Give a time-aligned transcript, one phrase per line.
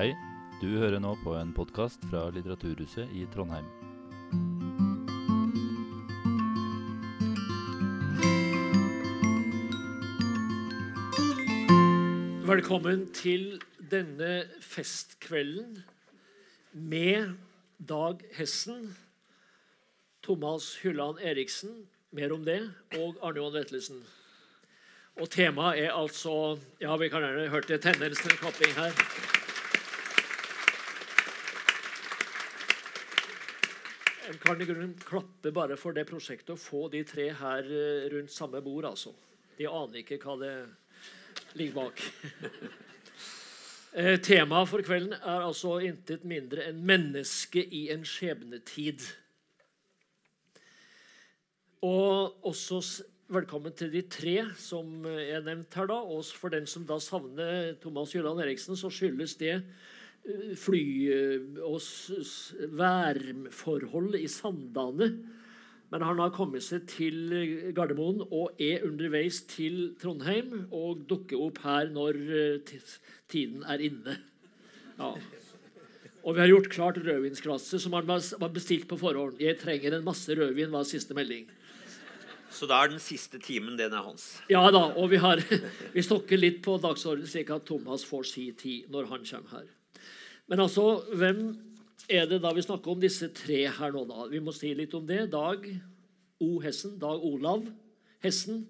[0.00, 0.14] Hei,
[0.62, 3.66] du hører nå på en podkast fra Litteraturhuset i Trondheim.
[12.48, 13.60] Velkommen til
[13.92, 14.30] denne
[14.64, 15.82] festkvelden
[16.72, 17.34] med
[17.76, 18.94] Dag Hessen,
[20.24, 21.76] Thomas Hylland Eriksen,
[22.16, 22.62] mer om det,
[22.96, 24.00] og Arne Johan Vettelsen.
[25.20, 29.39] Og temaet er altså Ja, vi kan gjerne hørt det tendens til en klapping her.
[34.30, 38.04] En kan i grunnen klappe bare for det prosjektet å få de tre her eh,
[38.12, 39.10] rundt samme bord, altså.
[39.58, 40.52] De aner ikke hva det
[41.58, 42.04] ligger bak.
[43.90, 49.02] Eh, Temaet for kvelden er altså intet mindre enn 'mennesket i en skjebnetid'.
[51.82, 52.78] Og også
[53.34, 55.90] velkommen til de tre som eh, er nevnt her.
[55.90, 59.66] da, Og for den som da savner Thomas Jylland Eriksen, så skyldes det eh,
[60.60, 61.80] fly eh, og
[62.78, 65.10] værforhold i Sandane.
[65.90, 67.32] Men han har kommet seg til
[67.74, 72.74] Gardermoen og er underveis til Trondheim og dukker opp her når eh,
[73.30, 74.18] tiden er inne.
[75.00, 75.14] Ja.
[76.20, 79.40] Og vi har gjort klart rødvinsglasset som han var bestilt på forhånd.
[79.40, 81.48] Jeg trenger en masse rødvin, var siste melding.
[82.50, 84.42] Så da er den siste timen den er hans.
[84.50, 85.40] Ja da, og vi, har,
[85.96, 89.68] vi stokker litt på dagsordenen, slik at Thomas får si tid når han kommer her.
[90.50, 91.44] Men altså, hvem
[92.10, 94.24] er det da vi snakker om disse tre her nå, da?
[94.32, 95.28] Vi må si litt om det.
[95.30, 95.62] Dag
[96.42, 96.56] O.
[96.64, 97.68] Hessen, Dag Olav
[98.24, 98.64] Hessen,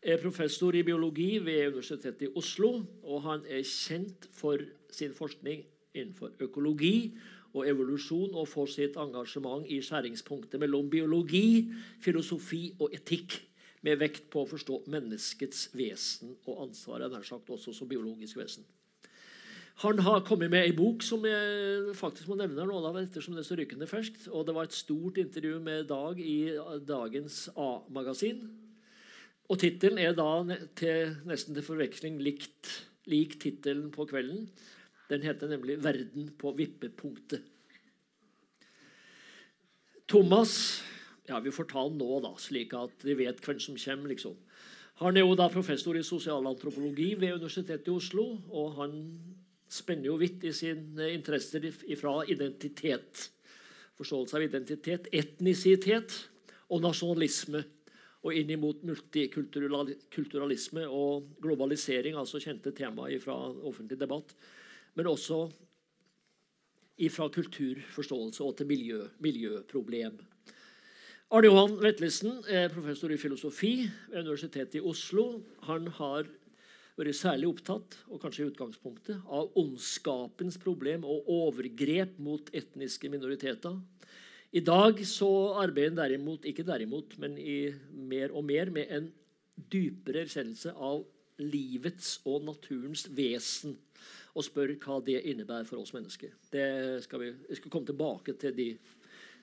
[0.00, 2.78] er professor i biologi ved Universitetet i Oslo.
[3.04, 4.62] Og han er kjent for
[4.94, 7.12] sin forskning innenfor økologi
[7.52, 11.68] og evolusjon, og for sitt engasjement i skjæringspunktet mellom biologi,
[12.04, 13.36] filosofi og etikk
[13.84, 18.64] med vekt på å forstå menneskets vesen og ansvaret, nær sagt også som biologisk vesen.
[19.78, 23.44] Han har kommet med ei bok som jeg faktisk må nevne nå, da, ettersom det
[23.44, 24.24] er så rykende ferskt.
[24.34, 26.50] Og det var et stort intervju med Dag i
[26.82, 28.40] dagens A-magasin.
[29.46, 32.72] Og tittelen er da til, nesten til forveksling likt,
[33.06, 34.48] lik tittelen på kvelden.
[35.08, 37.46] Den heter nemlig 'Verden på vippepunktet'.
[40.08, 40.82] Thomas
[41.28, 44.08] ja, Vi får ta han nå, da, slik at vi vet hvem som kommer.
[44.08, 44.34] liksom.
[44.94, 48.38] Han er jo da professor i sosialantropologi ved Universitetet i Oslo.
[48.50, 48.94] Og han
[49.68, 51.66] spenner jo vidt i sine interesser
[52.00, 53.28] fra identitet,
[53.98, 56.14] forståelse av identitet, etnisitet
[56.68, 57.64] og nasjonalisme.
[58.26, 64.32] Og inn mot multikulturalisme og globalisering, altså kjente temaer fra offentlig debatt.
[64.98, 65.44] Men også
[67.14, 70.18] fra kulturforståelse og til miljø, miljøproblem.
[71.28, 73.74] Arne Johan Vetlesen er professor i filosofi
[74.08, 75.44] ved Universitetet i Oslo.
[75.68, 76.26] Han har
[76.98, 83.78] vært særlig opptatt og kanskje i utgangspunktet, av ondskapens problem og overgrep mot etniske minoriteter.
[84.50, 89.10] I dag så arbeider en derimot, ikke derimot, men i mer og mer med en
[89.70, 91.04] dypere erkjennelse av
[91.38, 93.76] livets og naturens vesen
[94.38, 96.32] og spør hva det innebærer for oss mennesker.
[96.52, 98.68] Det skal vi, vi skal komme tilbake til de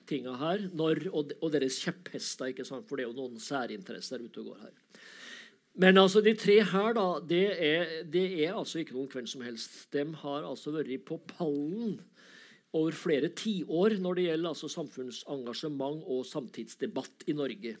[0.08, 0.66] tinga her.
[0.76, 2.86] Når, og, deres kjepphester, ikke sant?
[2.88, 4.74] for det er jo noen særinteresser ute og går her.
[5.76, 9.42] Men altså, de tre her, da, det er, det er altså ikke noen hvem som
[9.44, 9.74] helst.
[9.92, 11.98] De har altså vært på pallen
[12.76, 17.74] over flere tiår når det gjelder altså samfunnsengasjement og samtidsdebatt i Norge.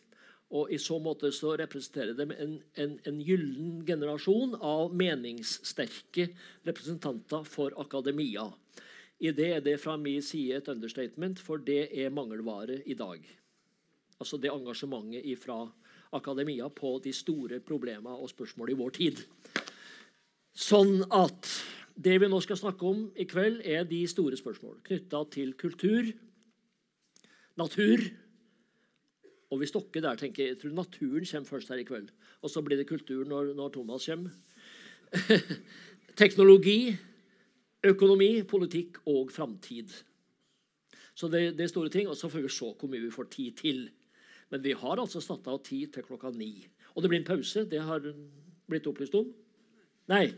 [0.56, 6.28] Og I så måte så representerer de en, en, en gyllen generasjon av meningssterke
[6.68, 8.44] representanter for akademia.
[9.24, 13.24] I det er det fra min side et understatement, for det er mangelvare i dag.
[14.20, 15.85] Altså det engasjementet fra akademia
[16.20, 19.22] på de store problemene og spørsmålene i vår tid.
[20.56, 21.48] Sånn at
[21.96, 26.12] det vi nå skal snakke om i kveld, er de store spørsmål knytta til kultur,
[27.56, 28.00] natur
[29.46, 30.46] Og hvis dere der, tenker.
[30.46, 32.08] Jeg tror naturen kommer først her i kveld.
[32.42, 34.30] Og så blir det kultur når, når Thomas kommer.
[36.16, 36.96] Teknologi,
[37.84, 39.94] økonomi, politikk og framtid.
[41.14, 42.08] Så det, det er store ting.
[42.08, 43.88] Og så får vi se hvor mye vi får tid til.
[44.52, 46.66] Men vi har altså satt av tid til klokka ni.
[46.94, 47.64] Og det blir en pause.
[47.68, 48.04] Det har
[48.70, 49.32] blitt opplyst om.
[50.08, 50.28] Nei,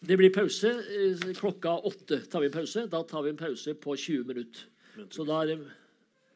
[0.00, 0.70] det blir pause.
[0.70, 2.86] eh, Klokka åtte tar vi en pause.
[2.88, 4.64] Da tar vi en pause på 20 minutter.
[5.12, 5.58] Så da er det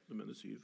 [0.08, 0.58] Du mener syv?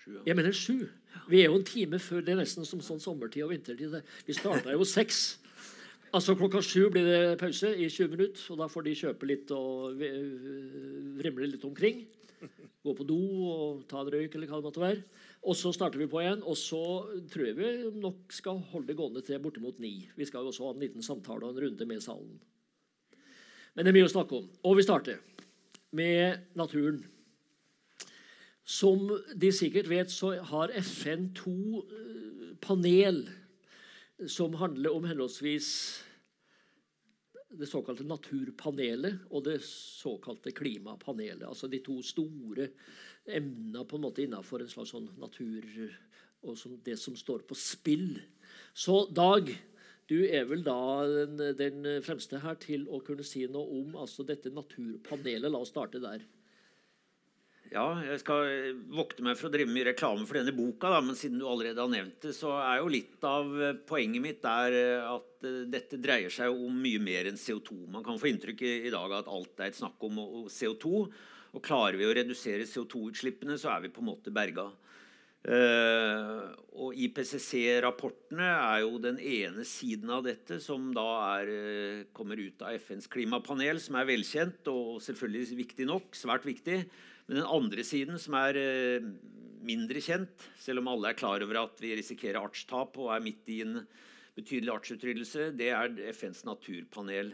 [0.00, 0.20] Sju, ja.
[0.26, 0.88] Jeg mener sju.
[1.28, 2.20] Vi er jo en time før.
[2.24, 3.96] Det er nesten som sånn sommertid og vintertid.
[4.26, 5.38] Vi starta jo seks.
[6.12, 9.50] Altså Klokka sju blir det pause i 20 minutter, og da får de kjøpe litt
[9.54, 9.96] og
[11.20, 12.04] vrimle litt omkring.
[12.84, 13.18] Gå på do
[13.52, 15.02] og ta en røyk eller hva det måtte være.
[15.40, 16.82] Og så starter vi på igjen, og så
[17.32, 19.94] tror jeg vi nok skal holde det gående til bortimot ni.
[20.16, 22.34] Vi skal jo også ha en liten samtale og en runde med salen.
[23.72, 24.50] Men det er mye å snakke om.
[24.68, 25.22] Og vi starter
[25.96, 27.00] med naturen.
[28.70, 33.24] Som de sikkert vet, så har FN to eh, panel
[34.28, 35.70] som handler om henholdsvis
[37.50, 41.42] det såkalte Naturpanelet og det såkalte Klimapanelet.
[41.48, 42.68] Altså de to store
[43.38, 45.66] emnene på en måte innenfor en slags sånn natur
[46.40, 48.14] og som det som står på spill.
[48.72, 49.50] Så Dag,
[50.10, 54.24] du er vel da den, den fremste her til å kunne si noe om altså
[54.26, 55.50] dette Naturpanelet.
[55.50, 56.24] La oss starte der.
[57.70, 58.48] Ja, jeg skal
[58.90, 61.78] vokte meg for å drive mye reklame for denne boka, da, men siden du allerede
[61.78, 65.60] har nevnt det, så er jo litt av eh, poenget mitt der eh, at eh,
[65.70, 67.84] dette dreier seg om mye mer enn CO2.
[67.94, 70.18] Man kan få inntrykk i dag at alt er et snakk om
[70.50, 71.04] CO2.
[71.56, 74.68] Og klarer vi å redusere CO2-utslippene, så er vi på en måte berga.
[75.40, 81.06] Uh, og IPCC-rapportene er jo den ene siden av dette, som da
[81.40, 86.12] er, uh, kommer ut av FNs klimapanel, som er velkjent og selvfølgelig viktig nok.
[86.18, 86.82] Svært viktig.
[87.26, 89.08] Men den andre siden, som er uh,
[89.64, 93.48] mindre kjent, selv om alle er klar over at vi risikerer artstap og er midt
[93.48, 93.80] i en
[94.36, 97.32] betydelig artsutryddelse, det er FNs naturpanel.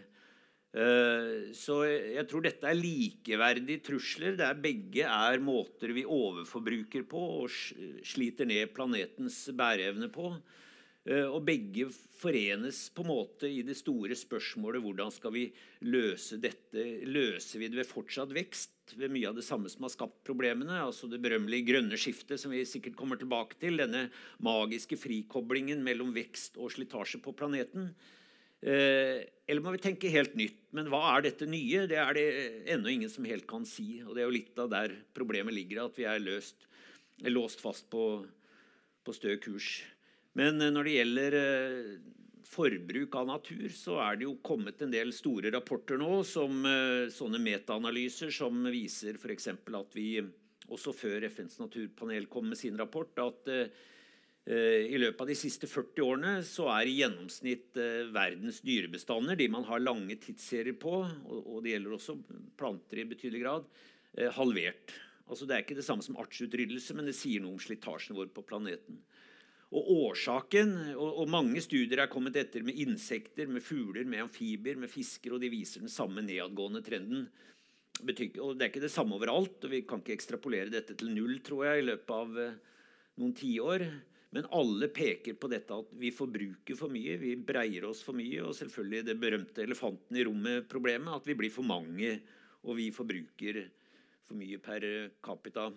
[0.76, 4.36] Eh, så jeg tror dette er likeverdige trusler.
[4.36, 7.50] Det er begge er måter vi overforbruker på og
[8.04, 10.34] sliter ned planetens bæreevne på.
[11.06, 11.86] Eh, og begge
[12.18, 15.44] forenes på en måte i det store spørsmålet hvordan skal vi
[15.86, 16.84] løse dette.
[17.08, 20.82] Løser vi det ved fortsatt vekst, ved mye av det samme som har skapt problemene?
[20.82, 23.80] altså Det berømmelige grønne skiftet, som vi sikkert kommer tilbake til.
[23.80, 24.10] Denne
[24.44, 27.94] magiske frikoblingen mellom vekst og slitasje på planeten.
[28.64, 30.58] Eh, eller må vi tenke helt nytt?
[30.76, 31.84] Men hva er dette nye?
[31.90, 32.26] Det er det
[32.72, 34.00] ennå ingen som helt kan si.
[34.04, 36.68] Og det er jo litt av der problemet ligger, at vi er, løst,
[37.22, 38.24] er låst fast på,
[39.04, 39.80] på stø kurs.
[40.38, 41.92] Men eh, når det gjelder eh,
[42.46, 46.62] forbruk av natur, så er det jo kommet en del store rapporter nå, som
[47.10, 49.48] sånne metaanalyser som viser f.eks.
[49.50, 50.22] at vi
[50.70, 53.50] også før FNs naturpanel kom med sin rapport, at
[54.46, 57.74] i løpet av de siste 40 årene så er i gjennomsnitt
[58.14, 62.14] verdens dyrebestander, de man har lange tidsserier på, og det gjelder også
[62.54, 63.66] planter i betydelig grad,
[64.36, 64.94] halvert.
[65.26, 68.30] Altså Det er ikke det samme som artsutryddelse, men det sier noe om slitasjen vår
[68.34, 69.00] på planeten.
[69.74, 74.78] Og årsaken, og, og, mange studier er kommet etter med insekter, med fugler, med amfibier,
[74.78, 77.26] med fisker, og de viser den samme nedadgående trenden.
[77.98, 81.40] og Det er ikke det samme overalt, og vi kan ikke ekstrapolere dette til null
[81.42, 82.60] tror jeg, i løpet av eh,
[83.18, 83.88] noen tiår.
[84.34, 88.42] Men alle peker på dette at vi forbruker for mye, vi breier oss for mye.
[88.42, 92.16] Og selvfølgelig det berømte elefanten i rommet-problemet, at vi blir for mange,
[92.66, 93.62] og vi forbruker
[94.26, 94.86] for mye per
[95.24, 95.70] capita.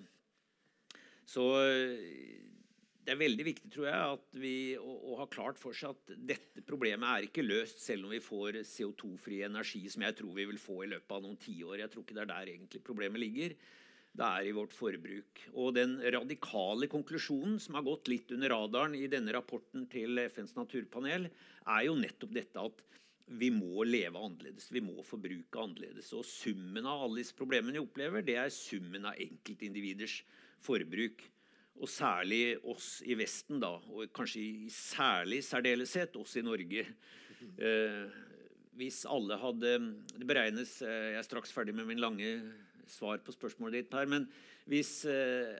[1.30, 1.46] Så
[3.10, 6.13] det er veldig viktig tror jeg, at vi, å, å, ha klart for seg at
[6.30, 10.45] dette problemet er ikke løst selv om vi får CO2-fri energi, som jeg tror vi
[10.50, 11.80] vil få i løpet av noen tiår.
[11.84, 13.56] Jeg tror ikke det er der egentlig problemet ligger.
[14.19, 15.45] Det er i vårt forbruk.
[15.56, 20.57] Og den radikale konklusjonen som har gått litt under radaren i denne rapporten til FNs
[20.57, 21.30] naturpanel,
[21.63, 22.83] er jo nettopp dette at
[23.39, 24.68] vi må leve annerledes.
[24.74, 26.12] Vi må forbruke annerledes.
[26.18, 30.19] Og summen av alle disse problemene vi opplever, det er summen av enkeltindividers
[30.66, 31.24] forbruk.
[31.80, 36.89] Og særlig oss i Vesten, da, og kanskje i særlig særdeleshet oss i Norge.
[37.39, 38.18] Eh,
[38.80, 39.69] hvis alle hadde
[40.12, 42.33] Det beregnes eh, Jeg er straks ferdig med min lange
[42.94, 44.28] svar på spørsmålet ditt, her, men
[44.69, 45.58] hvis eh,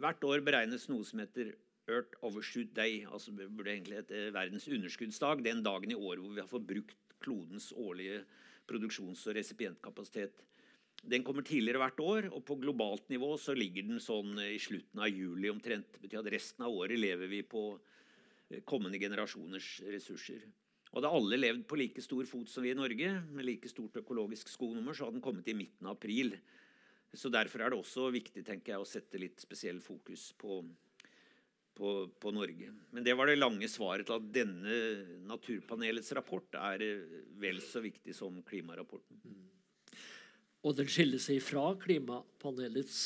[0.00, 1.54] hvert år beregnes noe som heter
[1.90, 6.42] Earth Overshoot Day, altså burde egentlig hete verdens underskuddsdag, den dagen i året hvor vi
[6.42, 8.22] har forbrukt klodens årlige
[8.70, 10.44] produksjons- og resipientkapasitet.
[11.00, 15.00] Den kommer tidligere hvert år, og på globalt nivå så ligger den sånn i slutten
[15.00, 15.88] av juli omtrent.
[15.94, 20.44] Det betyr at resten av året lever vi på eh, kommende generasjoners ressurser.
[20.90, 24.50] Hadde alle levd på like stor fot som vi i Norge, med like stort økologisk
[24.50, 26.34] skonummer, så hadde den kommet i midten av april.
[27.14, 30.60] Så Derfor er det også viktig tenker jeg, å sette litt spesiell fokus på,
[31.78, 32.72] på, på, Norge.
[32.94, 34.80] Men det var det lange svaret til at denne
[35.30, 39.22] Naturpanelets rapport er eh, vel så viktig som klimarapporten.
[39.22, 39.48] Mm.
[40.66, 43.00] Og den skiller seg fra klimapanelets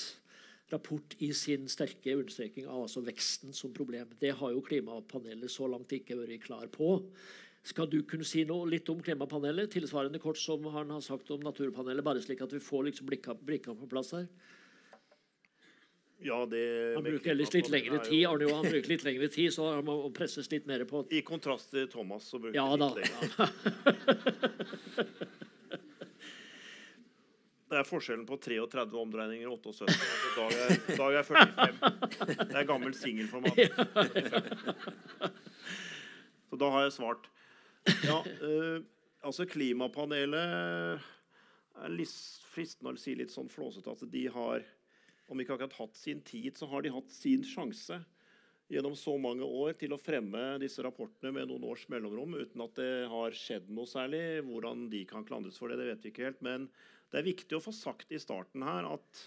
[0.72, 4.10] rapport i sin sterke understreking av altså veksten som problem.
[4.18, 6.96] Det har jo klimapanelet så langt ikke vært klar på.
[7.64, 11.40] Skal du kunne si noe litt om klimapanelet, tilsvarende kort som han har sagt om
[11.40, 14.26] naturpanelet, bare slik at vi får liksom brikkene på plass her?
[16.24, 19.74] Ja, det, han bruker ellers litt lengre tid, Arne han bruker litt lengre tid, så
[19.74, 21.04] han må presses litt mer på.
[21.12, 23.40] I kontrast til Thomas så bruker ja, litt lengre tid.
[27.74, 29.90] Det er forskjellen på 33 omdreininger og 78.
[29.90, 30.68] Altså, dag, er,
[31.00, 31.72] dag er 45.
[32.52, 33.58] Det er gammel singelformat.
[36.52, 37.26] Så da har jeg svart.
[38.04, 38.82] Ja, eh,
[39.24, 41.04] Altså, Klimapanelet
[41.80, 42.12] er litt
[42.52, 44.64] fristende å si litt sånn flåsete at de har
[45.32, 47.96] Om ikke akkurat hatt sin tid, så har de hatt sin sjanse
[48.72, 52.76] gjennom så mange år til å fremme disse rapportene med noen års mellomrom uten at
[52.76, 54.42] det har skjedd noe særlig.
[54.44, 56.42] Hvordan de kan klandres for det, det vet vi ikke helt.
[56.44, 56.68] Men
[57.12, 59.24] det er viktig å få sagt i starten her at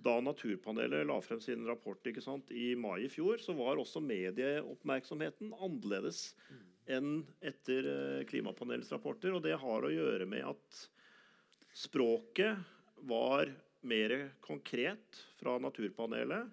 [0.00, 5.52] da Naturpanelet la frem sin rapport sant, i mai i fjor, så var også medieoppmerksomheten
[5.58, 6.30] annerledes
[6.88, 9.34] enn etter eh, Klimapanelets rapporter.
[9.36, 10.82] Og det har å gjøre med at
[11.76, 12.58] språket
[13.08, 13.52] var
[13.88, 14.14] mer
[14.44, 16.48] konkret fra Naturpanelet.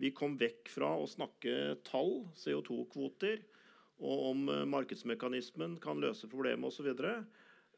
[0.00, 3.42] Vi kom vekk fra å snakke tall, CO2-kvoter,
[4.00, 6.92] og om eh, markedsmekanismen kan løse problemet osv.
[6.94, 7.14] Og, så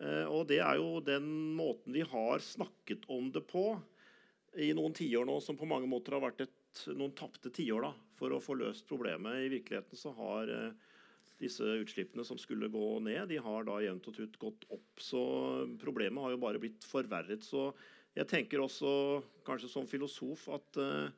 [0.02, 3.68] og det er jo den måten vi har snakket om det på
[4.58, 7.86] i noen tiår nå, som på mange måter har vært et, noen tapte tiår
[8.18, 9.44] for å få løst problemet.
[9.44, 10.90] I virkeligheten så har eh,
[11.42, 15.02] disse utslippene som skulle gå ned, de har da jevnt og trutt gått opp.
[15.02, 15.22] Så
[15.82, 17.44] problemet har jo bare blitt forverret.
[17.44, 17.70] Så
[18.16, 18.90] jeg tenker også,
[19.46, 21.08] kanskje som filosof, at uh,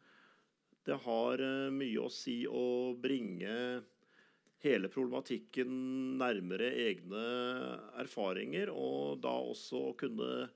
[0.87, 3.55] det har uh, mye å si å bringe
[4.65, 5.73] hele problematikken
[6.21, 7.25] nærmere egne
[8.01, 10.47] erfaringer, og da også kunne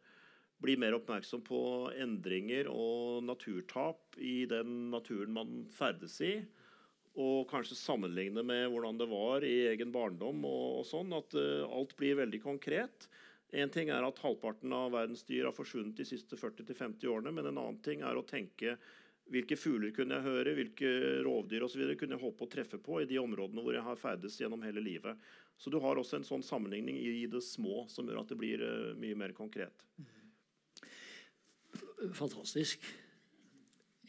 [0.58, 1.60] bli mer oppmerksom på
[2.00, 6.32] endringer og naturtap i den naturen man ferdes i
[7.18, 10.44] og kanskje sammenligne med hvordan det var i egen barndom.
[10.46, 13.08] og, og sånn, At uh, alt blir veldig konkret.
[13.58, 17.32] En ting er at halvparten av verdens dyr har forsvunnet de siste 40-50 årene.
[17.34, 18.76] Men en annen ting er å tenke
[19.28, 20.90] hvilke fugler kunne jeg høre, hvilke
[21.26, 24.38] rovdyr videre, kunne jeg håpe å treffe på i de områdene hvor jeg har ferdes
[24.40, 25.18] gjennom hele livet.
[25.58, 28.62] Så du har også en sånn sammenligning i det små som gjør at det blir
[28.62, 29.88] uh, mye mer konkret.
[32.14, 32.84] Fantastisk.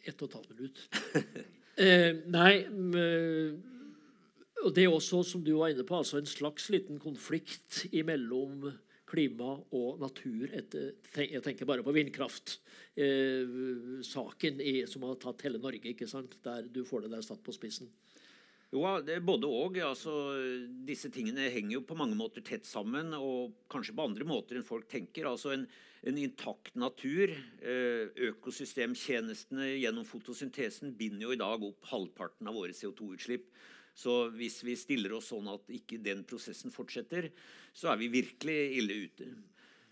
[0.05, 1.55] Ett og et halvt minutt.
[1.79, 2.65] Eh, nei
[4.59, 8.73] og Det er også, som du var inne på, altså en slags liten konflikt mellom
[9.09, 10.47] klima og natur.
[10.51, 16.31] Jeg tenker bare på vindkraftsaken eh, som har tatt hele Norge, ikke sant?
[16.45, 17.87] der du får det der satt på spissen.
[18.69, 18.83] Jo,
[19.25, 19.77] både og.
[19.81, 20.13] Altså,
[20.85, 24.67] disse tingene henger jo på mange måter tett sammen, og kanskje på andre måter enn
[24.67, 25.25] folk tenker.
[25.31, 25.65] Altså En,
[26.05, 27.33] en intakt natur,
[27.65, 33.49] eh, økosystemtjenestene gjennom fotosyntesen, binder jo i dag opp halvparten av våre CO2-utslipp.
[33.97, 37.33] Så hvis vi stiller oss sånn at ikke den prosessen fortsetter,
[37.73, 39.33] så er vi virkelig ille ute.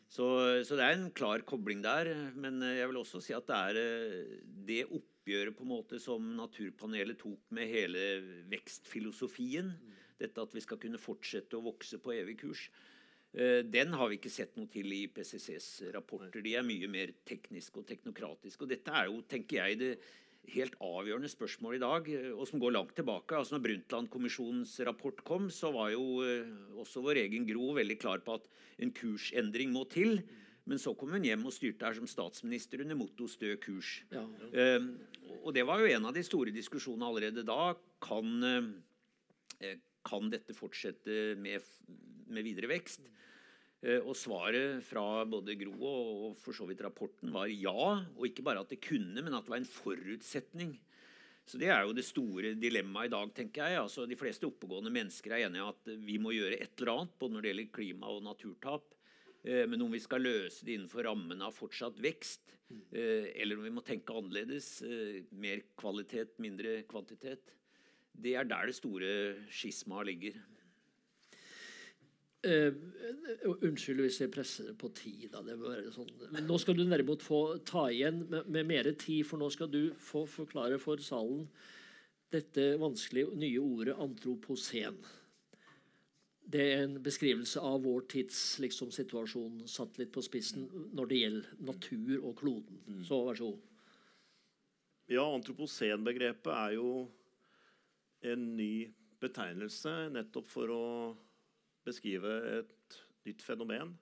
[0.08, 0.24] Så,
[0.64, 2.14] så det er en klar kobling der.
[2.38, 5.98] Men jeg vil også si at det er eh, det opp oppgjøret på en måte
[6.00, 8.04] som Naturpanelet tok med hele
[8.48, 9.74] vekstfilosofien.
[10.18, 12.70] Dette at vi skal kunne fortsette å vokse på evig kurs.
[13.36, 16.40] Eh, den har vi ikke sett noe til i PCCs rapporter.
[16.42, 18.64] De er mye mer tekniske og teknokratiske.
[18.64, 19.92] Og dette er jo, tenker jeg, det
[20.56, 23.36] helt avgjørende spørsmålet i dag, eh, og som går langt tilbake.
[23.36, 26.48] Altså når Brundtland-kommisjonens rapport kom, så var jo eh,
[26.80, 28.48] også vår egen Gro veldig klar på at
[28.80, 30.22] en kursendring må til.
[30.68, 34.02] Men så kom hun hjem og styrte her som statsminister under motto 'stø kurs'.
[34.12, 34.24] Ja.
[34.78, 34.98] Um,
[35.44, 37.76] og det var jo en av de store diskusjonene allerede da.
[38.04, 41.64] Kan, uh, kan dette fortsette med,
[42.28, 43.08] med videre vekst?
[43.80, 48.04] Uh, og svaret fra både Gro og, for så vidt rapporten var ja.
[48.18, 50.76] Og ikke bare at det kunne, men at det var en forutsetning.
[51.48, 53.34] Så Det er jo det store dilemmaet i dag.
[53.34, 53.80] tenker jeg.
[53.80, 57.16] Altså, de fleste oppegående mennesker er enige i at vi må gjøre et eller annet
[57.16, 58.97] både når det gjelder klima og naturtap.
[59.48, 62.52] Eh, men om vi skal løse det innenfor rammen av fortsatt vekst,
[62.92, 67.54] eh, eller om vi må tenke annerledes, eh, mer kvalitet, mindre kvantitet,
[68.18, 69.12] det er der det store
[69.50, 70.40] skismaet ligger.
[72.48, 72.72] Uh,
[73.66, 75.34] unnskyld hvis jeg presser på tid.
[75.92, 76.12] Sånn.
[76.32, 79.68] Men nå skal du derimot få ta igjen med, med mer tid, for nå skal
[79.74, 81.48] du få forklare for salen
[82.32, 85.02] dette vanskelige nye ordet antropocen
[86.48, 91.22] det er en beskrivelse av vår tids liksom, situasjon satt litt på spissen når det
[91.22, 92.80] gjelder natur og kloden.
[92.88, 93.02] Mm.
[93.08, 93.66] Så vær så god.
[95.12, 96.90] Ja, antroposenbegrepet er jo
[98.28, 98.88] en ny
[99.22, 100.84] betegnelse nettopp for å
[101.88, 103.96] beskrive et nytt fenomen.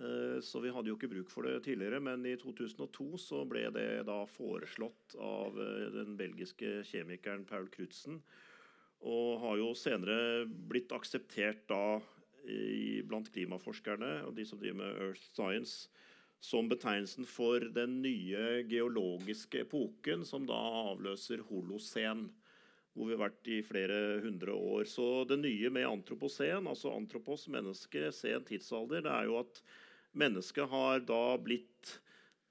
[0.00, 3.66] Eh, så vi hadde jo ikke bruk for det tidligere, men i 2002 så ble
[3.74, 8.22] det da foreslått av eh, den belgiske kjemikeren Paul Crutzen
[9.00, 12.00] og har jo senere blitt akseptert da
[12.44, 15.88] i, blant klimaforskerne og de som driver med Earth Science
[16.40, 22.30] som betegnelsen for den nye geologiske epoken, som da avløser holocen,
[22.96, 24.86] hvor vi har vært i flere hundre år.
[24.88, 29.60] Så det nye med antropocen, altså antropos, menneske, sen tidsalder, det er jo at
[30.16, 31.98] mennesket har da blitt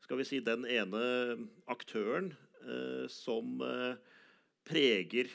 [0.09, 1.01] skal vi si, den ene
[1.69, 2.31] aktøren
[2.63, 3.99] eh, som eh,
[4.65, 5.29] preger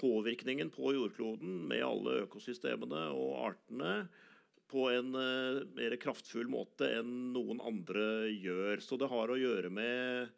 [0.00, 3.94] påvirkningen på jordkloden med alle økosystemene og artene
[4.70, 8.82] på en uh, mer kraftfull måte enn noen andre gjør.
[8.84, 10.30] Så det har å gjøre med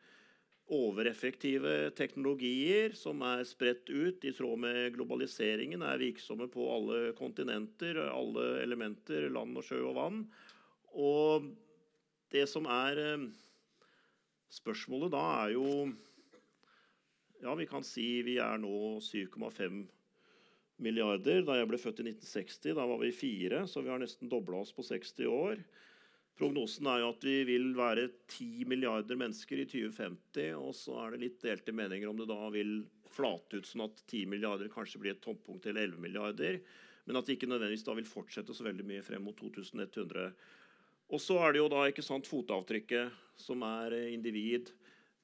[0.73, 7.99] overeffektive teknologier som er spredt ut i tråd med globaliseringen, er virksomme på alle kontinenter,
[8.09, 10.23] alle elementer, land og sjø og vann.
[10.97, 11.50] Og
[12.33, 13.28] det som er uh,
[14.52, 15.69] spørsmålet da, er jo
[17.42, 19.80] Ja, vi kan si vi er nå 7,5
[20.78, 21.40] milliarder.
[21.42, 24.61] Da jeg ble født i 1960, da var vi fire, så vi har nesten dobla
[24.62, 25.64] oss på 60 år.
[26.38, 30.52] Prognosen er jo at vi vil være 10 milliarder mennesker i 2050.
[30.54, 34.04] Og så er det litt delte meninger om det da vil flate ut sånn at
[34.06, 36.61] 10 milliarder kanskje blir et toppunkt til 11 milliarder.
[37.08, 40.30] Men at det ikke nødvendigvis da vil fortsette så veldig mye frem mot 2100.
[41.11, 44.70] Og så er det jo da ikke sant, fotavtrykket, som er individ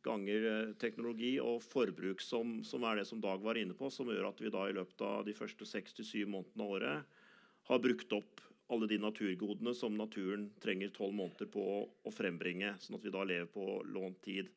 [0.06, 4.10] ganger eh, teknologi og forbruk, som, som, er det som Dag var inne på, som
[4.10, 7.24] gjør at vi da i løpet av de første 6-7 månedene av året
[7.68, 12.98] har brukt opp alle de naturgodene som naturen trenger tolv måneder på å frembringe, sånn
[12.98, 14.50] at vi da lever på lånt tid.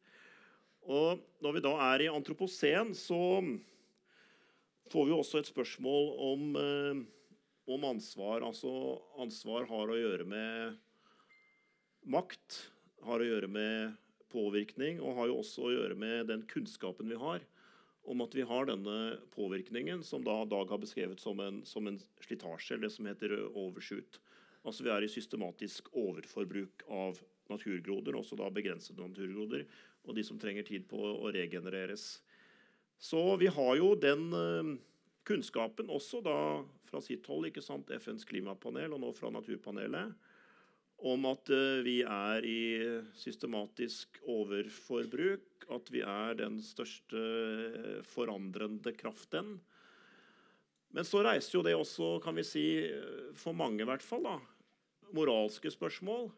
[0.92, 3.22] Og når vi da er i antropocen, så
[4.92, 7.02] får vi også et spørsmål om, eh,
[7.72, 8.44] om ansvar.
[8.44, 10.78] Altså ansvar har å gjøre med
[12.04, 12.68] makt,
[13.06, 13.98] har å gjøre med
[14.32, 17.44] påvirkning og har jo også å gjøre med den kunnskapen vi har
[18.10, 22.00] om at vi har denne påvirkningen, som da Dag har beskrevet som en, som en
[22.24, 24.18] slitasje, eller det som heter overshoot.
[24.66, 27.20] Altså Vi er i systematisk overforbruk av
[27.52, 29.66] naturgroder, også da begrensede naturgroder,
[30.06, 32.22] og de som trenger tid på å regenereres.
[33.02, 34.76] Så vi har jo den uh,
[35.28, 36.38] kunnskapen også da
[36.90, 40.14] fra sitt hold, ikke sant, FNs klimapanel og nå fra Naturpanelet,
[41.02, 42.62] om at eh, vi er i
[43.18, 49.56] systematisk overforbruk, at vi er den største eh, forandrende kraften.
[50.92, 54.28] Men så reiser jo det også, kan vi si, eh, for mange i hvert fall,
[54.28, 54.38] da,
[55.16, 56.30] moralske spørsmål.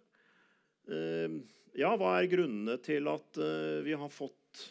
[1.78, 3.38] Ja, hva er grunnene til at
[3.86, 4.64] vi har fått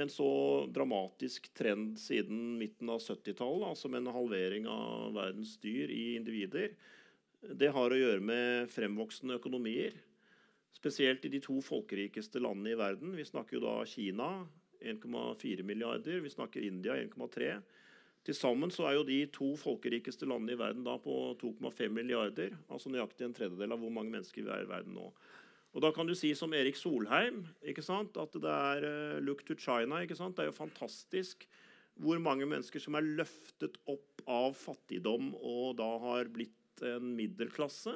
[0.00, 0.28] en så
[0.72, 6.72] dramatisk trend siden midten av 70-tallet, altså med en halvering av verdens dyr i individer?
[7.42, 9.96] Det har å gjøre med fremvoksende økonomier.
[10.74, 13.14] Spesielt i de to folkerikeste landene i verden.
[13.16, 14.30] Vi snakker jo da Kina
[14.78, 17.50] 1,4 milliarder, vi snakker India 1,3.
[18.26, 22.54] Til sammen så er jo de to folkerikeste landene i verden da på 2,5 milliarder.
[22.68, 25.08] Altså nøyaktig en tredjedel av hvor mange mennesker vi er i verden nå.
[25.76, 29.44] Og da kan du si som Erik Solheim ikke sant, at det er uh, 'look
[29.46, 30.02] to China'.
[30.02, 30.36] ikke sant?
[30.36, 31.46] Det er jo fantastisk
[31.98, 36.54] hvor mange mennesker som er løftet opp av fattigdom og da har blitt
[36.86, 37.94] en middelklasse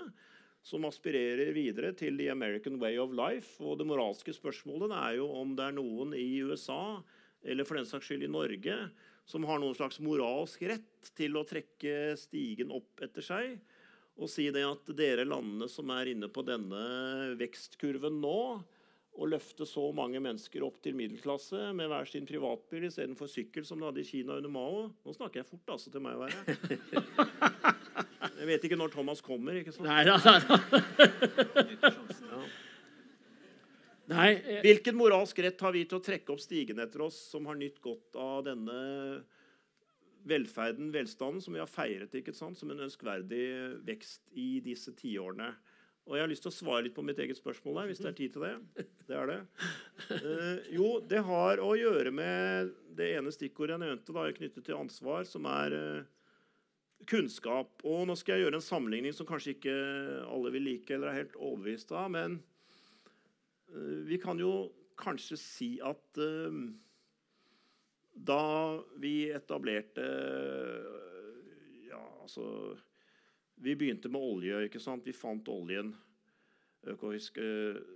[0.62, 3.56] som aspirerer videre til the American way of life.
[3.62, 7.00] Og det moralske spørsmålet er jo om det er noen i USA
[7.42, 8.76] eller for den saks skyld i Norge
[9.26, 13.56] som har noen slags moralsk rett til å trekke stigen opp etter seg
[14.20, 18.38] og si det at dere landene som er inne på denne vekstkurven nå,
[19.12, 23.80] og løfte så mange mennesker opp til middelklasse med hver sin privatbil istedenfor sykkel, som
[23.80, 27.74] de hadde i Kina under Mao Nå snakker jeg fort, altså, til meg å være.
[28.42, 29.55] Jeg vet ikke når Thomas kommer.
[29.55, 29.87] ikke sant?
[29.87, 30.38] Nei, da, da.
[34.11, 34.62] nei jeg...
[34.64, 37.78] Hvilken moralsk rett har vi til å trekke opp stigen etter oss, som har nytt
[37.85, 38.78] godt av denne
[40.26, 42.59] velferden, velstanden, som vi har feiret ikke sant?
[42.59, 43.44] som en ønskverdig
[43.87, 45.52] vekst i disse tiårene?
[46.09, 48.09] Og jeg har lyst til å svare litt på mitt eget spørsmål her, hvis det
[48.11, 48.87] er tid til det.
[49.07, 49.37] Det er det.
[50.11, 54.81] Uh, jo, det har å gjøre med det ene stikkordet jeg nevnte, da, knyttet til
[54.81, 56.21] ansvar, som er uh,
[57.08, 57.82] kunnskap.
[57.88, 59.74] Og nå skal jeg gjøre en sammenligning som kanskje ikke
[60.26, 62.10] alle vil like eller er helt overbevist av.
[62.14, 62.38] Men
[63.72, 66.62] uh, vi kan jo kanskje si at uh,
[68.12, 68.42] da
[69.00, 71.00] vi etablerte uh,
[71.92, 72.44] Ja, altså
[73.62, 75.04] Vi begynte med olje, ikke sant?
[75.06, 75.92] Vi fant oljen
[76.82, 77.36] økonomisk,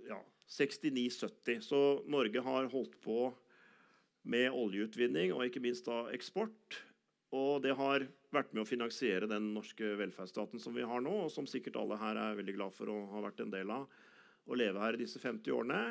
[0.07, 1.59] ja, 69-70.
[1.59, 3.33] Så Norge har holdt på
[4.23, 6.77] med oljeutvinning og ikke minst da eksport.
[7.35, 11.31] Og det har vært med å finansiere den norske velferdsstaten som vi har nå, og
[11.31, 13.87] som sikkert alle her er veldig glad for å ha vært en del av
[14.47, 15.81] å leve her i disse 50 årene.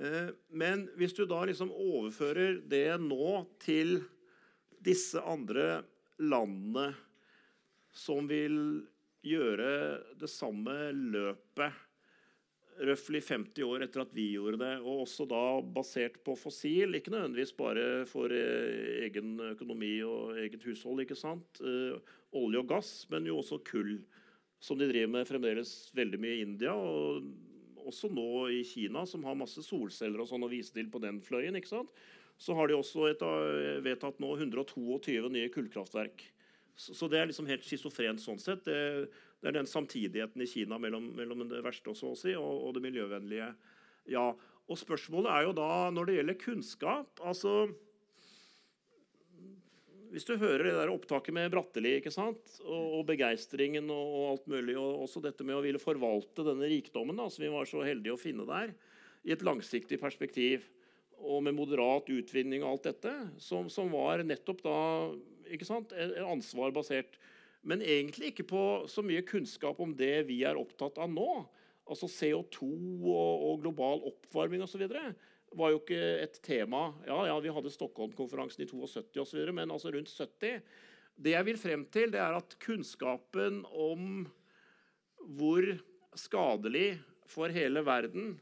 [0.00, 4.00] Eh, men hvis du da liksom overfører det nå til
[4.80, 5.82] disse andre
[6.20, 6.94] landene
[7.92, 8.56] som vil
[9.26, 9.70] gjøre
[10.20, 11.86] det samme løpet
[12.88, 15.42] røftlig 50 år etter at vi gjorde det, og også da
[15.76, 16.96] basert på fossil.
[16.96, 21.60] Ikke nødvendigvis bare for eh, egen økonomi og eget hushold, ikke sant?
[21.60, 21.98] Eh,
[22.40, 23.98] olje og gass, men jo også kull,
[24.60, 26.74] som de driver med fremdeles veldig mye i India.
[26.74, 27.30] og
[27.80, 31.22] også nå i Kina, som har masse solceller og sånn å vise til på den
[31.24, 31.56] fløyen.
[31.56, 31.94] ikke sant?
[32.40, 36.22] så har de også et, eh, vedtatt nå 122 nye kullkraftverk.
[36.72, 38.64] Så, så det er liksom helt schizofrent sånn sett.
[38.64, 42.66] Det, det, er den samtidigheten i Kina mellom, mellom det verste så å si, og,
[42.68, 43.52] og det miljøvennlige.
[44.12, 44.26] Ja,
[44.70, 47.54] og spørsmålet er jo da, når det gjelder kunnskap altså
[50.10, 52.56] hvis du hører det der opptaket med Bratteli ikke sant?
[52.64, 56.70] og, og begeistringen og, og, alt mulig, og også dette med å ville forvalte denne
[56.70, 58.74] rikdommen da, som vi var så heldige å finne der,
[59.22, 60.66] i et langsiktig perspektiv,
[61.20, 64.78] og med moderat utvinning og alt dette, som, som var nettopp da
[65.52, 65.92] ikke sant,
[66.24, 67.18] ansvar basert.
[67.66, 71.28] Men egentlig ikke på så mye kunnskap om det vi er opptatt av nå.
[71.90, 74.86] Altså CO2 og, og global oppvarming osv
[75.58, 76.90] var jo ikke et tema.
[77.08, 80.60] Ja, ja, vi hadde Stockholm-konferansen i 72 osv., men altså rundt 70.
[81.20, 84.22] Det jeg vil frem til, det er at kunnskapen om
[85.36, 85.66] hvor
[86.16, 88.36] skadelig for hele verden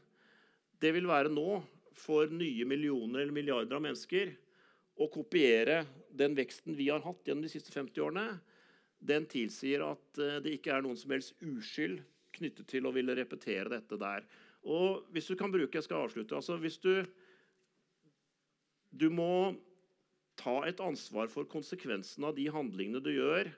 [0.79, 1.59] det vil være nå
[1.99, 4.31] for nye millioner eller milliarder av mennesker
[4.99, 5.81] å kopiere
[6.15, 8.39] den veksten vi har hatt gjennom de siste 50 årene,
[8.99, 12.01] den tilsier at eh, det ikke er noen som helst uskyld
[12.35, 14.27] knyttet til å ville repetere dette der.
[14.67, 16.35] Og hvis du kan bruke Jeg skal avslutte.
[16.35, 17.05] altså Hvis du
[18.91, 19.55] Du må
[20.35, 23.51] ta et ansvar for konsekvensen av de handlingene du gjør,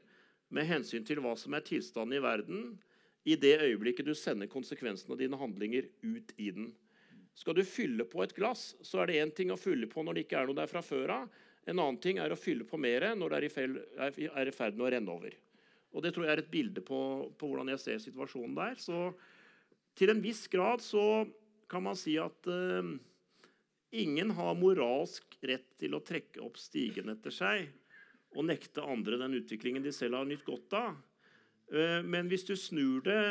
[0.50, 2.80] med hensyn til hva som er tilstanden i verden,
[3.24, 6.72] i det øyeblikket du sender konsekvensen av dine handlinger ut i den.
[7.38, 10.18] Skal du fylle på et glass, så er det én ting å fylle på når
[10.18, 11.30] det ikke er noe der fra før av.
[11.70, 14.92] En annen ting er å fylle på mer når det er i ferd med å
[14.96, 15.36] renne over.
[15.92, 17.00] Og Det tror jeg er et bilde på,
[17.38, 18.80] på hvordan jeg ser situasjonen der.
[18.80, 19.12] Så
[19.98, 21.26] til en viss grad så
[21.72, 22.88] kan man si at uh,
[23.92, 27.70] ingen har moralsk rett til å trekke opp stigen etter seg
[28.32, 30.96] og nekte andre den utviklingen de selv har nytt godt av.
[31.72, 33.22] Uh, men hvis du snur det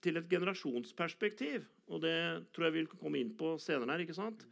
[0.00, 2.16] til et generasjonsperspektiv, og det
[2.54, 4.46] tror jeg vi vil komme inn på senere her ikke sant?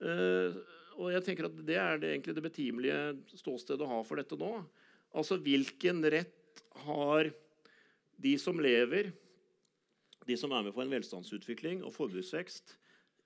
[0.00, 0.56] Uh,
[0.98, 4.38] og jeg tenker at Det er det, egentlig det betimelige ståstedet å ha for dette
[4.38, 4.50] nå.
[5.14, 7.30] Altså hvilken rett har
[8.18, 9.12] de som lever
[10.28, 12.74] de som er med på en velstandsutvikling og forbruksvekst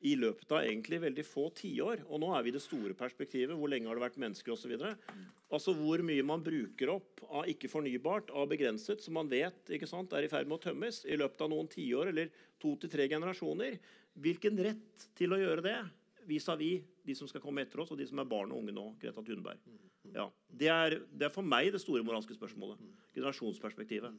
[0.06, 2.04] i løpet av egentlig veldig få tiår.
[2.08, 3.54] Og nå er vi i det store perspektivet.
[3.58, 4.74] Hvor lenge har det vært mennesker osv.
[5.52, 10.14] Altså hvor mye man bruker opp av ikke-fornybart, av begrenset, som man vet ikke sant,
[10.14, 12.32] er i ferd med å tømmes i løpet av noen tiår eller
[12.62, 13.78] to til tre generasjoner.
[14.22, 15.78] Hvilken rett til å gjøre det
[16.30, 18.74] vis-à-vis -vis de som skal komme etter oss, og de som er barn og unge
[18.74, 18.84] nå?
[19.02, 19.60] Greta Thunberg.
[20.12, 22.80] Ja, det, er, det er for meg det store moralske spørsmålet.
[23.16, 24.16] Generasjonsperspektivet.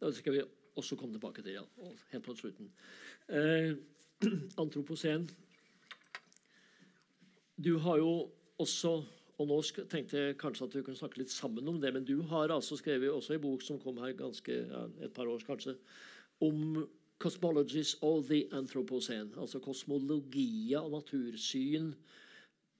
[0.00, 0.44] Da skal vi
[0.76, 1.58] også komme tilbake til.
[1.60, 1.64] ja,
[2.12, 2.70] Helt på slutten.
[3.28, 3.74] Eh,
[4.62, 5.28] antroposen.
[7.56, 8.14] Du har jo
[8.58, 8.98] også
[9.34, 9.56] og nå
[9.90, 12.78] tenkte jeg kanskje at vi kunne snakke litt sammen om det, men du har altså
[12.78, 15.74] skrevet også en bok som kom her ganske ja, et par år kanskje,
[16.44, 16.84] om
[17.24, 19.40] 'Cosmologies of the Anthropocene'.
[19.40, 21.94] Altså kosmologier og natursyn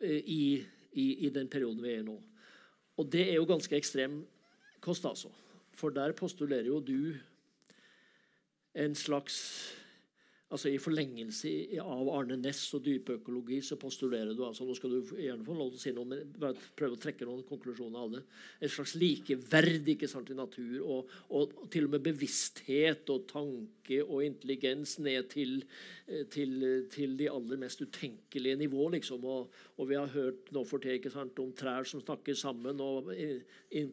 [0.00, 2.18] eh, i, i, i, den perioden vi er i nå.
[2.96, 4.26] Og det er jo ganske ekstrem
[4.84, 5.30] kost, altså.
[5.72, 7.14] For der postulerer jo du
[8.74, 9.38] en slags
[10.54, 11.50] altså I forlengelse
[11.82, 15.72] av Arne Næss og dypøkologi så postulerer du altså, Nå skal du gjerne få lov
[15.72, 18.22] til å si noe, men bare prøve å trekke noen konklusjoner av det.
[18.62, 23.26] En slags likeverd ikke sant, i natur, og, og, og, til og med bevissthet og
[23.30, 25.56] tanke og intelligens ned til,
[26.06, 26.54] eh, til,
[26.92, 28.88] til de aller mest utenkelige nivå.
[28.94, 29.26] Liksom.
[29.26, 33.10] Og, og, vi har hørt nå for tida om trær som snakker sammen, og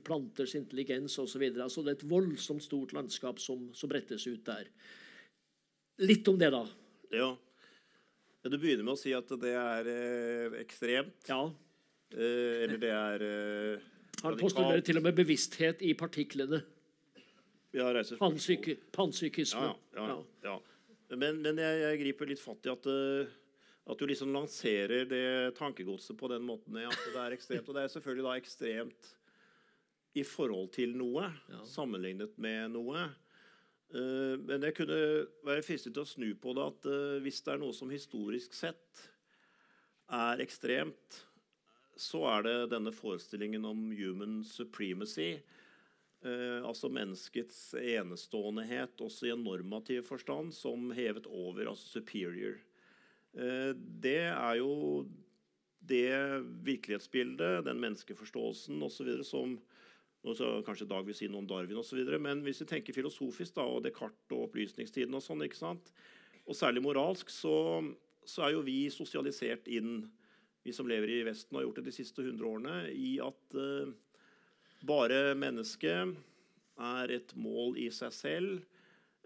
[0.05, 1.49] planters intelligens osv.
[1.51, 4.69] Altså, det er et voldsomt stort landskap som, som brettes ut der.
[6.01, 6.65] Litt om det, da.
[7.13, 7.29] Ja.
[8.41, 11.27] Du begynner med å si at det er eh, ekstremt.
[11.29, 11.43] Ja.
[12.15, 13.89] Eh, eller det er eh,
[14.23, 16.63] Han postulerer til og med bevissthet i partiklene.
[17.71, 19.69] Ja, Panpsyki Panpsykisme.
[19.95, 20.57] Ja, ja, ja,
[21.13, 23.29] Men, men jeg, jeg, griper litt fatt i at, uh,
[23.93, 25.23] at du liksom lanserer det
[25.55, 27.69] tankegodset på den måten at det er ekstremt.
[27.69, 29.13] Og det er selvfølgelig da ekstremt
[30.19, 31.29] i forhold til noe,
[31.69, 33.05] sammenlignet med noe.
[33.91, 34.99] Eh, men jeg kunne
[35.47, 38.55] være fristet til å snu på det at eh, hvis det er noe som historisk
[38.55, 39.07] sett
[40.11, 41.17] er ekstremt,
[41.99, 45.33] så er det denne forestillingen om human supremacy.
[46.23, 52.59] Eh, altså menneskets eneståendehet, også i en normativ forstand, som hevet over, altså superior.
[53.31, 55.05] det er jo
[55.79, 59.23] det virkelighetsbildet, den menneskeforståelsen osv.
[59.23, 59.55] som
[60.21, 62.01] og så Kanskje Dag vil si noe om Darwin osv.
[62.21, 65.89] Men hvis vi tenker filosofisk da, og Descartes og opplysningstiden, og sånn, ikke sant?
[66.45, 67.81] Og særlig moralsk, så,
[68.25, 70.03] så, er jo vi sosialisert inn,
[70.61, 73.57] vi som lever i Vesten og har gjort det de siste 100 årene, i at
[73.57, 73.89] uh,
[74.85, 76.13] bare mennesket
[76.81, 78.61] er et mål i seg selv.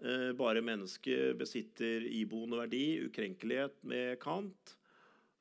[0.00, 4.78] Uh, bare mennesket besitter iboende verdi, ukrenkelighet med Kant.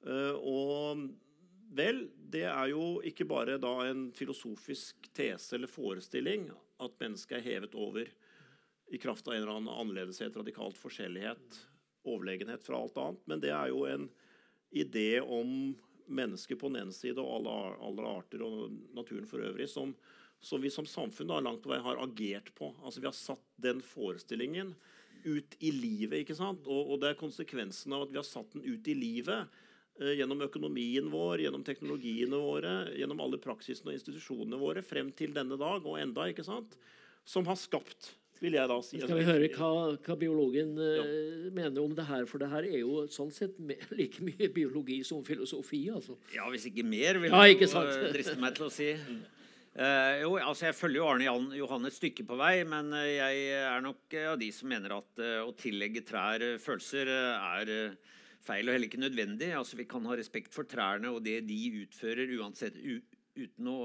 [0.03, 1.07] Uh, og
[1.73, 6.49] Vel, det er jo ikke bare da en filosofisk tese eller forestilling
[6.84, 8.10] at mennesket er hevet over
[8.93, 11.60] i kraft av en eller annen annerledeshet, radikalt forskjellighet,
[12.06, 13.23] overlegenhet fra alt annet.
[13.25, 14.08] Men det er jo en
[14.75, 15.73] idé om
[16.06, 17.56] mennesket på den ene side og alle,
[17.88, 19.95] alle arter og naturen for øvrig som,
[20.38, 22.75] som vi som samfunn da, langt på vei har agert på.
[22.84, 24.75] Altså Vi har satt den forestillingen
[25.25, 26.21] ut i livet.
[26.21, 26.67] ikke sant?
[26.69, 29.63] Og, og det er konsekvensen av at vi har satt den ut i livet
[29.95, 35.55] gjennom økonomien vår, gjennom teknologiene våre, gjennom alle praksisene og institusjonene våre frem til denne
[35.60, 36.75] dag og enda, ikke sant?
[37.25, 38.12] som har skapt
[38.43, 38.99] vil jeg da si.
[39.01, 39.69] Skal vi høre hva,
[40.05, 41.05] hva biologen uh, ja.
[41.55, 42.25] mener om det her?
[42.29, 43.55] For det her er jo sånn sett
[43.99, 45.86] like mye biologi som filosofi.
[45.93, 46.17] altså.
[46.36, 48.91] Ja, hvis ikke mer, vil ja, jeg driste meg til å si.
[49.75, 53.03] Uh, jo, altså Jeg følger jo Arne Jan Johan et stykke på vei, men uh,
[53.03, 57.73] jeg er nok av de som mener at å tillegge trær følelser er
[58.45, 59.51] feil og heller ikke nødvendig.
[59.58, 62.77] Altså Vi kan ha respekt for trærne og det de utfører, uansett,
[63.36, 63.79] uten å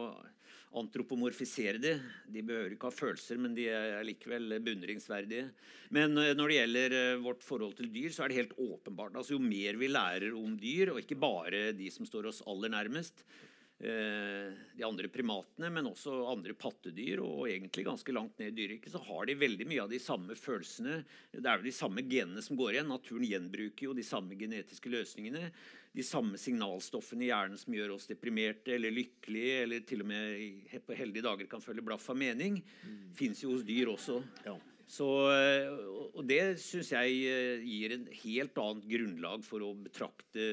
[0.78, 1.96] antropomorfisere det.
[2.30, 5.48] De behøver ikke ha følelser, men de er likevel beundringsverdige.
[5.94, 9.16] Men eh, når det gjelder eh, vårt forhold til dyr, så er det helt åpenbart.
[9.18, 12.70] Altså, jo mer vi lærer om dyr, og ikke bare de som står oss aller
[12.70, 13.24] nærmest,
[13.80, 19.00] de andre primatene, men også andre pattedyr, og egentlig ganske langt ned i dyreriket, så
[19.06, 20.98] har de veldig mye av de samme følelsene.
[21.32, 22.90] Det er jo de samme genene som går igjen.
[22.92, 25.48] Naturen gjenbruker jo de samme genetiske løsningene
[25.92, 30.76] de samme signalstoffene i hjernen som gjør oss deprimerte eller lykkelige, eller til og med
[30.86, 33.00] på heldige dager kan følge blaff av mening, mm.
[33.18, 34.20] fins jo hos dyr også.
[34.46, 34.54] Ja.
[34.90, 35.68] Så, eh,
[36.18, 40.46] og det syns jeg eh, gir en helt annet grunnlag for å betrakte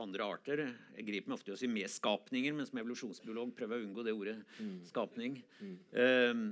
[0.00, 0.62] andre arter.
[0.96, 4.06] Jeg griper meg ofte i å si medskapninger, men som evolusjonsbiolog prøver jeg å unngå
[4.06, 4.36] det ordet.
[4.58, 4.74] Mm.
[4.88, 5.38] skapning.
[5.60, 5.76] Mm.
[5.94, 6.42] Um,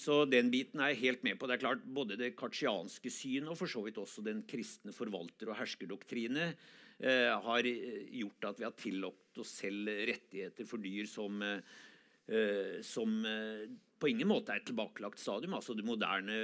[0.00, 1.46] så den biten er jeg helt med på.
[1.46, 5.52] Det er klart Både det kartsianske synet og for så vidt også den kristne forvalter-
[5.52, 11.38] og herskerdoktrine uh, har gjort at vi har tillagt oss selv rettigheter for dyr som,
[11.46, 13.68] uh, som eh,
[14.00, 15.54] på ingen måte er et tilbakelagt stadium.
[15.56, 16.36] Altså Det moderne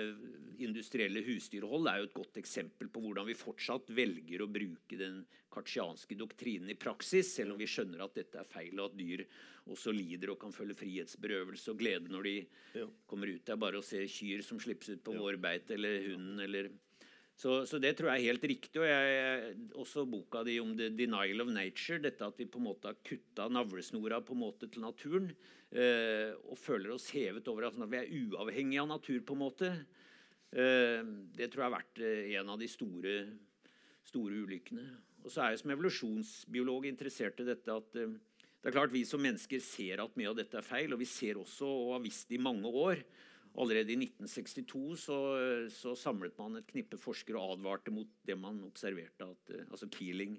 [0.61, 5.23] industrielle husdyrhold er jo et godt eksempel på hvordan vi fortsatt velger å bruke den
[5.51, 9.25] kartsianske doktrinen i praksis, selv om vi skjønner at dette er feil, og at dyr
[9.71, 12.37] også lider og kan føle frihetsberøvelse og glede når de
[12.81, 12.87] ja.
[13.11, 13.43] kommer ut.
[13.45, 15.25] Det er bare å se kyr som slippes ut på ja.
[15.25, 16.71] vårbeite, eller hunden, eller
[17.41, 18.81] så, så, det tror jeg er helt riktig.
[18.83, 22.01] og jeg, Også boka di om the denial of nature.
[22.03, 25.31] Dette at vi på en måte har kutta navlesnora på en måte til naturen.
[25.71, 29.71] Eh, og føler oss hevet over at vi er uavhengige av natur, på en måte.
[30.53, 31.01] Eh,
[31.39, 33.15] det tror jeg har vært eh, en av de store,
[34.11, 34.85] store ulykkene.
[35.25, 38.19] Og så er jeg som evolusjonsbiolog interessert i dette at eh,
[38.61, 40.93] det er klart vi som mennesker ser at mye av dette er feil.
[40.93, 43.01] Og vi ser også, og har visst i mange år,
[43.59, 45.17] Allerede i 1962 så,
[45.75, 49.89] så, samlet man et knippe forskere og advarte mot det man observerte, at, eh, altså
[49.91, 50.37] Keeling,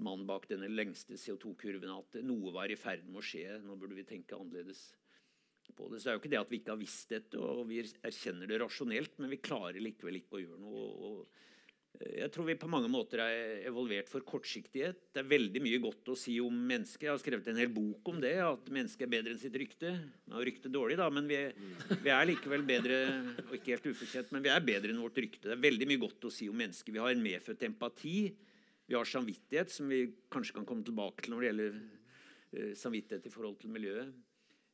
[0.00, 3.58] mannen bak denne lengste CO2-kurven, at noe var i ferd med å skje.
[3.64, 4.86] Nå burde vi tenke annerledes
[5.76, 6.00] på det.
[6.00, 8.50] Så det er jo ikke det at vi ikke har visst dette, og vi erkjenner
[8.50, 10.86] det rasjonelt, men vi klarer likevel ikke å gjøre noe.
[11.10, 11.40] og
[12.00, 14.96] jeg tror vi på mange måter er evolvert for kortsiktighet.
[15.12, 17.04] Det er veldig mye godt å si om mennesket.
[17.04, 19.92] Jeg har skrevet en hel bok om det, at mennesket er bedre enn sitt rykte.
[20.30, 21.40] Nå er ryktet dårlig, da, men vi,
[21.90, 23.02] vi, er likevel bedre
[23.44, 25.50] og ikke helt ufortjent, men vi er bedre enn vårt rykte.
[25.50, 26.94] Det er veldig mye godt å si om mennesket.
[26.94, 28.16] Vi har en medfødt empati.
[28.88, 33.28] Vi har samvittighet, som vi kanskje kan komme tilbake til når det gjelder eh, samvittighet
[33.28, 34.14] i forhold til miljøet.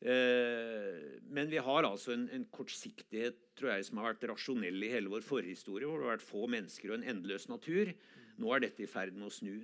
[0.05, 4.93] Eh, men vi har altså en, en, kortsiktighet tror jeg, som har vært rasjonell i
[4.93, 7.93] hele vår forhistorie, hvor det har vært få mennesker og en endeløs natur.
[8.37, 9.55] Nå er dette i ferd med å snu.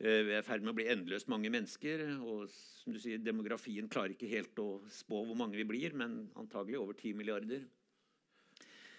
[0.00, 2.06] Eh, vi er i ferd med å bli endeløst mange mennesker.
[2.20, 6.30] og som du sier, Demografien klarer ikke helt å spå hvor mange vi blir, men
[6.36, 7.66] antagelig over 10 milliarder.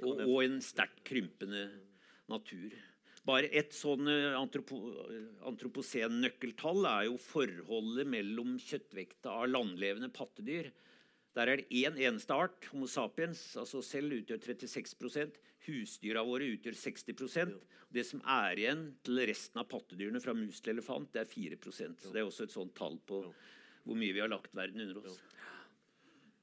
[0.05, 1.65] Og, og en sterkt krympende
[2.29, 2.75] natur.
[3.27, 4.77] Bare et sånn eh, antropo,
[5.49, 10.69] antropocen-nøkkeltall er jo forholdet mellom kjøttvekta av landlevende pattedyr.
[11.37, 15.35] Der er det én eneste art, Homo sapiens, altså selv utgjør 36
[15.67, 17.57] Husdyra våre utgjør 60%
[17.93, 21.59] Det som er igjen til resten av pattedyrene fra mus til elefant, det er 4
[21.73, 23.21] Så Det er også et sånt tall på
[23.87, 25.19] hvor mye vi har lagt verden under oss.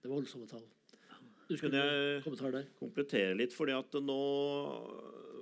[0.01, 0.65] Det var voldsomme tall.
[1.49, 1.81] Du skulle
[2.25, 2.69] kommentere der?
[2.79, 4.21] komplettere litt, fordi at nå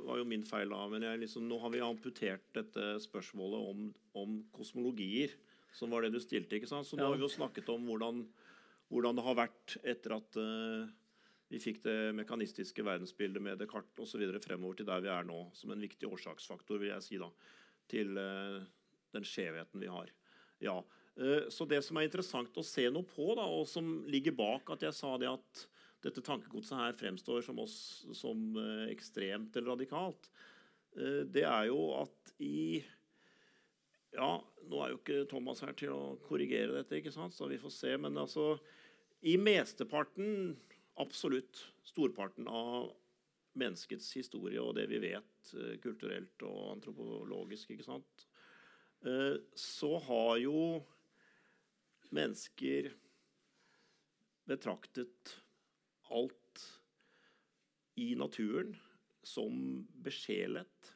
[0.07, 3.85] var jo min feil da, men liksom, nå har vi amputert dette spørsmålet om,
[4.19, 5.35] om, kosmologier,
[5.77, 6.59] som var det du stilte.
[6.59, 6.89] ikke sant?
[6.89, 7.11] Så nå ja.
[7.11, 8.25] har vi jo snakket om hvordan,
[8.93, 10.91] hvordan det har vært etter at uh,
[11.53, 14.25] vi fikk det mekanistiske verdensbildet med Descartes osv.
[14.45, 17.31] fremover til der vi er nå, som en viktig årsaksfaktor vil jeg si da,
[17.93, 18.59] til uh,
[19.15, 20.11] den skjevheten vi har.
[20.63, 24.37] Ja, uh, Så det som er interessant å se noe på, da, og som ligger
[24.37, 25.69] bak at jeg sa det at
[26.03, 27.77] dette tankegodset her fremstår som, oss,
[28.19, 30.31] som eh, ekstremt eller radikalt,
[30.97, 32.83] eh, det er jo at i
[34.13, 37.33] Ja, nå er jo ikke Thomas her til å korrigere dette, ikke sant?
[37.33, 37.93] så vi får se.
[37.97, 38.59] Men altså,
[39.25, 40.59] i mesteparten,
[41.01, 42.91] absolutt storparten av
[43.57, 48.29] menneskets historie og det vi vet eh, kulturelt og antropologisk, ikke sant,
[49.59, 50.59] så har jo
[52.15, 52.93] mennesker
[54.47, 55.33] betraktet
[56.11, 56.65] alt
[58.01, 58.75] i naturen
[59.23, 60.93] som besjelet.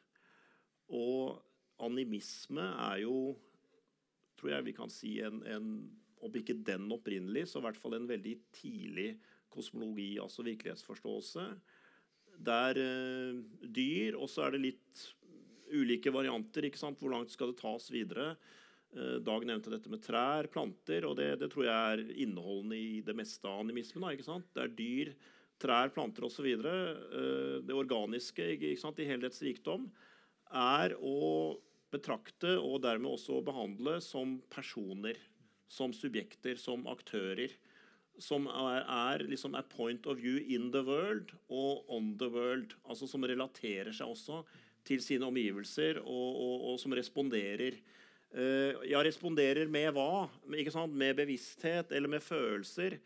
[0.91, 1.37] Og
[1.83, 3.37] animisme er jo,
[4.39, 5.71] tror jeg vi kan si, en, en
[6.25, 9.11] om ikke den opprinnelig, så i hvert fall en veldig tidlig
[9.53, 11.45] kosmologi, altså virkelighetsforståelse.
[12.47, 15.05] Der eh, dyr, og så er det litt
[15.73, 16.65] ulike varianter.
[16.67, 16.99] ikke sant?
[17.01, 18.35] Hvor langt skal det tas videre?
[18.97, 23.01] Eh, Dag nevnte dette med trær, planter, og det, det, tror jeg er innholdende i
[23.05, 24.07] det meste av animismen.
[24.25, 24.39] Da?
[24.55, 25.13] Det er dyr,
[25.61, 26.47] trær, planter osv.
[26.49, 29.89] Eh, det organiske i hele rikdom
[30.47, 31.57] er å
[31.93, 35.19] betrakte og dermed også behandle som personer
[35.71, 37.53] som subjekter, som aktører.
[38.17, 42.73] Som er, er liksom a point of view in the world og on the world.
[42.87, 44.41] Altså som relaterer seg også
[44.87, 47.77] til sine omgivelser, og, og, og som responderer.
[48.35, 50.27] Uh, ja, responderer med hva?
[50.59, 50.95] Ikke sant?
[50.97, 52.97] Med bevissthet eller med følelser.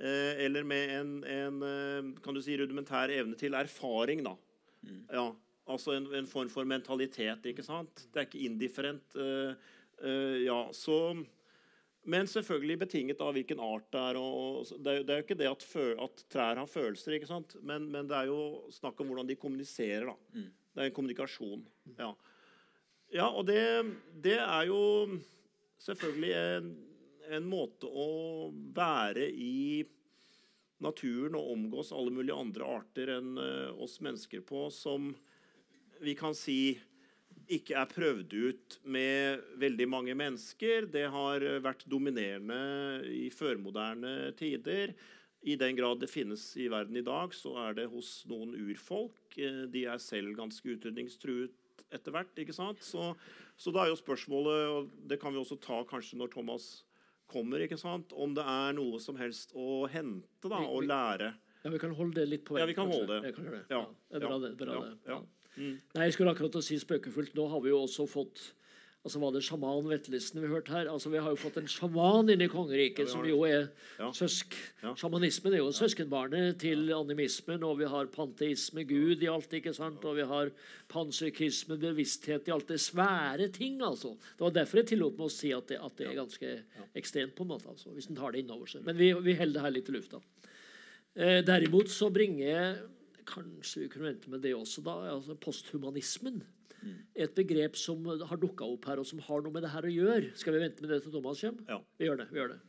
[0.00, 4.32] Uh, eller med en, en uh, kan du si, rudimentær evne til erfaring, da.
[4.82, 5.04] Mm.
[5.12, 5.26] Ja,
[5.70, 8.06] altså en, en, form for mentalitet, ikke sant?
[8.10, 9.20] Det er ikke indifferent.
[10.02, 10.96] ja, så
[12.02, 14.18] men selvfølgelig betinget av hvilken art det er.
[14.18, 17.54] Og, det, er jo ikke det at, føl, at trær har følelser, ikke sant?
[17.62, 20.10] Men, men, det er jo snakk om hvordan de kommuniserer.
[20.10, 20.16] da.
[20.34, 20.48] Mm.
[20.72, 21.62] Det er en kommunikasjon.
[22.00, 22.10] Ja,
[23.12, 23.62] ja og det,
[24.24, 24.82] det, er jo
[25.82, 26.70] selvfølgelig en,
[27.32, 29.82] en, måte å være i
[30.82, 35.12] naturen og omgås alle mulige andre arter enn uh, oss mennesker på, som
[36.02, 36.74] vi kan si
[37.52, 40.86] ikke er prøvd ut med veldig mange mennesker.
[40.90, 44.94] Det har vært dominerende i førmoderne tider.
[45.42, 49.18] I den grad det finnes i verden i dag, så er det hos noen urfolk.
[49.34, 51.56] Eh, de er selv ganske utrydningstruet
[51.90, 52.32] etter hvert.
[52.38, 52.82] ikke sant?
[52.84, 53.12] Så,
[53.58, 56.70] så da er jo spørsmålet, og det kan vi også ta kanskje når Thomas
[57.32, 58.12] kommer, ikke sant?
[58.12, 61.32] om det er noe som helst å hente da, og lære.
[61.62, 62.62] Ja, Vi kan holde det litt på vei.
[62.62, 63.32] Ja, vi kan holde det.
[63.32, 63.62] Ja, det.
[63.70, 63.78] Ja.
[63.78, 64.50] Ja, det er bra, det.
[64.58, 64.96] Bra, det.
[65.08, 65.20] Ja.
[65.52, 65.76] Mm.
[65.94, 67.34] Nei, jeg skulle akkurat si spøkefullt.
[67.38, 68.42] Nå har vi jo også fått
[69.02, 70.90] altså Var det sjaman Vetlesen vi hørte her?
[70.90, 73.66] Altså Vi har jo fått en sjaman inn i kongeriket, ja, som jo er
[73.98, 74.10] ja.
[74.14, 74.54] søsk...
[74.82, 74.94] Ja.
[74.98, 80.04] Sjamanismen er jo søskenbarnet til animismen, og vi har panteisme, Gud i alt, ikke sant?
[80.06, 80.52] Og vi har
[80.92, 82.70] panpsykisme, bevissthet i alt.
[82.70, 84.14] Det svære ting, altså.
[84.38, 86.54] Det var derfor jeg tillot meg å si at det, at det er ganske
[86.98, 88.86] ekstremt, på en måte, altså, hvis en tar det innover seg.
[88.86, 90.22] Men vi, vi holder det her litt i lufta.
[91.12, 92.82] Eh, derimot så bringer
[93.22, 94.82] Kanskje vi kunne vente med det også.
[94.82, 96.40] da, altså Posthumanismen.
[97.14, 99.94] Et begrep som har dukka opp her, og som har noe med det her å
[99.94, 100.34] gjøre.
[100.38, 101.64] Skal vi vente med det til Thomas kommer?
[101.68, 101.80] Ja.
[101.98, 102.28] Vi gjør det.
[102.32, 102.60] vi gjør det.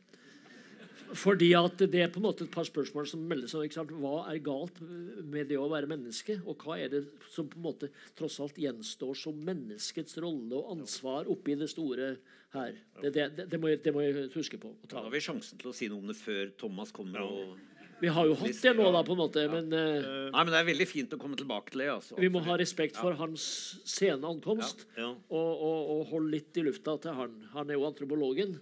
[1.14, 3.66] Fordi at Det er på en måte et par spørsmål som melder seg.
[3.66, 3.92] Ikke sant?
[4.00, 6.38] Hva er galt med det å være menneske?
[6.48, 10.72] Og hva er det som på en måte tross alt gjenstår som menneskets rolle og
[10.78, 12.14] ansvar oppi det store
[12.54, 12.80] her?
[13.02, 14.72] Det, det, det, det må, jeg, må, jeg, huske på.
[14.90, 17.26] Da har vi sjansen til å si noe om det før Thomas kommer.
[17.26, 17.73] og
[18.04, 19.42] vi har jo hatt det nå, da, på en måte.
[19.48, 21.90] Men, uh, Nei, men det er veldig fint å komme tilbake til det.
[21.94, 22.16] Altså.
[22.20, 23.44] Vi må ha respekt for hans
[23.88, 27.32] sene ankomst og, og, og, holde litt i lufta til han.
[27.54, 28.52] Han er jo antropologen.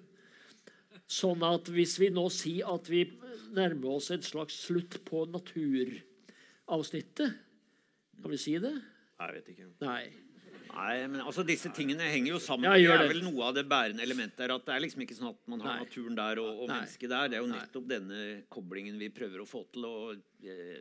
[1.11, 3.03] Sånn at hvis vi nå sier at vi
[3.53, 7.31] nærmer oss en slags slutt på naturavsnittet
[8.23, 8.73] Kan vi si det?
[8.73, 9.67] Nei, jeg vet ikke.
[9.83, 10.05] Nei.
[10.73, 12.71] Nei, men altså Disse tingene henger jo sammen.
[12.71, 14.55] Ja, det er vel noe av det bærende elementet her.
[14.57, 15.85] At det er liksom ikke sånn at man har Nei.
[15.87, 17.29] naturen der og, og mennesket der.
[17.29, 17.93] Det er jo nettopp Nei.
[17.99, 19.87] denne koblingen vi prøver å få til.
[19.89, 20.81] og eh,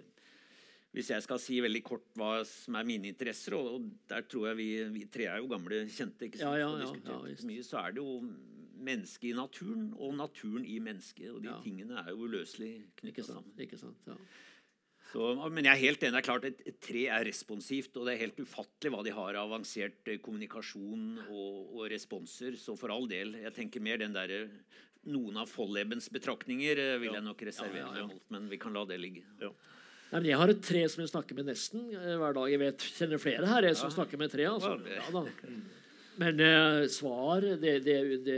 [0.95, 4.51] Hvis jeg skal si veldig kort hva som er mine interesser, og, og der tror
[4.51, 6.61] jeg vi, vi, tre er jo gamle kjente, ikke sant?
[6.61, 8.21] Ja, ja, ja, mye, så er det jo
[8.81, 11.27] mennesket i naturen og naturen i mennesket.
[11.35, 13.53] Og de tingene er jo uløselig knytta sammen.
[13.61, 14.17] Ikke sant, ja.
[15.11, 16.13] Så, men jeg er helt enig.
[16.15, 19.15] det er klart et, et, tre er responsivt, og det er helt ufattelig hva de
[19.15, 22.55] har av avansert eh, kommunikasjon og, og, responser.
[22.59, 23.35] Så for all del.
[23.41, 24.45] Jeg tenker mer den derre
[25.11, 28.83] Noen av Follebens betraktninger vil vil jeg nok reservere meg mot, men vi kan la
[28.85, 29.23] det ligge.
[29.41, 29.49] Ja.
[30.11, 32.47] Nei, jeg har et tre som jeg snakker med nesten eh, hver dag.
[32.51, 34.45] Jeg vet, kjenner flere her jeg som snakker med tre.
[34.51, 34.75] altså.
[34.91, 35.23] Ja, da.
[36.19, 37.95] Men eh, svar det, det,
[38.25, 38.37] det,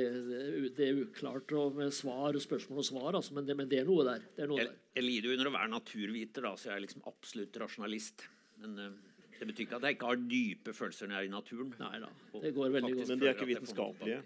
[0.78, 3.10] det, er uklart med svar og spørsmål og svar.
[3.18, 4.28] Altså, men, men, det, er noe der.
[4.38, 7.10] Er noe jeg, jeg, lider jo under å være naturviter, da, så jeg er liksom
[7.10, 8.28] absolutt rasjonalist.
[8.62, 8.94] Men eh,
[9.40, 11.74] det betyr ikke at jeg ikke har dype følelser når jeg er i naturen.
[11.82, 12.12] Nei da,
[12.46, 13.14] det går veldig godt.
[13.14, 14.22] Men de er ikke vitenskapelige?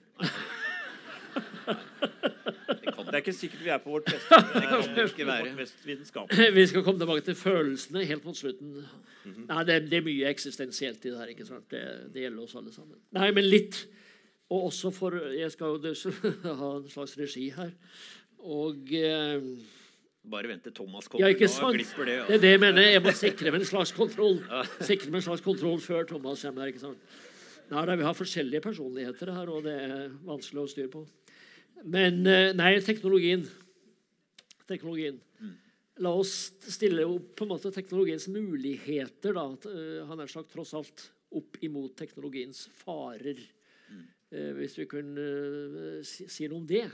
[3.08, 4.38] Det er ikke sikkert vi er på vårt beste.
[6.58, 8.74] Vi skal komme tilbake til følelsene helt mot slutten.
[9.48, 11.32] Nei, det, det, er mye eksistensielt i det her.
[11.32, 11.66] ikke sant?
[11.72, 11.82] Det,
[12.14, 13.00] det, gjelder oss alle sammen.
[13.16, 13.86] Nei, men litt
[14.52, 15.94] Og også for Jeg skal jo
[16.62, 17.72] ha en slags regi her.
[18.44, 19.48] Og eh,
[20.28, 21.36] Bare vent til Thomas Ja, kommer.
[21.36, 21.80] ikke sant?
[21.80, 22.18] Det, det.
[22.28, 22.90] Det er det jeg mener.
[22.92, 24.42] Jeg må sikre meg en slags kontroll
[24.82, 26.76] Sikre meg en slags kontroll før Thomas kommer her.
[26.76, 27.16] ikke sant?
[27.72, 31.08] Nei, da, Vi har forskjellige personligheter her, og det er vanskelig å styre på.
[31.86, 33.46] Men eh, nei, teknologien.
[34.68, 35.22] Teknologien.
[36.04, 36.34] La oss
[36.70, 41.08] stille opp på en måte teknologiens muligheter, da, eh, han er sagt tross alt,
[41.38, 43.40] opp imot teknologiens farer.
[43.92, 44.06] Mm.
[44.60, 45.26] Hvis vi kunne
[45.98, 46.86] eh, si noe om det.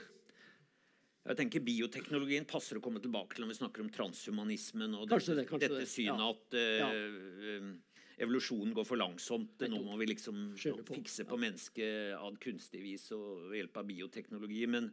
[1.23, 5.13] Jeg tenker Bioteknologien passer å komme tilbake til når vi snakker om transhumanismen og det,
[5.15, 6.31] kanskje dette synet Ja.
[6.33, 6.97] at uh,
[7.47, 7.69] eh,
[8.23, 9.63] evolusjonen går for langsomt.
[9.69, 14.63] Nå må vi liksom fikse på mennesket ad kunstig vis og ved hjelp av bioteknologi.
[14.71, 14.89] Men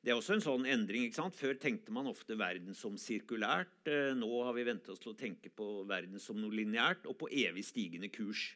[0.00, 1.04] det er også en sånn endring.
[1.08, 1.36] ikke sant?
[1.36, 3.74] Før tenkte man ofte verden som sirkulært.
[3.90, 7.18] Eh, Nå har vi vent oss til å tenke på verden som noe lineært og
[7.20, 8.54] på evig stigende kurs.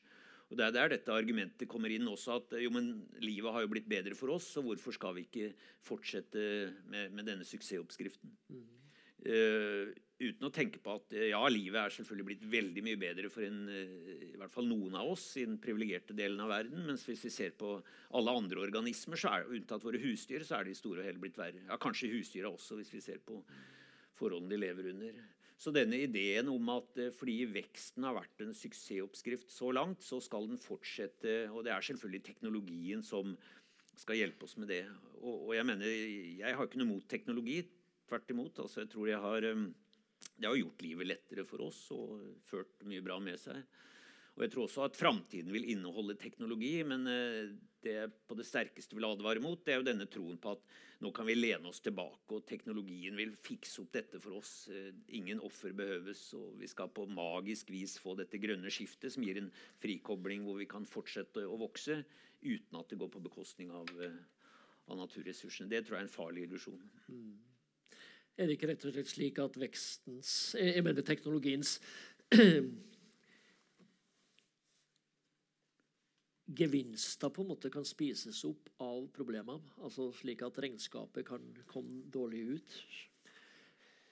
[0.51, 3.71] Og Det er der dette argumentet kommer inn også, at jo, men livet har jo
[3.73, 5.53] blitt bedre for oss, så hvorfor skal vi ikke
[5.83, 6.45] fortsette
[6.87, 8.31] med, med denne suksessoppskriften?
[9.25, 9.91] Eh,
[10.21, 13.47] uten å tenke på at eh, ja, livet er selvfølgelig blitt veldig mye bedre for
[13.47, 13.95] en, eh,
[14.31, 16.85] i hvert fall noen av oss i den privilegerte delen av verden.
[16.87, 17.77] Mens hvis vi ser på
[18.15, 21.41] alle andre organismer, så er, unntatt våre husdyr, så er de store og hele blitt
[21.41, 21.65] verre.
[21.67, 23.41] Ja, kanskje husdyra også, hvis vi ser på
[24.15, 25.19] forholdene de lever under.
[25.59, 30.21] Så denne ideen om at eh, fordi veksten har vært en suksessoppskrift så langt, så
[30.23, 31.45] skal den fortsette.
[31.51, 33.35] Og det er selvfølgelig teknologien som
[33.99, 34.85] skal hjelpe oss med det.
[35.23, 35.91] Og, og jeg mener,
[36.41, 37.63] jeg har ikke noe mot teknologi.
[38.05, 38.59] Tvert imot.
[38.61, 39.65] altså jeg tror jeg har, eh,
[40.35, 43.63] Det har gjort livet lettere for oss og ført mye bra med seg.
[44.35, 47.53] Og jeg tror også at framtiden vil inneholde teknologi, men eh,
[47.85, 50.65] det jeg på det sterkeste vil advare mot, det er jo denne troen på at
[51.05, 54.53] nå kan vi lene oss tilbake, og teknologien vil fikse opp dette for oss.
[54.75, 59.27] Eh, Ingen offer behøves, og vi skal på magisk vis få dette grønne skiftet som
[59.27, 59.53] gir en
[59.83, 62.01] frikobling hvor vi kan fortsette å vokse
[62.43, 64.19] uten at det går på bekostning av, eh,
[64.91, 65.71] av naturressursene.
[65.71, 66.83] Det tror jeg er en farlig illusjon.
[68.35, 71.77] Er det ikke rett og slett slik at vekstens eh, Jeg mener teknologiens
[76.61, 79.63] gevinster på en måte kan spises opp av problemene?
[79.87, 82.71] Altså slik at regnskapet kan komme dårlig ut?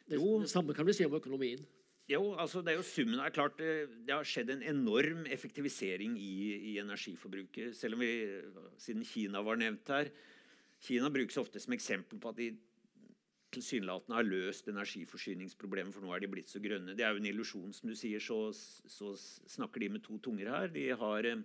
[0.07, 0.41] Det, Jo.
[0.41, 1.63] det samme kan vi si om økonomien.
[2.11, 6.17] Jo, altså det er jo summen er klart det, det har skjedd en enorm effektivisering
[6.19, 7.77] i, i energiforbruket.
[7.79, 8.13] Selv om vi,
[8.79, 10.11] siden Kina var nevnt her
[10.83, 12.49] Kina brukes ofte som eksempel på at de
[13.53, 16.97] tilsynelatende har løst energiforsyningsproblemet, for nå er de blitt så grønne.
[16.99, 18.23] Det er jo en illusjon, som du sier.
[18.23, 18.39] Så,
[18.89, 19.13] så
[19.57, 20.73] snakker de med to tunger her.
[20.73, 21.43] De har eh,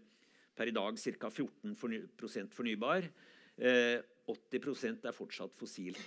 [0.57, 1.29] per i dag ca.
[1.29, 2.03] 14 forny
[2.55, 3.09] fornybar.
[3.57, 5.97] Eh, 80% er fortsatt fossil.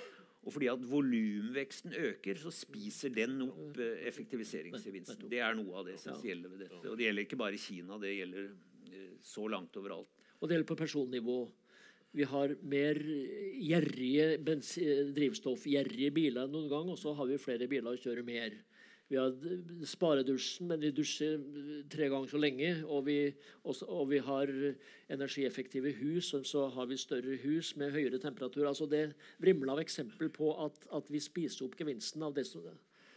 [0.40, 5.28] Og fordi at volumveksten øker, så spiser den opp eh, effektiviseringsgevinsten.
[5.30, 6.80] Det er noe av det essensielle ved dette.
[6.88, 10.08] Og det gjelder ikke bare Kina, det gjelder eh, så langt overalt.
[10.40, 11.40] Og det gjelder på personnivå.
[12.12, 12.98] Vi har mer
[13.60, 14.40] gjerrige
[15.14, 18.56] drivstoffgjerrige biler enn noen gang, og så har vi flere biler og kjører mer.
[19.10, 19.32] Vi har
[19.90, 21.40] sparedusjen, men vi dusjer
[21.90, 22.68] tre ganger så lenge.
[22.86, 23.16] Og vi,
[23.66, 24.52] også, og vi har
[25.10, 28.68] energieffektive hus, og så har vi større hus med høyere temperatur.
[28.70, 29.08] Altså Det
[29.42, 32.46] vrimler av eksempel på at, at vi spiser opp gevinsten av det.
[32.46, 32.70] som-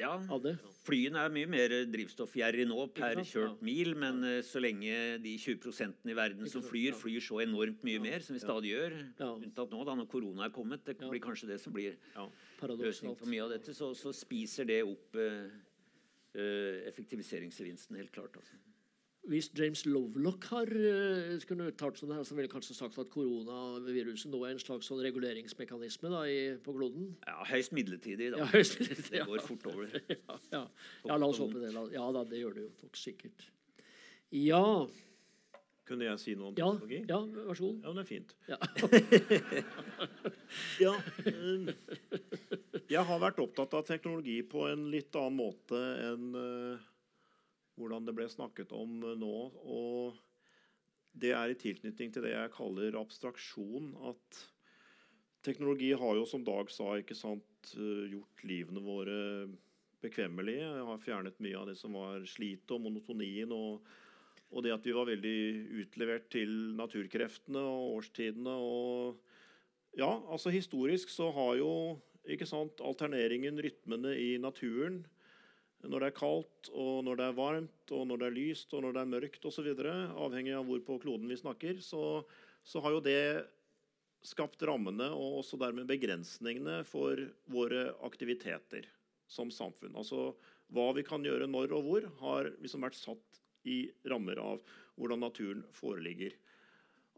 [0.03, 0.53] Ja, det.
[0.83, 6.11] Flyene er mye mer drivstoffgjerrig nå per kjørt mil, men eh, så lenge de 20
[6.11, 8.97] i verden som flyr, flyr så enormt mye mer, som vi stadig gjør,
[9.31, 11.95] unntatt nå da når korona er kommet, det blir kanskje det som blir
[12.61, 15.47] løsningen for mye av dette, så, så spiser det opp uh,
[16.35, 18.37] uh, effektiviseringsgevinsten, helt klart.
[18.41, 18.59] Altså.
[19.31, 24.27] Hvis James Lovelock har uh, skulle uttalt seg her, så ville kanskje sagt at koronaviruset
[24.33, 27.13] nå er en slags sånn reguleringsmekanisme da, i, på kloden.
[27.23, 28.41] Ja, høyst midlertidig, da.
[28.43, 29.95] Ja, høyst midlertidig, Det går fort over.
[30.17, 30.61] Ja, ja.
[31.07, 31.71] ja, la oss håpe det.
[31.95, 33.47] Ja da, det gjør det jo nok sikkert.
[34.33, 34.63] Ja,
[35.83, 37.01] Kunne jeg si noe om teknologi?
[37.09, 37.79] ja vær så god.
[37.83, 38.35] Ja, men det er fint.
[38.47, 38.57] Ja.
[40.81, 40.91] Ja,
[41.25, 41.71] eh,
[42.91, 45.79] jeg har vært opptatt av teknologi på en litt annen måte
[46.11, 46.83] enn eh,
[47.79, 49.35] hvordan det ble snakket om eh, nå.
[49.63, 50.19] Og
[51.13, 53.93] det er i tilknytning til det jeg kaller abstraksjon.
[54.11, 54.43] At
[55.45, 59.19] teknologi har jo, som Dag sa, ikke sant, eh, gjort livene våre
[60.03, 60.65] bekvemmelige.
[60.67, 63.51] Jeg har fjernet mye av det som var slitet og monotonien.
[63.51, 63.85] og
[64.53, 65.37] og det at vi var veldig
[65.81, 68.53] utlevert til naturkreftene og årstidene.
[68.53, 71.71] og ja, altså historisk så har jo
[72.23, 75.03] ikke sant, alterneringen, rytmene i naturen
[75.83, 78.85] når det er kaldt, og når det er varmt, og når det er lyst, og
[78.85, 82.23] når det er mørkt osv., avhengig av hvor på kloden vi snakker, så,
[82.63, 83.19] så har jo det
[84.23, 87.19] skapt rammene og også dermed begrensningene for
[87.51, 88.87] våre aktiviteter
[89.27, 89.97] som samfunn.
[89.99, 90.31] Altså
[90.73, 94.63] hva vi kan gjøre når og hvor, har liksom vært satt i rammer av
[94.95, 96.35] hvordan naturen foreligger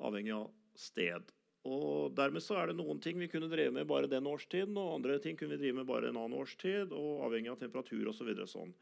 [0.05, 1.34] avhengig av sted.
[1.65, 4.99] Og Dermed så er det noen ting vi kunne drive med bare den årstiden, og
[4.99, 8.29] andre ting kunne vi drive med bare en annen årstid, og avhengig av temperatur osv.
[8.43, 8.75] Så sånn.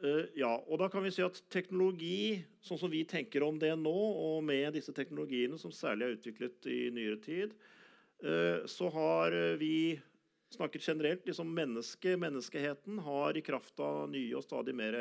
[0.00, 3.72] Uh, ja, og da kan vi si at teknologi, sånn som vi tenker om det
[3.80, 3.96] nå,
[4.26, 7.56] og med disse teknologiene som særlig er utviklet i nyere tid,
[8.24, 9.98] uh, så har vi
[10.50, 14.98] snakket generelt liksom menneske, Menneskeheten har i kraft av nye og stadig mer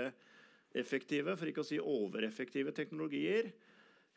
[0.77, 3.51] effektive, for ikke å si overeffektive teknologier,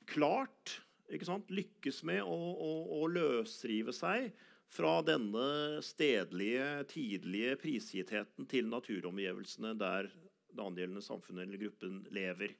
[0.07, 0.83] klart
[1.13, 4.31] lykkes med å, å, å, løsrive seg
[4.73, 10.09] fra denne stedlige, tidlige prisgittheten til naturomgivelsene der
[10.53, 12.55] det angjeldende samfunnet eller gruppen lever.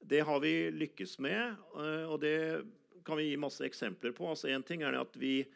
[0.00, 2.64] Det har vi lykkes med, eh, og det
[3.06, 4.28] kan vi gi masse eksempler på.
[4.28, 5.46] Altså Én ting er at vi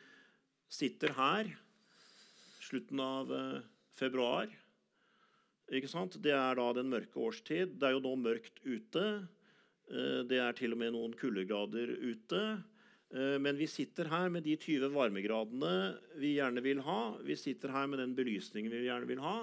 [0.71, 1.51] sitter her
[2.63, 3.61] slutten av eh,
[3.99, 4.49] februar.
[5.71, 7.77] Det er da den mørke årstid.
[7.79, 9.05] Det er jo nå mørkt ute.
[9.91, 12.43] Eh, det er til og med noen kuldegrader ute.
[13.11, 15.75] Eh, men vi sitter her med de 20 varmegradene
[16.21, 17.03] vi gjerne vil ha.
[17.27, 19.37] Vi sitter her med den belysningen vi gjerne vil ha.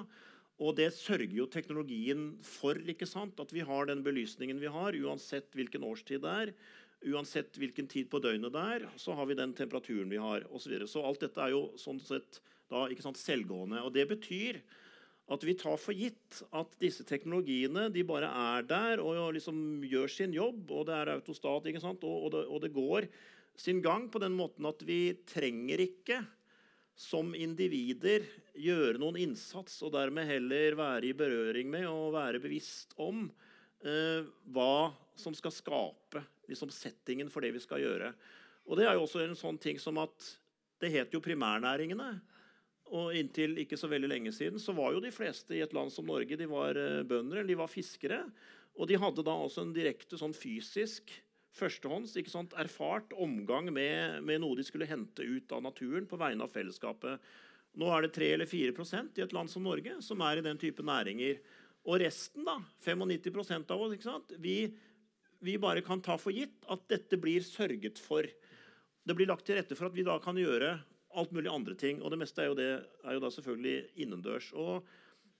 [0.58, 2.80] Og det sørger jo teknologien for.
[2.80, 3.39] ikke sant?
[3.39, 6.54] At vi har den belysningen vi har, uansett hvilken årstid det er.
[7.12, 10.48] Uansett hvilken tid på døgnet det er, så har vi den temperaturen vi har.
[10.50, 10.89] Og så, videre.
[10.89, 12.39] så alt dette er jo sånn sett
[12.72, 13.84] da, sant, selvgående.
[13.86, 14.64] Og det betyr
[15.28, 20.11] at vi tar for gitt at disse teknologiene de bare er der og liksom gjør
[20.11, 22.05] sin jobb, og det er autostat, ikke sant?
[22.07, 23.09] Og, og, det, og det går
[23.59, 26.21] sin gang på den måten at vi trenger ikke
[26.97, 28.23] som individer
[28.57, 33.28] gjøre noen innsats og dermed heller være i berøring med og være bevisst om
[33.86, 38.13] eh, hva som skal skape liksom, settingen for det vi skal gjøre.
[38.67, 40.32] Og Det er jo også en sånn ting som at
[40.82, 42.09] det heter jo primærnæringene.
[42.96, 45.92] Og Inntil ikke så veldig lenge siden så var jo de fleste i et land
[45.92, 48.22] som Norge de var eh, bønder eller de var fiskere.
[48.78, 51.12] Og de hadde da også en direkte sånn fysisk
[51.58, 56.20] førstehånds ikke sant, erfart omgang med, med, noe de skulle hente ut av naturen på
[56.20, 57.24] vegne av fellesskapet.
[57.78, 60.60] Nå er det 3 eller 4% i et land som Norge som er i den
[60.62, 61.42] type næringer.
[61.88, 64.60] Og resten, da, 95 av oss, ikke sant, vi,
[65.44, 68.28] vi bare kan ta for gitt at dette blir sørget for.
[69.08, 70.76] Det blir lagt til rette for at vi da kan gjøre
[71.18, 72.01] alt mulig andre ting.
[72.01, 72.70] Og det meste er jo, det,
[73.03, 74.51] er jo da selvfølgelig innendørs.
[74.57, 74.88] Og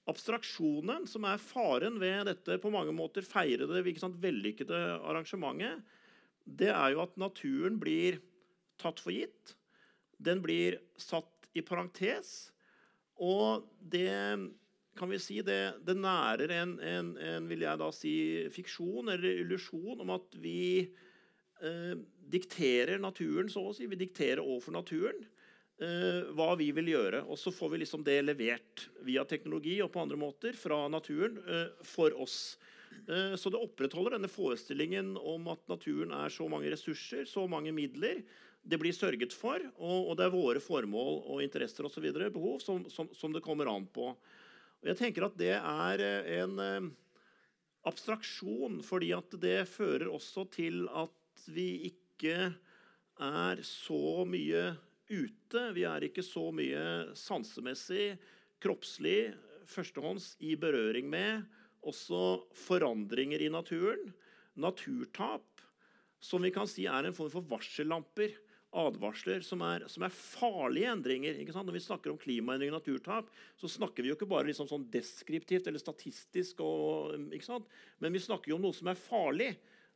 [0.08, 5.84] abstraksjonen, som er faren ved dette på mange måter feirede, sant, vellykkede arrangementet,
[6.48, 8.22] det er jo at naturen blir
[8.80, 9.58] tatt for gitt.
[10.18, 12.54] Den blir satt i parentes.
[13.20, 14.14] Og det
[14.98, 18.14] kan vi si, det, det nærer en, en, en, vil jeg da si,
[18.54, 21.94] fiksjon eller illusjon om at vi eh,
[22.32, 23.90] dikterer naturen, så å si.
[23.92, 25.28] Vi dikterer overfor naturen
[25.84, 27.24] eh, hva vi vil gjøre.
[27.28, 31.40] Og så får vi liksom det levert via teknologi og på andre måter fra naturen
[31.46, 32.58] eh, for oss.
[33.08, 37.74] Eh, så det opprettholder denne forestillingen om at naturen er så mange ressurser, så mange
[37.76, 38.24] midler.
[38.68, 42.34] Det blir sørget for, og, og det er våre formål og interesser og så videre,
[42.34, 44.12] behov som, som, som, det kommer an på.
[44.12, 46.90] Og jeg tenker at det er eh, en eh,
[47.88, 52.52] abstraksjon, fordi at det fører også til at vi ikke
[53.24, 54.74] er så mye
[55.10, 55.62] ute.
[55.76, 58.16] Vi er ikke så mye sansemessig,
[58.64, 59.34] kroppslig,
[59.68, 61.46] førstehånds i berøring med
[61.88, 62.24] også
[62.58, 64.12] forandringer i naturen.
[64.58, 65.62] Naturtap,
[66.20, 68.36] som vi kan si er en form for varsellamper.
[68.78, 71.38] Advarsler som er, som er farlige endringer.
[71.40, 74.90] Når vi snakker om klimaendringer og naturtap, så snakker vi jo ikke bare liksom sånn
[74.92, 76.62] deskriptivt eller statistisk.
[76.66, 79.54] Og, Men vi snakker jo om noe som er farlig,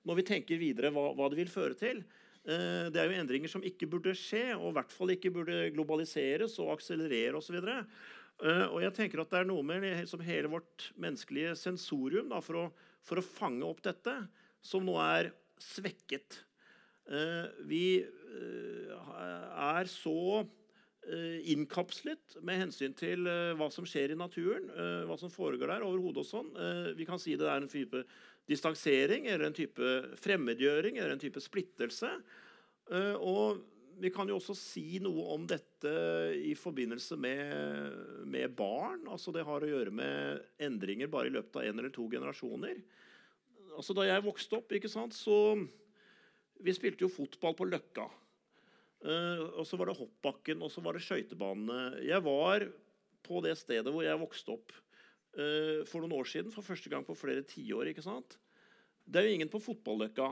[0.08, 2.02] når vi tenker videre hva, hva det vil føre til.
[2.42, 5.58] Eh, det er jo endringer som ikke burde skje, og i hvert fall ikke burde
[5.76, 7.60] globaliseres og akselerere osv.
[7.62, 9.86] Eh, og jeg tenker at det er noe med
[10.26, 14.16] hele vårt menneskelige sensorium da, for, å, for, å, fange opp dette,
[14.62, 15.30] som nå er
[15.62, 16.42] svekket.
[17.12, 20.48] Eh, vi er så
[21.50, 23.26] innkapslet med hensyn til
[23.58, 24.68] hva som skjer i naturen,
[25.10, 26.52] hva som foregår der, overhodet og sånn.
[26.94, 28.04] Vi kan si det er en type
[28.50, 32.10] distansering eller en type fremmedgjøring eller en type splittelse.
[32.92, 33.62] Eh, og
[34.02, 35.92] vi kan jo også si noe om dette
[36.42, 39.06] i forbindelse med, med, barn.
[39.12, 42.82] Altså Det har å gjøre med endringer bare i løpet av en eller to generasjoner.
[43.78, 45.60] Altså Da jeg vokste opp, sant, så
[46.62, 48.10] Vi spilte jo fotball på Løkka.
[49.02, 52.04] Uh, og så var det hoppbakken, og så var det skøytebanene.
[52.06, 52.68] Jeg var
[53.26, 54.76] på det stedet hvor jeg vokste opp
[55.38, 57.92] uh, for noen år siden, for første gang på flere tiår.
[57.96, 60.32] Det er jo ingen på fotballøkka.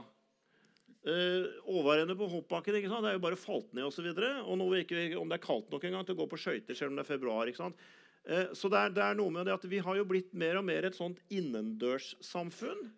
[0.99, 4.09] Uh, Overende på hoppbakken det er jo bare falt ned osv.
[4.11, 6.41] Og, så og nå ikke om det er kaldt nok engang til å gå på
[6.41, 7.47] skøyter selv om det er februar.
[7.47, 7.83] ikke sant?
[8.27, 10.59] Uh, så det er, det er, noe med det at vi har jo blitt mer
[10.59, 12.89] og mer et sånt innendørssamfunn.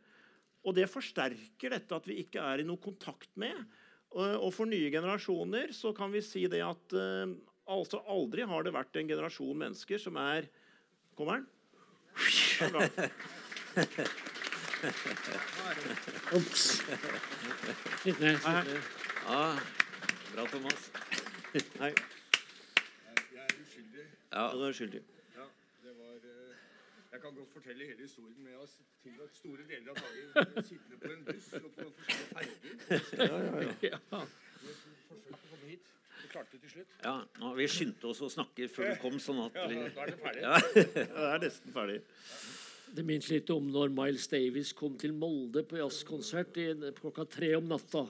[0.62, 3.56] Og det forsterker dette at vi ikke er i noe kontakt med
[4.12, 7.32] Og, og for nye generasjoner så kan vi si det at eh,
[7.72, 10.50] altså aldri har det vært en generasjon mennesker som er
[11.18, 11.48] Kommer den?
[16.34, 16.82] Ops.
[18.06, 19.60] Ja,
[20.34, 20.92] bra, Thomas.
[21.80, 21.94] Hei.
[23.32, 24.06] Jeg er uskyldig.
[24.32, 25.02] Ja, er uskyldig.
[25.36, 25.46] Ja,
[25.84, 26.56] det var eh,
[27.12, 28.68] Jeg kan godt fortelle hele historien, men jeg har
[29.04, 33.76] tilbrakt store deler av dagen sittende på en buss og på forskjellige ferger.
[33.92, 33.98] Ja.
[34.62, 35.86] Forsøkte å komme hit.
[36.22, 36.96] Vi klarte det til slutt.
[37.04, 39.78] ja nå, Vi skyndte oss å snakke før du kom, sånn at Vi...
[39.82, 40.42] Ja, da er det ferdig.
[40.48, 40.56] ja.
[40.96, 42.00] Det er nesten ferdig.
[42.92, 46.58] Det minnes litt om når Miles Davis kom til Molde på jazzkonsert
[46.98, 48.04] klokka tre om natta.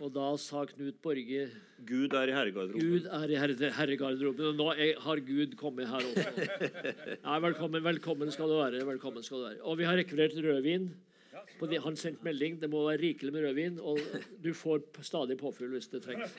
[0.00, 1.42] Og da sa Knut Borge
[1.84, 2.80] Gud er i herregarderoben.
[2.80, 4.46] Gud er i herre, herregarderoben.
[4.52, 6.68] Og nå er, har Gud kommet her også.
[7.26, 8.84] Nei, velkommen, velkommen skal du være.
[8.88, 9.58] velkommen skal du være.
[9.68, 10.88] Og vi har rekvirert rødvin.
[11.58, 12.60] På det han sendte melding.
[12.62, 14.00] Det må være rikelig med rødvin, og
[14.44, 16.38] du får stadig påfyll hvis det trengs.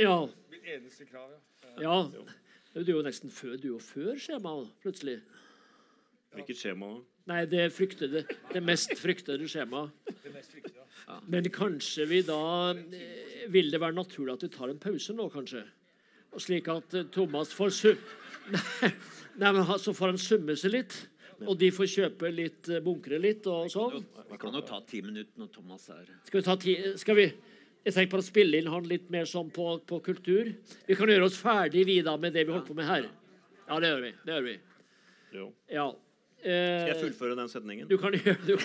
[0.00, 0.16] Ja.
[0.50, 1.30] Mitt eneste krav,
[1.76, 1.82] ja.
[1.82, 1.96] ja.
[2.74, 5.18] Du er jo nesten før, du er før skjemaet, plutselig.
[6.32, 6.94] Hvilket skjema?
[7.28, 9.92] Nei, det fryktede, det mest fryktede skjemaet.
[10.24, 10.86] Det mest viktige.
[11.06, 11.18] Ja.
[11.28, 15.26] Men kanskje vi da eh, Vil det være naturlig at vi tar en pause nå,
[15.34, 15.64] kanskje?
[16.32, 17.90] Og slik at eh, Thomas får su...
[19.40, 20.96] Nei, men Så får han summe seg litt.
[21.48, 24.04] Og de får kjøpe litt, eh, bunkre litt og sånn.
[24.30, 26.76] Vi kan jo ta ti minutter når Thomas er Skal vi ta ti...
[27.00, 27.26] Skal vi
[27.84, 30.52] Jeg tenker på å spille inn han litt mer sånn på, på kultur.
[30.86, 33.08] Vi kan gjøre oss ferdig vi da med det vi holder på med her.
[33.66, 34.12] Ja, det gjør vi.
[34.22, 34.54] Det gjør vi.
[35.34, 35.48] Jo.
[35.72, 35.88] Ja.
[36.42, 37.88] Skal jeg Eh, fullføre den setningen?
[37.90, 38.58] du kan gjøre det.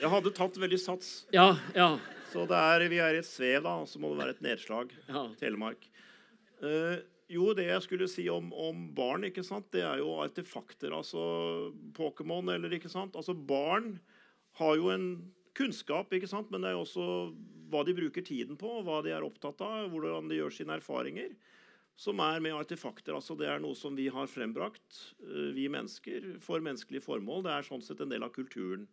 [0.00, 1.10] Jeg hadde tatt veldig sats.
[1.34, 1.90] Ja, ja.
[2.32, 4.42] Så det er, vi er i et svev, da, og så må det være et
[4.44, 4.92] nedslag.
[5.08, 5.24] Ja.
[5.40, 5.86] Telemark.
[6.62, 7.00] Eh,
[7.30, 10.94] jo, det jeg skulle si om, om barn, ikke sant, det er jo artefakter.
[10.96, 11.20] Altså
[11.96, 13.16] Pokémon, eller ikke sant.
[13.18, 13.94] Altså Barn
[14.58, 15.06] har jo en
[15.56, 17.06] kunnskap, ikke sant, men det er jo også
[17.70, 21.34] hva de bruker tiden på, hva de er opptatt av, hvordan de gjør sine erfaringer.
[22.00, 23.12] Som er med artefakter.
[23.14, 27.44] altså Det er noe som vi har frembrakt, eh, vi mennesker, for menneskelige formål.
[27.44, 28.88] Det er sånn sett en del av kulturen.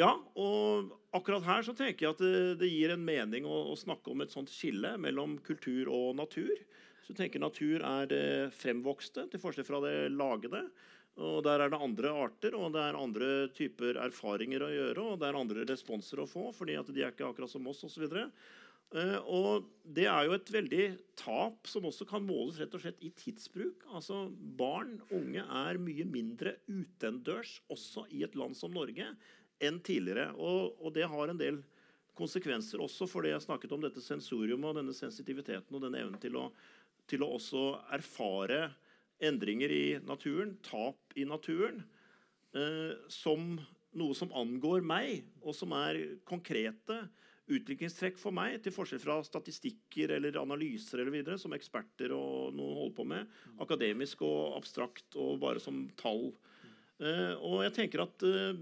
[0.00, 3.76] Ja, og akkurat her så tenker jeg at det, det gir en mening å, å
[3.80, 6.52] snakke om et sånt skille mellom kultur og natur.
[7.06, 8.26] Så du tenker Natur er det
[8.58, 10.64] fremvokste, til forskjell fra det lagede.
[11.22, 15.04] Og Der er det andre arter og det er andre typer erfaringer å gjøre.
[15.12, 17.84] Og det er andre responser å få, fordi at de er ikke akkurat som oss
[17.86, 18.10] osv.
[18.94, 20.84] Uh, og det er jo et veldig
[21.18, 23.86] tap som også kan måles rett og slett i tidsbruk.
[23.94, 24.26] Altså
[24.58, 29.08] Barn, unge, er mye mindre utendørs, også i et land som Norge,
[29.62, 30.32] enn tidligere.
[30.34, 31.62] Og, og det har en del
[32.16, 36.20] konsekvenser også for det jeg snakket om dette sensorium og denne sensitiviteten og denne evnen
[36.20, 36.48] til å,
[37.10, 38.70] til å også erfare
[39.22, 41.84] endringer i naturen, tap i naturen,
[42.54, 43.56] eh, som
[43.96, 47.06] noe som angår meg, og som er konkrete
[47.46, 52.80] utviklingstrekk for meg, til forskjell fra statistikker eller analyser eller videre, som eksperter og noen
[52.80, 56.32] holder på med, akademisk og abstrakt og bare som tall.
[56.98, 58.58] Eh, og jeg tenker at eh,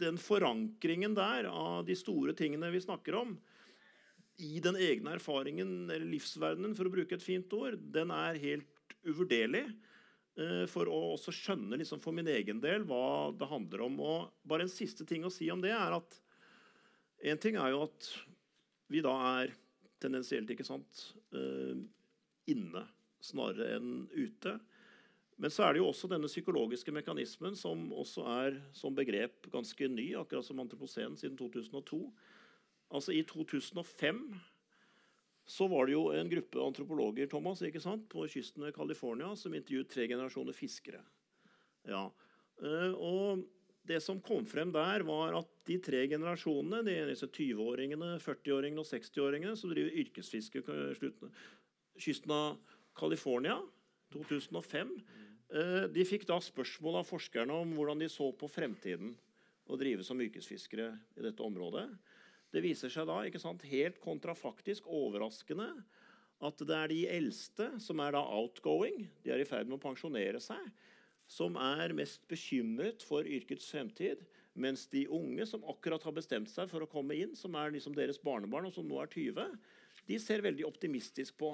[0.00, 3.34] den forankringen der av de store tingene vi snakker om,
[4.40, 8.96] i den egne erfaringen eller livsverdenen, for å bruke et fint ord, den er helt
[9.04, 9.66] uvurderlig.
[10.40, 14.00] eh, For å også skjønne liksom for min egen del hva det handler om.
[14.00, 16.20] Og bare en siste ting å si om det er at
[17.30, 18.10] en ting er jo at
[18.90, 19.12] vi da
[19.42, 19.52] er
[20.00, 21.76] tendensielt ikke sant, eh,
[22.50, 22.86] inne
[23.20, 24.56] snarere enn ute.
[25.40, 29.88] Men så er det jo også denne psykologiske mekanismen som også er som begrep ganske
[29.88, 32.00] ny, akkurat som antroposen siden 2002.
[32.90, 34.24] Altså I 2005
[35.50, 39.54] så var det jo en gruppe antropologer Thomas, ikke sant, på kysten ved California som
[39.54, 41.00] intervjuet tre generasjoner fiskere.
[41.88, 42.04] Ja.
[42.62, 43.42] eh, Og
[43.88, 48.86] det som kom frem der, var at de tre generasjonene, de disse 20-åringene, 40-åringene og
[48.86, 50.62] 60-åringene som driver yrkesfiske
[52.00, 52.60] kysten av
[52.98, 53.56] California
[54.14, 54.94] 2005,
[55.56, 59.16] eh, de fikk da spørsmål av forskerne om hvordan de så på fremtiden
[59.70, 61.88] å drive som yrkesfiskere i dette området.
[62.50, 65.70] Det viser seg da ikke sant, helt kontrafaktisk overraskende
[66.40, 69.82] at det er de eldste, som er da outgoing, de er i ferd med å
[69.82, 70.62] pensjonere seg,
[71.30, 74.24] som er mest bekymret for yrkets fremtid,
[74.60, 77.94] mens de unge som akkurat har bestemt seg for å komme inn, som er liksom
[77.94, 79.52] deres barnebarn, og som nå er 20,
[80.08, 81.52] de ser veldig optimistisk på,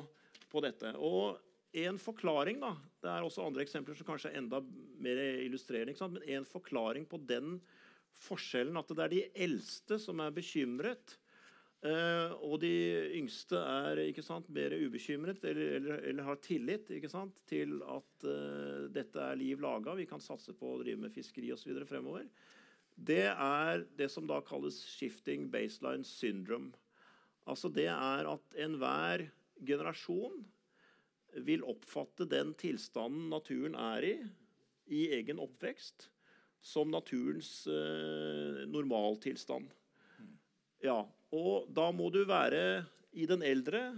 [0.49, 0.95] på dette.
[0.97, 1.37] Og
[1.77, 2.73] en forklaring, da,
[3.03, 4.63] det er også andre eksempler som kanskje er enda
[5.03, 7.59] mer illustrerende, men en forklaring på den
[8.23, 11.17] forskjellen at det er de eldste som er bekymret,
[11.85, 12.73] eh, og de
[13.19, 18.27] yngste er ikke sant, mer ubekymret eller, eller, eller har tillit ikke sant, til at
[18.29, 21.77] eh, dette er liv laga, vi kan satse på å drive med fiskeri osv.
[21.89, 22.27] fremover.
[22.97, 26.73] det er det som da kalles shifting baseline syndrome.
[27.47, 29.29] Altså det er at enhver
[29.63, 30.45] generasjon
[31.47, 34.15] vil oppfatte den tilstanden naturen er i,
[34.89, 36.09] i egen oppvekst,
[36.67, 39.71] som naturens eh, normaltilstand.
[40.83, 40.99] Ja,
[41.35, 42.85] og da må du være
[43.17, 43.89] i den eldre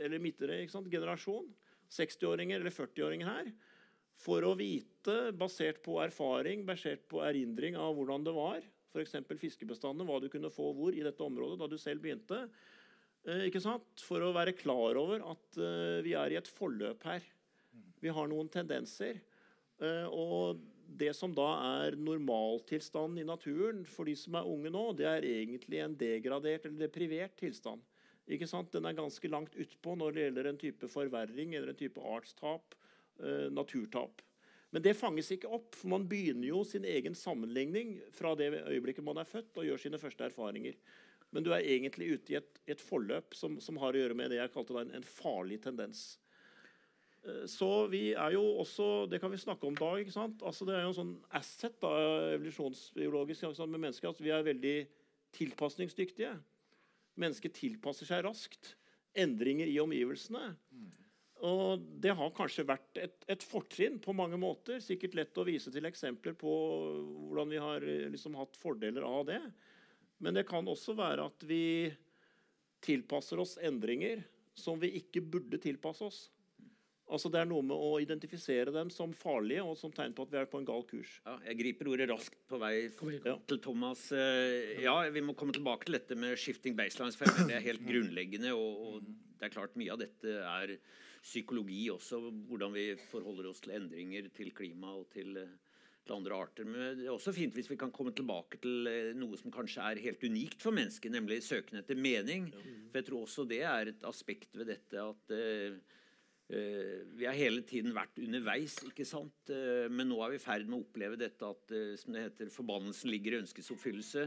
[0.00, 1.50] eller midtere ikke sant, generasjon,
[1.90, 3.50] 60-åringer eller 40-åringer her,
[4.20, 9.16] for å vite, basert på erfaring, basert på erindring av hvordan det var, f.eks.
[9.40, 12.44] fiskebestandene, hva du kunne få hvor i dette området da du selv begynte,
[13.26, 14.04] eh, ikke sant?
[14.04, 17.26] for å være klar over at eh, vi er i et forløp her.
[18.00, 19.20] Vi har noen tendenser.
[19.80, 20.60] Eh, og
[20.98, 21.48] det som da
[21.82, 26.66] er normaltilstanden i naturen for de som er unge nå, det er egentlig en degradert
[26.66, 27.84] eller deprivert tilstand.
[28.30, 28.72] Ikke sant?
[28.74, 32.74] Den er ganske langt utpå når det gjelder en type forverring eller en type artstap,
[33.22, 34.22] eh, naturtap.
[34.70, 39.06] Men det fanges ikke opp, for man begynner jo sin egen sammenligning fra det øyeblikket
[39.06, 40.76] man er født og gjør sine første erfaringer.
[41.34, 44.30] Men du er egentlig ute i et, et forløp som, som, har å gjøre med
[44.30, 46.20] det jeg kalte en, en farlig tendens.
[47.26, 49.92] Eh, så vi er jo også Det kan vi snakke om da.
[50.00, 50.42] ikke sant?
[50.42, 51.92] Altså Det er jo en sånn asset da,
[52.36, 54.76] evolusjonsbiologisk med mennesker at vi er veldig
[55.36, 56.32] tilpasningsdyktige.
[57.20, 58.74] Mennesket tilpasser seg raskt.
[59.14, 60.54] Endringer i omgivelsene.
[61.40, 64.80] Og det har kanskje vært et, et fortrinn på mange måter.
[64.84, 66.52] Sikkert lett å vise til eksempler på
[67.30, 69.40] hvordan vi har liksom hatt fordeler av det.
[70.20, 71.88] Men det kan også være at vi
[72.84, 74.20] tilpasser oss endringer
[74.56, 76.20] som vi ikke burde tilpasse oss.
[77.10, 80.34] Altså Det er noe med å identifisere dem som farlige og som tegn på at
[80.34, 81.16] vi er på en gal kurs.
[81.26, 84.06] Ja, jeg griper ordet raskt på vei til Thomas.
[84.14, 87.18] Eh, ja, Vi må komme tilbake til dette med shifting baselines.
[87.18, 88.54] for Det er helt grunnleggende.
[88.54, 90.76] Og, og, det er klart Mye av dette er
[91.24, 92.22] psykologi også.
[92.48, 95.54] Hvordan vi forholder oss til endringer, til klima og til, eh,
[96.06, 96.68] til andre arter.
[96.68, 99.82] Men det er også fint hvis vi kan komme tilbake til eh, noe som kanskje
[99.82, 102.52] er helt unikt for mennesket, nemlig søken etter mening.
[102.92, 105.40] For jeg tror også det er et aspekt ved dette at
[106.50, 109.52] vi har hele tiden vært underveis, ikke sant?
[109.54, 112.24] Eh, men nå er vi i ferd med å oppleve dette at eh, som det
[112.26, 114.24] heter, forbannelsen ligger i ønskets oppfyllelse.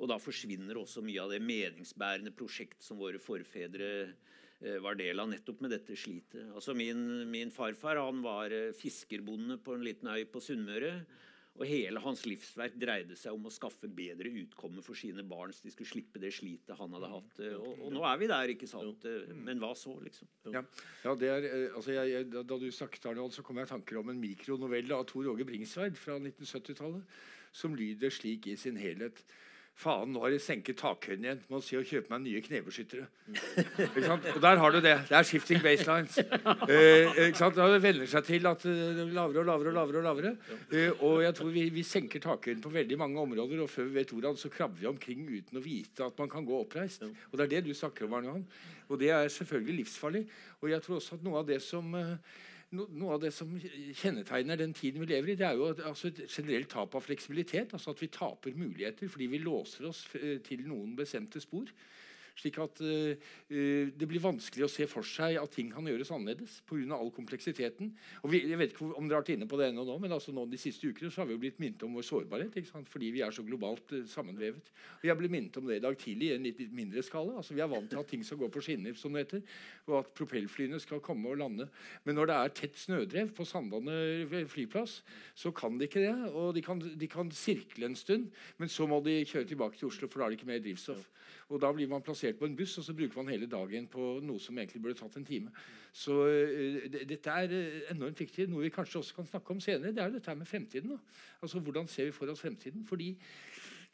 [0.00, 3.88] Og da forsvinner også mye av det meningsbærende prosjekt som våre forfedre
[4.78, 6.36] var del av nettopp med dette slitet.
[6.54, 10.92] Altså min, min farfar han var fiskerbonde på en liten øy på Sunnmøre.
[11.60, 15.66] Og hele hans livsverk dreide seg om å skaffe bedre utkomme for sine barn, så
[15.66, 17.42] de skulle slippe det slitet han hadde hatt.
[17.58, 19.04] Og, og nå er vi der, ikke sant?
[19.36, 20.30] Men hva så, liksom?
[20.54, 20.64] Ja,
[21.04, 23.72] ja det er, eh, altså jeg, jeg, Da du snakket, Arnold, så kom jeg i
[23.74, 27.20] tanker om en mikronovelle av Tor Åge Bringsværd fra 1970-tallet,
[27.52, 29.20] som lyder slik i sin helhet.
[29.78, 31.40] Faen, nå har jeg senket takhøyden igjen.
[31.50, 33.06] Må si å kjøpe meg nye knebeskyttere.
[34.34, 34.94] og der har du det.
[35.08, 36.18] Det er shifting baselines.
[36.72, 37.56] Eh, ikke sant?
[37.56, 40.02] Det venner seg til at det blir lavere og lavere og lavere.
[40.02, 40.32] Og lavere.
[40.70, 43.96] Eh, og jeg tror vi, vi senker takhøyden på veldig mange områder, og før vi
[43.98, 47.02] vet ordet, så krabber vi omkring uten å vite at man kan gå oppreist.
[47.30, 48.44] Og det er det du snakker om, Arne
[48.88, 50.24] Og det er selvfølgelig livsfarlig.
[50.60, 51.90] Og jeg tror også at noe av det som
[52.72, 56.10] uh, noe av det som kjennetegner den tiden vi lever i, det er jo altså
[56.10, 57.72] et generelt tap av fleksibilitet.
[57.72, 61.68] altså At vi taper muligheter fordi vi låser oss eh, til noen bestemte spor.
[62.38, 63.32] Slik at uh,
[63.92, 66.96] det blir vanskelig å se for seg at ting kan gjøres annerledes pga.
[66.96, 67.92] all kompleksiteten.
[68.22, 70.14] Og vi, jeg vet ikke om dere har vært inne på det ennå nå, men
[70.16, 72.58] altså nå de siste ukene så har vi jo blitt minnet om vår sårbarhet
[72.92, 74.72] fordi vi er så globalt uh, sammenvevet.
[75.00, 77.38] Og Jeg ble minnet om det i dag tidlig i en litt mindre skala.
[77.40, 79.42] altså Vi er vant til at ting skal gå på skinner, som det heter,
[79.90, 81.68] og at propellflyene skal komme og lande.
[82.06, 85.00] Men når det er tett snødrev på Sandane flyplass,
[85.34, 86.14] så kan de ikke det.
[86.32, 89.90] Og de kan, de kan sirkle en stund, men så må de kjøre tilbake til
[89.90, 91.06] Oslo, for da er det ikke mer drivstoff.
[91.52, 94.06] Og Da blir man plassert på en buss, og så bruker man hele dagen på
[94.24, 95.52] noe som egentlig burde tatt en time.
[95.92, 98.48] Så uh, Dette er uh, enormt viktig.
[98.48, 100.94] Noe vi kanskje også kan snakke om senere, det er dette med fremtiden.
[100.94, 101.18] Da.
[101.42, 102.86] Altså Hvordan ser vi for oss fremtiden?
[102.88, 103.10] Fordi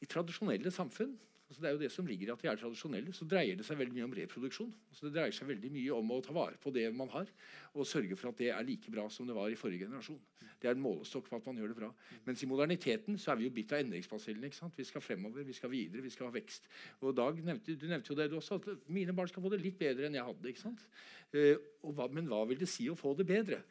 [0.00, 1.16] i tradisjonelle samfunn
[1.48, 3.64] altså det er jo det som ligger i at de er tradisjonelle, så dreier det
[3.64, 4.72] seg veldig mye om reproduksjon.
[4.90, 7.30] Altså det dreier seg veldig mye om å ta vare på det man har,
[7.72, 10.20] og sørge for at det er like bra som det var i forrige generasjon.
[10.58, 11.88] Det er en målestokk på at man gjør det bra.
[12.26, 14.48] Mens i moderniteten så er vi jo bitt av endringsbasillen.
[14.76, 16.66] Vi skal fremover, vi skal videre, vi skal ha vekst.
[17.00, 19.62] Og Dag nevnte, du nevnte jo det du også, at mine barn skal få det
[19.62, 20.50] litt bedre enn jeg hadde.
[20.50, 20.82] ikke sant?
[21.30, 21.54] Uh,
[21.94, 23.62] hva, men hva vil det si å få det bedre?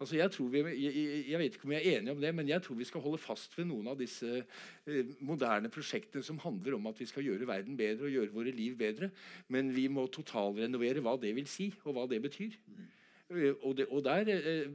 [0.00, 2.62] Altså jeg, vi, jeg, jeg, vet ikke om jeg er enig om det, men jeg
[2.64, 6.88] tror vi skal holde fast ved noen av disse eh, moderne prosjektene som handler om
[6.88, 9.10] at vi skal gjøre verden bedre og gjøre våre liv bedre.
[9.52, 12.56] Men vi må totalrenovere hva det vil si, og hva det betyr.
[12.56, 12.99] Eh,
[13.30, 14.66] Og, det, og der eh,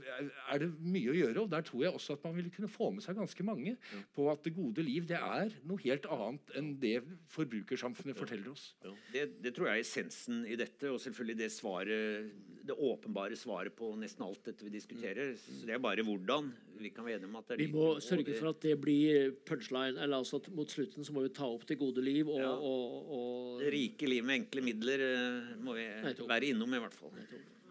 [0.53, 1.41] er det mye å gjøre.
[1.43, 3.73] Og der tror jeg også at man vil kunne få med seg ganske mange
[4.15, 6.93] på at det gode liv det er noe helt annet enn det
[7.35, 8.69] forbrukersamfunnet forteller oss.
[9.11, 12.29] Det, det tror jeg er essensen i dette, og selvfølgelig det svaret,
[12.65, 15.33] det åpenbare svaret på nesten alt dette vi diskuterer.
[15.37, 16.47] Så det er bare hvordan
[16.79, 19.33] vi kan være enige om at det er Vi må sørge for at det blir
[19.47, 19.99] punchline.
[19.99, 22.27] eller altså at Mot slutten så må vi ta opp det gode liv.
[22.31, 22.51] og, Ja.
[22.55, 26.27] og, og det rike liv med enkle midler eh, må vi Nettopp.
[26.31, 27.11] være innom, i hvert fall.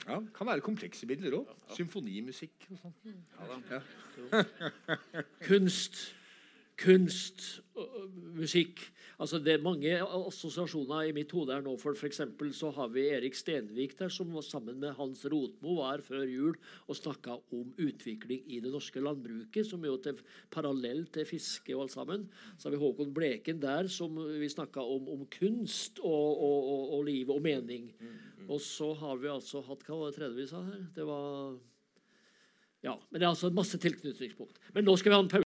[0.09, 1.49] Ja, Kan være komplekse bilder òg.
[1.77, 3.71] Symfonimusikk og sånt.
[3.71, 4.43] Ja.
[5.49, 6.17] kunst,
[6.85, 7.63] kunst,
[8.37, 8.93] musikk.
[9.23, 11.77] Altså Det er mange assosiasjoner i mitt hode her nå.
[11.81, 15.95] For eksempel så har vi Erik Stenvik der, som var sammen med Hans Rotmo var
[15.95, 16.57] her før jul
[16.89, 21.87] og snakka om utvikling i det norske landbruket, som jo er parallell til fiske og
[21.87, 22.27] alt sammen.
[22.59, 26.83] Så har vi Håkon Bleken der, som vi snakka om, om kunst og, og, og,
[26.99, 27.93] og liv og mening.
[28.49, 30.83] Og så har vi altså hatt Hva var det tredje vi sa her?
[30.97, 31.55] Det var
[32.85, 32.99] Ja.
[33.11, 34.61] Men det er altså masse tilknytningspunkt.
[34.75, 35.44] Men nå skal vi ha en pause.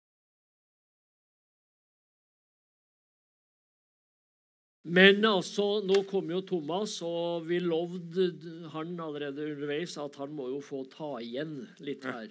[4.86, 8.28] Men altså, nå kom jo Thomas, og vi lovde
[8.70, 12.30] han allerede underveis at han må jo få ta igjen litt her.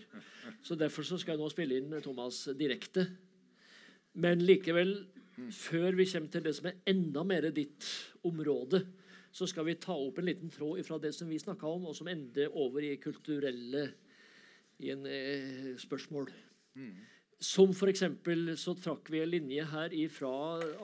[0.63, 3.09] Så derfor så skal jeg nå spille inn Thomas direkte.
[4.23, 4.95] Men likevel,
[5.51, 7.89] før vi kommer til det som er enda mer ditt
[8.23, 8.85] område,
[9.35, 11.99] så skal vi ta opp en liten tråd fra det som vi snakka om, og
[11.99, 13.89] som ender over i kulturelle
[14.79, 16.31] i en eh, spørsmål.
[17.43, 20.35] Som for eksempel så trakk vi en linje her fra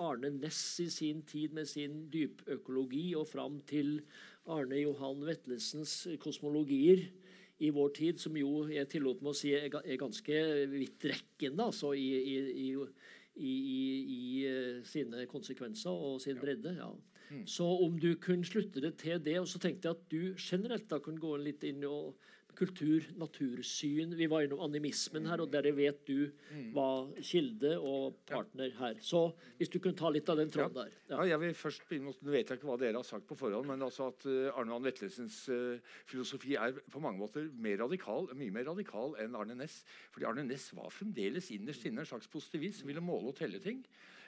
[0.03, 4.01] Arne Næss i sin tid med sin dypøkologi og fram til
[4.51, 7.07] Arne Johan Vetlesens kosmologier
[7.61, 9.69] i vår tid, som jo jeg tillot meg å si er,
[10.01, 10.43] ganske
[10.73, 12.69] vidtrekkende altså, i, i, i,
[13.37, 16.75] i, i, i eh, sine konsekvenser og sin bredde.
[16.79, 16.91] ja.
[17.47, 20.89] Så om du kunne slutte det til det, og så tenkte jeg at du generelt
[20.91, 22.17] da kunne gå litt inn og
[22.61, 24.13] kultur, natursyn.
[24.19, 26.29] Vi var innom animismen her, og dere vet du
[26.75, 29.01] var kilde og partner her.
[29.05, 29.23] Så
[29.59, 30.93] hvis du kunne ta litt av den tråden der.
[31.13, 33.39] Ja, jeg vil først begynne med, Nå vet jeg ikke hva dere har sagt på
[33.39, 37.81] forhånd, men altså at eh, Arne Van Vetlesens eh, filosofi er på mange måter mer
[37.85, 39.81] radikal, mye mer radikal enn Arne Næss.
[40.13, 43.63] Fordi Arne Næss var fremdeles innerst inne en slags positivist som ville måle og telle
[43.63, 43.83] ting.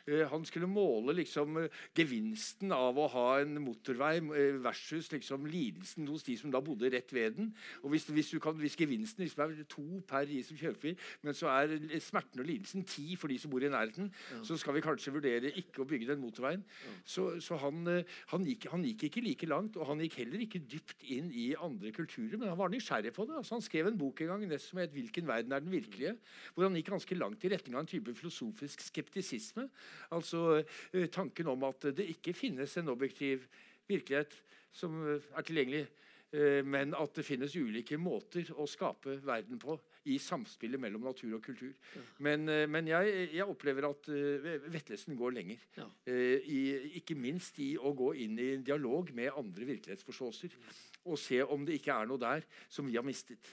[0.09, 5.47] Eh, han skulle måle liksom eh, gevinsten av å ha en motorvei eh, versus liksom
[5.47, 7.53] lidelsen hos de som da bodde rett ved den.
[7.83, 11.39] Og hvis, hvis, du kan, hvis gevinsten liksom er to per de som kjøper, men
[11.39, 14.11] så er smerten og lidelsen ti for de som bor i nærheten,
[14.43, 16.65] så skal vi kanskje vurdere ikke å bygge den motorveien.
[17.07, 17.85] Så, så han,
[18.33, 21.53] han, gikk, han gikk ikke like langt, og han gikk heller ikke dypt inn i
[21.55, 23.39] andre kulturer, men han var nysgjerrig på det.
[23.39, 26.19] Altså, han skrev en bok en gang som het 'Hvilken verden er den virkelige?',
[26.55, 29.69] hvor han gikk ganske langt i retning av en type filosofisk skeptisisme.
[30.17, 33.47] Altså eh, tanken om at det ikke finnes en objektiv
[33.91, 34.37] virkelighet
[34.73, 35.87] som eh, er tilgjengelig,
[36.33, 39.77] eh, men at det finnes ulike måter å skape verden på
[40.11, 41.75] i samspillet mellom natur og kultur.
[42.25, 44.09] Men, eh, men jeg, jeg opplever at
[44.73, 45.67] vettlesen går lenger.
[45.79, 45.87] Ja.
[46.09, 46.63] I,
[47.03, 50.57] ikke minst i å gå inn i en dialog med andre virkelighetsforståelser.
[51.05, 53.51] Og se om det ikke er noe der som vi har mistet.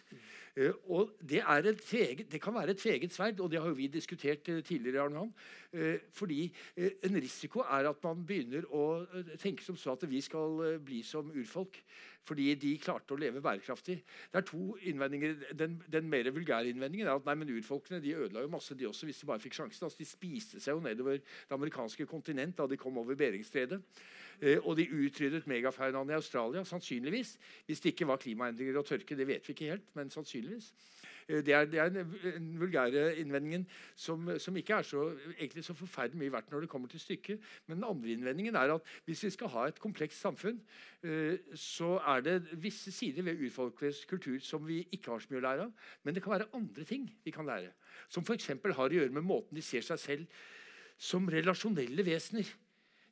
[0.55, 3.87] Eh, og det, et tveget, det kan være et tveget sverd, og det har vi
[3.87, 5.01] diskutert eh, tidligere.
[5.03, 5.33] Arne Johan.
[5.73, 9.05] Eh, fordi en risiko er at man begynner å
[9.41, 11.81] tenke som så at vi skal bli som urfolk.
[12.29, 13.95] Fordi de klarte å leve bærekraftig.
[14.29, 15.37] Det er to innvendinger.
[15.57, 18.85] Den, den mer vulgære innvendingen er at nei, men urfolkene de ødela jo masse, de
[18.89, 19.87] også, hvis de bare fikk sjansen.
[19.87, 23.81] Altså, de spiste seg jo nedover det amerikanske kontinent da de kom over Beringstredet.
[24.41, 27.35] Eh, og de utryddet megafaunaen i Australia, sannsynligvis.
[27.65, 30.71] Hvis det ikke var klimaendringer og tørke, det vet vi ikke helt, men sannsynligvis.
[31.27, 35.11] Eh, Det er, det er den vulgære innvendingen som, som ikke er så,
[35.61, 37.41] så forferdelig mye verdt når det kommer til stykket.
[37.67, 40.61] Men den andre innvendingen er at hvis vi skal ha et komplekst samfunn,
[41.03, 45.41] eh, så er det visse sider ved urfolkets kultur som vi ikke har så mye
[45.43, 45.91] å lære av.
[46.03, 47.75] Men det kan være andre ting vi kan lære.
[48.09, 48.47] Som f.eks.
[48.55, 50.41] har å gjøre med måten de ser seg selv
[50.97, 52.47] som relasjonelle vesener.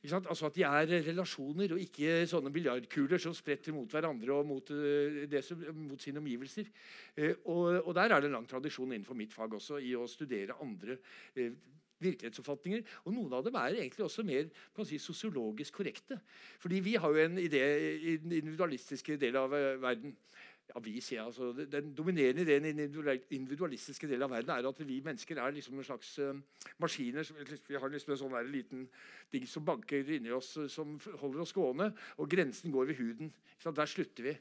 [0.05, 4.69] Altså At de er relasjoner og ikke sånne biljardkuler som spretter mot hverandre og mot,
[4.71, 6.69] eh, som, mot sine omgivelser.
[7.17, 10.05] Eh, og, og der er det en lang tradisjon innenfor mitt fag også i å
[10.07, 10.99] studere andre
[11.35, 11.51] eh,
[11.97, 12.85] virkelighetsoppfatninger.
[13.05, 14.47] Og noen av dem er egentlig også mer
[14.85, 16.19] si, sosiologisk korrekte.
[16.61, 17.63] Fordi vi har jo en idé
[17.97, 20.13] i den individualistiske delen av verden.
[20.67, 22.89] Ja, vi sier altså, Den dominerende ideen i den
[23.31, 26.33] individualistiske delen av verden er at vi mennesker er liksom en slags uh,
[26.79, 27.23] maskiner.
[27.23, 27.37] som-
[27.67, 28.87] Vi har liksom en sånn der liten
[29.31, 31.93] ting som banker inni oss, eh, som holder oss gående.
[32.17, 33.33] Og grensen går ved huden.
[33.59, 33.71] Så?
[33.71, 34.37] Der slutter vi.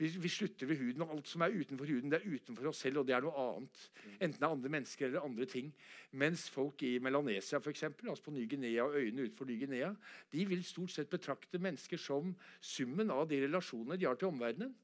[0.00, 2.78] Vi, vi slutter ved huden, og alt som er utenfor huden, det er utenfor oss
[2.80, 3.90] selv, og det er noe annet.
[4.18, 5.74] Enten det er andre mennesker eller andre ting.
[6.12, 9.94] Mens folk i Melanesia, for eksempel, altså på Ny-Guinea og øyene utenfor Ny-Guinea,
[10.32, 14.74] de vil stort sett betrakte mennesker som summen av de relasjoner de har til omverdenen.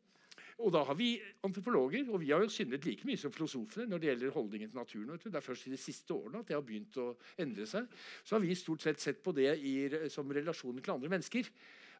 [0.56, 4.00] Og da har vi antropologer, og vi har jo syndet like mye som filosofene når
[4.00, 5.18] det gjelder holdningen til naturen.
[5.20, 7.10] Det er først i de siste årene at det har begynt å
[7.44, 7.90] endre seg.
[8.24, 9.74] Så har vi stort sett sett på det i,
[10.12, 11.50] som relasjoner til andre mennesker.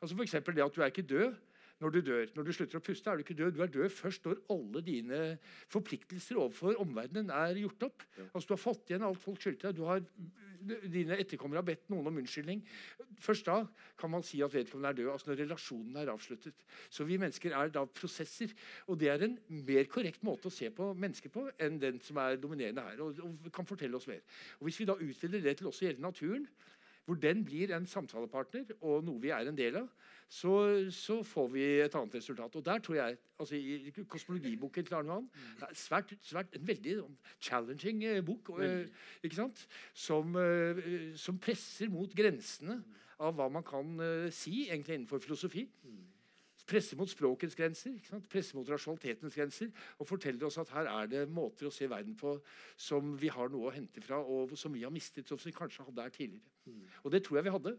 [0.00, 0.38] Altså F.eks.
[0.40, 1.36] det at du er ikke død
[1.80, 2.24] når du dør.
[2.36, 3.52] Når du slutter å puste, er du ikke død.
[3.56, 5.20] Du er død først når alle dine
[5.72, 8.04] forpliktelser overfor omverdenen er gjort opp.
[8.32, 9.76] Altså Du har fått igjen alt folk skyldte deg.
[9.76, 10.00] Du har,
[10.88, 12.62] dine etterkommere har bedt noen om unnskyldning.
[13.20, 13.58] Først da
[14.00, 15.10] kan man si at vedkommende er død.
[15.12, 16.64] altså Når relasjonen er avsluttet.
[16.88, 18.56] Så vi mennesker er da prosesser.
[18.88, 22.22] Og det er en mer korrekt måte å se på mennesker på enn den som
[22.24, 23.04] er dominerende her.
[23.04, 24.24] og, og kan fortelle oss mer.
[24.60, 26.48] Og Hvis vi da utvider det til også å gjelde naturen,
[27.06, 29.90] hvor den blir en samtalepartner og noe vi er en del av,
[30.28, 30.54] så,
[30.90, 32.56] så får vi et annet resultat.
[32.56, 35.28] Og der tror jeg, altså I kosmologiboken til Arne Johan
[35.60, 36.96] det er svært, svært, en veldig
[37.40, 38.88] challenging eh, bok eh,
[39.22, 39.66] ikke sant?
[39.94, 42.80] Som, eh, som presser mot grensene
[43.22, 43.96] av hva man kan
[44.34, 45.62] si egentlig innenfor filosofi
[46.66, 47.94] presse mot språkets grenser,
[48.30, 52.16] presse mot rasjonalitetens grenser, og forteller oss at her er det måter å se verden
[52.18, 52.36] på
[52.88, 55.86] som vi har noe å hente fra, og som vi har mistet, som vi kanskje
[55.86, 56.54] hadde her tidligere.
[56.66, 56.82] Mm.
[57.04, 57.76] Og det tror jeg vi hadde.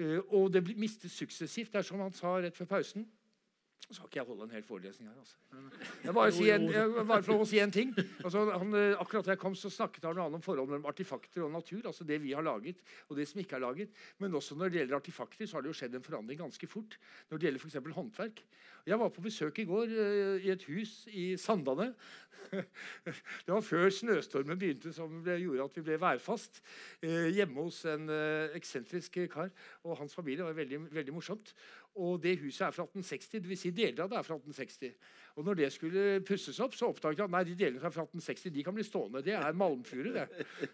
[0.00, 1.72] Uh, og det mistes suksessivt.
[1.72, 3.06] Det er som han sa rett før pausen.
[3.90, 5.18] Skal ikke jeg holde en hel forelesning her.
[5.18, 5.34] altså.
[6.04, 7.90] Jeg bare, si en, jeg bare for å si en ting.
[8.22, 11.52] Altså, han, eh, akkurat da jeg kom, så snakket han om forholdet mellom artifakter og
[11.52, 11.82] natur.
[11.90, 12.80] altså Det vi har laget,
[13.10, 13.92] og det som ikke er laget.
[14.18, 16.96] Men også når det gjelder artifakter, så har det jo skjedd en forandring ganske fort.
[17.28, 17.94] Når det gjelder f.eks.
[17.98, 18.44] håndverk.
[18.86, 21.92] Jeg var på besøk i går uh, i et hus i Sandane.
[23.46, 26.58] det var før snøstormen begynte, som gjorde at vi ble værfast.
[27.02, 28.10] Hjemme hos en
[28.56, 29.52] eksentrisk kar
[29.84, 30.42] og hans familie.
[30.42, 31.54] Det var veldig, veldig morsomt.
[32.00, 33.42] Og det huset er fra 1860.
[33.44, 33.60] Dvs.
[33.60, 34.94] Si deler av det er fra 1860.
[35.36, 38.52] Og når det skulle pusses opp, så oppdaget jeg at nei, de delene fra 1860
[38.54, 39.22] de kan bli stående.
[39.24, 40.10] Det er malmfuru.
[40.14, 40.26] det.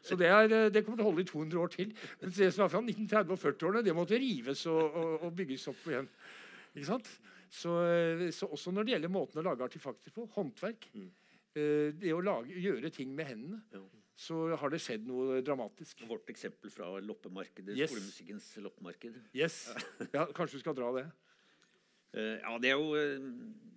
[0.03, 1.95] Så det, er, eh, det, kommer til å holde i 200 år til.
[2.23, 5.69] Mens det som er fra 1930- og 40-årene, det måtte rives og, og, og, bygges
[5.73, 6.11] opp igjen.
[6.75, 7.13] Ikke sant?
[7.51, 11.09] Så, eh, så, også når det gjelder måten å lage artifakter på, håndverk mm.
[11.59, 13.81] Eh, det å lage, gjøre ting med hendene ja
[14.19, 16.03] så har det skjedd noe dramatisk.
[16.11, 17.93] Vårt eksempel fra loppemarkedet, yes.
[17.93, 19.17] skolemusikkens loppemarked.
[19.37, 19.69] Yes.
[20.11, 21.07] Ja, kanskje du skal dra det?
[22.17, 23.27] Uh, ja, det er jo eh,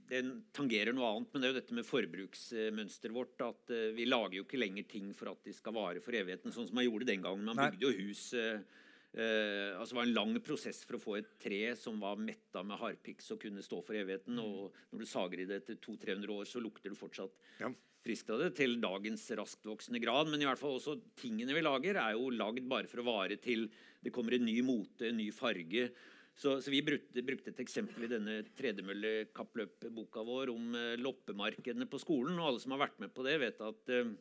[0.08, 0.22] Det
[0.56, 3.36] tangerer noe annet, men det er jo dette med forbruksmønsteret vårt.
[3.46, 6.56] At uh, vi lager jo ikke lenger ting for at de skal vare for evigheten,
[6.56, 7.46] sånn som man gjorde den gangen.
[7.46, 7.70] Man Nei.
[7.76, 8.64] bygde jo hus Uh,
[9.12, 12.80] altså Det var en lang prosess for å få et tre som var metta med
[12.80, 14.38] harpiks og kunne stå for evigheten.
[14.39, 14.43] Mm.
[14.45, 18.32] Og når du sager i det etter 200-300 år, så lukter det fortsatt ja friskt
[18.34, 20.32] av det til dagens raskvoksende grad.
[20.32, 23.38] Men i hvert fall også tingene vi lager, er jo lagd bare for å vare
[23.41, 23.68] til
[24.01, 25.91] det kommer en ny mote, en ny farge.
[26.34, 31.99] Så, så vi brukte, brukte, et eksempel i denne tredemøllekappløpboka vår om eh, loppemarkedene på
[32.01, 32.39] skolen.
[32.39, 34.14] Og alle som har vært med på det, vet at eh,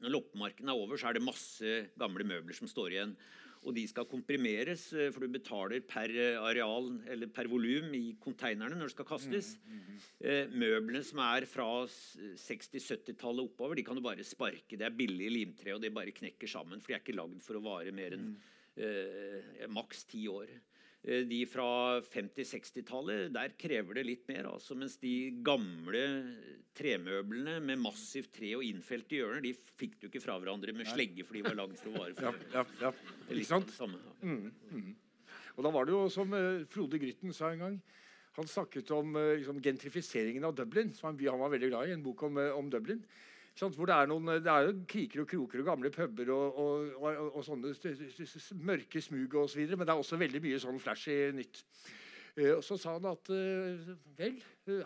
[0.00, 3.16] når loppemarkedene er over, så er det masse gamle møbler som står igjen
[3.60, 8.14] og de skal komprimeres, eh, for du betaler per eh, areal eller per volum i
[8.20, 9.52] konteinerne når det skal kastes.
[9.60, 10.54] Mm, mm, mm.
[10.62, 14.78] Møblene som er fra 60-70-tallet oppover, de kan du bare sparke.
[14.78, 16.80] Det er billig limtre, og det bare knekker sammen.
[16.80, 18.32] For de er ikke lagd for å vare mer enn
[18.80, 20.52] eh, maks ti år.
[21.00, 21.66] Eh, de fra
[22.04, 24.50] 50-60-tallet, der krever det litt mer.
[24.52, 26.02] Altså, mens de gamle
[26.76, 30.90] tremøblene med massivt tre og innfelt i hjørner, de fikk du ikke fra hverandre med
[30.90, 32.16] slegge, for de var lagd for å vare.
[32.20, 32.36] For.
[32.52, 32.92] Ja, ja, ja.
[33.32, 33.72] Ikke sant?
[34.20, 34.92] Mm, mm.
[35.56, 37.80] Og da var det jo som uh, Frode Grytten sa en gang.
[38.36, 41.96] Han snakket om uh, liksom, gentrifiseringen av Dublin, som han, han, var veldig glad i.
[41.96, 43.00] En bok om, om Dublin.
[43.60, 46.92] Hvor det er, noen, det er jo kriker og kroker og gamle puber og, og,
[46.96, 47.74] og, og sånne
[48.64, 49.66] mørke smug osv.
[49.68, 51.64] Så men det er også veldig mye sånn flashy nytt.
[52.38, 54.38] Uh, og Så sa han at uh, vel,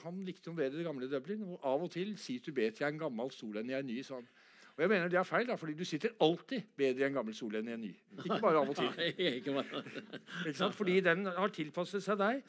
[0.02, 1.44] han likte jo bedre det gamle Dublin.
[1.52, 4.00] Og av og til sier i en gammel stol enn i en ny.
[4.02, 4.28] sa han.
[4.74, 7.34] Og jeg mener det er feil, da, fordi du sitter alltid bedre i en gammel
[7.36, 7.92] stol enn i en ny.
[8.24, 8.88] Ikke bare av og til.
[9.38, 10.70] Ikke?
[10.74, 12.40] Fordi den har tilpasset seg deg.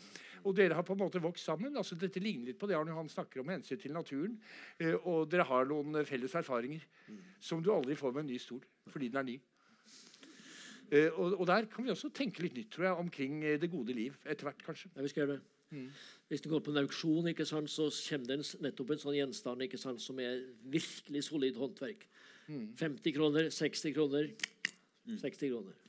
[0.46, 1.78] Og dere har på en måte vokst sammen.
[1.78, 4.38] altså Dette ligner litt på det Arne han snakker om hensyn til naturen.
[4.78, 6.86] Eh, og dere har noen felles erfaringer
[7.42, 8.64] som du aldri får med en ny stol
[8.94, 9.40] fordi den er ny.
[10.94, 13.72] Eh, og, og, der kan vi også tenke litt nytt tror jeg, omkring eh, det
[13.74, 14.92] gode liv etter hvert, kanskje.
[14.94, 15.42] Ja, vi skal gjøre det.
[15.74, 15.88] Mm.
[16.30, 19.66] Hvis du går på en auksjon, ikke sant, så kommer det nettopp en sånn gjenstand
[19.66, 22.06] ikke sant, som er virkelig solid håndverk.
[22.48, 22.68] Mm.
[22.78, 24.30] 50 kroner, 60 kroner,
[25.22, 25.82] 60 kroner.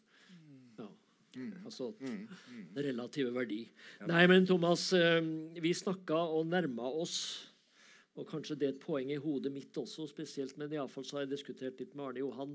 [1.37, 1.53] Mm.
[1.65, 2.29] Altså mm.
[2.53, 2.65] Mm.
[2.77, 3.61] relative verdi.
[4.01, 4.07] Ja.
[4.09, 5.21] Nei, men Thomas, eh,
[5.61, 7.19] vi snakka og nærma oss
[8.17, 11.27] og kanskje det er et poeng i hodet mitt også, spesielt, men iallfall så har
[11.27, 12.55] jeg diskutert litt med Arne Johan.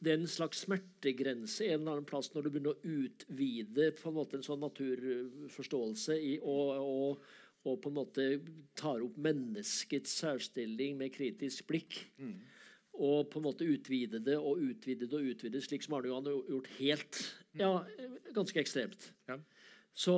[0.00, 4.08] Det er en slags smertegrense en eller annen plass når du begynner å utvide på
[4.08, 7.28] en måte en sånn naturforståelse i, og, og,
[7.68, 8.30] og, på en måte
[8.78, 12.00] tar opp menneskets særstilling med kritisk blikk.
[12.16, 12.38] Mm
[12.98, 16.10] og på en måte utvide det og utvide det og utvide det, slik som Arne
[16.10, 17.20] Johan har gjort helt
[17.58, 17.70] ja,
[18.34, 19.08] ganske ekstremt.
[19.30, 19.38] Ja.
[19.98, 20.14] Så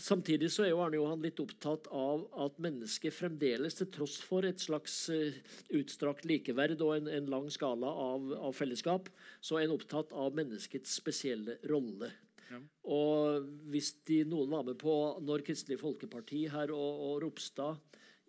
[0.00, 4.46] Samtidig så er jo Arne Johan litt opptatt av at mennesket fremdeles, til tross for
[4.48, 5.36] et slags uh,
[5.78, 9.06] utstrakt likeverd og en, en lang skala av, av, fellesskap,
[9.38, 12.10] så er han opptatt av menneskets spesielle rolle.
[12.50, 12.58] Ja.
[12.90, 17.78] Og hvis de, noen var med på når Kristelig Folkeparti her og, og Ropstad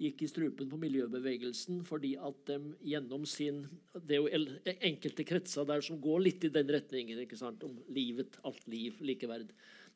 [0.02, 5.68] gikk i strupen på miljøbevegelsen fordi at de gjennom sin Det er jo enkelte kretser
[5.70, 9.52] der som går litt i den retningen, ikke sant, om livet, alt liv, likeverd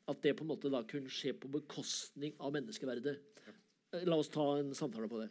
[0.06, 3.16] at det på en måte da kunne skje på bekostning av menneskeverdet.
[4.06, 5.30] La oss ta en samtale på det.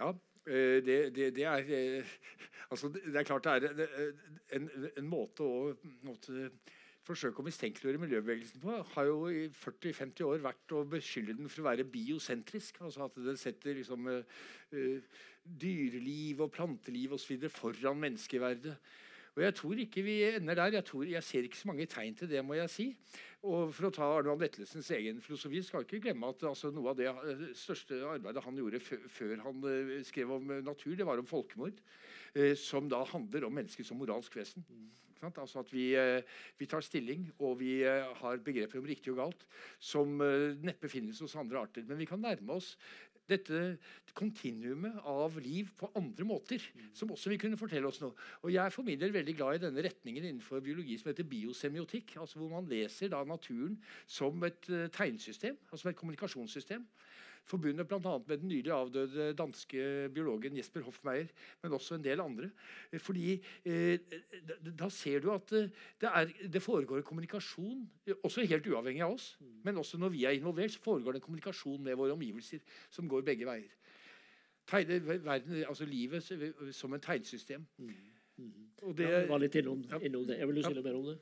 [0.00, 0.10] Ja,
[0.44, 2.12] eh, det, det, det er eh,
[2.70, 4.12] altså Det er klart det er
[4.56, 5.72] en, en måte å
[6.06, 6.50] måte,
[7.10, 11.62] forsøke å mistenkeliggjøre miljøbevegelsen på har jo i 40-50 år vært å beskylde den for
[11.62, 12.80] å være biosentrisk.
[12.86, 17.48] altså At den setter liksom uh, dyreliv og planteliv osv.
[17.52, 18.76] foran menneskeverdet.
[19.36, 20.72] Og Jeg tror ikke vi ender der.
[20.80, 22.86] Jeg, tror, jeg ser ikke så mange tegn til det, må jeg si.
[23.46, 26.98] Og For å ta Arnold Vetlesens egen filosofi skal ikke glemme at altså, noe av
[26.98, 31.30] det eh, største arbeidet han gjorde før han uh, skrev om natur, det var om
[31.30, 31.78] folkemord.
[32.34, 34.66] Uh, som da handler om mennesket som moralsk vesen.
[34.68, 34.90] Mm.
[35.28, 36.22] Altså at vi, uh,
[36.58, 39.46] vi, tar stilling, og vi har begreper om riktig og galt
[39.78, 40.20] som
[40.64, 41.84] neppe finnes hos andre arter.
[41.88, 42.74] Men vi kan nærme oss
[43.30, 43.60] dette
[44.16, 46.64] kontinuumet av liv på andre måter,
[46.96, 48.16] som også vil kunne fortelle oss noe.
[48.42, 51.28] Og Jeg er for min del veldig glad i denne retningen innenfor biologi som heter
[51.30, 52.16] biosemiotikk.
[52.18, 54.66] altså Hvor man leser da naturen som et
[54.96, 56.86] tegnsystem, altså et kommunikasjonssystem
[57.48, 58.18] forbundet bl.a.
[58.26, 61.30] med den nylig avdøde danske biologen Jesper Hoffmeier,
[61.62, 62.50] men også en del andre.
[62.92, 63.98] Eh, fordi eh,
[64.78, 65.70] Da ser du at eh,
[66.00, 67.88] det, er, det, foregår en kommunikasjon,
[68.22, 69.32] også helt uavhengig av oss.
[69.64, 73.08] Men også når vi er involvert, så foregår det en kommunikasjon med våre omgivelser som
[73.08, 73.76] går begge veier.
[74.70, 76.22] Tegne, verden, altså Livet
[76.76, 77.66] som en tegnsystem.
[77.78, 77.94] Mm.
[78.36, 78.68] Mm.
[78.82, 80.38] Og det, ja, var litt innom, innom det.
[80.38, 81.16] Jeg vil du si noe mer om det?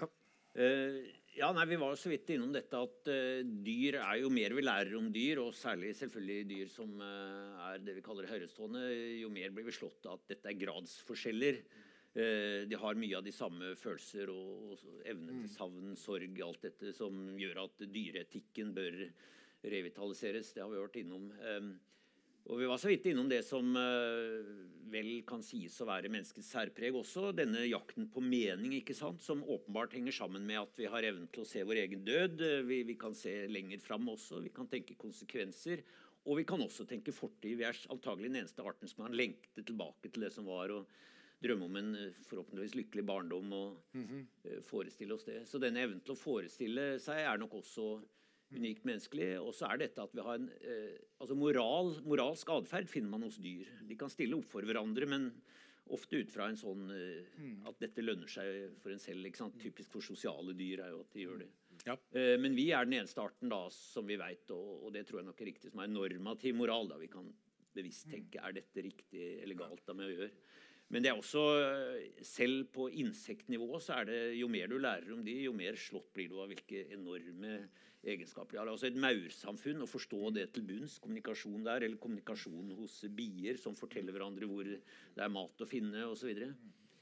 [0.00, 0.08] Ja.
[0.54, 4.30] Uh, ja, nei, Vi var jo så vidt innom dette at uh, dyr er jo
[4.32, 8.30] mer vi lærer om dyr, og særlig selvfølgelig dyr som uh, er det vi kaller
[8.30, 8.84] høyrestående,
[9.20, 11.62] jo mer blir vi slått av at dette er gradsforskjeller.
[12.14, 15.54] Uh, de har mye av de samme følelser og, og evne til mm.
[15.56, 19.00] savn, sorg, alt dette som gjør at dyreetikken bør
[19.64, 20.52] revitaliseres.
[20.54, 21.30] Det har vi vært innom.
[21.40, 21.74] Um,
[22.44, 24.44] og Vi var så vidt innom det som uh,
[24.92, 27.30] vel kan sies å være menneskets særpreg også.
[27.36, 29.22] Denne jakten på mening, ikke sant?
[29.24, 32.44] som åpenbart henger sammen med at vi har evnen til å se vår egen død.
[32.68, 34.42] Vi, vi kan se lenger fram også.
[34.44, 35.82] Vi kan tenke konsekvenser.
[36.24, 37.58] Og vi kan også tenke fortid.
[37.58, 40.72] Vi er antagelig den eneste arten som har lengte tilbake til det som var.
[40.72, 40.86] og
[41.44, 44.62] drømme om en eh, forhåpentligvis lykkelig barndom og mm -hmm.
[44.62, 45.46] forestille oss det.
[45.48, 48.02] Så denne evnen til å forestille seg er nok også
[48.52, 49.30] unikt menneskelig.
[49.40, 53.26] Og så er dette at vi har en eh, altså moral, Moralsk atferd finner man
[53.26, 53.70] hos dyr.
[53.88, 55.30] De kan stille opp for hverandre, men
[55.92, 59.26] ofte ut fra en sånn eh, at dette lønner seg for en selv.
[59.28, 59.58] ikke sant?
[59.60, 61.50] Typisk for sosiale dyr er jo at de gjør det.
[61.84, 61.96] Ja.
[62.16, 65.20] Eh, men vi er den eneste arten da, som vi veit, og, og, det tror
[65.20, 66.88] jeg nok er riktig, som er normativ moral.
[66.92, 67.28] da Vi kan
[67.74, 70.36] bevisst tenke er dette riktig eller galt av meg å gjøre.
[70.92, 75.12] Men det er også, eh, selv på insektnivå så er det jo mer du lærer
[75.14, 77.56] om de, jo mer slått blir du av hvilke enorme
[78.10, 78.70] egenskaper de har.
[78.70, 83.76] Altså Et maursamfunn, å forstå det til bunns, kommunikasjon der, eller kommunikasjon hos bier som
[83.78, 86.32] forteller hverandre hvor det er mat å finne osv.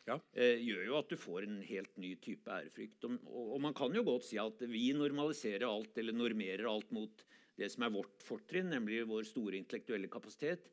[0.09, 0.17] Ja.
[0.35, 3.07] Eh, gjør jo at du får en helt ny type ærefrykt.
[3.07, 7.27] Og, og, man kan jo godt si at vi normaliserer alt, eller normerer alt mot
[7.59, 10.71] det som er vårt fortrinn, nemlig vår store intellektuelle kapasitet.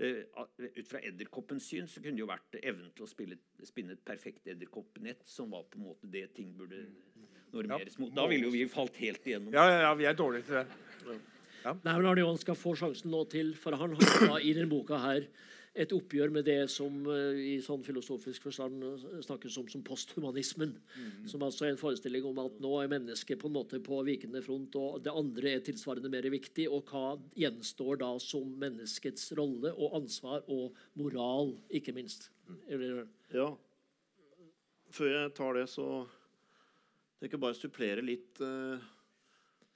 [0.00, 0.24] Uh,
[0.58, 3.36] ut fra edderkoppens syn så kunne det jo vært evnen til å spille,
[3.68, 6.86] spinne et perfekt edderkoppnett, som var på en måte det ting burde
[7.54, 8.12] normeres mot.
[8.16, 9.52] Da ville jo vi falt helt igjennom.
[9.54, 10.66] Ja, ja, ja vi er dårlige til det.
[11.60, 11.74] Ja.
[11.84, 14.70] Nei, men Arne Johan skal få sjansen nå til, for han har da i denne
[14.70, 15.26] boka her
[15.78, 20.72] et oppgjør med det som uh, i sånn filosofisk forstand uh, snakkes om som posthumanismen.
[20.74, 21.28] Mm.
[21.30, 24.42] Som altså er en forestilling om at nå er mennesket på en måte på vikende
[24.42, 26.66] front, og det andre er tilsvarende mer viktig.
[26.74, 32.32] Og hva gjenstår da som menneskets rolle og ansvar og moral, ikke minst?
[32.50, 33.06] Mm.
[33.36, 33.52] Ja.
[34.90, 35.86] Før jeg tar det, så
[37.20, 38.90] jeg kan bare supplere litt eh,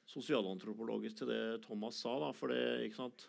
[0.08, 2.16] sosialantropologisk til det Thomas sa.
[2.22, 3.26] Da, for det, ikke sant?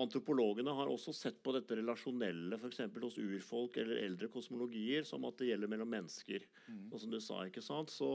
[0.00, 5.36] Antropologene har også sett på dette relasjonelle for hos urfolk eller eldre kosmologier som at
[5.40, 6.46] det gjelder mellom mennesker.
[6.64, 6.86] Mm.
[6.88, 7.92] Og som du sa, ikke sant?
[7.92, 8.08] Så,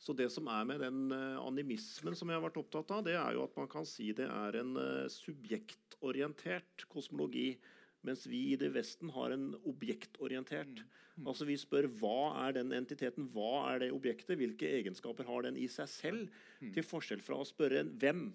[0.00, 3.18] så, det som er med den uh, animismen som jeg har vært opptatt av, det
[3.20, 7.58] er jo at man kan si det er en uh, subjektorientert kosmologi.
[8.06, 10.82] Mens vi i det Vesten har en objektorientert.
[11.16, 11.26] Mm.
[11.28, 15.58] Altså Vi spør hva er den entiteten, hva er det objektet, hvilke egenskaper har den
[15.60, 16.72] i seg selv, mm.
[16.74, 18.26] til forskjell fra å spørre en hvem.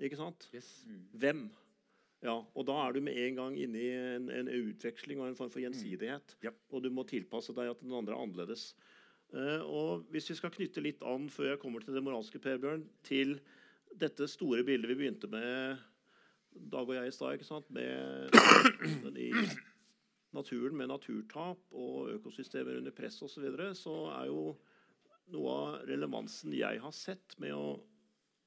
[0.00, 0.48] Ikke sant?
[0.56, 0.70] Yes.
[0.88, 1.06] Mm.
[1.22, 1.46] Hvem?
[2.24, 5.36] Ja, og Da er du med en gang inne i en, en utveksling og en
[5.38, 6.36] form for gjensidighet.
[6.38, 6.46] Mm.
[6.48, 6.62] Yep.
[6.72, 8.70] Og du må tilpasse deg at den andre er annerledes.
[9.34, 12.60] Uh, og Hvis vi skal knytte litt an før jeg kommer til det moralske, Per
[12.62, 13.36] Bjørn, til
[13.96, 15.82] dette store bildet vi begynte med
[16.56, 17.68] Dag og jeg i stad, ikke sant?
[17.70, 19.30] med i
[20.36, 24.42] naturen med naturtap og økosystemer under press osv., så, videre, så er jo
[25.34, 27.76] noe av relevansen jeg har sett med å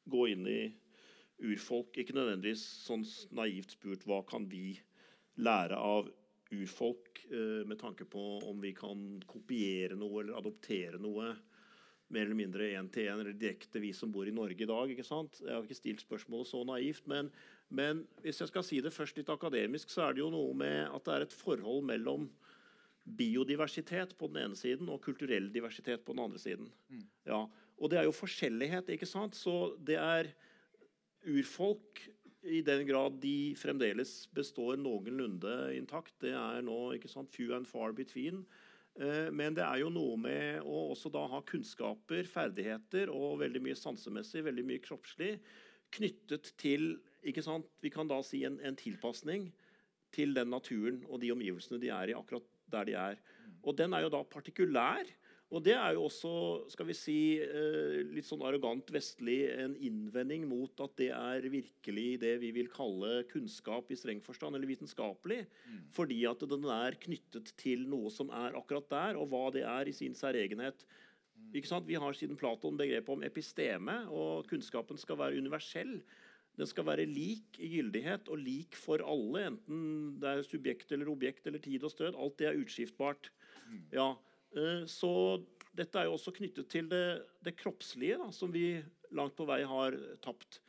[0.10, 0.62] gå inn i
[1.40, 3.06] urfolk Ikke nødvendigvis sånn
[3.36, 4.74] naivt spurt hva kan vi
[5.40, 6.10] lære av
[6.52, 11.30] urfolk eh, med tanke på om vi kan kopiere noe eller adoptere noe
[12.10, 14.92] mer eller mindre én til én eller direkte, vi som bor i Norge i dag.
[14.92, 15.40] ikke sant?
[15.44, 17.30] Jeg har ikke stilt spørsmålet så naivt, men,
[17.70, 20.88] men hvis jeg skal si det først litt akademisk, så er det jo noe med
[20.90, 22.28] at det er et forhold mellom
[23.20, 26.70] biodiversitet på den ene siden og kulturell diversitet på den andre siden.
[26.90, 27.04] Mm.
[27.30, 27.48] Ja,
[27.80, 29.38] Og det er jo forskjellighet, ikke sant?
[29.40, 30.34] Så det er
[31.30, 32.02] urfolk
[32.44, 36.14] i den grad de fremdeles består noenlunde intakt.
[36.20, 38.46] Det er nå ikke sant, few and far between.
[39.00, 43.64] Eh, men det er jo noe med å også da ha kunnskaper, ferdigheter og veldig
[43.64, 45.38] mye sansemessig, veldig mye kroppslig
[45.96, 49.50] knyttet til ikke sant, Vi kan da si en, en tilpasning
[50.16, 53.20] til den naturen og de omgivelsene de er i akkurat der de er.
[53.64, 55.10] Og den er jo da partikulær.
[55.50, 56.32] Og det er jo også
[56.70, 62.20] skal vi si, eh, litt sånn arrogant vestlig en innvending mot at det er virkelig
[62.22, 65.42] det vi vil kalle kunnskap i streng forstand, eller vitenskapelig.
[65.66, 65.82] Mm.
[65.96, 69.90] Fordi at den er knyttet til noe som er akkurat der, og hva det er
[69.90, 70.86] i sin særegenhet.
[70.86, 71.50] Mm.
[71.58, 71.90] Ikke sant?
[71.90, 75.98] Vi har siden Platon begrepet om episteme, og kunnskapen skal være universell.
[76.60, 79.84] Den skal være lik i gyldighet og lik for alle, enten
[80.20, 82.18] det er subjekt eller objekt eller tid og stød.
[82.20, 83.32] Alt det er utskiftbart.
[83.70, 83.86] Mm.
[83.96, 84.10] Ja,
[84.56, 85.12] Eh, så
[85.78, 88.80] dette er jo også knyttet til det, det kroppslige, da, som vi
[89.16, 90.62] langt på vei har tapt.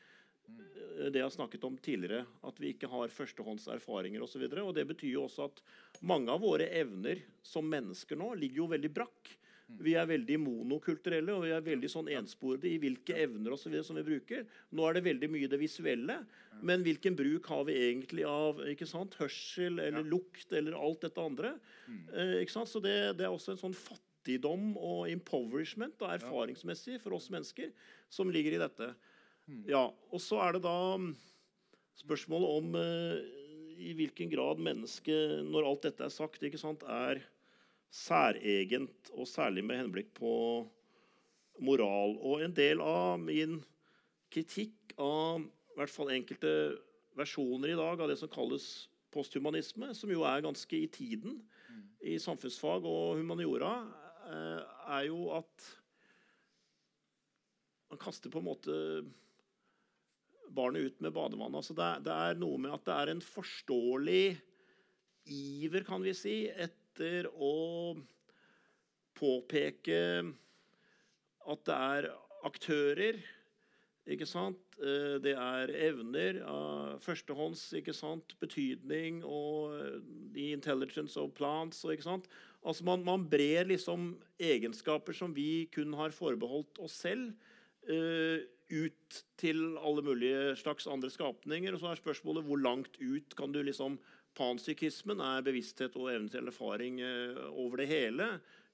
[0.49, 4.47] Eh, det jeg har snakket om tidligere, at vi ikke har førstehånds erfaringer osv.
[4.51, 5.62] Det betyr jo også at
[6.05, 9.37] mange av våre evner som mennesker nå ligger jo veldig brakk.
[9.80, 13.70] Vi er veldig monokulturelle og vi er veldig sånn ensporede i hvilke evner og så
[13.70, 14.44] videre som vi bruker.
[14.76, 16.16] Nå er det veldig mye det visuelle,
[16.66, 19.16] men hvilken bruk har vi egentlig av ikke sant?
[19.20, 21.55] hørsel eller lukt eller alt dette andre?
[22.12, 22.72] Eh, ikke sant?
[22.72, 27.72] Så det, det, er også en sånn fattigdom og impoverishment da, erfaringsmessig for oss mennesker
[28.12, 28.92] som ligger i dette.
[29.66, 30.98] Ja, Og så er det da
[32.01, 33.20] spørsmålet om eh,
[33.80, 37.22] i hvilken grad mennesket, når alt dette er sagt, ikke sant, er
[37.91, 40.33] særegent, og særlig med henblikk på
[41.61, 42.17] moral.
[42.23, 43.59] Og en del av min
[44.31, 46.53] kritikk av i hvert fall enkelte
[47.19, 51.41] versjoner i dag av det som kalles posthumanisme, som jo er ganske i tiden
[52.07, 53.75] i samfunnsfag og humaniora,
[54.31, 54.61] eh,
[54.97, 55.67] er jo at
[57.91, 58.77] man kaster på en måte
[60.51, 61.59] barnet ut med badevannet.
[61.61, 64.25] Altså det, det, er noe med at det er en forståelig
[65.31, 67.97] iver, kan vi si, et etter å
[69.16, 70.01] påpeke
[71.51, 72.09] at det er
[72.44, 73.20] aktører
[74.10, 74.60] ikke sant?
[74.81, 78.35] Eh, det er evner av førstehånds ikke sant?
[78.40, 79.77] betydning og
[80.35, 81.85] the intelligence of plants.
[81.85, 82.28] Ikke sant?
[82.64, 87.32] Altså man, man, brer liksom egenskaper som vi kun har forbeholdt oss selv,
[87.89, 88.40] uh,
[88.70, 91.72] ut til alle mulige slags andre skapninger.
[91.74, 93.97] Og så er spørsmålet hvor langt ut kan du liksom
[94.41, 98.29] Panpsykismen er bevissthet og evne til erfaring eh, over det hele.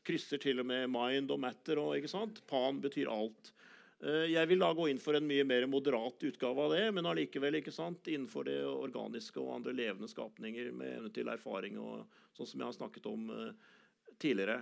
[0.07, 1.81] Krysser til og med mind og matter.
[1.83, 2.39] Og, ikke sant?
[2.47, 3.51] Pan betyr alt.
[3.99, 7.09] Eh, jeg vil da gå inn for en mye mer moderat utgave av det, men
[7.11, 12.07] allikevel ikke sant, innenfor det organiske og andre levende skapninger med evne til erfaring, og
[12.37, 13.75] sånn som jeg har snakket om uh,
[14.23, 14.61] tidligere.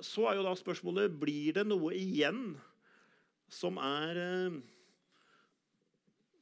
[0.00, 2.54] Så er jo da spørsmålet blir det noe igjen
[3.52, 4.16] som er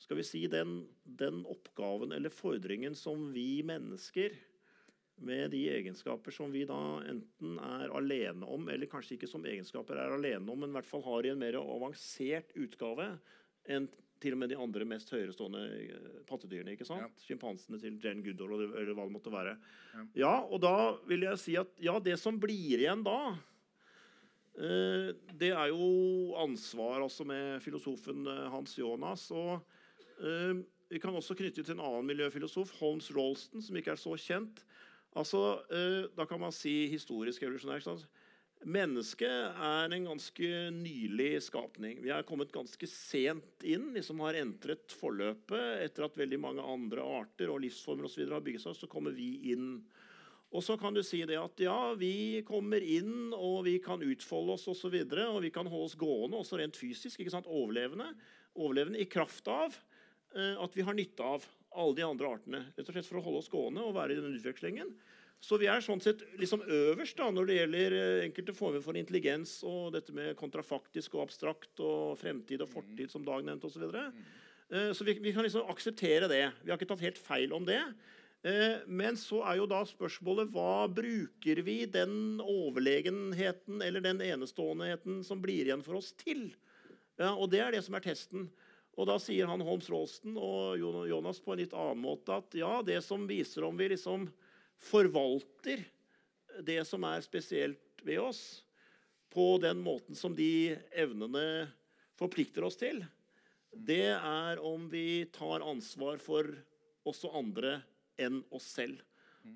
[0.02, 4.34] skal vi si, den, den, oppgaven eller fordringen som vi mennesker,
[5.22, 6.76] med de egenskaper som vi da
[7.06, 10.88] enten er alene om, eller kanskje ikke som egenskaper er alene om, men i hvert
[10.88, 13.12] fall har i en mer avansert utgave
[13.70, 13.86] enn
[14.22, 16.74] til og med de andre mest høyerestående eh, pattedyrene.
[16.74, 17.04] ikke sant?
[17.04, 17.26] Ja.
[17.26, 19.56] Sjimpansene til Jane Goodall eller hva det måtte være.
[19.92, 20.04] Ja.
[20.24, 20.74] ja, og da
[21.10, 23.18] vil jeg si at ja, det som blir igjen da,
[24.58, 29.28] eh, det er jo ansvar altså med filosofen eh, Hans Jonas.
[29.34, 29.66] og
[30.22, 30.54] Eh,
[30.92, 34.60] vi kan også knytte til en annen miljøfilosof, Holmes Rolston, som ikke er så kjent.
[35.16, 38.04] Altså, eh, Da kan man si historisk evolusjonær.
[38.64, 42.02] Mennesket er en ganske nylig skapning.
[42.02, 45.82] Vi er kommet ganske sent inn, liksom har entret forløpet.
[45.82, 49.10] Etter at veldig mange andre arter og livsformer og så har bygget seg, så kommer
[49.10, 49.82] vi inn.
[50.52, 54.52] Og så kan du si det at ja, vi kommer inn, og vi kan utfolde
[54.52, 54.70] oss osv.
[54.70, 57.18] Og, så videre, og vi kan holde oss gående, også rent fysisk.
[57.18, 58.12] ikke sant, Overlevende.
[58.54, 59.74] Overlevende i kraft av
[60.32, 61.44] at vi har nytte av
[61.76, 62.60] alle de andre artene.
[62.76, 64.92] Rett og slett For å holde oss gående og være i den utvekslingen
[65.42, 68.98] Så vi er sånn sett liksom øverst da, når det gjelder eh, enkelte former for
[68.98, 73.80] intelligens og dette med kontrafaktisk og abstrakt og fremtid og fortid, som Dag nevnte osv.
[73.80, 74.04] Så, videre.
[74.70, 76.44] Eh, så vi, vi kan liksom akseptere det.
[76.62, 77.80] Vi har ikke tatt helt feil om det.
[78.46, 85.22] Eh, Men så er jo da spørsmålet hva bruker vi den overlegenheten eller den eneståendheten
[85.26, 86.52] som blir igjen for oss, til?
[87.18, 88.46] Ja, og det er det som er testen.
[89.00, 90.76] Og da sier han Holmes Rolston og
[91.08, 94.26] Jonas på en litt annen måte at ja, det som viser om vi liksom
[94.82, 95.84] forvalter
[96.60, 98.42] det som er spesielt ved oss,
[99.32, 101.70] på den måten som de evnene
[102.20, 103.00] forplikter oss til,
[103.72, 106.50] det er om vi tar ansvar for
[107.08, 107.78] også andre
[108.20, 109.00] enn oss selv.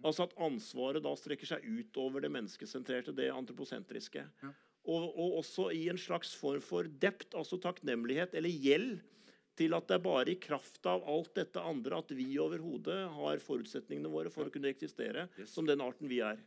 [0.01, 4.25] Altså at ansvaret da strekker seg utover det menneskesentrerte, det antroposentriske.
[4.87, 8.97] Og, og også i en slags form for dept, altså takknemlighet eller gjeld
[9.57, 13.43] til at det er bare i kraft av alt dette andre at vi overhodet har
[13.43, 16.41] forutsetningene våre for å kunne eksistere som den arten vi er.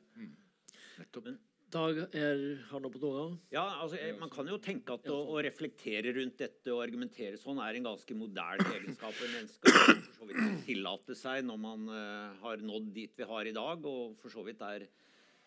[1.00, 1.32] Nettopp.
[1.70, 2.40] Dag er,
[2.72, 3.26] har noe på tunga?
[3.54, 7.62] Ja, altså, Man kan jo tenke at å, å reflektere rundt dette og argumentere sånn
[7.62, 9.76] er en ganske moderne egenskap for mennesker.
[9.78, 13.54] og For så vidt tillate seg når man uh, har nådd dit vi har i
[13.54, 14.88] dag, og for så vidt er,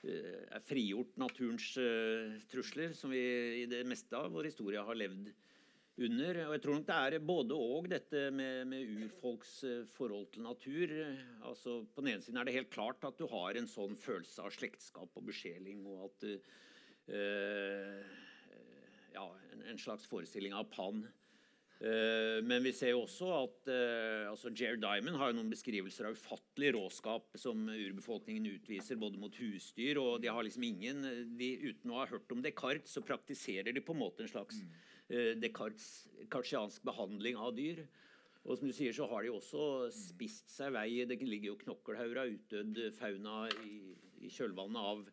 [0.07, 3.25] uh, er frigjort naturens uh, trusler, som vi
[3.65, 5.33] i det meste av vår historie har levd
[6.01, 6.41] under.
[6.47, 10.47] Og jeg tror nok det er både og dette med, med urfolks eh, forhold til
[10.47, 10.93] natur.
[11.45, 14.45] Altså På den ene siden er det helt klart at du har en sånn følelse
[14.45, 16.31] av slektskap og besjeling, og at du
[17.13, 18.21] eh,
[19.13, 21.03] Ja, en, en slags forestilling av Pan.
[21.83, 23.69] Eh, men vi ser jo også at
[24.31, 29.37] altså Jared Diamond har jo noen beskrivelser av ufattelig råskap som urbefolkningen utviser både mot
[29.37, 31.05] husdyr, og de har liksom ingen
[31.37, 34.63] de, Uten å ha hørt om Descartes, så praktiserer de på en måte en slags
[34.63, 34.92] eh,
[35.37, 37.83] Descartes kartsiansk behandling av dyr.
[38.43, 39.65] Og som du sier, så har de også
[39.95, 43.93] spist seg vei Det ligger jo knokkelhauger av utdødd fauna i,
[44.27, 45.05] i kjølvannet av,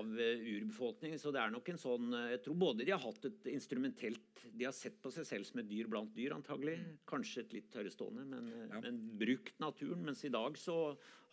[0.00, 1.20] av eh, urbefolkningen.
[1.20, 4.46] Så det er nok en sånn eh, Jeg tror både de har hatt et instrumentelt
[4.48, 6.78] De har sett på seg selv som et dyr blant dyr, antagelig.
[7.08, 8.80] Kanskje et litt tørrestående, men, ja.
[8.80, 10.06] men brukt naturen.
[10.08, 10.78] Mens i dag så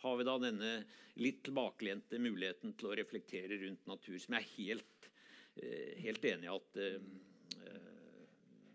[0.04, 0.72] har vi da denne
[1.24, 5.08] litt tilbakelente muligheten til å reflektere rundt natur, som jeg er helt,
[5.56, 7.32] eh, helt enig i at eh, eh,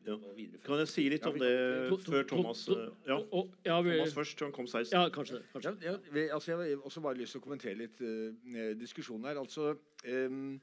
[0.07, 0.15] Ja.
[0.65, 1.49] Kan jeg si litt om det
[2.05, 2.67] før Thomas
[3.05, 4.39] Ja, Og- og- ja, vi, Thomas først.
[4.39, 4.93] Han kom 16.
[4.95, 5.43] ja, kanskje det.
[5.53, 5.75] Kanskje.
[5.83, 9.39] Ja, jeg, altså jeg har også bare lyst til å kommentere litt uh, diskusjonen her.
[9.39, 10.59] Altså, ehm,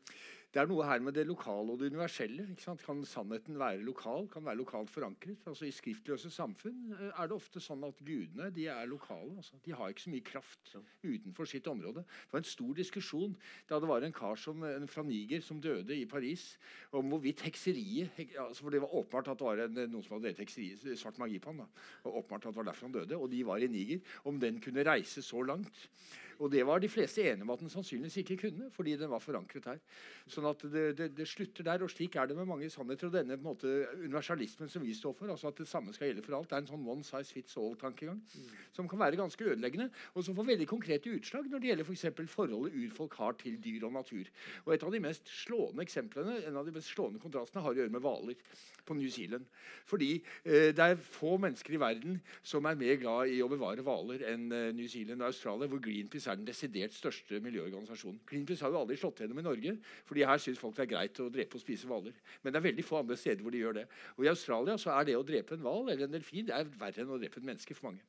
[0.55, 2.47] det er noe her med det lokale og det universelle.
[2.53, 2.83] Ikke sant?
[2.87, 4.29] Kan sannheten være lokal?
[4.33, 5.43] Kan være lokalt forankret?
[5.51, 9.35] Altså I skriftløse samfunn eh, er det ofte sånn at gudene de er lokale.
[9.37, 9.59] Altså.
[9.65, 12.07] De har ikke så mye kraft utenfor sitt område.
[12.07, 13.37] Det var en stor diskusjon
[13.69, 16.49] da det var en kar som, en fra Niger som døde i Paris,
[16.97, 20.17] om hvorvidt hekseriet hek, altså For det var åpenbart at det var en, noen som
[20.17, 21.65] hadde drevet hekseriet, svart magi på han.
[21.65, 21.89] da.
[22.07, 23.19] Og åpenbart at det var derfor han døde.
[23.21, 24.01] Og de var i Niger.
[24.25, 25.89] Om den kunne reise så langt.
[26.39, 29.23] Og det var de fleste enige om at den sannsynligvis ikke kunne, fordi den var
[29.25, 29.81] forankret her.
[30.31, 33.09] Sånn at det, det, det slutter der, og slik er det med mange sannheter.
[33.09, 33.71] Og denne måte,
[34.03, 36.65] universalismen som vi står for, altså at det samme skal gjelde for alt, det er
[36.65, 38.21] en sånn one size fits all-tankegang
[38.77, 42.07] som kan være ganske ødeleggende, og som får veldig konkrete utslag når det gjelder f.eks.
[42.17, 44.31] For forholdet urfolk har til dyr og natur.
[44.65, 47.81] Og et av de mest slående eksemplene, en av de mest slående kontrastene har å
[47.81, 48.39] gjøre med hvaler
[48.87, 49.47] på New Zealand.
[49.87, 50.13] Fordi
[50.45, 54.25] eh, det er få mennesker i verden som er mer glad i å bevare hvaler
[54.33, 58.21] enn eh, New Zealand og Australia, hvor Greenpeace er den desidert største miljøorganisasjonen.
[58.29, 59.77] Greenpeace har jo aldri slått gjennom i Norge,
[60.09, 62.17] fordi her syns folk det er greit å drepe og spise hvaler.
[62.43, 63.87] Men det er veldig få andre steder hvor de gjør det.
[64.17, 66.69] Og i Australia så er det å drepe en hval eller en delfin det er
[66.79, 68.05] verre enn å drepe et menneske for mange.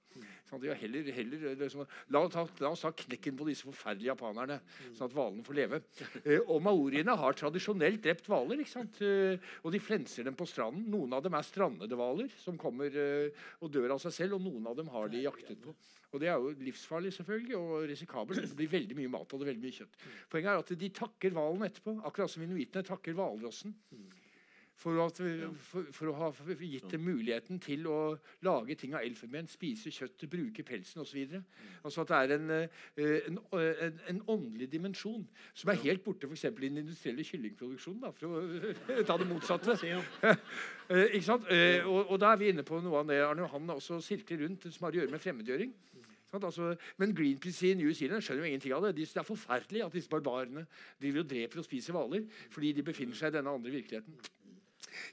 [0.47, 1.83] Sånn at heller, heller liksom,
[2.13, 4.59] la, oss ta, la oss ta knekken på disse forferdelige japanerne,
[4.95, 5.81] sånn at hvalene får leve.
[6.23, 8.61] Eh, og maoriene har tradisjonelt drept hvaler.
[8.63, 9.01] ikke sant?
[9.03, 10.85] Eh, og de flenser dem på stranden.
[10.93, 14.45] Noen av dem er strandede hvaler som kommer eh, og dør av seg selv, og
[14.47, 15.75] noen av dem har de jaktet på.
[16.13, 18.45] Og Det er jo livsfarlig selvfølgelig, og risikabelt.
[18.47, 19.99] Det blir veldig mye mat og veldig mye kjøtt.
[20.31, 23.75] Poenget er at de takker hvalen etterpå, akkurat som inuittene takker hvalrossen.
[24.77, 25.17] For, at,
[25.65, 26.27] for, for å ha
[26.61, 27.97] gitt dem muligheten til å
[28.45, 31.33] lage ting av elfenben, spise kjøttet, bruke pelsen osv.
[31.81, 35.25] Altså at det er en, eh, en, en, en åndelig dimensjon
[35.57, 36.45] som er helt borte f.eks.
[36.51, 38.05] i den industrielle kyllingproduksjonen.
[38.05, 39.77] Da, for å ta det motsatte.
[40.87, 41.49] Eh, ikke sant?
[41.51, 44.45] Eh, og, og da er vi inne på noe av det Arne Johan også sirkler
[44.45, 45.73] rundt, som har å gjøre med fremmedgjøring.
[46.31, 48.93] Altså, men Greenpeace i New Zealand skjønner jo ingenting av det.
[48.95, 50.63] De det er forferdelig at disse barbarene
[51.01, 52.23] driver og dreper og spiser hvaler
[52.53, 54.15] fordi de befinner seg i denne andre virkeligheten.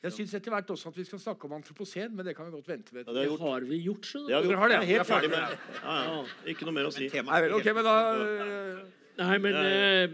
[0.03, 2.57] Jeg syns etter hvert også at vi skal snakke om antroposen, men det kan vi
[2.57, 3.07] godt vente med.
[3.07, 4.19] Ja, det Det har vi gjort, så.
[4.27, 4.61] Det har vi Dere gjort.
[4.61, 4.91] har det, ja.
[4.95, 5.59] helt ferdig med det.
[5.83, 6.21] Ja, ja.
[6.47, 7.09] Ikke noe mer å si.
[7.09, 8.85] Nei vel, er ok, men da øh,
[9.15, 10.11] Nei, men eh,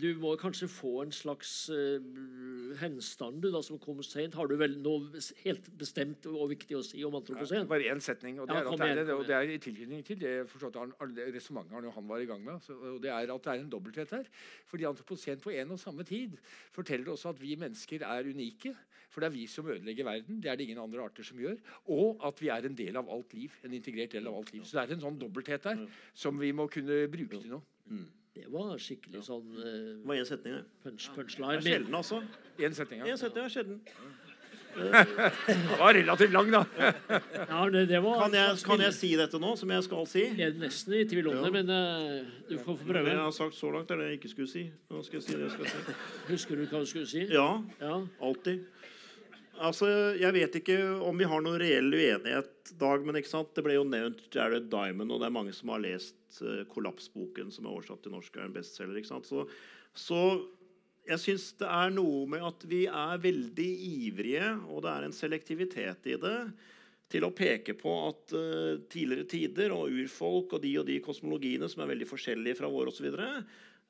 [0.00, 2.00] du må kanskje få en slags eh,
[2.80, 4.36] henstand du da, som kommer sent.
[4.38, 7.68] Har du vel noe helt bestemt og viktig å si om antroposen?
[7.68, 8.38] Bare én setning.
[8.40, 11.76] og Det Ja, er, det, igjen, og det er i tilknytning til det det resonnementet
[11.76, 12.64] Arne Johan var i gang med.
[12.64, 14.32] Så, og det er at det er en dobbelthet her.
[14.72, 16.40] Fordi antroposen på en og samme tid
[16.72, 18.72] forteller også at vi mennesker er unike.
[19.10, 20.38] For det er vi som ødelegger verden.
[20.40, 21.56] Det er det ingen andre arter som gjør.
[21.90, 23.50] Og at vi er en del av alt liv.
[23.66, 24.62] En integrert del av alt liv.
[24.64, 25.82] Så det er en sånn dobbelthet der
[26.14, 27.62] som vi må kunne bruke til noe.
[28.30, 29.64] Det var skikkelig sånn uh,
[29.98, 30.64] Det var én setning, det.
[30.84, 32.20] punch, Det er sjelden, altså.
[32.62, 33.00] Én setning.
[33.02, 33.10] ja.
[33.16, 33.80] En setning er sjelden.
[34.70, 36.60] det var relativt lang, da.
[37.48, 40.22] Ja, det, det var Kan jeg, kan jeg si dette nå, som jeg skal si?
[40.38, 43.08] Jeg er nesten i tvil om det, men uh, du får få Det prøve.
[43.10, 44.62] jeg har sagt så langt, er det jeg ikke skulle si.
[44.90, 45.96] Nå skal jeg si det jeg skal si.
[46.30, 47.24] Husker du hva du skulle si?
[47.34, 47.48] Ja,
[47.82, 47.96] Ja.
[48.22, 48.62] alltid.
[49.60, 53.50] Altså, Jeg vet ikke om vi har noen reell uenighet, Dag, men ikke sant?
[53.56, 57.50] det ble jo nevnt Jared Diamond, og det er mange som har lest uh, Kollapsboken,
[57.52, 59.04] som er oversatt til norsk, og er en bestselger.
[59.04, 59.44] Så,
[59.92, 60.20] så
[61.10, 63.70] jeg syns det er noe med at vi er veldig
[64.06, 66.38] ivrige, og det er en selektivitet i det,
[67.10, 71.68] til å peke på at uh, tidligere tider og urfolk og de og de kosmologiene
[71.68, 73.10] som er veldig forskjellige fra våre osv.,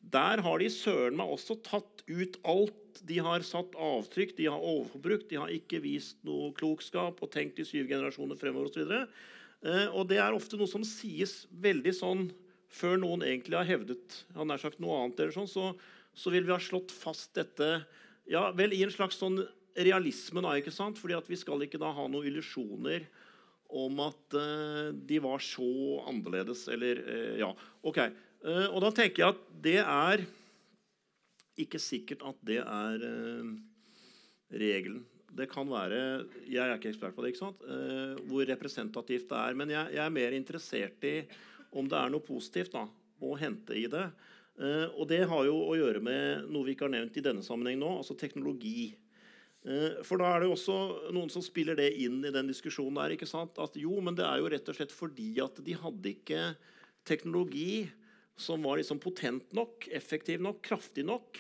[0.01, 3.01] der har de søren meg også tatt ut alt.
[3.07, 7.61] De har satt avtrykk, de har overforbrukt, de har ikke vist noe klokskap og tenkt
[7.61, 8.95] i syv generasjoner fremover osv.
[9.61, 12.27] Eh, og det er ofte noe som sies veldig sånn
[12.71, 15.73] før noen egentlig har hevdet han nær sagt noe annet, eller sånn, så,
[16.15, 17.81] så vil vi ha slått fast dette
[18.31, 19.41] ja, vel i en slags sånn
[19.75, 20.99] realisme, da, ikke sant?
[21.01, 23.07] Fordi at vi skal ikke da ha noen illusjoner
[23.71, 25.67] om at uh, de var så
[26.11, 27.51] annerledes, eller uh, Ja,
[27.87, 28.01] OK.
[28.41, 30.25] Eh, og da tenker jeg at det er
[31.61, 33.51] ikke sikkert at det er eh,
[34.57, 35.05] regelen.
[35.31, 37.61] Det kan være Jeg er ikke ekspert på det, ikke sant?
[37.63, 39.55] Eh, hvor representativt det er.
[39.59, 41.17] Men jeg, jeg er mer interessert i
[41.71, 42.87] om det er noe positivt da,
[43.23, 44.09] å hente i det.
[44.61, 47.45] Uh, og det har jo å gjøre med noe vi ikke har nevnt i denne
[47.47, 48.91] sammenheng nå, altså teknologi.
[49.65, 50.77] Uh, For da er det jo også
[51.15, 53.15] noen som spiller det inn i den diskusjonen der.
[53.15, 53.57] ikke sant?
[53.63, 56.43] At jo, men det er jo rett og slett fordi at de hadde ikke
[57.09, 57.87] teknologi
[58.41, 61.39] som var liksom potent nok, effektiv nok, kraftig nok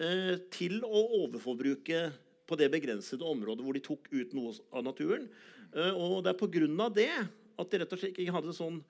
[0.00, 2.08] eh, til å overforbruke
[2.48, 5.28] på det begrensede området hvor de tok ut noe av naturen.
[5.74, 6.88] Eh, og det er pga.
[6.96, 7.12] det
[7.60, 8.80] at de rett og slett ikke hadde sånn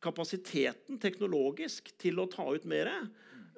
[0.00, 2.92] kapasiteten teknologisk til å ta ut mer.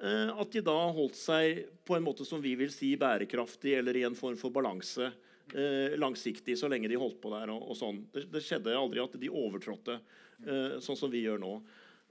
[0.01, 3.95] Eh, at de da holdt seg på en måte som vi vil si bærekraftig eller
[3.95, 5.13] i en form for balanse
[5.99, 7.51] langsiktig så lenge de holdt på der.
[7.51, 7.97] og, sånn.
[8.15, 9.97] Det, skjedde aldri at de overtrådte
[10.81, 11.51] sånn som vi gjør nå.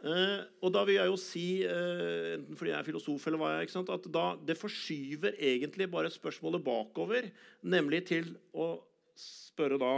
[0.02, 3.50] Eh, og da vil jeg jo si, eh, enten fordi jeg er filosof eller hva
[3.54, 7.28] jeg er, at da, det forskyver egentlig bare spørsmålet bakover,
[7.62, 8.74] nemlig til å
[9.14, 9.94] spørre da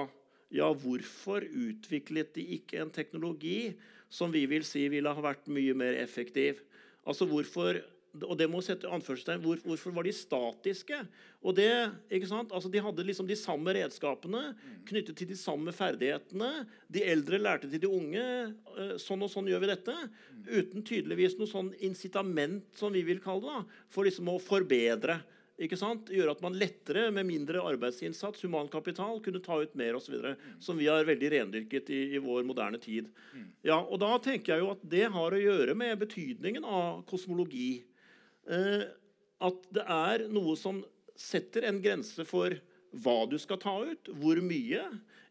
[0.54, 3.74] ja, hvorfor utviklet de ikke en teknologi
[4.12, 6.60] som vi vil si ville ha vært mye mer effektiv?
[7.08, 7.80] Altså hvorfor
[8.22, 11.00] og det må sette anførselstegn, hvor, Hvorfor var de statiske?
[11.42, 11.66] Og det,
[12.14, 12.52] ikke sant?
[12.54, 14.54] Altså De hadde liksom de samme redskapene
[14.86, 16.52] knyttet til de samme ferdighetene.
[16.88, 18.24] De eldre lærte til de unge.
[18.78, 19.94] eh, Sånn og sånn gjør vi dette.
[20.46, 25.18] Uten tydeligvis noe sånn incitament, som vi vil kalle det, da, for liksom å forbedre.
[25.58, 26.08] ikke sant?
[26.10, 30.14] Gjøre at man lettere, med mindre arbeidsinnsats, humankapital, kunne ta ut mer osv.
[30.58, 33.10] Som vi har veldig rendyrket i, i vår moderne tid.
[33.62, 37.84] Ja, og Da tenker jeg jo at det har å gjøre med betydningen av kosmologi.
[38.50, 38.84] Eh,
[39.44, 40.82] at det er noe som
[41.18, 42.54] setter en grense for
[43.02, 44.82] hva du skal ta ut, hvor mye,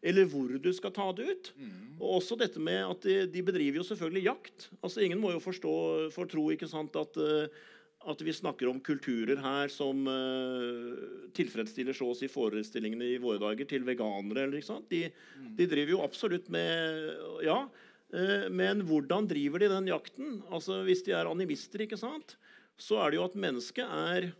[0.04, 1.52] eller hvor du skal ta det ut.
[1.96, 4.66] Og også dette med at de, de bedriver jo selvfølgelig jakt.
[4.84, 5.76] Altså Ingen må jo forstå,
[6.14, 7.48] for tro ikke sant, at, eh,
[8.04, 13.40] at vi snakker om kulturer her som uh, tilfredsstiller så å si forestillingene i våre
[13.40, 14.44] dager til veganere.
[14.44, 14.90] Eller, ikke sant?
[14.92, 15.06] De,
[15.56, 17.14] de driver jo absolutt med
[17.46, 17.62] Ja.
[18.14, 20.42] Uh, Men hvordan driver de den jakten?
[20.52, 22.36] Altså Hvis de er animister, ikke sant?
[22.80, 24.30] Så er det jo at mennesket er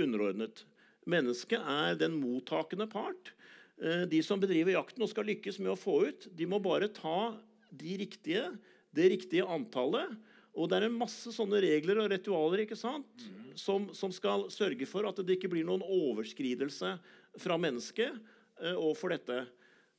[0.00, 0.64] underordnet.
[1.06, 3.32] Mennesket er den mottakende part.
[3.80, 6.90] Eh, De som bedriver jakten og skal lykkes med å få ut, de må bare
[6.92, 7.36] ta
[7.70, 8.48] de riktige,
[8.94, 10.16] det riktige antallet.
[10.56, 13.26] Og det er en masse sånne regler og ritualer ikke sant?
[13.56, 16.96] Som, som skal sørge for at det ikke blir noen overskridelse
[17.40, 18.12] fra mennesket
[18.60, 19.44] eh, overfor dette.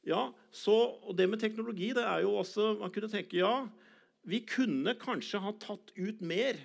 [0.08, 3.68] Ja, så, og Det med teknologi det er jo også Man kunne tenke ja,
[4.28, 6.60] vi kunne kanskje ha tatt ut mer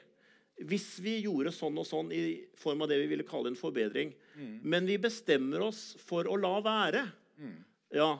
[0.60, 4.12] hvis vi gjorde sånn og sånn i form av det vi ville kalle en forbedring.
[4.62, 7.06] Men vi bestemmer oss for å la være.
[7.92, 8.12] Ja.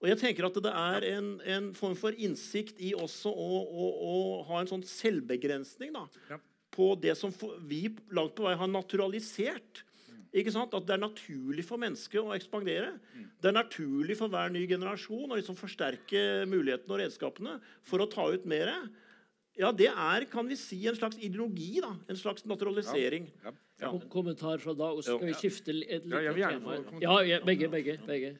[0.00, 3.88] Og jeg tenker at det er en, en form for innsikt i også å, å,
[4.00, 4.14] å
[4.48, 6.38] ha en sånn selvbegrensning da, Ja.
[6.72, 7.32] på det som
[7.68, 7.82] vi
[8.14, 9.82] langt på vei har naturalisert.
[10.30, 10.72] Ikke sant?
[10.78, 12.92] At det er naturlig for mennesket å ekspandere.
[13.42, 18.06] Det er naturlig for hver ny generasjon å liksom forsterke mulighetene og redskapene for å
[18.08, 18.70] ta ut mer.
[19.60, 21.80] Ja, det er kan vi si, en slags ideologi.
[21.84, 23.28] da, En slags naturalisering.
[23.44, 23.52] Ja.
[23.80, 23.90] Ja.
[23.92, 24.08] ja.
[24.12, 26.78] kommentar fra Dag, og så skal vi skifte litt Ja, jeg vil tema.
[27.00, 27.98] Ja, ja, begge, begge.
[28.06, 28.38] begge.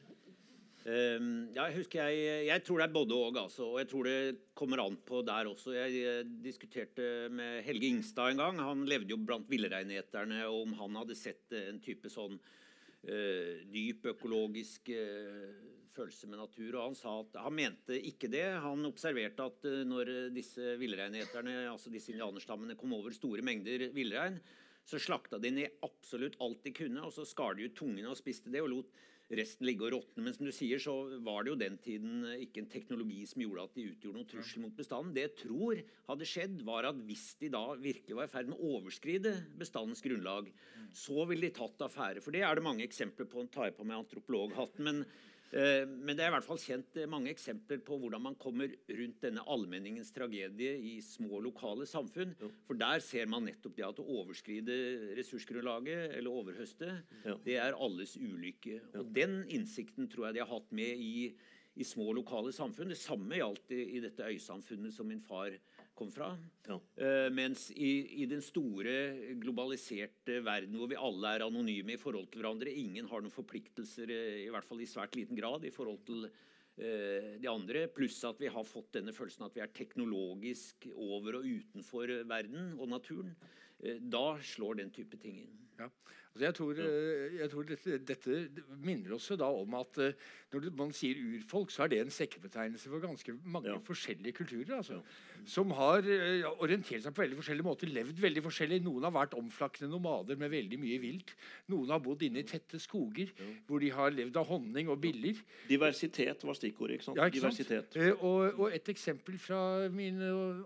[0.89, 3.67] Ehm, ja, jeg husker jeg, jeg tror det er både og, altså.
[3.75, 4.15] Og jeg tror det
[4.57, 5.75] kommer an på der også.
[5.77, 8.61] Jeg, jeg diskuterte med Helge Ingstad en gang.
[8.65, 14.09] Han levde jo blant villreineterne, og om han hadde sett en type sånn uh, dyp
[14.15, 15.53] økologisk eh,
[15.95, 16.71] følelse med natur.
[16.75, 18.45] Og han sa at han mente ikke det.
[18.63, 24.41] Han observerte at eh, når disse villreineterne, altså disse indianerstammene, kom over store mengder villrein,
[24.87, 28.17] så slakta de ned absolutt alt de kunne, og så skar de ut tungene og
[28.19, 29.01] spiste det, og lot
[29.37, 30.23] resten ligge og råtne.
[30.25, 30.93] Men som du sier, så
[31.23, 34.63] var det jo den tiden ikke en teknologi som gjorde at de utgjorde noen trussel
[34.65, 35.13] mot bestanden.
[35.15, 38.59] Det jeg tror hadde skjedd, var at hvis de da virkelig var i ferd med
[38.59, 40.51] å overskride bestandens grunnlag,
[40.91, 42.23] så ville de tatt affære.
[42.23, 43.45] For det er det mange eksempler på.
[43.45, 44.87] Nå tar jeg på meg antropologhatten.
[44.89, 45.05] men
[45.51, 49.21] Men det er i hvert fall kjent eh, mange eksempler på hvordan man kommer rundt
[49.25, 52.31] denne allmenningens tragedie i små, lokale samfunn.
[52.67, 54.77] For der ser man nettopp det at å overskride
[55.19, 56.91] ressursgrunnlaget eller overhøste,
[57.25, 57.35] Ja.
[57.45, 58.79] det er alles ulykke.
[59.01, 61.35] Og den innsikten tror jeg de har hatt med i,
[61.75, 62.89] i små, lokale samfunn.
[62.91, 65.51] Det samme gjaldt i, i dette øysamfunnet som min far
[65.97, 66.31] kom fra.
[66.67, 66.77] Ja.
[66.97, 68.93] Uh, mens i, i den store
[69.41, 74.13] globaliserte verden hvor vi alle er anonyme i forhold til hverandre, ingen har noen forpliktelser,
[74.13, 78.19] eh, i hvert fall i svært liten grad, i forhold til uh, de andre, pluss
[78.27, 82.95] at vi har fått denne følelsen at vi er teknologisk over og utenfor verden og
[82.95, 83.35] naturen,
[83.81, 85.55] Uh, da slår den type ting inn.
[85.79, 85.87] Ja.
[86.31, 88.35] Altså jeg tror, eh, jeg tror dette, dette
[88.79, 90.13] minner oss jo da om at eh,
[90.53, 93.75] når man sier urfolk, så er det en sekkebetegnelse for ganske mange Ja.
[93.83, 94.77] forskjellige kulturer.
[94.77, 95.01] Altså,
[95.45, 98.79] Som har eh, orientert seg på veldig forskjellige måter, levd veldig forskjellig.
[98.85, 101.33] Noen har vært omflakkende nomader med veldig mye vilt.
[101.67, 103.33] Noen har bodd inne i tette skoger
[103.67, 105.35] hvor de har levd av honning og biller.
[105.67, 106.99] Diversitet var stikkordet.
[107.01, 107.17] ikke sant?
[107.19, 107.59] Ja, ikke sant?
[107.59, 107.99] Diversitet.
[108.21, 110.21] Og, og et eksempel fra min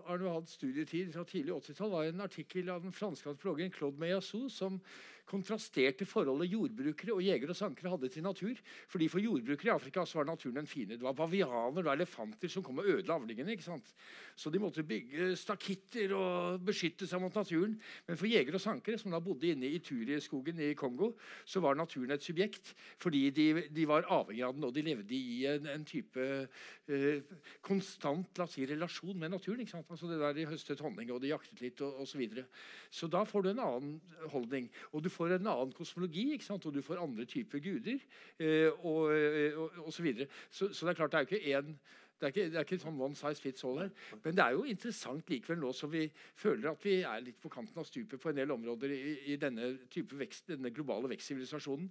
[0.06, 4.46] Arne Hads studietid fra tidlig 80-tall var en artikkel av den franske antropologen Claude Meyassou
[4.48, 4.78] som
[5.26, 8.54] kontrasterte forholdet jordbrukere og jegere og sankere hadde til natur.
[8.88, 10.96] Fordi For jordbrukere i Afrika så var naturen en fiende.
[10.96, 13.52] Det var bavianer og elefanter som kom og ødela avlingene.
[13.52, 13.94] ikke sant?
[14.36, 17.78] Så de måtte bygge stakitter og beskytte seg mot naturen.
[18.06, 21.12] Men for jegere og sankere som da bodde inne i Turieskogen i Kongo,
[21.44, 22.74] så var naturen et subjekt.
[22.98, 27.34] Fordi de, de var avhengig av den, og de levde i en, en type eh,
[27.64, 29.60] konstant la oss si, relasjon med naturen.
[29.64, 29.90] ikke sant?
[29.90, 32.16] Altså det der De høstet honning, og de jaktet litt, og osv.
[32.16, 32.46] Så, videre.
[32.90, 33.96] så da får du en annen
[34.32, 34.70] holdning.
[34.92, 38.02] Og du får en annen kosmologi, og du får andre typer guder.
[38.38, 40.28] Eh, og, og, og så, videre.
[40.50, 41.78] så, så det er klart, det er jo ikke én
[42.16, 43.90] det er, ikke, det er ikke sånn one size fits all her.
[44.24, 46.06] Men det er jo interessant likevel nå som vi
[46.40, 49.02] føler at vi er litt på kanten av stupet på en del områder i,
[49.34, 51.90] i denne vekst, denne globale vekstsivilisasjonen,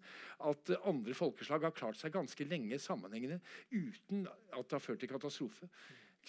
[0.50, 3.38] at eh, andre folkeslag har klart seg ganske lenge sammenhengende
[3.70, 5.70] uten at det har ført til katastrofe.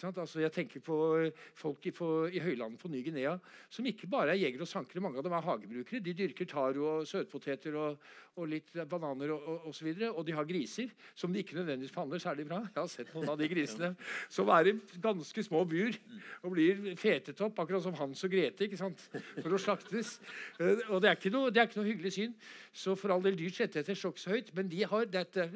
[0.04, 3.38] Altså jeg tenker på eh, folk i, på, i høylandet på Ny-Guinea
[3.72, 5.00] som ikke bare er jegere og sankere.
[5.00, 6.02] Mange av dem er hagebrukere.
[6.04, 7.96] De dyrker taro og søtpoteter og,
[8.36, 10.10] og litt bananer og, og, og så videre.
[10.12, 12.60] Og de har griser som de ikke nødvendigvis behandler særlig bra.
[12.66, 13.92] Jeg har sett noen av de grisene
[14.28, 15.96] som er i ganske små bur
[16.42, 19.06] og blir fetet opp, akkurat som Hans og Grete, ikke sant?
[19.40, 20.18] for å slaktes.
[20.60, 22.36] Eh, Og det er ikke noe, det er ikke noe hyggelig syn.
[22.76, 25.48] Så for all del dyrs rettigheter står ikke så høyt, men de har dette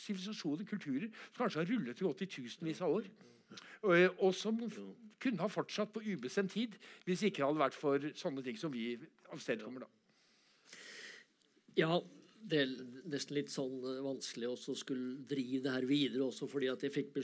[0.00, 3.10] sivilisasjoner, kulturer, som kanskje har rullet og gått i tusenvis av år.
[3.82, 4.60] Og, og som
[5.22, 8.72] kunne ha fortsatt på ubestemt tid hvis ikke det hadde vært for sånne ting som
[8.74, 8.96] vi
[9.32, 9.86] avstedkommer.
[9.86, 9.90] da.
[11.78, 12.00] Ja,
[12.42, 12.70] det er
[13.10, 16.94] nesten litt sånn eh, vanskelig å skulle drive det her videre, også fordi at jeg
[16.94, 17.20] fikk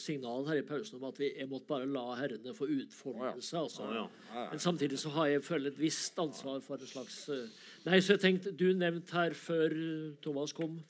[0.00, 3.60] signal her i pausen om at vi, jeg måtte bare la herrene få utfoldelse.
[3.60, 3.90] altså.
[3.92, 4.46] Ja, ja.
[4.52, 7.46] Men samtidig så har jeg følt et visst ansvar for en slags eh,
[7.84, 10.80] Nei, så jeg tenkte, Du nevnte her før eh, Thomas kom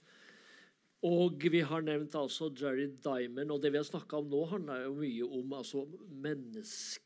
[1.04, 4.86] og vi har nevnt altså Jerry Diamond, og det vi har snakka om nå, handler
[4.86, 7.02] jo mye om altså, menneske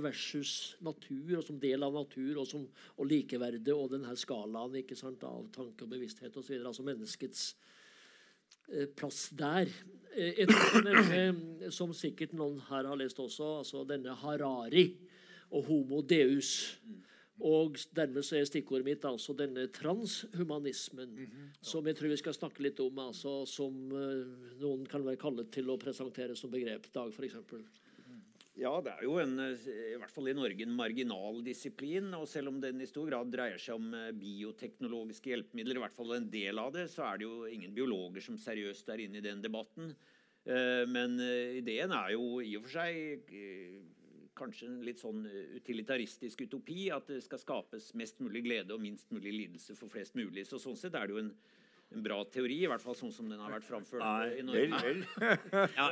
[0.00, 2.64] versus natur, og som del av natur, og, som,
[2.96, 6.56] og likeverdet, og denne skalaen ikke sant, av tanke og bevissthet osv.
[6.62, 7.44] Altså menneskets
[8.72, 9.68] eh, plass der.
[10.18, 14.88] Et tror jeg nevner, som sikkert noen her har lest også, altså denne Harari
[15.52, 16.78] og Homo deus.
[17.38, 21.12] Og dermed så er stikkordet mitt altså denne transhumanismen,
[21.62, 25.52] som jeg tror vi skal snakke litt om, altså som uh, noen kan være kallet
[25.54, 26.90] til å presentere som begrep.
[26.94, 27.38] Dag, f.eks.
[28.58, 32.08] Ja, det er jo en, eh, i hvert fall i Norge en marginal disiplin.
[32.18, 35.94] Og selv om den i stor grad dreier seg om eh, bioteknologiske hjelpemidler, i hvert
[35.94, 39.22] fall en del av det, så er det jo ingen biologer som seriøst er inne
[39.22, 39.94] i den debatten.
[40.48, 43.32] Men ideen er jo i og for seg
[44.38, 46.88] kanskje en litt sånn eh, utilitaristisk utopi.
[46.94, 50.46] At det skal skapes mest mulig glede og minst mulig lidelse for flest mulig.
[50.48, 51.32] Så sånn sett er det jo en
[51.90, 54.80] en bra teori, i hvert fall sånn som den har vært framført Nei, i Norge.
[54.84, 54.98] vel.
[55.78, 55.86] Ja.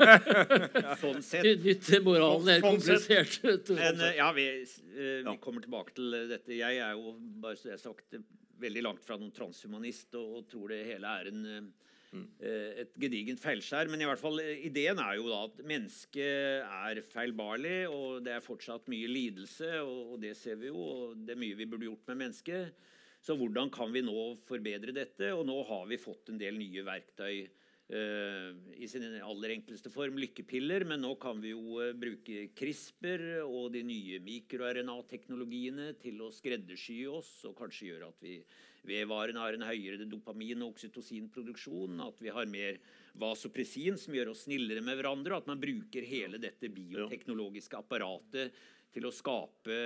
[1.00, 1.48] Sånn sett.
[1.64, 3.70] Nytt til moralen er Sånn komplisert.
[3.72, 6.52] Men eh, ja, vi, eh, vi kommer tilbake til eh, dette.
[6.58, 8.18] Jeg er jo bare så jeg har sagt
[8.60, 11.70] veldig langt fra noen transhumanist og, og tror det hele er en,
[12.12, 13.90] et gedigent feilskjær.
[13.90, 18.34] Men i hvert fall, eh, ideen er jo da at mennesket er feilbarlig, og det
[18.34, 20.80] er fortsatt mye lidelse, og, det ser vi jo.
[20.80, 22.74] Og det er mye vi burde gjort med mennesket.
[23.20, 25.34] Så hvordan kan vi nå forbedre dette?
[25.36, 27.48] Og nå har vi fått en del nye verktøy.
[27.90, 33.42] eh, I sin aller enkleste form lykkepiller, men nå kan vi jo eh, bruke CRISPR
[33.44, 38.38] og de nye mikro-RNA-teknologiene til å skreddersy oss og kanskje gjøre at vi
[38.86, 42.80] vedvarende har en høyere dopamin- og oksytocinproduksjon, at vi har mer
[43.20, 48.54] vasopressin som gjør oss snillere med hverandre, og at man bruker hele dette bioteknologiske apparatet
[48.90, 49.78] til å skape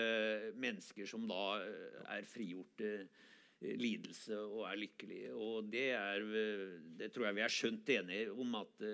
[0.61, 5.35] mennesker som da eh, er frigjorte eh, lidelse og er lykkelige.
[5.37, 8.57] Og det, er, eh, det tror jeg vi er skjønt enige om.
[8.63, 8.87] at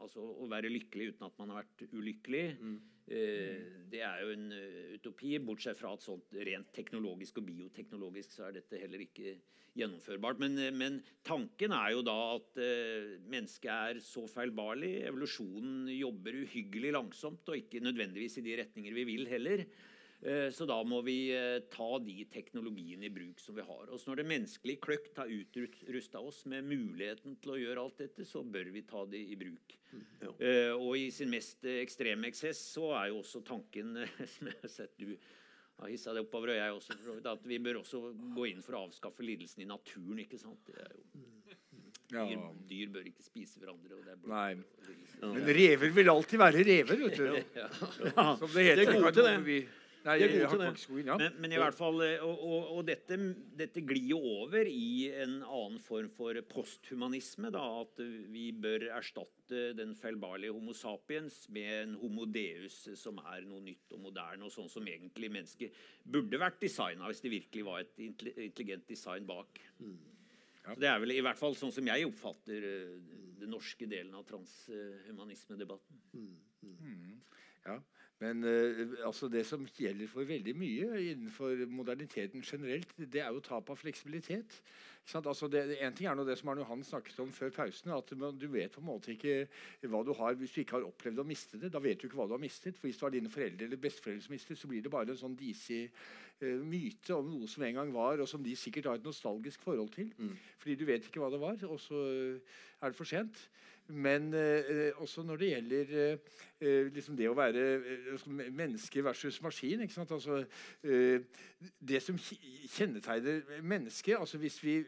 [0.00, 4.52] altså, Å være lykkelig uten at man har vært ulykkelig, eh, det er jo en
[4.56, 5.34] eh, utopi.
[5.42, 9.36] Bortsett fra at sånt rent teknologisk og bioteknologisk så er dette heller ikke
[9.78, 10.40] gjennomførbart.
[10.42, 14.94] Men, eh, men tanken er jo da at eh, mennesket er så feilbarlig.
[15.08, 19.66] Evolusjonen jobber uhyggelig langsomt, og ikke nødvendigvis i de retninger vi vil heller.
[20.22, 23.88] Eh, Så da må vi eh, ta de teknologiene i bruk som vi har.
[23.90, 27.98] Og så når det menneskelige kløkt har utrusta oss med muligheten til å gjøre alt
[28.04, 29.74] dette, så bør vi ta det i bruk.
[30.22, 30.30] Ja.
[30.38, 33.96] Eh, Og i sin mest ekstreme eksess så er jo også tanken,
[34.36, 35.16] som jeg har sett du
[35.82, 36.94] har hissa det oppover, og jeg også,
[37.26, 40.20] at vi bør også gå inn for å avskaffe lidelsen i naturen.
[40.22, 40.62] ikke sant?
[40.70, 41.02] Det er jo,
[42.12, 42.26] Ja.
[42.28, 43.96] dyr, dyr bør ikke spise hverandre.
[43.96, 44.54] og det er blod- Nei.
[45.32, 47.44] Men rever vil alltid være rever, vet du.
[48.14, 48.36] Ja.
[48.36, 48.84] Som det heter.
[48.84, 49.68] Det er gode til det.
[50.02, 50.48] Nei, jeg, jeg, det.
[50.50, 51.16] Hartmarksskogen, ja.
[51.20, 53.18] Men, men i hvert fall, eh, og, og, og dette,
[53.58, 57.52] dette glir jo over i en annen form for posthumanisme.
[57.54, 58.02] Da, at
[58.32, 63.94] vi bør erstatte den feilbarlige Homo sapiens med en Homo deus som er noe nytt
[63.94, 68.02] og moderne, og sånn som egentlig mennesket burde vært designa hvis det virkelig var et
[68.02, 69.62] intelligent design bak.
[70.62, 72.98] Så det er vel i hvert fall sånn som jeg oppfatter eh,
[73.42, 75.98] den norske delen av transhumanismedebatten.
[77.62, 77.78] Ja,
[78.22, 83.42] men eh, altså det som gjelder for veldig mye innenfor moderniteten generelt, det er jo
[83.42, 84.60] tap av fleksibilitet.
[85.18, 88.12] Altså det, en ting er nå det som Arne Johan snakket om før pausen, at
[88.14, 89.48] du vet på en måte ikke
[89.90, 91.72] hva du har hvis du ikke har opplevd å miste det.
[91.74, 92.78] Da vet du ikke hva du har mistet.
[92.78, 95.18] For hvis det var dine foreldre eller besteforeldre som mistet, så blir det bare en
[95.18, 99.02] sånn disig uh, myte om noe som en gang var, og som de sikkert har
[99.02, 100.14] et nostalgisk forhold til.
[100.62, 103.42] Fordi du vet ikke hva det var, og så er det for sent.
[103.88, 106.18] Men eh, også når det gjelder eh,
[106.60, 109.82] eh, liksom det å være eh, altså, menneske versus maskin?
[109.82, 110.38] Altså,
[110.84, 111.20] eh,
[111.78, 114.78] Det som kjennetegner mennesket altså hvis vi,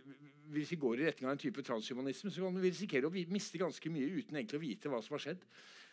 [0.54, 3.58] hvis vi går i retning av en type transhumanisme, så kan vi risikere å miste
[3.58, 5.46] ganske mye uten egentlig å vite hva som har skjedd,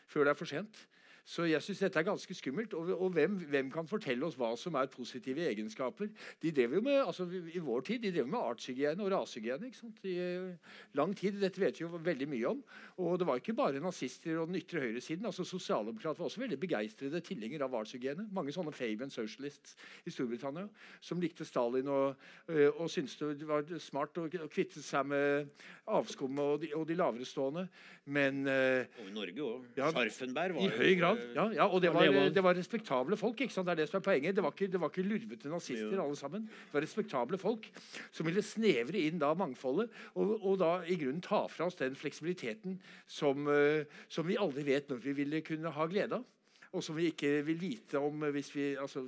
[0.07, 0.85] før det er for sent.
[1.25, 2.73] Så jeg synes dette er ganske skummelt.
[2.77, 6.09] Og, og hvem, hvem kan fortelle oss hva som er positive egenskaper?
[6.41, 9.71] De drev jo med, altså I vår tid de drev med artshygiene og rasehygiene
[10.09, 11.39] i eh, lang tid.
[11.41, 12.63] Dette vet vi jo veldig mye om.
[13.01, 15.25] Og det var ikke bare nazister og den ytre høyresiden.
[15.25, 18.27] altså Sosialdemokrater var også veldig begeistrede tilhengere av artshygiene.
[18.31, 19.75] Mange sånne Faven socialists
[20.05, 20.67] i Storbritannia
[21.01, 22.15] som likte Stalin og,
[22.49, 25.51] eh, og syntes det var smart å kvitte seg med
[25.91, 27.67] avskummet og de, og de laverestående.
[28.11, 29.65] Men eh, Og i Norge òg.
[29.77, 31.10] Ja, Scharfenberg var i høy grad.
[31.35, 33.39] Ja, ja, og det var, det var- respektable folk.
[33.41, 33.65] ikke sant?
[33.67, 34.35] Det er det som er poenget.
[34.35, 36.47] Det var ikke, det var ikke lurvete nazister, alle sammen.
[36.47, 37.69] Det var respektable folk
[38.11, 41.95] som ville snevre inn da mangfoldet, og, og da i grunnen ta fra oss den
[41.95, 46.23] fleksibiliteten som, eh, som vi aldri vet når vi ville kunne ha glede av.
[46.71, 48.41] Og som vi ikke vil vite om vi,
[48.79, 49.03] altså,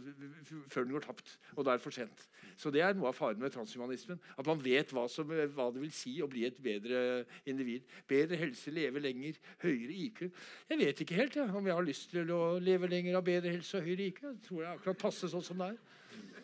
[0.67, 1.37] før den går tapt.
[1.55, 2.25] Og da er det for sent.
[2.59, 4.19] Så det er noe av faren med transhumanismen.
[4.37, 7.87] At man vet hva, som, hva det vil si å bli et bedre individ.
[8.09, 10.25] Bedre helse, leve lenger, høyere IQ.
[10.69, 13.55] Jeg vet ikke helt ja, om jeg har lyst til å leve lenger av bedre
[13.55, 14.21] helse og høyere IQ.
[14.27, 15.81] Jeg tror er akkurat passe sånn som det er.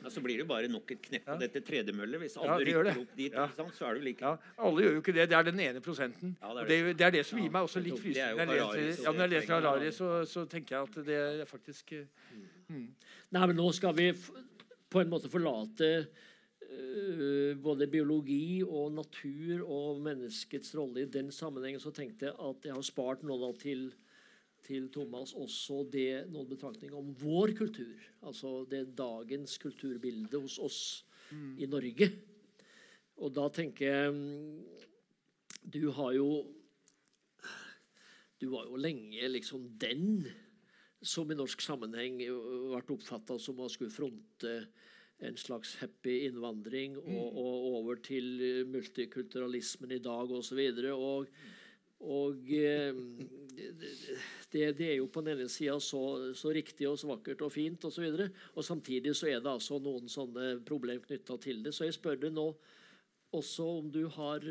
[0.03, 1.37] Ja, så blir det jo bare nok et knepp på Ja.
[1.41, 2.21] dette tredemøllet.
[2.23, 2.93] Hvis alle ja, rykker det.
[3.01, 3.47] opp dit, Ja.
[3.47, 5.25] ikke sant, så er det jo like Ja, alle gjør jo ikke det.
[5.29, 6.35] Det er den ene prosenten.
[6.41, 6.69] Ja, det er og det.
[6.69, 8.39] det, er det er det som gir meg også litt frysning.
[8.39, 11.45] Når jeg leser, ja, når jeg leser Harari, så, så tenker jeg at det er
[11.45, 11.93] faktisk
[12.69, 12.87] mm.
[13.31, 14.13] Nei, men nå skal vi
[14.89, 16.07] på en måte forlate
[16.69, 21.81] uh, både biologi og natur og menneskets rolle i den sammenhengen.
[21.81, 23.89] Så tenkte jeg at jeg har spart noe da til,
[24.69, 27.97] til Thomas også det, noen betraktninger om vår kultur.
[28.21, 30.81] Altså det dagens kulturbilde hos oss
[31.33, 32.09] i Norge.
[33.19, 34.61] Og da tenker jeg mm,
[35.69, 36.29] Du har jo
[38.39, 40.29] Du var jo lenge liksom den
[41.03, 42.17] som i norsk sammenheng
[42.73, 44.53] vært oppfatta som å skulle fronte
[45.23, 50.59] en slags happy innvandring og, og over til multikulturalismen i dag osv.
[50.91, 51.29] Og,
[52.03, 52.99] og eh,
[53.55, 56.01] det, det er jo på den ene sida så,
[56.37, 58.05] så riktig og så vakkert og fint osv.
[58.05, 61.73] Og, så og samtidig så er det altså noen sånne problem knytta til det.
[61.75, 62.51] Så jeg spør deg nå
[63.35, 64.45] også om du har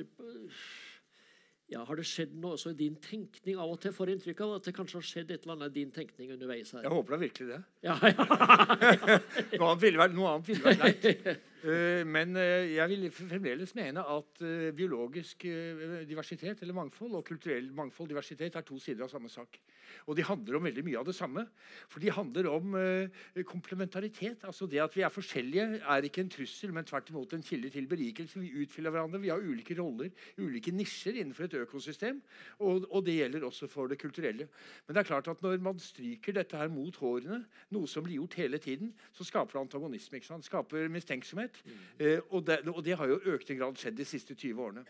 [1.68, 3.58] ja, Har det skjedd noe også i din tenkning?
[3.60, 5.82] Av og til får inntrykk av at det kanskje har skjedd et eller annet i
[5.82, 6.86] din tenkning underveis her.
[6.86, 7.60] Jeg håper da virkelig det.
[7.84, 8.24] Ja, ja.
[9.18, 11.44] Vært, noe annet ville vært leit.
[11.58, 15.42] Eh, Men eh, jeg vil fremdeles mene at eh, biologisk
[16.06, 19.58] diversitet eller mangfold og kulturell mangfold diversitet er to sider av samme sak.
[20.06, 21.42] Og de handler om veldig mye av det samme.
[21.90, 22.76] For de handler om
[23.48, 24.44] komplementaritet.
[24.44, 27.70] Altså det at vi er forskjellige, er ikke en trussel, men tvert imot en kilde
[27.72, 28.40] til berikelse.
[28.40, 29.20] Vi utfyller hverandre.
[29.22, 32.20] Vi har ulike roller, ulike nisjer innenfor et økosystem.
[32.60, 34.50] Og, og det gjelder også for det kulturelle.
[34.86, 37.40] Men det er klart at når man stryker dette her mot hårene,
[37.72, 40.20] noe som blir gjort hele tiden, så skaper det antagonisme.
[40.20, 40.44] ikke sant?
[40.44, 41.47] Skaper mistenksomhet.
[41.98, 44.84] Eh, og, det, og det har jo i økende grad skjedd de siste 20 årene.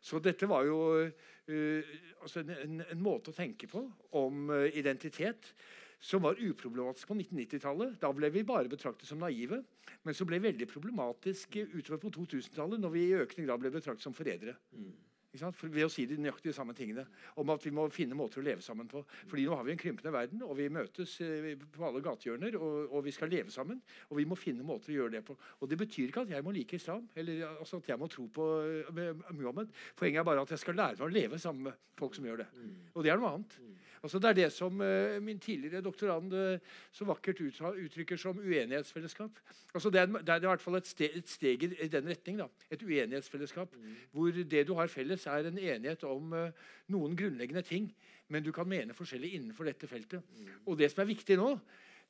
[0.00, 3.84] Så dette var jo eh, altså en, en, en måte å tenke på
[4.16, 5.52] om eh, identitet
[6.00, 7.98] som var uproblematisk på 1990-tallet.
[8.00, 9.60] Da ble vi bare betraktet som naive.
[10.06, 14.06] Men som ble veldig problematisk utover på 2000-tallet, når vi i økende grad ble betraktet
[14.06, 14.56] som forrædere.
[14.70, 17.04] For ved å si de nøyaktig samme tingene.
[17.38, 19.02] Om at vi må finne måter å leve sammen på.
[19.30, 22.94] Fordi nå har vi en krympende verden, og vi møtes eh, på alle gatehjørner, og,
[22.96, 23.80] og vi skal leve sammen.
[24.10, 25.36] Og vi må finne måter å gjøre det på.
[25.60, 28.26] Og det betyr ikke at jeg må like islam, eller altså at jeg må tro
[28.34, 28.48] på
[28.90, 29.70] eh, Muhammed.
[29.98, 32.42] Poenget er bare at jeg skal lære meg å leve sammen med folk som gjør
[32.42, 32.50] det.
[32.94, 33.60] Og det er noe annet.
[34.00, 39.40] Altså Det er det som eh, min tidligere doktorand eh, så vakkert uttrykker, som uenighetsfellesskap.
[39.74, 42.08] Altså Det er, det er i hvert fall et steg, et steg i, i den
[42.08, 42.38] retning.
[42.38, 43.76] da, Et uenighetsfellesskap.
[44.12, 46.52] Hvor det du har felles, er en enighet om eh,
[46.88, 47.90] noen grunnleggende ting.
[48.28, 50.22] Men du kan mene forskjellig innenfor dette feltet.
[50.64, 51.58] Og det som er viktig nå,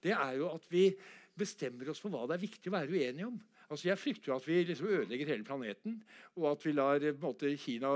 [0.03, 0.93] det er jo at vi
[1.37, 3.41] bestemmer oss for hva det er viktig å være uenige om.
[3.70, 6.02] Altså Jeg frykter jo at vi liksom ødelegger hele planeten,
[6.36, 7.92] og at vi lar på en måte, Kina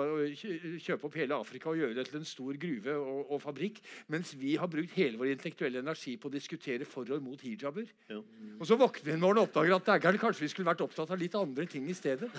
[0.78, 3.80] kjøpe opp hele Afrika og gjøre det til en stor gruve og, og fabrikk,
[4.14, 7.90] mens vi har brukt hele vår intellektuelle energi på å diskutere for og mot hijaber.
[8.06, 8.20] Ja.
[8.60, 11.10] Og så våkner vi en morgen og oppdager at dægeren, kanskje vi skulle vært opptatt
[11.10, 12.30] av litt andre ting i stedet.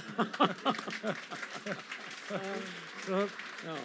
[3.05, 3.25] så,
[3.67, 3.79] Ja.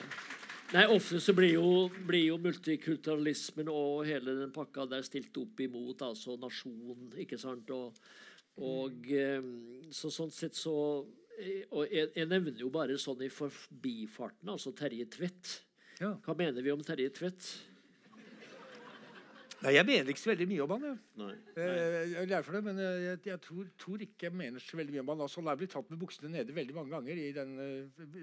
[0.70, 5.58] Nei, Ofte så blir jo, blir jo multikulturalismen og hele den pakka der stilt opp
[5.64, 7.72] imot altså nasjon, ikke sant?
[7.74, 7.98] Og,
[8.60, 9.40] og eh,
[9.94, 10.74] så sånn sett så
[11.40, 15.56] eh, Og jeg, jeg nevner jo bare sånn i forbifarten, altså Terje Tvedt.
[16.00, 16.14] ja.
[16.24, 17.48] Hva mener vi om Terje Tvedt?
[19.60, 20.84] Nei, Jeg mener ikke så veldig mye om han.
[20.88, 21.32] Jeg, Nei.
[21.60, 24.78] Eh, jeg lærer for det, men jeg, jeg, jeg tror, tror ikke jeg mener så
[24.78, 25.20] veldig mye om han.
[25.26, 27.66] Altså, han er blitt tatt med buksene nede veldig mange ganger i den uh,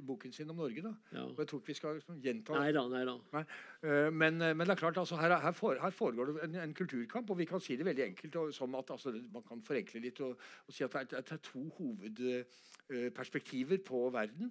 [0.08, 0.82] boken sin om Norge.
[0.86, 0.94] da.
[1.14, 1.24] Ja.
[1.28, 3.16] Og jeg tror ikke vi skal liksom, gjenta Nei da, nei da.
[3.36, 3.44] Nei.
[3.86, 6.56] Uh, Men, eh, men det er klart, altså, her, her, for, her foregår det en,
[6.64, 8.36] en kulturkamp, og vi kan si det veldig enkelt.
[8.42, 10.34] Og, som at, altså, man kan forenkle litt og,
[10.68, 14.46] og si at det er, det er to hovedperspektiver på verden.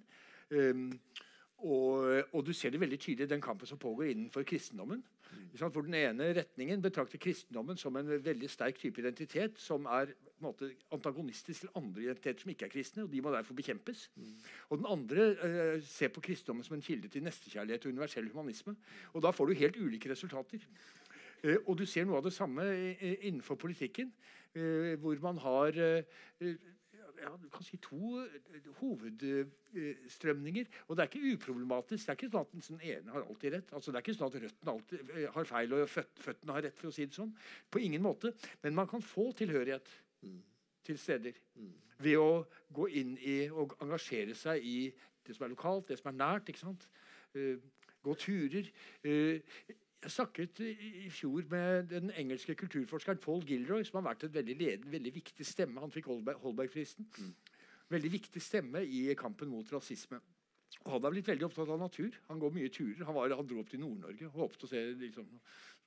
[0.47, 0.91] Um,
[1.57, 5.03] og, og du ser det veldig tydelig i den kampen som pågår innenfor kristendommen.
[5.27, 5.69] Mm.
[5.73, 10.69] Hvor den ene retningen betrakter kristendommen som en veldig sterk type identitet som er måte,
[10.93, 14.09] antagonistisk til andre identiteter som ikke er kristne, og de må derfor bekjempes.
[14.69, 18.75] Og den andre eh, ser på kristendommen som en kilde til nestekjærlighet og universell humanisme.
[19.13, 20.63] Og da får du helt ulike resultater.
[21.43, 22.65] Eh, og du ser noe av det samme
[23.01, 24.13] innenfor politikken,
[24.55, 26.55] eh, hvor man har eh,
[27.21, 30.65] ja, du kan si to eh, hovedstrømninger.
[30.87, 32.05] Og det er ikke uproblematisk.
[32.05, 33.73] Det er ikke sånn at den sånn ene har alltid rett.
[33.73, 36.67] Altså, det er ikke sånn at røttene alltid eh, har feil og føt, føttene har
[36.67, 36.77] rett.
[36.79, 37.33] for å si det sånn.
[37.71, 38.33] På ingen måte.
[38.63, 39.91] Men man kan få tilhørighet
[40.87, 41.35] til steder
[42.03, 44.77] ved å gå inn i og engasjere seg i
[45.27, 46.49] det som er lokalt, det som er nært.
[46.49, 46.87] ikke sant?
[47.35, 47.57] Uh,
[48.07, 48.69] gå turer.
[49.03, 49.41] Eh,
[50.03, 54.55] jeg snakket i fjor med den engelske kulturforskeren Paul Gilroy, som har vært en veldig,
[54.57, 55.81] leden, veldig viktig stemme.
[55.81, 57.07] Han fikk Holberg- Holbergprisen.
[57.89, 60.19] Veldig viktig stemme i kampen mot rasisme.
[60.83, 62.15] Og han har blitt veldig opptatt av natur.
[62.29, 63.05] Han går mye turer.
[63.07, 65.25] Han, var, han dro opp til Nord-Norge og håpet å se liksom,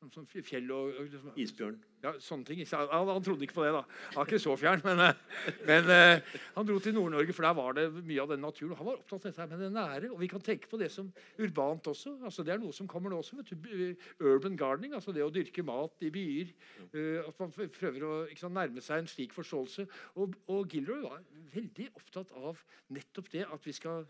[0.01, 1.79] som, som fjell og, og liksom, Isbjørn.
[2.05, 2.61] ja, sånne ting.
[2.73, 3.83] Han, han trodde ikke på det, da.
[4.11, 4.85] Han var ikke så fjern.
[4.85, 8.45] Men, eh, men eh, han dro til Nord-Norge, for der var det mye av den
[8.45, 8.77] naturen.
[8.79, 10.13] Han var opptatt av dette med det nære.
[10.15, 12.17] Og vi kan tenke på det som urbant også.
[12.29, 13.41] altså Det er noe som kommer nå også.
[13.41, 16.57] vet du, Urban gardening, altså det å dyrke mat i byer.
[16.93, 19.89] eh, at man prøver å sant, nærme seg en slik forståelse.
[20.21, 22.61] Og, og Gilroy var veldig opptatt av
[22.93, 24.05] nettopp det at vi skal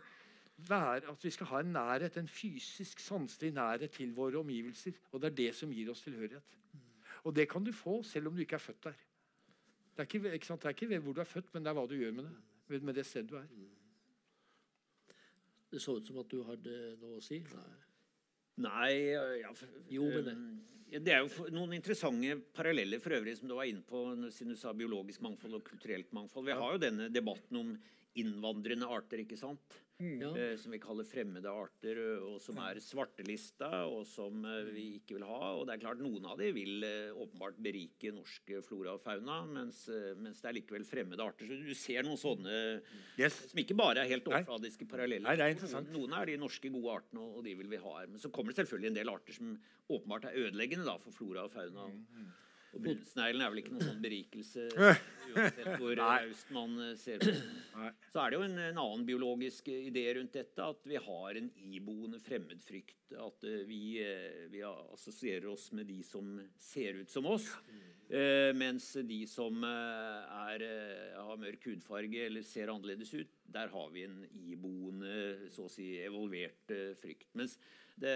[0.69, 4.93] være, at vi skal ha en nærhet, en fysisk, sanselig nærhet til våre omgivelser.
[5.13, 6.57] Og det er det som gir oss tilhørighet.
[7.25, 8.97] Og det kan du få selv om du ikke er født der.
[9.97, 10.63] Det er ikke, ikke sant?
[10.63, 12.25] Det er ikke ved hvor du er født, men det er hva du gjør med
[12.25, 12.35] det.
[12.69, 13.47] Med, med det stedet du er.
[15.71, 17.39] Det så ut som at du hadde noe å si.
[17.55, 17.71] Nei.
[18.61, 18.93] Nei
[19.41, 23.47] ja, for, Jo, men det- um, det er jo noen interessante paralleller for øvrig som
[23.49, 24.01] du var inne på
[24.35, 26.49] siden du sa biologisk mangfold og kulturelt mangfold.
[26.49, 27.71] Vi har jo denne debatten om
[28.19, 29.77] innvandrende arter, ikke sant?
[30.01, 30.31] Ja.
[30.33, 35.19] Eh, som vi kaller fremmede arter, og som er svartelista, og som eh, vi ikke
[35.19, 35.51] vil ha.
[35.59, 39.43] Og det er klart Noen av de vil eh, åpenbart berike norsk flora og fauna,
[39.51, 41.51] mens, eh, mens det er likevel fremmede arter.
[41.51, 42.57] Så du ser noen sånne
[43.21, 43.37] Yes.
[43.51, 45.27] som ikke bare er helt overfladiske paralleller.
[45.29, 45.91] Nei, det er interessant.
[45.93, 48.09] Noen er de norske gode artene, og de vil vi ha her.
[48.09, 49.53] Men så kommer det selvfølgelig en del arter som
[49.91, 51.91] åpenbart er ødeleggende da, for flora og fauna.
[51.93, 52.31] Mm,
[52.71, 54.67] Og brunsneglen er vel ikke noen sånn berikelse,
[55.31, 57.35] uansett hvor raust man eh, ser på
[58.13, 61.39] Så er det jo en, en annen biologisk eh, idé rundt dette, at vi har
[61.41, 63.15] en iboende fremmedfrykt.
[63.19, 67.51] At eh, vi, eh, vi assosierer oss med de som ser ut som oss.
[68.11, 73.71] Eh, mens de som eh, er, eh, har mørk hudfarge eller ser annerledes ut, der
[73.71, 77.31] har vi en iboende, så å si evolvert eh, frykt.
[77.39, 77.55] Mens
[78.01, 78.15] det,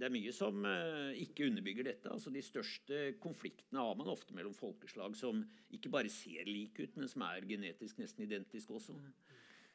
[0.00, 2.10] det er mye som eh, ikke underbygger dette.
[2.10, 5.42] altså De største konfliktene har man ofte mellom folkeslag som
[5.76, 8.96] ikke bare ser like ut, men som er genetisk nesten identiske også.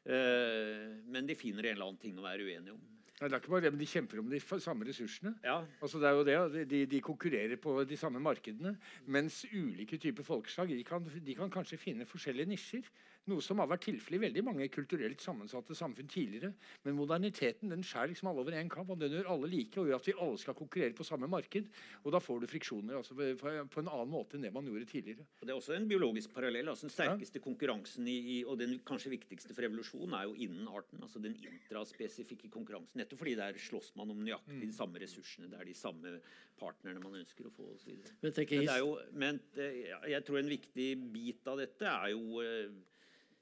[0.06, 2.84] Eh, men de finner en eller annen ting å være uenige om.
[3.16, 5.32] Nei, det er ikke bare det, men De kjemper om de samme ressursene.
[5.46, 8.74] Ja, Altså det er jo det, de, de konkurrerer på de samme markedene.
[9.08, 12.90] Mens ulike typer folkeslag de kan, de kan kanskje finne forskjellige nisjer.
[13.26, 16.52] Noe som har vært tilfellet i veldig mange kulturelt sammensatte samfunn tidligere.
[16.86, 19.80] Men moderniteten den skjærer liksom alle over én kamp, og den gjør alle like.
[19.82, 21.72] og gjør at vi alle skal konkurrere på samme marked.
[22.04, 25.26] Og da får du friksjoner altså på, en annen måte enn det man gjorde tidligere.
[25.42, 26.70] og Det er også en biologisk parallell.
[26.70, 30.70] altså Den sterkeste konkurransen i, i, og den kanskje viktigste for evolusjon er jo innen
[30.70, 31.02] arten.
[31.02, 33.02] altså Den intraspesifikke konkurransen.
[33.02, 35.50] Nettopp fordi der slåss man om nøyaktig de samme ressursene.
[35.50, 36.20] Det er de samme
[36.62, 37.96] partnerne man ønsker å få osv.
[38.22, 42.14] Men Men, det er jo, men eh, jeg tror en viktig bit av dette er
[42.14, 42.44] jo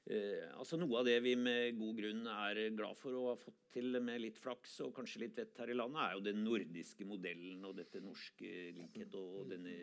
[0.06, 3.60] eh, altså Noe av det vi med god grunn er glad for og har fått
[3.74, 7.06] til med litt flaks og kanskje litt vett her i landet, er jo den nordiske
[7.08, 9.74] modellen og dette norske likhet og denne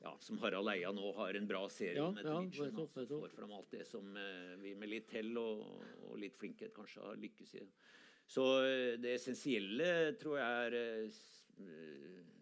[0.00, 2.70] ja, som Harald Eia nå har en bra serie Ja, med ja, skjønn.
[2.72, 3.20] nettopp, altså.
[3.20, 5.64] Får fram alt det som eh, vi med litt hell og,
[6.08, 7.66] og litt flinkhet kanskje har lykkes i.
[8.30, 9.90] Så eh, det essensielle
[10.20, 11.20] tror jeg er eh,
[11.66, 12.39] eh,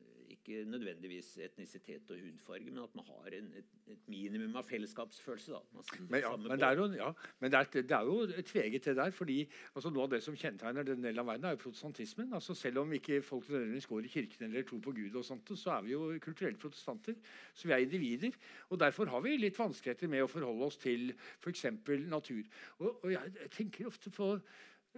[0.48, 5.60] ikke nødvendigvis etnisitet og hudfarge, men at man har en, et, et minimum av fellesskapsfølelse.
[6.08, 7.10] Men, ja, men, det er jo, ja,
[7.40, 9.10] men det, er, det er jo tveget det der.
[9.10, 9.38] fordi
[9.74, 12.32] altså, Noe av det som kjennetegner den delen av verden, er jo protestantismen.
[12.34, 15.52] altså Selv om ikke folk nødvendigvis går i kirken eller tror på Gud, og sånt,
[15.58, 17.18] så er vi jo kulturelle protestanter.
[17.54, 18.40] Så vi er individer.
[18.70, 21.12] og Derfor har vi litt vanskeligheter med å forholde oss til
[21.42, 21.66] f.eks.
[22.08, 22.42] natur.
[22.78, 24.32] Og, og jeg, jeg tenker ofte på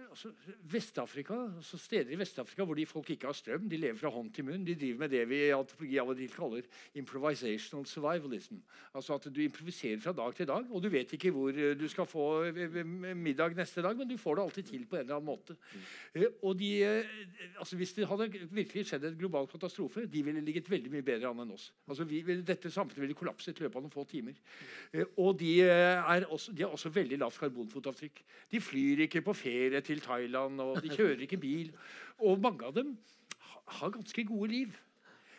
[0.09, 0.31] altså,
[0.71, 4.31] Vest-Afrika, altså steder i Vest-Afrika hvor de folk ikke har strøm, de lever fra hånd
[4.33, 4.65] til munn.
[4.65, 8.59] De driver med det vi i antropologi av og til kaller improvisational survivalism.
[8.93, 11.87] Altså at du improviserer fra dag til dag, og du vet ikke hvor eh, du
[11.91, 12.81] skal få eh,
[13.15, 15.57] middag neste dag, men du får det alltid til på en eller annen måte.
[16.15, 16.25] Mm.
[16.41, 17.15] Og de, eh,
[17.57, 21.29] altså Hvis det hadde virkelig skjedd en global katastrofe, de ville ligget veldig mye bedre
[21.29, 21.71] an enn oss.
[21.87, 24.37] Altså vi, dette samfunnet ville kollapset i løpet av noen få timer.
[24.93, 28.23] Eh, Og de, eh, er også, de har også veldig lavt karbonfotavtrykk.
[28.51, 31.73] De flyr ikke på ferie til Thailand, og de kjører ikke bil.
[32.19, 32.97] Og mange av dem
[33.67, 34.67] har ganske gode liv.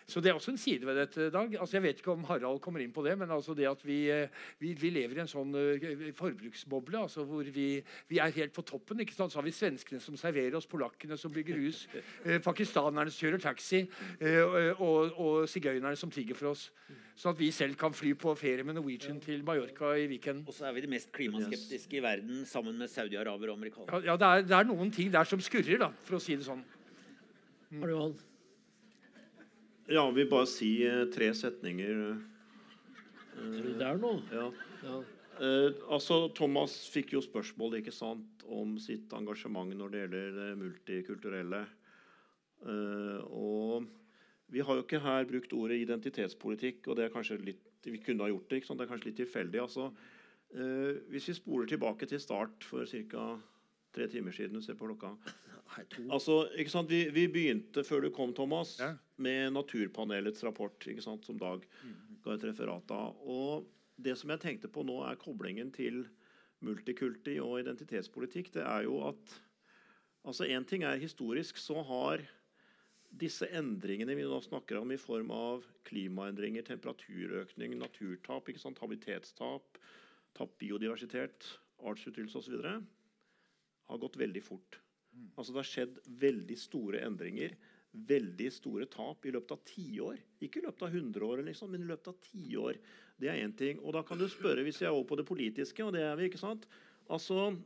[0.07, 1.29] Så det er også en side ved dette.
[1.33, 1.55] Dag.
[1.61, 4.05] Altså jeg vet ikke om Harald kommer inn på det, men altså det at vi,
[4.11, 4.29] eh,
[4.61, 7.69] vi, vi lever i en sånn eh, forbruksboble altså hvor vi,
[8.11, 9.01] vi er helt på toppen.
[9.01, 9.33] ikke sant?
[9.33, 11.87] Så har vi svenskene som serverer oss, polakkene som bygger hus,
[12.27, 13.85] eh, pakistanerne som kjører taxi,
[14.21, 14.43] eh,
[14.79, 16.69] og, og sigøynerne som tigger for oss.
[17.19, 20.47] Sånn at vi selv kan fly på ferie med Norwegian til Mallorca i weekend.
[20.49, 24.01] Og så er vi de mest klimaskeptiske i verden sammen med saudiarabere og amerikanere.
[24.01, 26.39] Ja, ja det, er, det er noen ting der som skurrer, da, for å si
[26.39, 26.65] det sånn.
[27.79, 28.17] Har du han?
[29.91, 32.05] Ja, vil bare si eh, tre setninger.
[33.43, 34.15] Er du der nå?
[34.33, 34.47] Ja.
[34.83, 35.01] Ja.
[35.43, 40.49] Eh, altså, Thomas fikk jo spørsmål ikke sant, om sitt engasjement når det gjelder det
[40.61, 41.63] multikulturelle.
[42.63, 43.89] Eh, og
[44.53, 48.27] vi har jo ikke her brukt ordet identitetspolitikk, og det er kanskje litt, vi kunne
[48.27, 48.61] ha gjort det.
[48.61, 49.63] ikke sant, Det er kanskje litt tilfeldig.
[49.63, 49.91] altså.
[50.53, 53.39] Eh, hvis vi spoler tilbake til start for ca.
[53.93, 55.17] tre timer siden du ser på klokka.
[55.73, 56.03] Nei, to.
[56.13, 58.93] Altså, ikke sant, vi, vi begynte før du kom, Thomas, Ja.
[59.23, 61.65] med Naturpanelets rapport, ikke sant, som Dag
[62.25, 63.17] ga et referat av.
[63.25, 63.65] Og
[64.03, 66.05] det som jeg tenkte på nå, er koblingen til
[66.63, 68.53] multikulti og identitetspolitikk.
[68.55, 69.41] Det er jo at
[70.25, 72.23] altså En ting er historisk, så har
[73.13, 79.81] disse endringene vi nå snakker om i form av klimaendringer, temperaturøkning, naturtap, ikke sant, habitetstap,
[80.39, 81.49] tapt biodiversitet,
[81.83, 82.63] artsutryddelse osv.,
[83.91, 84.79] har gått veldig fort.
[85.37, 87.55] Altså Det har skjedd veldig store endringer,
[87.93, 90.21] veldig store tap i løpet av tiår.
[90.45, 92.79] Ikke i løpet av 100 år, liksom, men i løpet av tiår.
[93.21, 93.81] Det er én ting.
[93.83, 96.17] Og da kan du spørre, hvis jeg er over på det politiske, og det er
[96.19, 96.67] vi, ikke sant
[97.11, 97.57] Altså,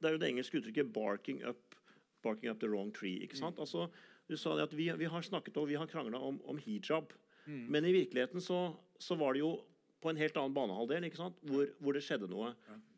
[0.00, 1.74] Det er jo det engelske uttrykket 'barking up,
[2.22, 3.22] barking up the wrong tree'.
[3.22, 3.58] ikke sant?
[3.58, 3.88] Altså,
[4.28, 7.12] Du sa det at vi, vi har snakket og vi har krangla om, om, hijab.
[7.46, 7.70] Mm.
[7.70, 9.62] Men i virkeligheten så, så, var det jo
[10.02, 11.38] på en helt annen banehalvdel ikke sant?
[11.46, 12.52] Hvor, hvor det skjedde noe.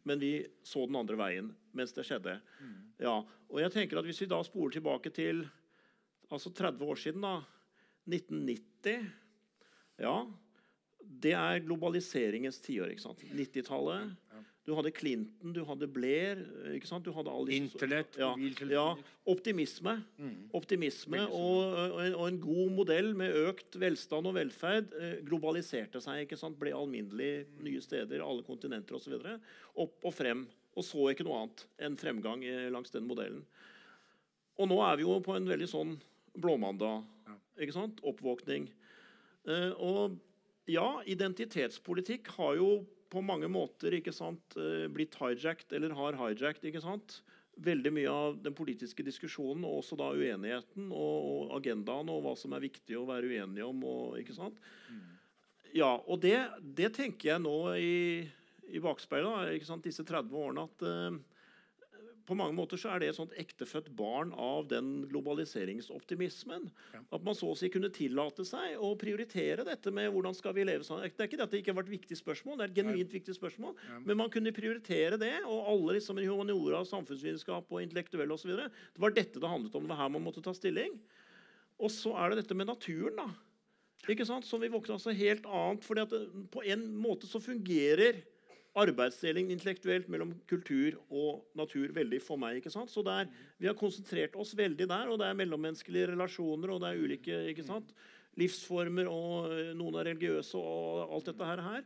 [0.09, 0.33] Men vi
[0.67, 2.39] så den andre veien mens det skjedde.
[2.63, 2.77] Mm.
[3.05, 5.45] Ja, og jeg tenker at Hvis vi da spoler tilbake til
[6.33, 7.39] altså 30 år siden, da,
[8.09, 9.09] 1990
[9.99, 10.17] Ja,
[10.99, 12.93] det er globaliseringens tiår.
[12.95, 14.13] 90-tallet.
[14.69, 16.43] Du hadde Clinton, du hadde Blair
[16.75, 17.07] ikke sant?
[17.07, 18.35] Du hadde alle Internett, ja,
[18.69, 18.85] ja,
[19.33, 19.95] Optimisme.
[20.21, 20.35] Mm.
[20.59, 26.03] Optimisme og, og, en, og, en, god modell med økt velstand og velferd eh, globaliserte
[26.05, 26.27] seg.
[26.27, 26.59] ikke sant?
[26.61, 29.17] Ble alminnelig nye steder, alle kontinenter osv.
[29.81, 30.45] Opp og frem.
[30.77, 33.41] Og så ikke noe annet enn fremgang langs den modellen.
[34.59, 35.97] Og nå er vi jo på en veldig sånn
[36.39, 37.07] blåmandag.
[37.59, 38.05] ikke sant?
[38.07, 38.69] Oppvåkning.
[39.49, 40.19] Eh, og
[40.69, 42.71] ja, identitetspolitikk har jo
[43.13, 46.65] på mange måter ikke sant, eh, blitt hijacked, eller har hijacked.
[46.65, 47.21] ikke sant?
[47.59, 52.35] Veldig mye av den politiske diskusjonen, og også da uenigheten og, og agendaen, og hva
[52.39, 53.83] som er viktig å være uenig om.
[53.85, 54.61] Og, ikke sant?
[55.75, 58.29] Ja, og det, det tenker jeg nå i,
[58.73, 61.19] i bakspeilet, disse 30 årene, at uh,
[62.29, 66.69] på mange måter så er det et sånt ektefødt barn av den globaliseringsoptimismen.
[66.93, 67.01] Ja.
[67.17, 70.67] At man så å si kunne tillate seg å prioritere dette med hvordan skal vi
[70.69, 71.09] leve sammen.
[71.09, 73.37] Det er ikke at det ikke har vært viktig spørsmål, det er et genuint viktig
[73.39, 74.01] spørsmål, ja.
[74.05, 75.35] men man kunne prioritere det.
[75.49, 78.53] Og alle liksom i humaniora, samfunnsvitenskap og intellektuelle osv.
[78.59, 79.87] Det var dette det handlet om.
[79.87, 80.99] Det var her man måtte ta stilling.
[81.79, 83.29] Og så er det dette med naturen, da.
[84.09, 84.47] Ikke sant?
[84.47, 85.85] Som vi våkner altså helt annet.
[85.85, 86.13] fordi at
[86.53, 88.21] på en måte så fungerer
[88.79, 92.59] arbeidsdeling intellektuelt mellom kultur og natur veldig for meg.
[92.59, 92.91] ikke sant?
[92.91, 93.29] Så der,
[93.59, 97.43] Vi har konsentrert oss veldig der, og det er mellommenneskelige relasjoner og det er ulike
[97.53, 97.93] ikke sant?
[98.39, 101.83] livsformer, og eh, noen er religiøse og alt dette her.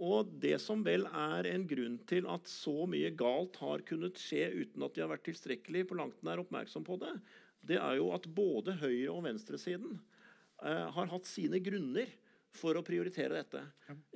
[0.00, 4.46] Og det som vel er en grunn til at så mye galt har kunnet skje
[4.62, 7.12] uten at de har vært tilstrekkelig på langt nær oppmerksom på det,
[7.68, 9.98] det er jo at både høyre- og venstresiden
[10.64, 12.08] eh, har hatt sine grunner
[12.56, 13.60] for å prioritere dette.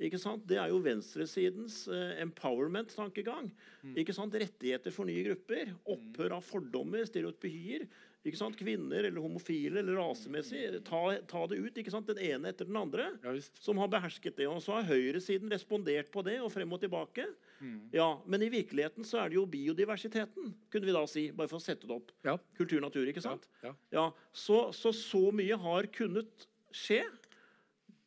[0.03, 0.43] Ikke sant?
[0.47, 3.47] Det er jo venstresidens uh, empowerment-tankegang.
[3.85, 3.93] Mm.
[4.03, 4.35] Ikke sant?
[4.35, 5.71] Rettigheter for nye grupper.
[5.95, 7.87] Opphør av fordommer, stereotypier.
[8.25, 8.57] Ikke sant?
[8.57, 10.63] Kvinner eller homofile eller rasemessig.
[10.87, 11.77] Ta, ta, det ut.
[11.77, 12.09] ikke sant?
[12.09, 13.11] Den ene etter den andre.
[13.23, 14.47] Ja, som har behersket det.
[14.49, 17.27] Og så har høyresiden respondert på det og frem og tilbake.
[17.61, 17.77] Mm.
[17.95, 21.27] Ja, Men i virkeligheten så er det jo biodiversiteten, kunne vi da si.
[21.37, 22.11] Bare for å sette det opp.
[22.25, 22.35] Ja.
[22.57, 23.45] Kultur, natur, ikke sant?
[23.63, 24.09] Ja, ja.
[24.33, 27.03] Så, så så mye har kunnet skje.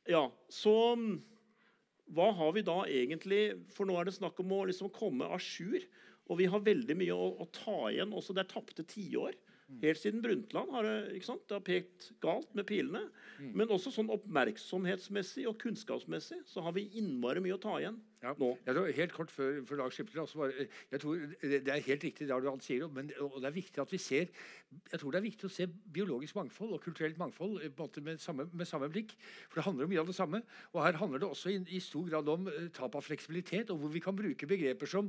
[0.09, 1.18] Ja, så mm,
[2.16, 3.43] hva har vi da egentlig
[3.76, 5.82] For nå er det snakk om å liksom komme à jour.
[6.28, 8.12] Og vi har veldig mye å, å ta igjen.
[8.12, 9.36] også Det er tapte tiår.
[9.82, 13.02] Helt siden Brundtland har det, det har pekt galt med pilene.
[13.36, 13.51] Mm.
[13.60, 18.32] Men også sånn oppmerksomhetsmessig og kunnskapsmessig så har vi innmari mye å ta igjen ja.
[18.35, 20.69] Tror, helt kort før, før Lars slipper til.
[20.90, 23.93] Jeg tror Det er helt riktig det han sier, men og det er viktig at
[23.93, 24.32] vi ser
[24.69, 27.57] jeg tror det er viktig å se biologisk mangfold og kulturelt mangfold
[28.05, 29.15] med samme, med samme, blikk.
[29.49, 30.43] For det handler om mye av det samme.
[30.74, 33.81] Og her handler det også i, i stor grad om uh, tap av fleksibilitet, og
[33.81, 35.09] hvor vi kan bruke begreper som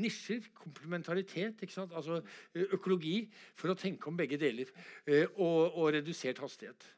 [0.00, 2.20] nisjer, komplementaritet, altså
[2.68, 3.16] økologi,
[3.56, 4.72] for å tenke om begge deler.
[5.08, 6.92] Uh, og, og redusert hastighet.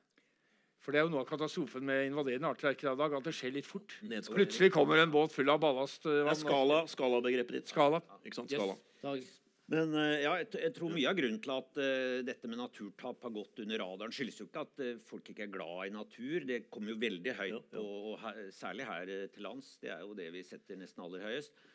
[0.81, 3.53] For det er jo noe av katastrofen med invaderende arter i dag, at det skjer
[3.59, 3.99] litt fort.
[4.31, 6.07] Plutselig kommer en båt full av ballast.
[6.07, 7.73] Det er skala, skalabegrepet ditt.
[7.75, 8.01] Skala.
[8.25, 8.55] Ikke sant?
[8.55, 8.79] Skala.
[9.13, 9.37] Yes.
[9.71, 13.21] Men eh, ja, jeg, jeg, tror mye av grunnen til at uh, dette med naturtap
[13.23, 16.47] har gått under radaren, skyldes jo ikke at uh, folk ikke er glad i natur.
[16.49, 17.85] Det kommer jo veldig høyt, ja, ja.
[17.85, 19.77] Og, og her, særlig her uh, til lands.
[19.83, 21.69] Det er jo det vi setter nesten aller høyest.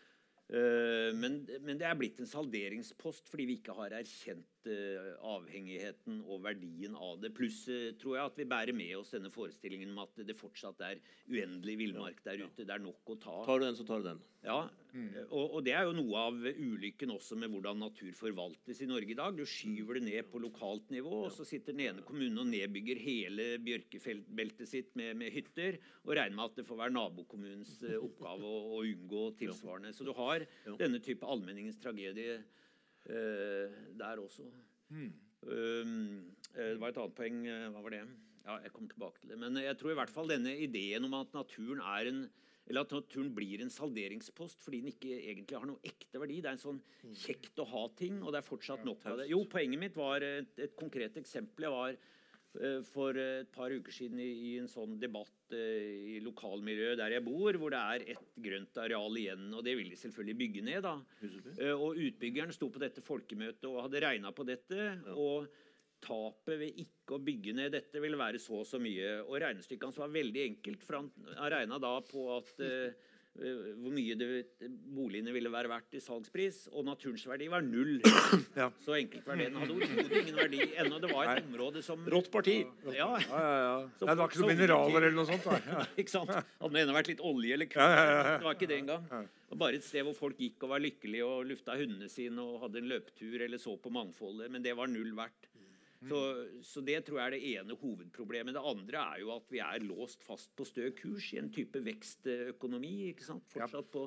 [0.46, 6.96] Men, men, det er blitt en salderingspost fordi vi ikke har erkjent avhengigheten og verdien
[6.98, 7.32] av det.
[7.36, 10.82] Pluss uh, tror jeg at vi bærer med oss denne forestillingen om at det fortsatt
[10.88, 12.66] er uendelig villmark der ute.
[12.66, 13.38] Det er nok å ta.
[13.48, 14.24] Tar du den, så tar du den.
[14.46, 14.60] Ja,
[14.94, 15.08] mm.
[15.26, 19.16] og, og, det er jo noe av ulykken også med hvordan natur forvaltes i Norge
[19.16, 19.34] i dag.
[19.34, 23.02] Du skyver det ned på lokalt nivå, og så sitter den ene kommunen og nedbygger
[23.02, 28.46] hele bjørkebeltet sitt med, med, hytter, og regner med at det får være nabokommunens oppgave
[28.46, 29.96] å, å, unngå tilsvarende.
[29.98, 30.46] Så du har
[30.78, 32.42] denne type allmenningens tragedie Eh,
[33.06, 34.48] der også.
[34.90, 35.12] Mm.
[36.56, 37.44] det var et annet poeng.
[37.50, 38.02] Eh, hva var det?
[38.46, 39.38] Ja, jeg kommer tilbake til det.
[39.42, 42.26] Men jeg tror i hvert fall denne ideen om at naturen er en
[42.66, 46.40] eller at naturen blir en salderingspost fordi den ikke egentlig har noe ekte verdi.
[46.42, 47.12] Det er en sånn hmm.
[47.22, 49.28] kjekt å ha-ting, og det er fortsatt nok av det.
[49.30, 51.68] Jo, Poenget mitt var et, et konkret eksempel.
[51.68, 52.15] Jeg var Eh,
[52.88, 57.60] for et par uker siden i, en sånn debatt eh, i lokalmiljøet der jeg bor,
[57.60, 59.48] hvor det er et grønt areal igjen.
[59.54, 60.82] Og det vil de selvfølgelig bygge ned.
[60.86, 60.96] da.
[61.60, 64.82] Eh, og utbyggeren sto på dette folkemøtet og hadde regna på dette.
[64.96, 65.16] Ja.
[65.16, 65.48] og
[66.06, 69.18] tapet ved ikke å bygge ned dette ville være så og så mye.
[69.26, 71.12] Og regnestykket hans var veldig enkelt, for han
[71.56, 74.28] regna da på at eh, hvor mye det,
[74.96, 77.98] boligene ville være verdt i salgspris, og naturens verdi var null.
[78.56, 78.70] Ja.
[78.86, 79.50] Så enkelt var det.
[79.52, 81.00] Den hadde overhodet ingen verdi ennå.
[81.04, 82.62] Det var et område som Rått parti.
[82.96, 83.74] Ja, Ja, ja.
[84.00, 85.44] Så Nei, det var ikke noen mineraler eller noe sånt?
[85.44, 85.60] Da.
[85.76, 85.84] Ja.
[86.00, 86.32] ikke sant?
[86.32, 87.98] Hadde det ennå vært litt olje eller kull.
[87.98, 89.10] Det var ikke det engang.
[89.56, 92.80] Bare et sted hvor folk gikk og var lykkelige og lufta hundene sine og hadde
[92.82, 95.52] en løpetur eller så på mangfoldet, men det var null verdt.
[96.10, 96.20] Så,
[96.62, 98.54] så det tror jeg er det ene hovedproblemet.
[98.58, 101.82] Det andre er jo at vi er låst fast på stø kurs i en type
[101.86, 102.94] vekstøkonomi.
[103.12, 103.46] ikke sant?
[103.52, 104.06] Fortsatt på,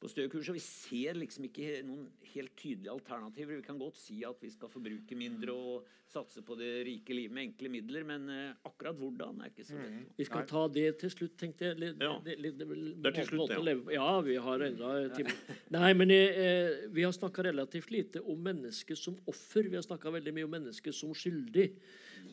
[0.00, 0.50] på stø kurs.
[0.52, 3.56] Og vi ser liksom ikke noen helt tydelige alternativer.
[3.60, 7.34] Vi kan godt si at vi skal forbruke mindre og satse på det rike livet
[7.36, 10.08] med enkle midler, men eh, akkurat hvordan er ikke så lett.
[10.18, 11.78] Vi skal ta det til slutt, tenkte jeg.
[11.78, 12.16] Litt, Ja.
[12.26, 13.76] litt, litt, Det er til slutt, ja.
[13.94, 15.34] Ja, vi har enda en time.
[15.76, 19.68] Nei, men eh, vi har snakka relativt lite om mennesket som offer.
[19.70, 21.70] Vi har snakka veldig mye om mennesket som skyldig.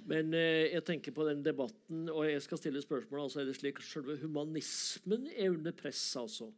[0.08, 3.28] Men eh, jeg tenker på den debatten, og jeg skal stille spørsmål.
[3.28, 6.52] altså Er det slik at selve humanismen er under press, altså?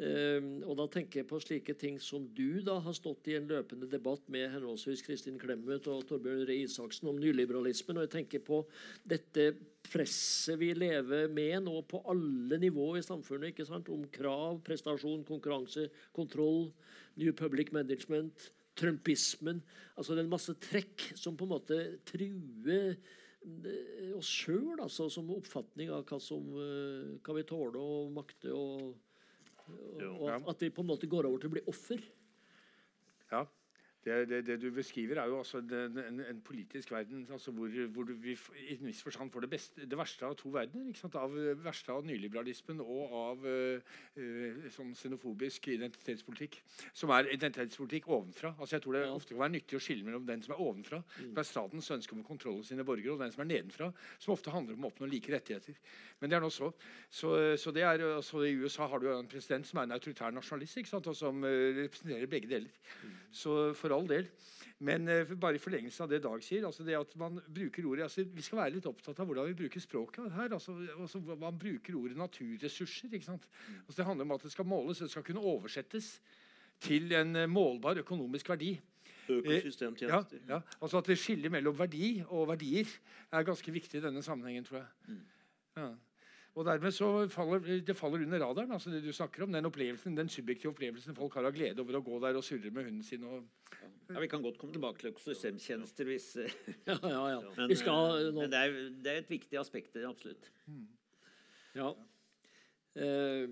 [0.00, 3.48] Ehm, og da tenker jeg på slike ting som du da har stått i en
[3.50, 8.00] løpende debatt med henholdsvis Kristin Clemet og Torbjørn Røe Isaksen om nyliberalismen.
[8.00, 8.62] Og jeg tenker på
[9.08, 9.50] dette
[9.92, 13.52] presset vi lever med nå på alle nivåer i samfunnet.
[13.52, 13.92] ikke sant?
[13.92, 16.70] Om krav, prestasjon, konkurranse, kontroll,
[17.20, 19.62] New Public Management, trumpismen.
[19.96, 21.78] Altså det er en masse trekk som på en måte
[22.08, 28.12] truer eh, oss sjøl, altså, som oppfatning av hva, som, eh, hva vi tåler og
[28.16, 28.54] makter.
[28.56, 29.00] og
[29.72, 32.00] og at, at vi på en måte går over til å bli offer.
[33.30, 33.44] Ja.
[34.02, 37.70] Det, det, det du beskriver, er jo altså en, en, en politisk verden altså hvor,
[37.94, 38.34] hvor du, vi
[38.66, 40.88] i en viss forstand får det, beste, det verste av to verdener.
[40.90, 41.18] Ikke sant?
[41.20, 46.58] Av eh, verste av nyliberalismen og av eh, sånn xenofobisk identitetspolitikk.
[46.98, 48.56] Som er identitetspolitikk ovenfra.
[48.58, 49.12] Altså jeg tror det Ja.
[49.14, 52.16] ofte kan være nyttig å skille mellom den som er ovenfra, som er statens ønske
[52.16, 54.90] om å over sine borgere, og den som er nedenfra, som ofte handler om å
[54.90, 55.78] oppnå like rettigheter.
[56.20, 56.72] Men det er nå så.
[57.10, 60.34] Så, så det er, altså I USA har du en president som er en autoritær
[60.34, 61.06] nasjonalist, ikke sant?
[61.06, 62.70] og som representerer begge deler.
[63.30, 64.28] Så for all del.
[64.82, 68.02] Men eh, bare i forlengelse av det Dag sier, altså det at man bruker ordet
[68.08, 70.52] altså Vi skal være litt opptatt av hvordan vi bruker språket her.
[70.56, 73.12] altså, altså Man bruker ordet naturressurser.
[73.14, 73.46] ikke sant?
[73.86, 76.16] Altså Det handler om at det skal måles, det skal kunne oversettes
[76.82, 78.72] til en eh, målbar økonomisk verdi.
[79.28, 80.40] Ja, Økosystemtjenester.
[80.48, 82.90] ja, altså At det skillet mellom verdi og verdier
[83.30, 85.20] er ganske viktig i denne sammenhengen, tror jeg.
[85.76, 85.92] Ja.
[86.52, 89.52] Og dermed så faller det faller under radaren, altså det du snakker om.
[89.54, 92.70] Den opplevelsen, den subjektive opplevelsen folk har av glede over å gå der og surre
[92.70, 93.24] med hunden sin.
[93.24, 93.46] og
[94.12, 96.36] Ja, Vi kan godt komme tilbake til økosystemtjenester hvis
[96.90, 97.40] Ja, ja, ja.
[97.56, 100.50] Men, Vi skal eh, nå men det, er, det er et viktig aspekt, absolutt.
[100.66, 100.90] absolutt.
[101.74, 101.94] Ja.
[103.00, 103.48] Eh,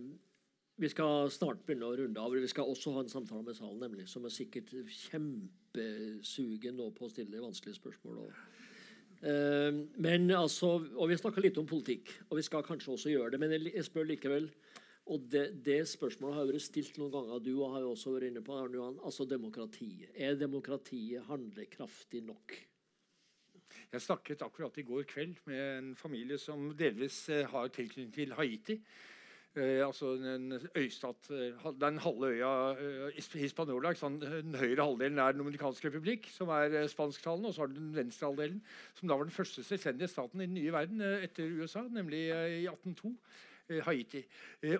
[0.80, 2.36] vi skal snart begynne å runde av.
[2.36, 4.72] Vi skal også ha en samtale med salen, nemlig, som er sikkert
[5.08, 8.22] kjempesugen nå på å stille vanskelige spørsmål.
[8.26, 8.59] Og,
[9.20, 13.40] men altså, og Vi snakka litt om politikk, og vi skal kanskje også gjøre det.
[13.42, 14.46] Men jeg, spør likevel
[15.10, 17.42] og det, det spørsmålet har vært stilt noen ganger.
[17.42, 18.82] Du har jo også vært inne på det.
[19.02, 20.12] Altså demokratiet.
[20.14, 22.54] Er demokratiet handlekraftig nok?
[23.90, 28.34] Jeg snakket akkurat i går kveld med en familie som delvis eh, har tilknytning til
[28.38, 28.76] Haiti.
[29.56, 32.76] Eh, altså en øystat eh, Den halve øya
[33.08, 33.92] eh, Hispaniola.
[33.92, 37.48] Den høyre halvdelen er Den dominikanske republikk, som er spansktalende.
[37.48, 38.62] Og så har du den venstre halvdelen,
[38.94, 42.66] som da var den første selvstendige staten i den nye verden etter USA, nemlig i
[42.66, 43.16] 1802.
[43.68, 44.22] eh, Haiti.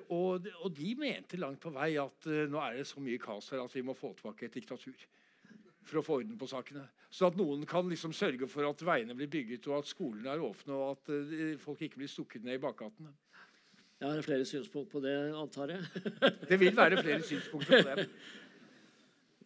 [0.09, 3.65] Og, og de mente langt på vei at nå er det så mye kaos her
[3.65, 4.95] at vi må få tilbake et diktatur
[5.83, 6.85] for å få orden på sakene.
[7.11, 10.43] Så at noen kan liksom sørge for at veiene blir bygget, og at skolene er
[10.47, 13.11] åpne, og at folk ikke blir stukket ned i bakgatene.
[14.01, 16.05] Jeg har flere synspunkt på det, antar jeg.
[16.49, 18.07] Det vil være flere synspunkter på det.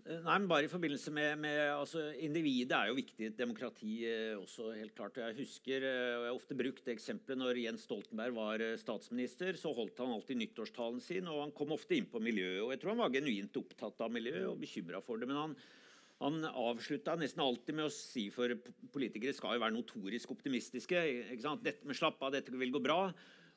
[0.05, 3.39] Eh, Nei, men bare i forbindelse med, med altså, Individet er jo viktig i et
[3.39, 5.19] demokrati eh, også, helt klart.
[5.19, 8.77] Jeg husker, eh, og jeg har ofte brukt det eksempelet når Jens Stoltenberg var eh,
[8.79, 12.63] statsminister, så holdt han alltid nyttårstalen sin, og han kom ofte inn på miljøet.
[12.63, 15.31] Og jeg tror han var genuint opptatt av miljøet og bekymra for det.
[15.33, 15.59] men han
[16.23, 18.53] han avslutta nesten alltid med å si for
[18.95, 21.01] politikere skal jo være notorisk optimistiske.
[21.35, 21.65] ikke sant?
[21.67, 23.09] Dette med slapp av, dette vil gå bra.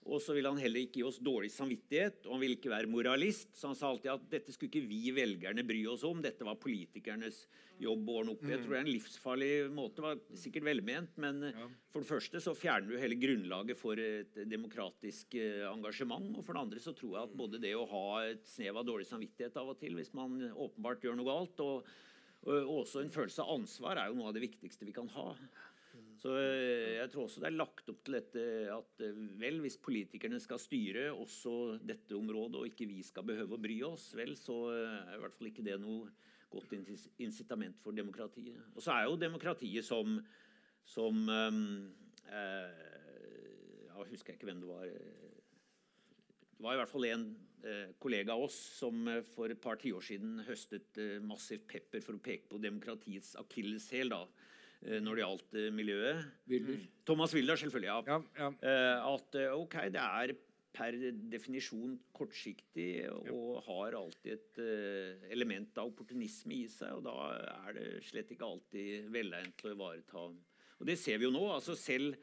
[0.08, 2.90] Og så ville han heller ikke gi oss dårlig samvittighet, og han ville ikke være
[2.90, 3.50] moralist.
[3.58, 6.60] Så han sa alltid at dette skulle ikke vi velgerne bry oss om, dette var
[6.62, 7.44] politikernes
[7.84, 8.54] jobb å ordne opp i.
[8.54, 11.68] Jeg tror det er en livsfarlig måte, det var sikkert velment, men ja.
[11.94, 16.58] for det første så fjerner du hele grunnlaget for et demokratisk eh, engasjement, og for
[16.58, 19.60] det andre så tror jeg at både det å ha et snev av dårlig samvittighet
[19.60, 21.98] av og til, hvis man åpenbart gjør noe galt, og
[22.48, 25.32] og også en følelse av ansvar er jo noe av det viktigste vi kan ha.
[26.28, 28.42] Så eh, jeg tror også det er lagt opp til dette
[28.74, 33.56] at eh, vel, hvis politikerne skal styre også dette området, og ikke vi skal behøve
[33.56, 36.10] å bry oss, vel, så eh, er i hvert fall ikke det noe
[36.52, 36.76] godt
[37.24, 38.60] incitament for demokratiet.
[38.76, 40.18] Og så er jo demokratiet som,
[40.88, 41.64] som ehm,
[42.28, 42.84] eh,
[43.88, 44.84] Ja, husker jeg ikke hvem det var.
[44.86, 47.24] det var i hvert fall en
[47.64, 52.20] eh, kollega av oss som for et par tiår siden høstet eh, massivt pepper for
[52.20, 54.14] å peke på demokratiets akilleshæl
[54.82, 56.28] når det gjaldt eh, miljøet.
[56.52, 56.84] Wilder.
[57.08, 57.90] Thomas Wilder, selvfølgelig.
[57.90, 58.02] ja.
[58.08, 58.52] Ja, ja.
[58.62, 60.36] Eh, at eh, ok, det er
[60.78, 60.98] per
[61.32, 67.00] definisjon kortsiktig og har alltid et eh, element av opportunisme i seg.
[67.00, 67.16] Og da
[67.68, 71.48] er det slett ikke alltid velegnet til å ivareta Og det ser vi jo nå.
[71.56, 72.20] altså Selv,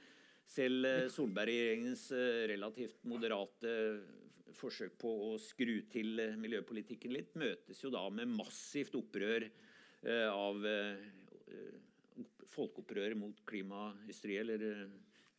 [0.47, 3.75] selv eh, Solberg-regjeringens eh, relativt moderate
[4.55, 10.29] forsøk på å skru til eh, miljøpolitikken litt, møtes jo da med massivt opprør eh,
[10.31, 11.03] av eh,
[11.51, 11.75] eh,
[12.53, 14.57] folkeopprøret mot klimahysteri eller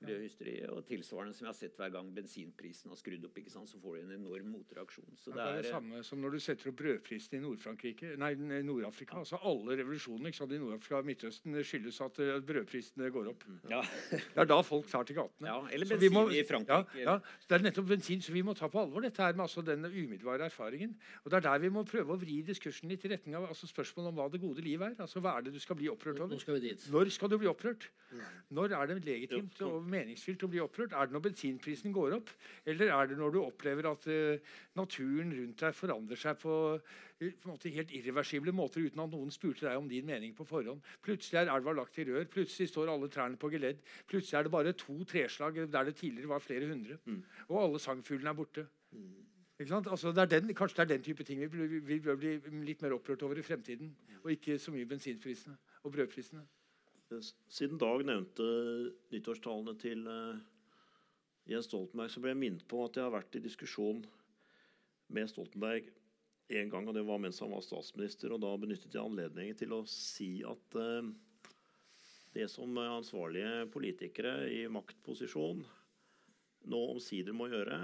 [0.06, 0.56] eh, miljøhysteri.
[0.70, 3.80] Og tilsvarende som jeg har sett hver gang bensinprisen har skrudd opp, ikke sant, så
[3.82, 5.06] får du en enorm motreaksjon.
[5.18, 7.38] Så Ja, det det er det er, eh, samme som når du setter opp brødprisen
[7.38, 8.16] i Nord-Afrika.
[8.18, 9.18] Nei, nei, Nord-Afrika.
[9.18, 13.44] altså Alle revolusjoner ikke sant, i Nord-Afrika og Midtøsten skyldes at eh, brødprisene går opp.
[13.70, 15.48] ja, Det er da folk tar til gatene.
[15.48, 17.00] ja, eller bensin må- i Frankrike.
[17.02, 19.46] Ja, ja, Det er nettopp bensin, så vi må ta på alvor dette her med
[19.48, 20.96] altså den umiddelbare erfaringen.
[21.26, 23.68] Og Det er der vi må prøve å vri diskursen litt i retning av altså
[23.68, 24.96] spørsmålet om hva det gode liv er.
[25.00, 26.38] Altså Hva er det du skal bli opprørt over?
[26.40, 26.80] skal vi dit.
[26.92, 27.90] Når skal du bli opprørt?
[28.52, 30.94] Når er det legitimt og meningsfylt å bli opprørt?
[30.94, 32.30] Er det når bensinprisen går opp?
[32.68, 37.28] Eller er det når du opplever at uh, naturen rundt deg forandrer seg på, uh,
[37.46, 40.84] på helt irreversible måter uten at noen spurte deg om din mening på forhånd?
[41.06, 43.80] Plutselig er elva lagt i rør, plutselig står alle trærne på geledd.
[44.12, 47.00] Plutselig er det bare to treslag der det tidligere var flere hundre.
[47.50, 48.68] Og alle sangfuglene er borte.
[49.56, 49.88] Ikke sant?
[49.88, 52.34] Altså, det er den, kanskje det er den type ting vi, bør- vi bør bli
[52.68, 53.94] litt mer opprørt over i fremtiden.
[54.26, 55.56] Og ikke så mye bensinprisene
[55.86, 56.42] og brødprisene.
[57.48, 58.46] Siden Dag nevnte
[59.14, 60.40] nyttårstalene til eh,
[61.52, 64.02] Jens Stoltenberg, så ble jeg minnet på at jeg har vært i diskusjon
[65.14, 65.92] med Stoltenberg
[66.56, 68.34] en gang, og det var mens han var statsminister.
[68.34, 71.12] og Da benyttet jeg anledningen til å si at eh,
[72.36, 75.62] det som ansvarlige politikere i maktposisjon
[76.66, 77.80] nå omsider må gjøre,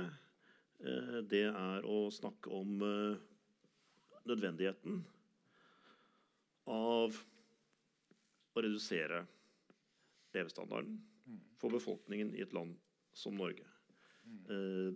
[0.82, 2.82] eh, det er å snakke om
[4.26, 5.04] nødvendigheten
[6.74, 7.22] av
[8.56, 9.24] å redusere
[10.36, 10.98] levestandarden
[11.60, 12.76] for befolkningen i et land
[13.14, 13.66] som Norge.
[14.50, 14.92] Eh,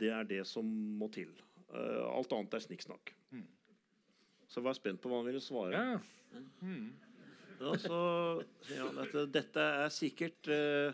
[0.00, 0.64] Det er det som
[0.98, 1.28] må til.
[1.68, 3.12] Eh, Alt annet er snikksnakk.
[4.48, 5.72] Så jeg var spent på hva han ville svare.
[5.72, 6.00] Ja,
[7.60, 7.98] Ja, så
[8.68, 10.90] ja, dette, dette er sikkert uh,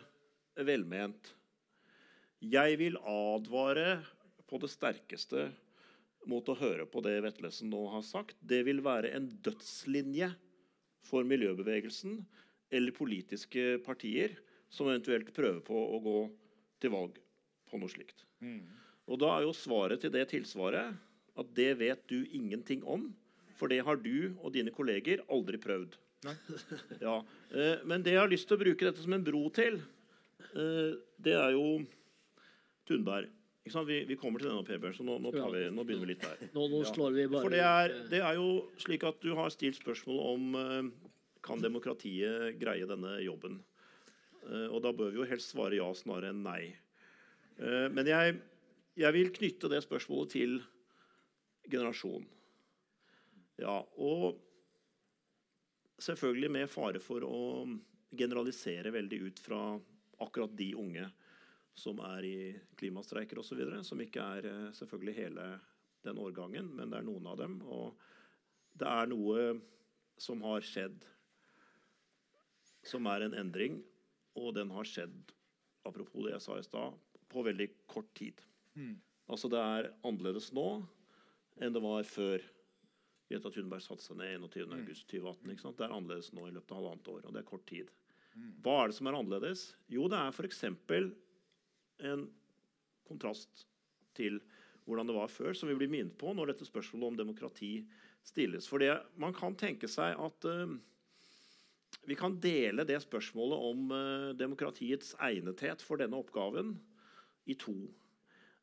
[0.61, 1.31] velment.
[2.41, 4.03] Jeg vil advare
[4.47, 5.47] på det sterkeste
[6.29, 8.37] mot å høre på det Vetlesen nå har sagt.
[8.41, 10.29] Det vil være en dødslinje
[11.07, 12.19] for miljøbevegelsen
[12.71, 14.37] eller politiske partier
[14.71, 16.19] som eventuelt prøver på å gå
[16.81, 17.17] til valg
[17.69, 18.23] på noe slikt.
[19.11, 20.95] Og da er jo svaret til det tilsvaret
[21.39, 23.09] at det vet du ingenting om,
[23.59, 25.97] for det har du og dine kolleger aldri prøvd.
[27.01, 27.15] Ja,
[27.49, 29.79] eh, Men det jeg har lyst til å bruke dette som en bro til,
[30.53, 31.81] eh, det er jo
[32.85, 33.29] Thunberg.
[33.61, 36.13] Vi, vi kommer til denne, Per Bjørn, så nå, nå, tar vi, nå begynner vi
[36.15, 36.47] litt der.
[36.55, 38.47] Nå, nå slår vi bare For det er, det er jo
[38.81, 40.87] slik at du har stilt spørsmål om eh,
[41.45, 43.59] kan demokratiet greie denne jobben.
[44.47, 46.63] Eh, og da bør vi jo helst svare ja snarere enn nei.
[47.61, 48.39] Eh, men jeg,
[48.97, 50.57] jeg vil knytte det spørsmålet til
[51.69, 52.25] generasjon.
[53.61, 54.41] Ja, og
[56.01, 57.41] selvfølgelig med fare for å
[58.17, 59.61] generalisere veldig ut fra
[60.21, 61.05] akkurat de unge
[61.77, 62.37] som er i
[62.79, 65.47] klimastreiker osv., som ikke er eh, selvfølgelig hele
[66.05, 67.59] den årgangen, men det er noen av dem.
[67.65, 67.97] Og
[68.79, 69.45] det er noe
[70.21, 71.03] som har skjedd,
[72.85, 73.79] som er en endring,
[74.37, 75.33] og den har skjedd,
[75.85, 76.97] apropos det jeg sa i stad,
[77.31, 78.41] på veldig kort tid.
[79.31, 80.81] Altså det er annerledes nå
[81.61, 82.41] enn det var før
[83.31, 85.51] Greta Thunberg satte seg ned 21.8.2018.
[85.53, 85.77] ikke sant?
[85.77, 87.91] Det er annerledes nå i løpet av halvannet år, og det er kort tid.
[88.63, 89.63] Hva er det som er annerledes?
[89.91, 90.63] Jo, det er f.eks.
[92.07, 92.27] en
[93.07, 93.65] kontrast
[94.17, 94.39] til
[94.87, 97.73] hvordan det var før, som vi blir minnet på når dette spørsmålet om demokrati
[98.25, 98.67] stilles.
[98.69, 100.73] For det, man kan tenke seg at uh,
[102.07, 106.75] vi kan dele det spørsmålet om uh, demokratiets egnethet for denne oppgaven
[107.49, 107.75] i to.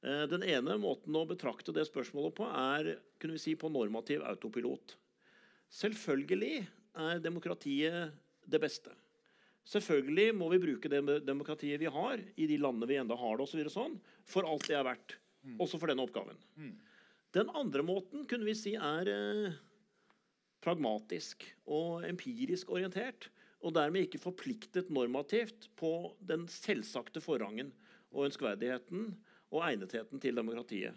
[0.03, 4.27] Uh, Den ene måten å betrakte det spørsmålet på er kunne vi si, på normativ
[4.27, 4.97] autopilot.
[5.69, 6.67] Selvfølgelig
[6.99, 8.15] er demokratiet
[8.49, 8.95] det beste.
[9.69, 13.45] Selvfølgelig må vi bruke det demokratiet vi har, i de landene vi enda har det,
[13.45, 15.19] og så videre sånn, for alt det er verdt.
[15.61, 16.39] Også for denne oppgaven.
[17.37, 19.59] Den andre måten kunne vi si er eh,
[20.65, 23.29] pragmatisk og empirisk orientert.
[23.65, 27.73] Og dermed ikke forpliktet normativt på den selvsagte forrangen
[28.15, 29.09] og ønskverdigheten
[29.51, 30.95] og egnetheten til demokratiet.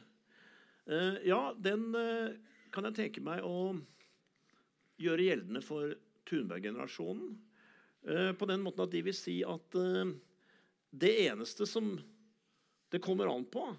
[0.88, 2.38] Eh, ja, den eh,
[2.73, 3.73] kan jeg tenke meg å
[5.02, 5.95] gjøre gjeldende for
[6.30, 7.34] Thunberg-generasjonen.
[8.07, 10.14] Eh, på den måten at de vil si at eh,
[10.91, 11.94] det eneste som
[12.91, 13.69] det kommer an på,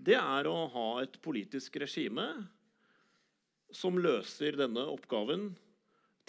[0.00, 2.26] det er å ha et politisk regime
[3.74, 5.50] som løser denne oppgaven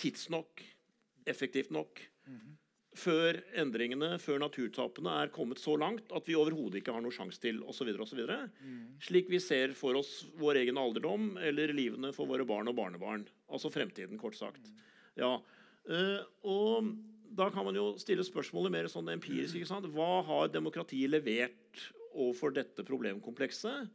[0.01, 0.63] tidsnok,
[1.29, 2.01] effektivt nok,
[2.97, 7.39] før endringene, før naturtapene er kommet så langt at vi overhodet ikke har noe sjanse
[7.39, 7.93] til osv.
[9.03, 13.23] Slik vi ser for oss vår egen alderdom eller livene for våre barn og barnebarn.
[13.47, 14.73] Altså fremtiden, kort sagt.
[15.15, 15.37] Ja.
[15.89, 16.91] Eh, og
[17.31, 19.55] da kan man jo stille spørsmålet mer sånn empirisk.
[19.55, 19.87] ikke sant?
[19.93, 23.91] Hva har demokratiet levert overfor dette problemkomplekset?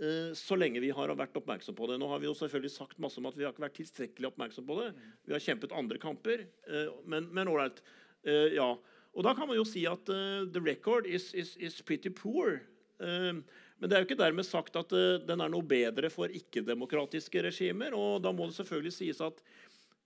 [0.00, 1.98] eh, så lenge vi har vært oppmerksom på det.
[2.00, 4.66] Nå har vi jo selvfølgelig sagt masse om at vi har ikke vært tilstrekkelig oppmerksom
[4.68, 4.90] på det.
[5.26, 7.82] Vi har kjempet andre kamper, eh, men, ålreit.
[8.26, 8.72] Ja.
[9.14, 12.58] Og da kan man jo si at the record is, is, is pretty poor.
[12.98, 13.44] Men
[13.86, 17.94] det er jo ikke dermed sagt at den er noe bedre for ikke-demokratiske regimer.
[17.94, 19.38] Og da må det selvfølgelig sies at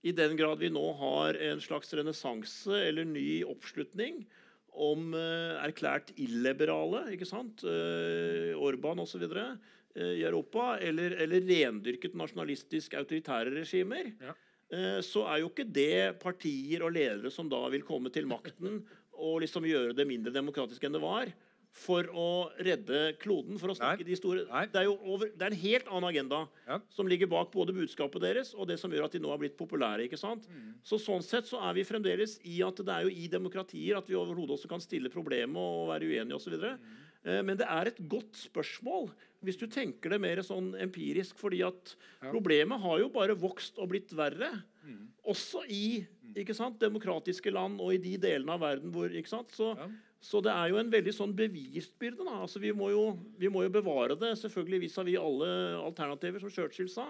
[0.01, 4.23] i den grad vi nå har en slags renessanse eller ny oppslutning
[4.71, 7.61] om eh, erklært illiberale, ikke sant?
[7.67, 9.27] Eh, Orban osv.
[9.27, 9.53] Uh,
[9.91, 14.31] i Europa, eller, eller rendyrket nasjonalistisk autoritære regimer, Ja.
[14.71, 18.85] eh, så er jo ikke det partier og ledere som da vil komme til makten
[19.11, 21.33] og liksom gjøre det mindre demokratisk enn det var,
[21.71, 24.07] for å redde kloden, for å snakke Nei.
[24.09, 24.65] de store Nei.
[24.67, 26.79] det er jo over, det er en helt annen agenda Ja.
[26.89, 29.55] som ligger bak både budskapet deres og det som gjør at de nå har blitt
[29.57, 30.03] populære.
[30.09, 30.47] ikke sant?
[30.51, 30.73] Mm.
[30.83, 34.05] Så Sånn sett så er vi fremdeles i at det er jo i demokratier at
[34.07, 36.59] vi overhodet også kan stille problemet og være uenige osv.
[36.59, 36.77] Mm.
[37.23, 39.09] Eh, Men det er et godt spørsmål
[39.43, 41.37] hvis du tenker det mer sånn empirisk.
[41.39, 44.61] fordi at problemet har jo bare vokst og blitt verre.
[44.85, 45.07] Mm.
[45.25, 49.49] Også i ikke sant, demokratiske land og i de delene av verden hvor ikke sant?
[49.51, 49.87] Så, Ja.
[50.21, 52.21] Så det er jo en veldig sånn bevisbyrde.
[52.21, 52.41] Da.
[52.45, 53.05] Altså, vi, må jo,
[53.41, 55.47] vi må jo bevare det selvfølgelig vis-à-vis alle
[55.81, 57.07] alternativer, som Churchill sa.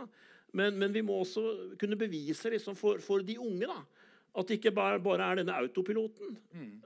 [0.55, 3.81] Men, men vi må også kunne bevise liksom, for, for de unge da,
[4.39, 6.37] at det ikke bare, bare er denne autopiloten.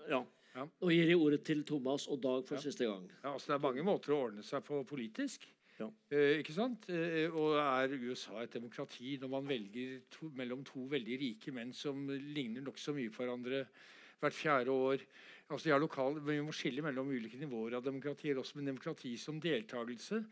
[0.10, 0.24] Ja.
[0.56, 3.06] Nå gir jeg ordet til Thomas og Dag for siste gang.
[3.22, 5.46] Ja, altså det er mange måter å ordne seg på politisk.
[5.76, 5.90] Ja.
[6.10, 6.88] Eh, ikke sant?
[6.90, 11.74] Eh, og er USA et demokrati når man velger to, mellom to veldig rike menn
[11.76, 13.66] som ligner nokså mye på hverandre
[14.22, 15.04] hvert fjerde år?
[15.50, 19.16] Altså de har lokal, Vi må skille mellom ulike nivåer av demokratier, også med demokrati
[19.18, 20.24] som deltakelse.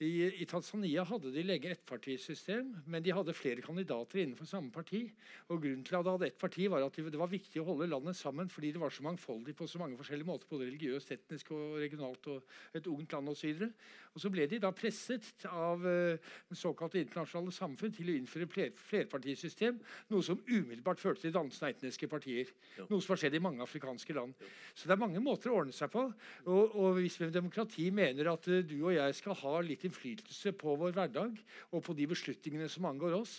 [0.00, 5.04] I, I Tanzania hadde de lenge ettpartisystem, men de hadde flere kandidater innenfor samme parti.
[5.52, 7.90] Og Grunnen til at de hadde ett parti var at det var viktig å holde
[7.90, 11.52] landet sammen fordi det var så mangfoldig på så mange forskjellige måter, både religiøst, etnisk
[11.54, 13.68] og regionalt, og et ungt land osv.
[14.12, 18.72] Og så ble de da presset av uh, såkalte internasjonale samfunn til å innføre fler,
[18.76, 19.78] flerpartisystem,
[20.12, 22.50] noe som umiddelbart førte til dannelsen av etniske partier.
[22.88, 24.34] Noe som har skjedd i mange afrikanske land.
[24.74, 26.04] Så det er mange måter å ordne seg på.
[26.48, 29.81] Og, og hvis vi med demokrati mener at uh, du og jeg skal ha litt
[29.88, 31.38] innflytelse på vår hverdag
[31.72, 33.34] og på de beslutningene som angår oss,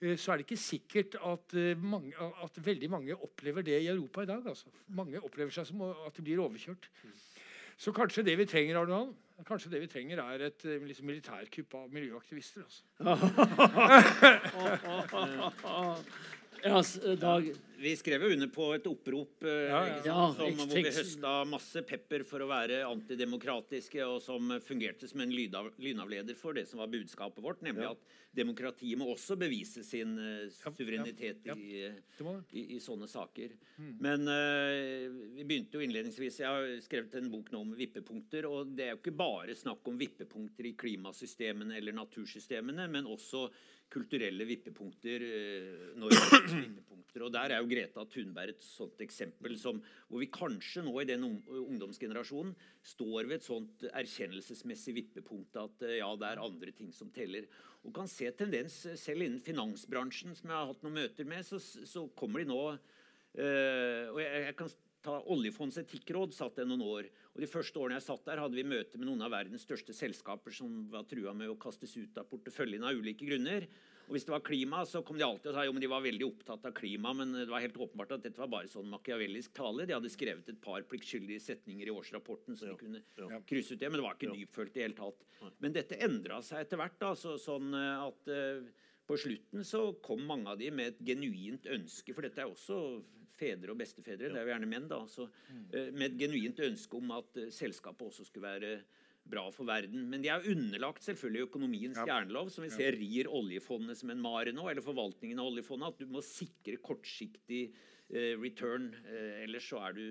[0.00, 3.92] eh, så er det ikke sikkert at, eh, mange, at veldig mange opplever det i
[3.92, 4.46] Europa i dag.
[4.46, 4.66] Altså.
[4.88, 6.88] Mange opplever seg som at de blir overkjørt.
[7.76, 9.14] Så kanskje det vi trenger Arnold,
[9.46, 12.62] kanskje det vi trenger er et eh, liksom, militærkupp av miljøaktivister.
[12.62, 12.82] Altså.
[16.64, 16.82] Ja,
[17.20, 17.54] Dag.
[17.76, 20.14] Vi skrev jo under på et opprop eh, Ja, ja.
[20.32, 25.20] sant, som, hvor vi høsta masse pepper for å være antidemokratiske, og som fungerte som
[25.20, 29.84] en lydav, lynavleder for det som var budskapet vårt, nemlig at demokratiet må også bevise
[29.84, 31.58] sin uh, suverenitet ja, ja.
[31.60, 33.52] I, eh, i, i sånne saker.
[34.00, 35.04] Men uh,
[35.36, 38.48] vi begynte jo innledningsvis Jeg har skrevet en bok nå om vippepunkter.
[38.48, 43.50] Og det er jo ikke bare snakk om vippepunkter i klimasystemene eller natursystemene, men også
[43.94, 45.24] kulturelle vippepunkter.
[45.24, 45.94] eh,
[46.66, 47.24] vippepunkter.
[47.26, 51.08] Og der er jo Greta Thunberg et sånt eksempel som, hvor vi kanskje nå i
[51.08, 56.90] den ungdomsgenerasjonen står ved et sånt erkjennelsesmessig vippepunkt at eh, ja, det er andre ting
[56.94, 57.46] som teller.
[57.84, 61.46] Og kan se tendens eh, selv innen finansbransjen, som jeg har hatt noen møter med,
[61.46, 64.74] så, så kommer de nå eh, og jeg, jeg kan
[65.04, 67.08] ta Oljefondets etikkråd satt jeg noen år.
[67.34, 69.96] og De første årene jeg satt der, hadde vi møte med noen av verdens største
[69.96, 73.68] selskaper som var trua med å kastes ut av porteføljen av ulike grunner.
[74.04, 76.04] Og Hvis det var klima, så kom de alltid og sa jo, men de var
[76.04, 77.14] veldig opptatt av klima.
[77.16, 79.86] Men det var helt åpenbart at dette var bare sånn makiavellisk tale.
[79.88, 83.04] De hadde skrevet et par pliktskyldige setninger i årsrapporten, så de kunne
[83.48, 83.88] krysse ut det.
[83.88, 85.28] Men det var ikke dypfølt i det hele tatt.
[85.64, 86.98] Men dette endra seg etter hvert.
[87.00, 88.64] da, så, sånn eh, at Uh,
[89.04, 92.78] på slutten så kom mange av de med et genuint ønske, for dette er også
[93.38, 95.28] fedre og bestefedre, det er jo gjerne menn, da, så,
[95.70, 98.76] eh, med et genuint ønske om at eh, selskapet også skulle være
[99.24, 100.04] bra for verden.
[100.10, 104.52] Men de er underlagt selvfølgelig økonomiens jernlov, som vi ser rir oljefondet som en mare
[104.52, 107.64] nå, eller forvaltningen av oljefondet, at du må sikre kortsiktig
[108.12, 110.06] eh, return, eh, ellers så er du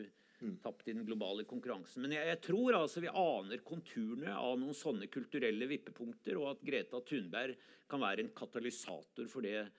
[0.63, 2.03] tapt i den globale konkurransen.
[2.03, 6.65] Men jeg, jeg tror altså vi aner konturene av noen sånne kulturelle vippepunkter, og at
[6.67, 7.55] Greta Thunberg
[7.87, 9.69] kan være en katalysator for det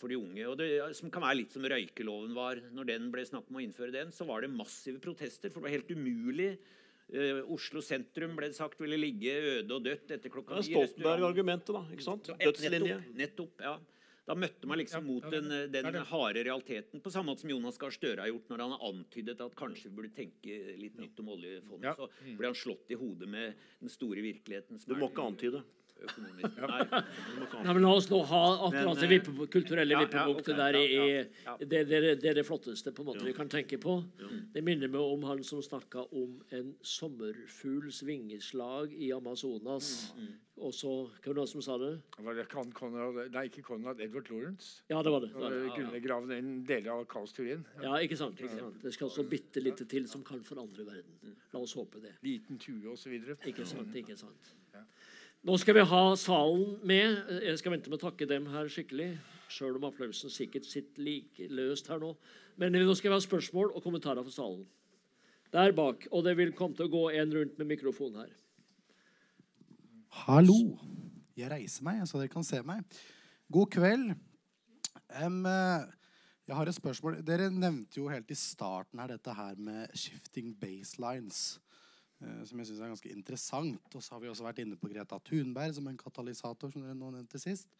[0.00, 0.44] for de unge.
[0.48, 0.68] Og det,
[0.98, 2.62] som kan være litt som røykeloven var.
[2.74, 5.52] Når den ble snakk om å innføre den, så var det massive protester.
[5.52, 6.54] For det var helt umulig
[7.10, 10.76] Uh, Oslo sentrum ble det sagt ville ligge øde og dødt etter klokka Det ni.
[10.76, 11.80] Stoltenberg-argumentet, da.
[11.90, 12.30] ikke sant?
[12.38, 13.00] Dødslinje.
[13.00, 13.72] Nettopp, nettopp, ja.
[14.28, 16.04] Da møtte man liksom mot den, den er det.
[16.06, 19.42] harde realiteten, på samme måte som Jonas Gahr Støre har gjort når han har antydet
[19.42, 21.98] at kanskje vi burde tenke litt nytt om oljefondet.
[21.98, 24.78] Så ble han slått i hodet med den store virkeligheten.
[24.78, 25.64] Som Du må ikke antyde.
[26.06, 26.58] Økonomisk.
[27.64, 30.78] Nei, men La oss nå ha akkurat det eh, vippe, kulturelle ja, ja, vippepunktet der
[30.80, 30.88] i.
[31.64, 33.98] Det, det, er- det er det flotteste på en måte vi kan tenke på.
[34.54, 40.12] Det minner meg om han som snakka om en sommerfugls vingeslag i Amazonas.
[40.16, 40.90] Mm, Og så
[41.24, 41.92] Hvem var det som sa det?
[42.20, 44.82] Var det Con Conrad, nei, ikke Conrad, Edward Lawrence.
[44.92, 45.30] Ja, det var det.
[45.32, 47.64] Uh, en del av kaosteorien.
[47.80, 48.76] Ja, ikke sant, ikke sant.
[48.82, 51.36] Det skal så bitte lite til som kan forandre verden.
[51.54, 52.12] La oss håpe det.
[52.22, 53.16] Liten tue osv.
[53.48, 54.52] Ikke sant, ikke sant.
[55.40, 57.14] Nå skal vi ha salen med.
[57.40, 59.14] Jeg skal vente med å takke dem her skikkelig.
[59.48, 62.10] Sjøl om applausen sikkert sitter like løst her nå.
[62.60, 64.66] Men nå skal vi ha spørsmål og kommentarer fra salen.
[65.54, 66.04] Der bak.
[66.12, 68.34] Og det vil komme til å gå en rundt med mikrofon her.
[70.26, 70.58] Hallo.
[71.38, 72.84] Jeg reiser meg, så dere kan se meg.
[73.48, 74.12] God kveld.
[75.08, 75.88] Eh,
[76.50, 77.22] jeg har et spørsmål.
[77.24, 81.56] Dere nevnte jo helt i starten her dette her med shifting baselines.
[82.20, 83.94] Eh, som jeg syns er ganske interessant.
[83.94, 86.98] Og så har vi også vært inne på Greta Thunberg som en katalysator, som dere
[86.98, 87.70] nå nevnte sist.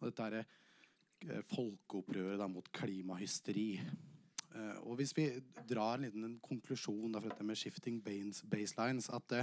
[0.00, 3.68] Og dette er eh, folkeopprøret mot klimahysteri.
[3.80, 5.26] Eh, og hvis vi
[5.70, 9.36] drar en liten konklusjon da, for dette med shifting baselines, at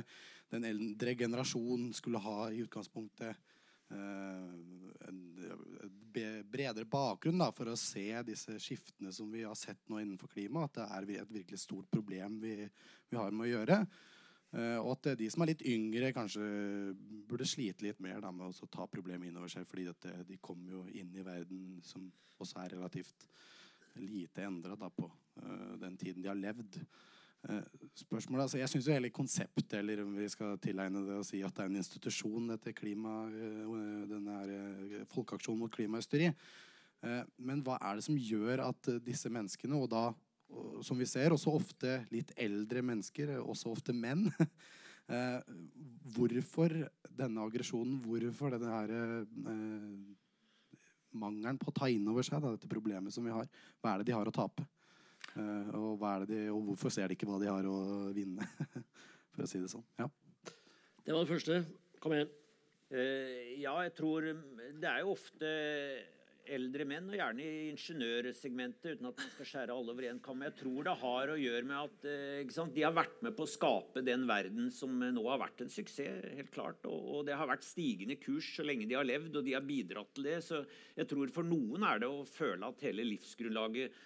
[0.51, 3.45] den eldre generasjonen skulle ha i utgangspunktet
[3.87, 5.21] en
[6.51, 10.65] bredere bakgrunn da, for å se disse skiftene som vi har sett nå innenfor klima,
[10.65, 12.67] at det er et virkelig stort problem vi,
[13.09, 13.79] vi har med å gjøre.
[14.55, 16.45] Eh, og at eh, de som er litt yngre, kanskje
[17.27, 20.39] burde slite litt mer da, med å ta problemet inn over seg, fordi eh, de
[20.39, 22.07] kommer jo inn i verden som
[22.39, 23.27] også er relativt
[23.97, 25.07] lite endra på
[25.81, 26.75] den tiden de har levd.
[27.97, 31.55] Spørsmålet, altså Jeg syns hele konseptet, eller om vi skal tilegne det å si at
[31.57, 36.29] det er en institusjon, etter klima, den denne her, folkeaksjonen mot klimahysteri.
[37.41, 40.03] Men hva er det som gjør at disse menneskene, og da
[40.85, 44.27] som vi ser, også ofte litt eldre mennesker, også ofte menn
[45.13, 45.41] eh,
[46.15, 46.73] Hvorfor
[47.17, 47.97] denne aggresjonen?
[48.05, 50.79] Hvorfor denne her, eh,
[51.17, 53.49] mangelen på å ta inn over seg da, dette problemet som vi har?
[53.81, 54.65] Hva er det de har å tape?
[55.33, 57.77] Eh, og, hva er det de, og hvorfor ser de ikke hva de har å
[58.15, 58.47] vinne?
[59.35, 59.85] For å si det sånn.
[59.99, 60.07] Ja.
[61.05, 61.59] Det var det første.
[62.01, 62.31] Kom igjen.
[62.87, 64.23] Eh, ja, jeg tror
[64.79, 65.49] Det er jo ofte
[66.55, 70.43] eldre menn, og gjerne i ingeniørsegmentet, uten at man skal skjære alle over én kam.
[70.45, 73.51] Jeg tror det har å gjøre med at eh, de har vært med på å
[73.51, 76.85] skape den verden som eh, nå har vært en suksess, helt klart.
[76.89, 79.65] Og, og det har vært stigende kurs så lenge de har levd, og de har
[79.65, 80.37] bidratt til det.
[80.45, 80.61] Så
[80.97, 83.97] jeg tror for noen er det å føle at hele livsgrunnlaget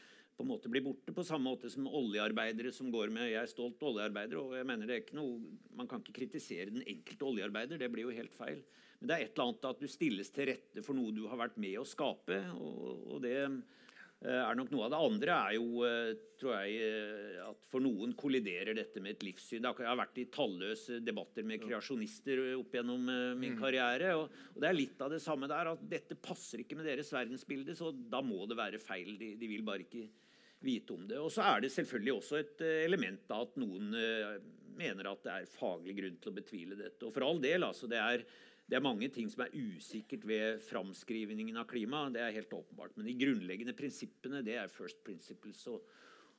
[0.41, 3.51] på en måte blir borte, på samme måte som oljearbeidere som går med 'jeg er
[3.51, 4.39] stolt oljearbeider'.
[4.41, 5.39] og jeg mener det er ikke noe,
[5.75, 8.63] Man kan ikke kritisere den enkelte oljearbeider, det blir jo helt feil.
[9.01, 11.39] Men det er et eller annet at du stilles til rette for noe du har
[11.39, 12.37] vært med å skape.
[12.53, 16.75] Og, og det eh, er nok noe av det andre er jo, eh, tror jeg,
[16.85, 19.65] eh, at for noen kolliderer dette med et livssyn.
[19.65, 23.09] Jeg har vært i talløse debatter med kreasjonister opp gjennom
[23.41, 24.13] min karriere.
[24.21, 27.09] Og, og det er litt av det samme der, at dette passer ikke med deres
[27.17, 29.15] verdensbilde, så da må det være feil.
[29.17, 30.05] De, de vil bare ikke
[30.61, 31.17] vite om det.
[31.17, 33.95] Og så er det selvfølgelig også et element av at noen
[34.77, 37.05] mener at det er faglig grunn til å betvile dette.
[37.07, 37.89] Og for all del, altså.
[37.91, 38.23] Det er,
[38.71, 42.05] det er mange ting som er usikkert ved framskrivningen av klima.
[42.07, 42.93] Det er helt åpenbart.
[42.95, 45.81] Men de grunnleggende prinsippene, det er first principles og,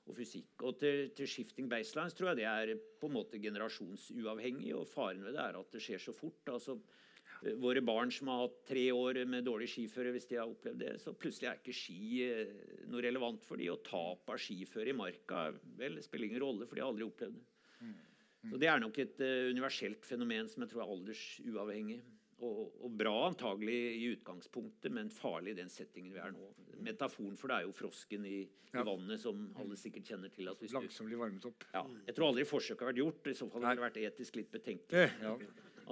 [0.08, 0.64] og fysikk.
[0.64, 2.72] Og til, til shifting baselines tror jeg det er
[3.02, 4.70] på en måte generasjonsuavhengig.
[4.78, 6.40] Og faren ved det er at det skjer så fort.
[6.54, 6.78] altså
[7.42, 10.80] eh, Våre barn som har hatt tre år med dårlig skiføre, hvis de har opplevd
[10.86, 12.00] det, så plutselig er ikke ski
[12.30, 12.56] eh,
[12.88, 13.74] noe relevant for dem.
[13.76, 15.50] Og tap av skiføre i marka
[15.84, 17.44] vel, spiller ingen rolle, for de har aldri opplevd det.
[18.48, 22.00] Så Det er nok et uh, universelt fenomen som jeg tror er aldersuavhengig.
[22.42, 26.48] Og, og bra antagelig i utgangspunktet, men farlig i den settingen vi er nå.
[26.82, 30.50] Metaforen for det er jo frosken i, i vannet, som alle sikkert kjenner til.
[30.58, 31.68] Hvis Langsomt blir varmet opp.
[31.70, 33.30] ja, jeg tror aldri forsøk har vært gjort.
[33.30, 35.06] I så fall har det vært etisk litt betenkelig.
[35.06, 35.36] Eh, ja.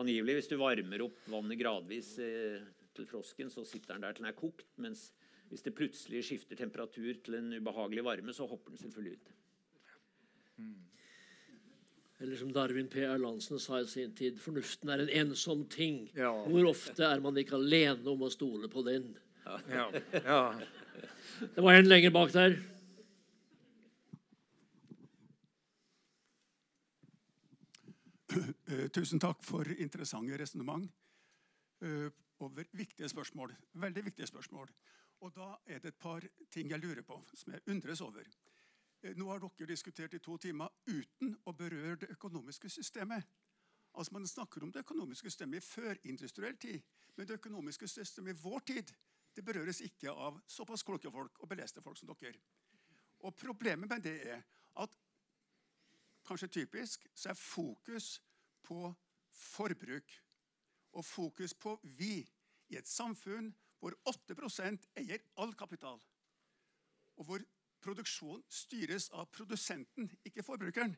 [0.01, 2.67] Angivelig, hvis du varmer opp vannet gradvis eh,
[2.99, 4.67] til frosken, så sitter den der til den er kokt.
[4.83, 5.13] Mens
[5.51, 9.37] hvis det plutselig skifter temperatur til en ubehagelig varme, så hopper den selvfølgelig ut.
[12.21, 13.01] Eller som Darwin P.
[13.01, 16.03] Erlandsen sa i sin tid, fornuften er en ensom ting.
[16.15, 16.35] Ja.
[16.45, 19.15] Hvor ofte er man ikke alene om å stole på den?
[19.47, 19.87] Ja.
[20.13, 20.43] ja.
[21.41, 22.59] Det var en lenger bak der.
[28.71, 30.85] Eh, Tusen takk for interessante resonnement
[31.83, 32.13] eh,
[32.45, 33.57] over viktige spørsmål.
[33.81, 34.69] Veldig viktige spørsmål.
[35.21, 38.29] Og da er det et par ting jeg lurer på, som jeg undres over.
[39.03, 43.25] Eh, Nå har dere diskutert i to timer uten å berøre det økonomiske systemet.
[43.95, 46.83] Altså Man snakker om det økonomiske systemet i førindustriell tid,
[47.17, 48.93] men det økonomiske systemet i vår tid
[49.35, 52.39] det berøres ikke av såpass kloke folk og beleste folk som dere.
[53.21, 54.43] Og Problemet med det er
[54.77, 54.99] at
[56.27, 58.21] kanskje typisk så er fokus
[58.63, 58.93] på
[59.31, 60.13] forbruk
[60.93, 62.21] og fokus på vi
[62.69, 63.49] i et samfunn
[63.81, 66.01] hvor 8% eier all kapital,
[67.17, 67.45] og hvor
[67.83, 70.97] produksjon styres av produsenten, ikke forbrukeren.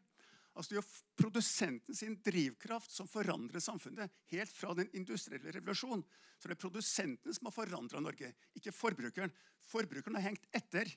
[0.52, 4.12] Altså Det er produsenten sin drivkraft som forandrer samfunnet.
[4.32, 6.04] Helt fra den industrielle revolusjonen.
[6.38, 9.32] Så det er produsenten som har forandra Norge, ikke forbrukeren.
[9.64, 10.90] Forbrukeren har hengt etter.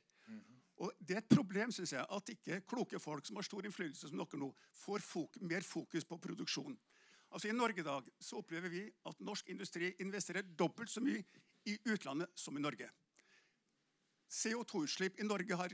[0.84, 4.10] Og Det er et problem synes jeg, at ikke kloke folk som har stor innflytelse,
[4.10, 6.76] som dere nå, får fok mer fokus på produksjon.
[7.32, 11.24] Altså I Norge i dag så opplever vi at norsk industri investerer dobbelt så mye
[11.66, 12.90] i utlandet som i Norge.
[14.32, 15.74] CO2-utslipp i Norge har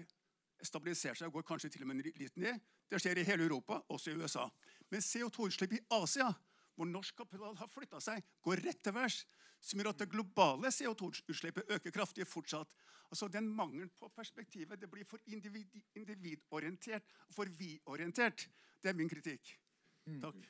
[0.65, 2.59] stabilisert seg og går kanskje til og med litt ned.
[2.91, 4.47] Det skjer i hele Europa, også i USA.
[4.91, 6.27] Men CO2-utslipp i Asia,
[6.75, 9.23] hvor norsk kapital har flytta seg, går rett til værs.
[9.61, 12.69] Som gjør at det globale CO2-utslippet øker kraftig fortsatt.
[13.11, 18.47] Altså Den mangelen på perspektivet det blir for individ, individorientert og for vi-orientert.
[18.81, 19.53] Det er min kritikk.
[20.21, 20.47] Takk.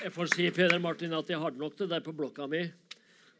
[0.00, 2.62] Jeg får si Peder Martin, at jeg hadde nok det der på blokka mi.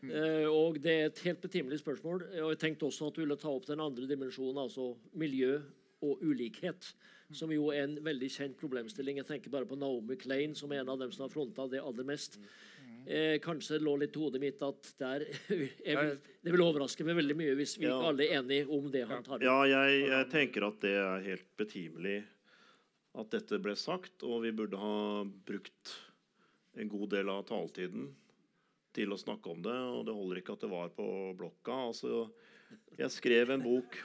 [0.03, 2.23] Eh, og Det er et helt betimelig spørsmål.
[2.43, 5.61] Og Jeg tenkte også at du ville ta opp den andre dimensjonen, altså miljø
[6.03, 6.93] og ulikhet.
[7.33, 9.21] Som jo er en veldig kjent problemstilling.
[9.21, 11.79] Jeg tenker bare på Naomi Klein, som er en av dem som har fronta det
[11.85, 12.39] aller mest.
[13.07, 15.71] Eh, kanskje lå litt i hodet mitt at der vil,
[16.43, 17.97] Det vil overraske meg veldig mye hvis vi Ja.
[18.09, 19.43] alle er enige om det han tar opp.
[19.47, 22.19] Ja, jeg, jeg tenker at det er helt betimelig
[23.19, 25.95] at dette ble sagt, og vi burde ha brukt
[26.79, 28.11] en god del av taletiden
[28.97, 31.07] til å snakke om det, og det holder ikke at det var på
[31.39, 31.77] blokka.
[31.91, 32.25] Altså,
[32.99, 34.01] jeg skrev en bok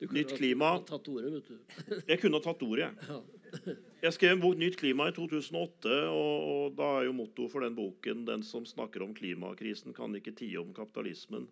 [0.00, 0.64] Nytt klima.
[0.64, 1.98] ha Tatt ordet, vet du.
[2.08, 3.74] Jeg kunne ha tatt ordet, jeg.
[4.00, 7.60] Jeg skrev en bok 'Nytt klima' i 2008, og, og da er jo mottoet for
[7.60, 11.50] den boken 'Den som snakker om klimakrisen, kan ikke tie om kapitalismen'.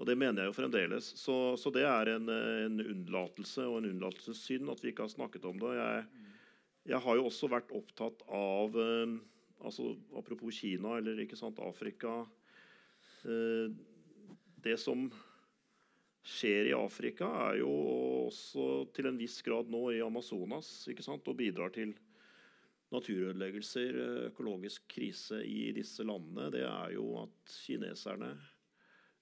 [0.00, 1.12] Og det mener jeg jo fremdeles.
[1.20, 5.44] Så, så det er en, en unnlatelse og en unnlatelsessynd at vi ikke har snakket
[5.44, 5.74] om det.
[5.76, 6.06] Jeg,
[6.94, 9.18] jeg har jo også vært opptatt av eh,
[9.62, 12.22] altså Apropos Kina eller ikke sant, Afrika.
[13.24, 13.72] Eh,
[14.62, 15.08] det som
[16.22, 17.70] skjer i Afrika, er jo
[18.28, 21.96] også til en viss grad nå i Amazonas ikke sant, og bidrar til
[22.92, 26.50] naturødeleggelser, eh, økologisk krise i disse landene.
[26.52, 28.34] Det er jo at kineserne,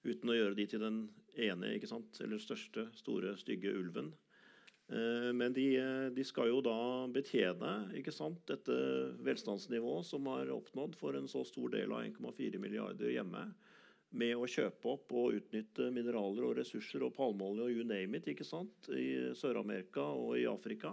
[0.05, 1.01] uten å gjøre de til den
[1.37, 4.11] ene ikke sant, eller største, store, stygge ulven
[4.89, 8.75] Men de, eh, de skal jo da betjene ikke sant, dette
[9.23, 13.45] velstandsnivået som er oppnådd for en så stor del av 1,4 milliarder hjemme
[14.11, 18.27] med å kjøpe opp og utnytte mineraler og ressurser og palmeolje og you name it
[18.33, 18.89] ikke sant?
[18.91, 20.91] i Sør-Amerika og i Afrika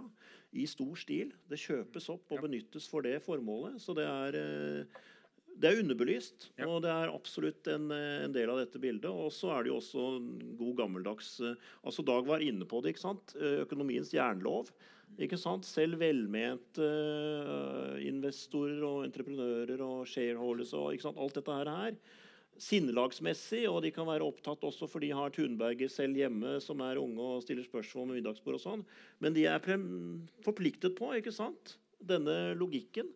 [0.55, 1.33] i stor stil.
[1.49, 3.77] Det kjøpes opp og benyttes for det formålet.
[3.83, 4.85] Så det er, eh,
[5.59, 6.67] det er underbelyst, Ja.
[6.67, 9.11] og det er absolutt en, eh, en del av dette bildet.
[9.11, 10.05] Og så er det jo også
[10.57, 12.95] god gammeldags eh, altså Dag var inne på det.
[12.95, 13.35] ikke sant?
[13.35, 14.71] Eh, Økonomiens jernlov.
[15.19, 15.65] Ikke sant?
[15.65, 21.17] Selv velmente uh, investorer og entreprenører og shareholders og ikke sant?
[21.17, 21.97] alt dette her, her
[22.59, 26.99] sinnelagsmessig, og de kan være opptatt også for de har Thunberger selv hjemme som er
[27.01, 28.85] unge og stiller spørsmål med middagsbord og sånn.
[29.23, 29.63] Men de er
[30.45, 31.77] forpliktet på ikke sant?
[31.99, 33.09] Denne logikken.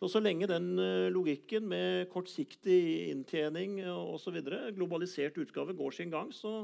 [0.00, 2.78] Og så lenge den eh, logikken med kortsiktig
[3.10, 4.38] inntjening osv.,
[4.76, 6.62] globalisert utgave, går sin gang, så,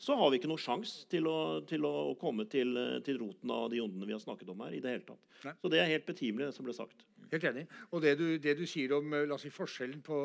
[0.00, 1.28] så har vi ikke noe sjanse til,
[1.68, 4.72] til å komme til, eh, til roten av de ondene vi har snakket om her.
[4.76, 5.22] i det hele tatt.
[5.44, 5.54] Nei.
[5.60, 7.06] Så det er helt betimelig, det som ble sagt.
[7.32, 7.66] Helt enig.
[7.90, 10.20] Og det du, det du sier om eh, si, forskjellen på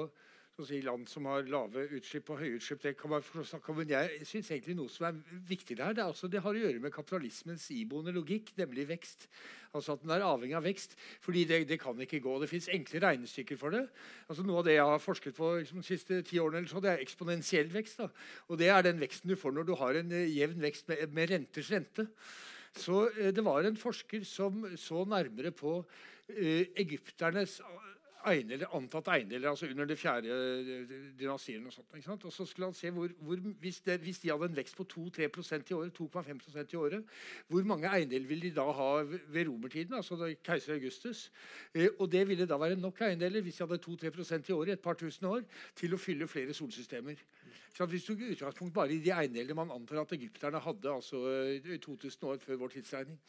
[0.52, 3.72] så å si, land som har lave utslipp og høye utslipp, det kan man snakke
[3.72, 3.78] om.
[3.80, 6.60] Men jeg syns egentlig noe som er viktig der, det, er altså, det har å
[6.60, 9.30] gjøre med kapitalismens iboende logikk, nemlig vekst.
[9.72, 10.98] Altså at den er avhengig av vekst.
[11.23, 12.36] Fordi det, det kan ikke gå.
[12.44, 13.86] Det fins enkle regnestykker for det.
[14.28, 16.84] Altså Noe av det jeg har forsket på liksom, de siste ti årene, eller så,
[16.84, 18.03] det er eksponentiell vekst.
[18.03, 18.10] da.
[18.52, 21.06] Og det er den veksten du får når du har en eh, jevn vekst med,
[21.15, 22.10] med renters rente.
[22.76, 25.80] Så eh, det var en forsker som så nærmere på
[26.28, 27.61] eh, egypternes
[28.30, 31.64] eiendeler, antatt eiendeler altså under det fjerde eh, dynastiet.
[31.65, 32.26] Og, sånt, ikke sant?
[32.26, 34.85] og så skulle han se hvor, hvor hvis, det, hvis de hadde en vekst på
[34.93, 37.03] 2-3% i året, 2,5% i året,
[37.48, 41.31] hvor mange eiendeler ville de da ha ved romertiden, altså da keiser Augustus?
[41.73, 44.84] Eh, og det ville da være nok eiendeler hvis de hadde 2-3% i året et
[44.84, 45.45] par tusen år,
[45.76, 47.19] til å fylle flere solsystemer.
[47.73, 51.80] Så Hvis du utgangspunkt bare i de eiendelene man antar at egypterne hadde altså eh,
[51.80, 53.19] 2000 år før vår tidsregning,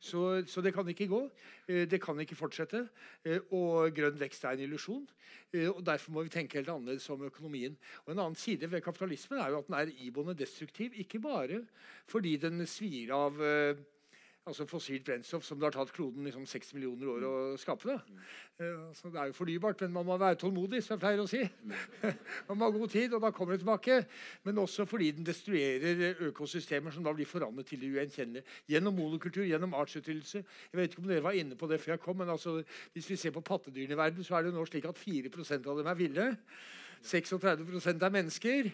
[0.00, 1.20] så, så det kan ikke gå.
[1.68, 2.86] Eh, Det kan ikke fortsette.
[3.24, 5.06] Eh, Og grønn vekst er en illusjon.
[5.52, 7.76] Eh, Og Derfor må vi tenke helt annerledes om økonomien.
[8.06, 10.96] Og En annen side ved kapitalismen er jo at den er iboende destruktiv.
[10.96, 11.66] Ikke bare
[12.08, 13.36] fordi den svir av
[14.48, 17.92] altså fossilt brennstoff som det har tatt kloden liksom 6 millioner år å skape.
[17.92, 17.98] det.
[18.56, 21.28] Så altså det er jo fornybart, men man må være tålmodig, som jeg pleier å
[21.28, 21.42] si.
[22.48, 23.98] man må ha god tid, og da kommer det tilbake.
[24.48, 28.58] Men også fordi den destruerer økosystemer som da blir forandret til det ugjenkjennelige.
[28.72, 30.44] Gjennom monokultur, gjennom artsutryddelse.
[30.72, 32.62] Jeg vet ikke om dere var inne på det før jeg kom, men altså,
[32.94, 35.68] hvis vi ser på pattedyrene i verden, så er det jo nå slik at 4%
[35.68, 36.30] av dem er ville.
[37.04, 38.70] 36% er mennesker,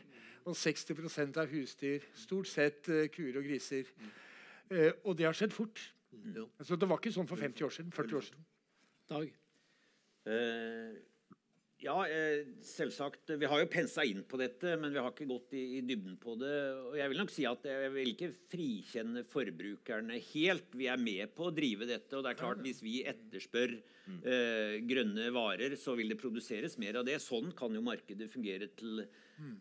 [0.47, 2.07] og 60% er husdyr.
[2.15, 3.91] Stort sett uh, kuer og griser.
[4.71, 5.83] Eh, og det har skjedd fort.
[6.65, 7.93] Så det var ikke sånn for 50 år siden.
[7.95, 8.47] 40 år siden.
[9.11, 9.35] Dag?
[10.27, 10.97] Eh,
[11.85, 13.35] ja, eh, selvsagt.
[13.37, 16.33] Vi har jo pensa inn på dette, men vi har ikke gått i, dybden på
[16.41, 16.55] det.
[16.89, 20.73] Og jeg vil nok si at jeg vil ikke frikjenne forbrukerne helt.
[20.73, 22.17] Vi er med på å drive dette.
[22.17, 27.03] Og det er klart, hvis vi etterspør eh, grønne varer, så vil det produseres mer
[27.03, 27.19] av det.
[27.21, 29.05] Sånn kan jo markedet fungere til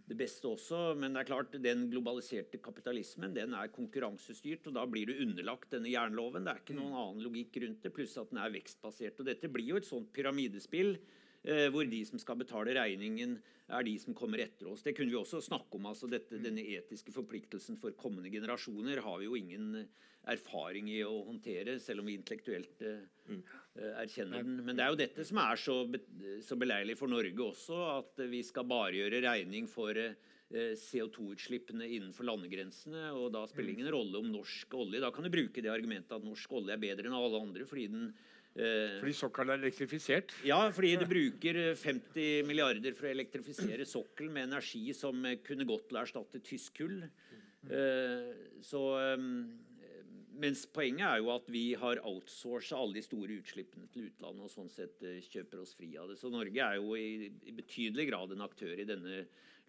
[0.08, 0.96] det beste også.
[0.96, 5.76] Men det er klart, den globaliserte kapitalismen den er konkurransestyrt, og da blir du underlagt
[5.76, 6.48] denne jernloven.
[6.48, 9.20] Det er ikke noen annen logikk rundt det, pluss at den er vekstbasert.
[9.20, 10.96] Og dette blir jo et sånt pyramidespill
[11.74, 13.36] hvor de som skal betale regningen,
[13.74, 14.84] er de som kommer etter oss.
[14.86, 15.88] Det kunne vi også snakke om.
[15.90, 20.04] altså dette, Denne etiske forpliktelsen for kommende generasjoner har vi jo ingen eh,
[20.36, 23.02] erfaring i å håndtere, selv om vi intellektuelt eh,
[23.32, 24.62] eh, erkjenner den.
[24.68, 26.02] Men det er jo dette som er så, be,
[26.46, 30.14] så beleilig for Norge også, at eh, vi skal bare gjøre regning for uh,
[30.56, 33.10] CO2-utslippene innenfor landegrensene.
[33.18, 36.14] og Da spiller det ingen rolle om norsk olje Da kan du bruke det argumentet
[36.14, 40.32] at norsk olje er bedre enn alle andre fordi den eh, Fordi sokkelen er elektrifisert.
[40.48, 45.42] ja, fordi du bruker eh, 50 milliarder for å elektrifisere sokkelen med energi som eh,
[45.44, 47.02] kunne godt la erstatte tysk kull.
[47.68, 48.34] Eh,
[48.64, 49.30] så eh,
[50.36, 54.52] Mens poenget er jo at vi har outsourca alle de store utslippene til utlandet og
[54.52, 56.18] sånn sett eh, kjøper oss fri av det.
[56.20, 59.22] Så Norge er jo i, i betydelig grad en aktør i denne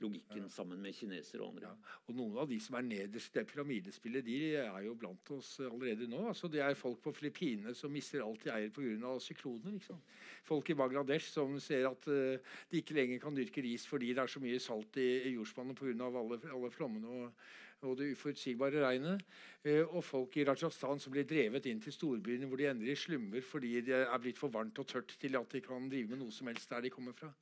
[0.02, 1.72] logikken sammen med kinesere og andre.
[2.06, 6.08] Og noen av de som er nederst i pyramidespillet, de er jo blant oss allerede
[6.10, 6.26] nå.
[6.30, 9.16] Altså, det er folk på Filippinene som mister alt de eier pga.
[9.22, 9.76] sykloner.
[9.76, 10.16] Ikke sant?
[10.46, 14.22] Folk i Bangladesh som ser at uh, de ikke lenger kan dyrke ris fordi det
[14.22, 16.10] er så mye salt i, i jordsmonnet pga.
[16.10, 17.46] alle, alle flommene og,
[17.86, 19.24] og det uforutsigbare regnet.
[19.64, 22.98] Eh, og folk i Rajasthan som blir drevet inn til storbyene hvor de ender i
[22.98, 26.24] slummer fordi det er blitt for varmt og tørt til at de kan drive med
[26.24, 27.32] noe som helst der de kommer fra.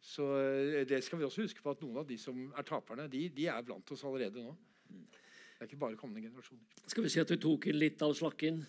[0.00, 3.08] Så eh, det skal vi også huske på at noen av de som er taperne,
[3.10, 4.56] de, de er blant oss allerede nå.
[4.88, 6.82] Det er ikke bare kommende generasjoner.
[6.86, 8.60] Skal vi si at vi tok litt av slakken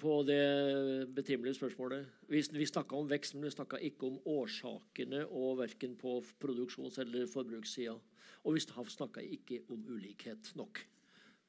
[0.00, 0.40] på det
[1.16, 2.06] betimelige spørsmålet?
[2.32, 7.00] Vi, vi snakka om vekst, men vi snakka ikke om årsakene og verken på produksjons-
[7.04, 7.98] eller forbrukssida.
[8.48, 10.80] Og vi snakka ikke om ulikhet nok.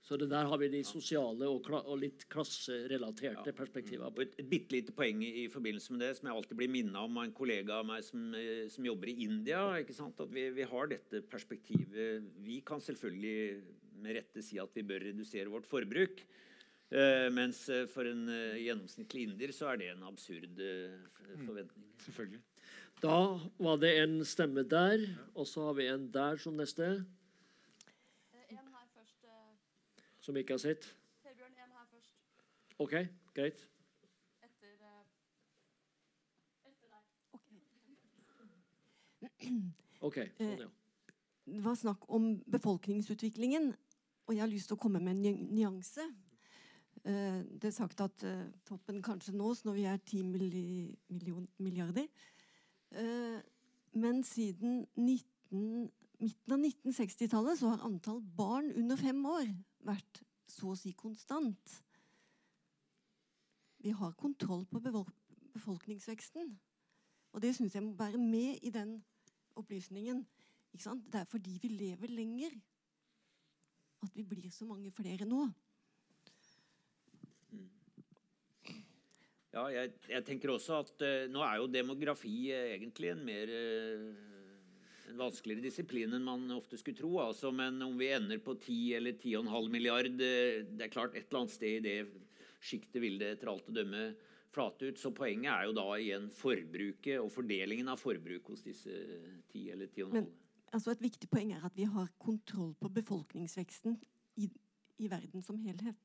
[0.01, 4.09] Så det der har vi de sosiale og, kla og litt klasserelaterte perspektivene.
[4.09, 6.71] Og et, et bitte lite poeng i, i forbindelse med det, som jeg alltid blir
[6.73, 9.61] minna om av en kollega av meg som, eh, som jobber i India.
[9.77, 10.19] ikke sant?
[10.19, 12.25] At vi, vi har dette perspektivet.
[12.41, 13.61] Vi kan selvfølgelig
[14.01, 16.25] med rette si at vi bør redusere vårt forbruk.
[16.91, 21.45] Uh, mens eh, for en uh, gjennomsnittlig inder så er det en absurd uh, forventning.
[21.47, 21.85] forventning.
[22.03, 22.41] Selvfølgelig.
[23.01, 26.89] Da var det en stemme der, og så har vi en der som neste,
[28.51, 29.23] En her først.
[29.23, 30.87] eh, som ikke har sett.
[31.25, 32.13] Herbjørn en her først.
[32.81, 32.93] OK,
[33.37, 33.63] greit.
[34.45, 35.03] Etter eh,
[36.69, 37.05] Etter deg.
[40.01, 40.17] OK.
[40.37, 40.69] Sånn, ja.
[41.51, 43.71] Det var snakk om befolkningsutviklingen,
[44.27, 46.05] og jeg har lyst til å komme med en nyanse.
[47.03, 52.07] Eh, Det er sagt at eh, toppen kanskje nås når vi er 10 million, milliarder.
[52.91, 53.39] Eh,
[53.93, 55.91] Men siden 19,
[56.21, 59.47] midten av 1960-tallet så har antall barn under fem år
[59.87, 61.77] vært så å si konstant.
[63.81, 66.51] Vi har kontroll på befolkningsveksten.
[67.31, 68.99] Og det syns jeg må være med i den
[69.57, 70.21] opplysningen.
[70.71, 72.53] Det er fordi vi lever lenger
[74.01, 75.45] at vi blir så mange flere nå.
[79.51, 83.49] Ja, jeg, jeg tenker også at uh, nå er jo demografi eh, egentlig en mer
[83.51, 84.30] en
[85.17, 87.13] vanskeligere disiplin enn man ofte skulle tro.
[87.23, 91.27] Altså, men om vi ender på 10 eller 10,5 milliard, eh, det er klart et
[91.27, 91.97] eller annet sted i det
[92.61, 94.03] sjiktet vil det etter alt å dømme
[94.53, 94.99] flate ut.
[94.99, 98.91] Så poenget er jo da igjen forbruket og fordelingen av forbruk hos disse
[99.53, 100.11] 10 eller 10,5.
[100.13, 100.29] Men
[100.71, 103.97] altså et viktig poeng er at vi har kontroll på befolkningsveksten
[104.41, 104.51] i,
[105.01, 105.97] i verden som helhet.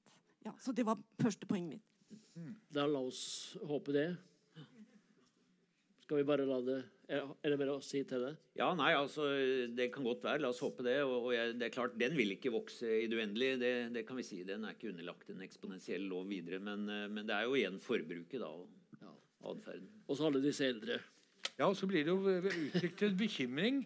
[0.47, 1.93] Ja, så det var første poenget mitt.
[2.71, 4.09] Da la oss håpe det.
[6.07, 6.77] Skal vi bare la det
[7.11, 8.33] Er det mer å si til det?
[8.59, 9.25] Ja, nei, altså,
[9.75, 10.41] Det kan godt være.
[10.45, 11.01] La oss håpe det.
[11.03, 13.59] Og, og jeg, det er klart, Den vil ikke vokse i det uendelige.
[13.63, 14.39] Det, det kan vi si.
[14.47, 16.61] Den er ikke underlagt en eksponentiell lov videre.
[16.63, 19.13] Men, eh, men det er jo igjen forbruket da, og Ja.
[19.51, 19.91] atferden.
[20.07, 21.01] Og så alle disse eldre.
[21.59, 23.83] Ja, og så blir det jo uttrykt en bekymring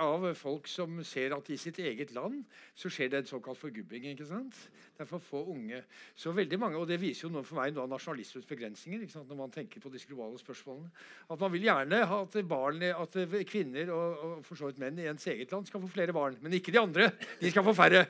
[0.00, 2.42] av folk som ser at i sitt eget land
[2.76, 4.08] så skjer det en såkalt forgubbing.
[4.12, 4.56] ikke sant?
[4.96, 5.82] Det er for få unge.
[6.16, 9.12] Så veldig mange, Og det viser jo noe for meg noe av nasjonalismens begrensninger ikke
[9.12, 9.28] sant?
[9.28, 10.90] når man tenker på disse globale spørsmålene.
[11.30, 15.08] At man vil gjerne at barn, at kvinner og, og for så vidt menn i
[15.10, 16.38] ens eget land skal få flere barn.
[16.40, 17.10] Men ikke de andre.
[17.40, 18.06] De skal få færre.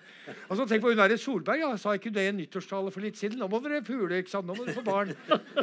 [0.49, 1.61] Altså, tenk på hun der Solberg.
[1.61, 3.39] Ja, sa ikke det i en nyttårstale for litt siden?
[3.43, 4.23] Nå må dere pule.
[4.23, 4.47] ikke sant?
[4.47, 5.11] Nå må dere få barn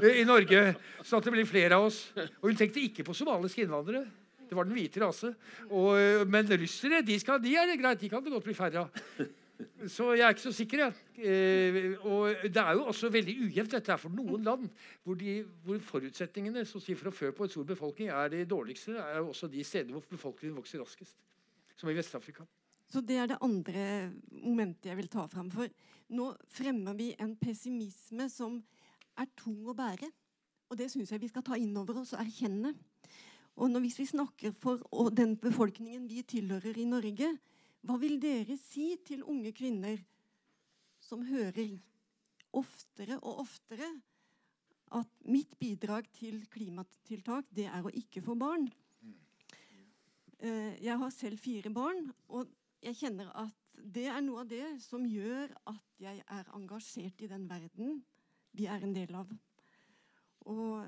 [0.01, 2.03] eh, i Norge, sånn at det blir flere av oss.
[2.41, 4.03] Og hun tenkte ikke på somaliske innvandrere.
[4.53, 5.32] Det var den hvite rase.
[5.72, 8.53] Og, eh, men russere de, skal, de er det greit, de kan det godt bli
[8.53, 8.99] færre av.
[9.88, 10.82] Så jeg er ikke så sikker.
[10.82, 10.93] jeg.
[11.25, 14.65] Eh, og det er jo også veldig ujevnt dette er for noen land
[15.03, 18.32] hvor, de, hvor forutsetningene så å si, for å fø på en stor befolkning er
[18.33, 18.98] de dårligste.
[18.98, 21.15] er jo også de stedene hvor befolkningen vokser raskest.
[21.80, 22.45] Som i Vest-Afrika.
[22.91, 25.49] Så det er det andre momentet jeg vil ta fram.
[25.53, 25.69] For
[26.14, 28.59] nå fremmer vi en pessimisme som
[29.17, 30.09] er tung å bære.
[30.69, 32.73] Og det syns jeg vi skal ta inn over oss og erkjenne.
[33.56, 37.30] Og hvis vi snakker for den befolkningen vi tilhører i Norge,
[37.83, 39.99] hva vil dere si til unge kvinner
[41.03, 41.75] som hører
[42.53, 43.90] oftere og oftere
[44.93, 48.69] at mitt bidrag til klimatiltak, det er å ikke få barn?
[50.40, 52.49] Eh, Jeg har selv fire barn, og
[52.82, 57.30] jeg kjenner at det er noe av det som gjør at jeg er engasjert i
[57.32, 58.03] den verden
[58.53, 59.32] vi er en del av.
[60.45, 60.85] Og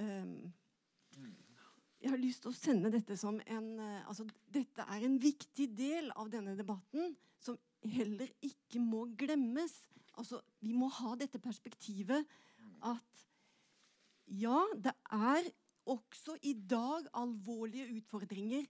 [0.00, 0.52] ehm,
[2.00, 5.68] jeg har lyst til å sende dette som en eh, altså, Dette er en viktig
[5.76, 9.72] del av denne debatten som heller ikke må glemmes.
[10.16, 12.26] Altså, vi må ha dette perspektivet
[12.86, 13.24] at
[14.26, 15.46] ja, det er
[15.86, 18.64] også i dag alvorlige utfordringer,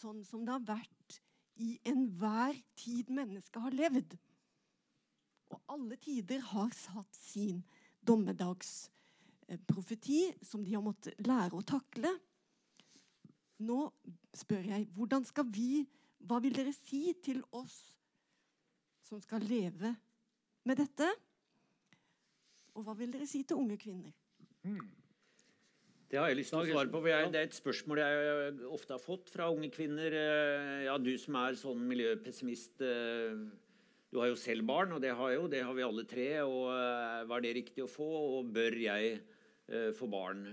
[0.00, 1.18] sånn som det har vært
[1.60, 4.16] i enhver tid mennesket har levd.
[5.52, 7.62] Og alle tider har satt sin
[8.04, 12.18] dommedagsprofeti, som de har måttet lære å takle.
[13.64, 13.80] Nå
[14.36, 15.84] spør jeg hvordan skal vi
[16.24, 17.76] Hva vil dere si til oss
[19.04, 19.90] som skal leve
[20.64, 21.06] med dette?
[22.74, 24.14] Og hva vil dere si til unge kvinner?
[26.08, 27.02] Det har jeg lyst til å svare på.
[27.02, 30.14] for Det er et spørsmål jeg ofte har fått fra unge kvinner.
[30.16, 32.80] Eh, Ja, du som er sånn miljøpessimist.
[32.80, 33.36] eh,
[34.14, 35.48] Du har jo selv barn, og det har jeg jo.
[35.48, 36.28] Det har vi alle tre.
[36.40, 39.20] og eh, Var det riktig å få, og bør jeg
[39.68, 40.46] eh, få barn?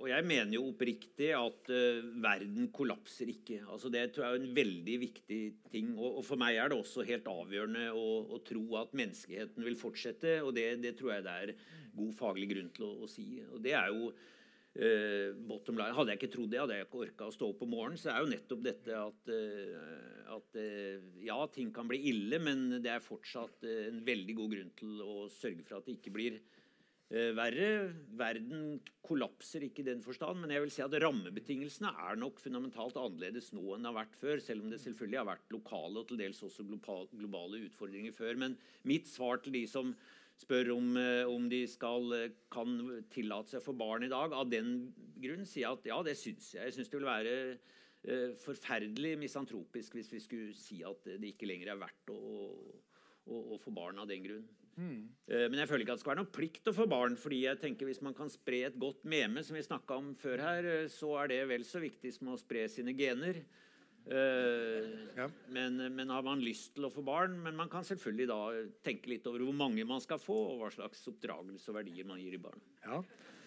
[0.00, 3.60] Og jeg mener jo oppriktig at uh, verden kollapser ikke.
[3.68, 5.40] Altså Det tror jeg er en veldig viktig
[5.72, 5.92] ting.
[5.98, 9.78] Og, og for meg er det også helt avgjørende å, å tro at menneskeheten vil
[9.80, 10.38] fortsette.
[10.46, 11.54] Og det, det tror jeg det er
[11.96, 13.26] god faglig grunn til å, å si.
[13.50, 15.96] Og det er jo uh, bottom line.
[15.98, 18.00] Hadde jeg ikke trodd det, hadde jeg ikke orka å stå opp om morgenen.
[18.00, 20.62] Så er jo nettopp dette at, uh, at
[21.26, 25.20] ja, ting kan bli ille, men det er fortsatt en veldig god grunn til å
[25.34, 26.59] sørge for at det ikke blir eh,
[27.10, 27.90] verre.
[28.14, 32.98] Verden kollapser ikke i den forstand, men jeg vil si at rammebetingelsene er nok fundamentalt
[33.00, 36.06] annerledes nå enn det har vært før, selv om det selvfølgelig har vært lokale og
[36.06, 38.38] til dels også globale utfordringer før.
[38.44, 38.54] Men
[38.86, 39.90] mitt svar til de som
[40.40, 44.48] spør om, eh, om de skal, eh, kan tillate seg få barn i dag, av
[44.48, 46.64] den grunn sier jeg at ja, det syns jeg.
[46.64, 47.34] Jeg syns det vil være
[48.04, 52.22] eh, forferdelig misantropisk hvis vi skulle si at det ikke lenger er verdt å,
[53.26, 54.48] å, å få barn av den grunn.
[54.78, 57.16] Eh, Men jeg føler ikke at det skal være noen plikt å få barn.
[57.16, 60.38] fordi jeg tenker Hvis man kan spre et godt meme, som vi snakka om før
[60.40, 63.42] her, eh, så er det vel så viktig som å spre sine gener.
[64.06, 65.28] Eh, Ja.
[65.48, 68.38] men, men har man lyst til å få barn Men man kan selvfølgelig da
[68.82, 72.18] tenke litt over hvor mange man skal få, og hva slags oppdragelse og verdier man
[72.18, 72.60] gir i barn.
[72.84, 73.02] Ja.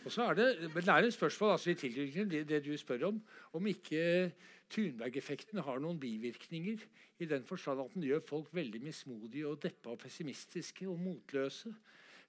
[0.06, 2.64] Og så er det, men det er et spørsmål altså i tilknytning til det, det
[2.66, 3.22] du spør om,
[3.56, 4.34] om ikke
[4.74, 6.82] Thunberg-effekten har noen bivirkninger.
[7.22, 11.74] I den forstand at den gjør folk veldig mismodige og deppa og pessimistiske og motløse.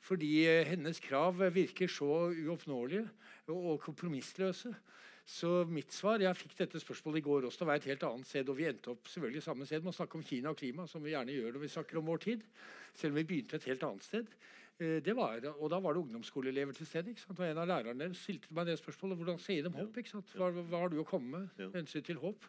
[0.04, 3.06] Fordi eh, hennes krav virker så uoppnåelige
[3.48, 4.74] og, kompromissløse.
[5.24, 7.62] Så mitt svar Jeg fikk dette spørsmålet i går også.
[7.62, 9.96] Det var et helt annet sted, og Vi endte opp selvfølgelig samme sted med å
[9.96, 12.44] snakke om Kina og klima, som vi gjerne gjør når vi snakker om vår tid.
[12.94, 14.36] Selv om vi begynte et helt annet sted.
[14.80, 17.10] Eh, Det var, og Da var det ungdomsskoleelever til stede.
[17.10, 17.38] ikke sant?
[17.38, 19.96] Og En av lærerne stilte meg det spørsmålet hvordan sier de håp.
[19.96, 20.26] ikke sant?
[20.34, 22.44] Hva, hva har du å komme med med hensyn til håp?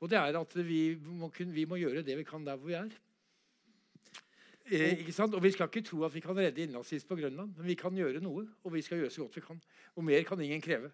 [0.00, 2.66] Og det er at vi må, kun, vi må gjøre det vi kan der hvor
[2.66, 2.90] vi er.
[4.70, 5.34] Eh, ikke sant?
[5.34, 7.94] Og Vi skal ikke tro at vi kan redde innlandsis på Grønland, men vi kan
[7.94, 8.46] gjøre noe.
[8.64, 9.60] Og vi skal gjøre så godt vi kan.
[9.96, 10.90] Og mer kan ingen kreve.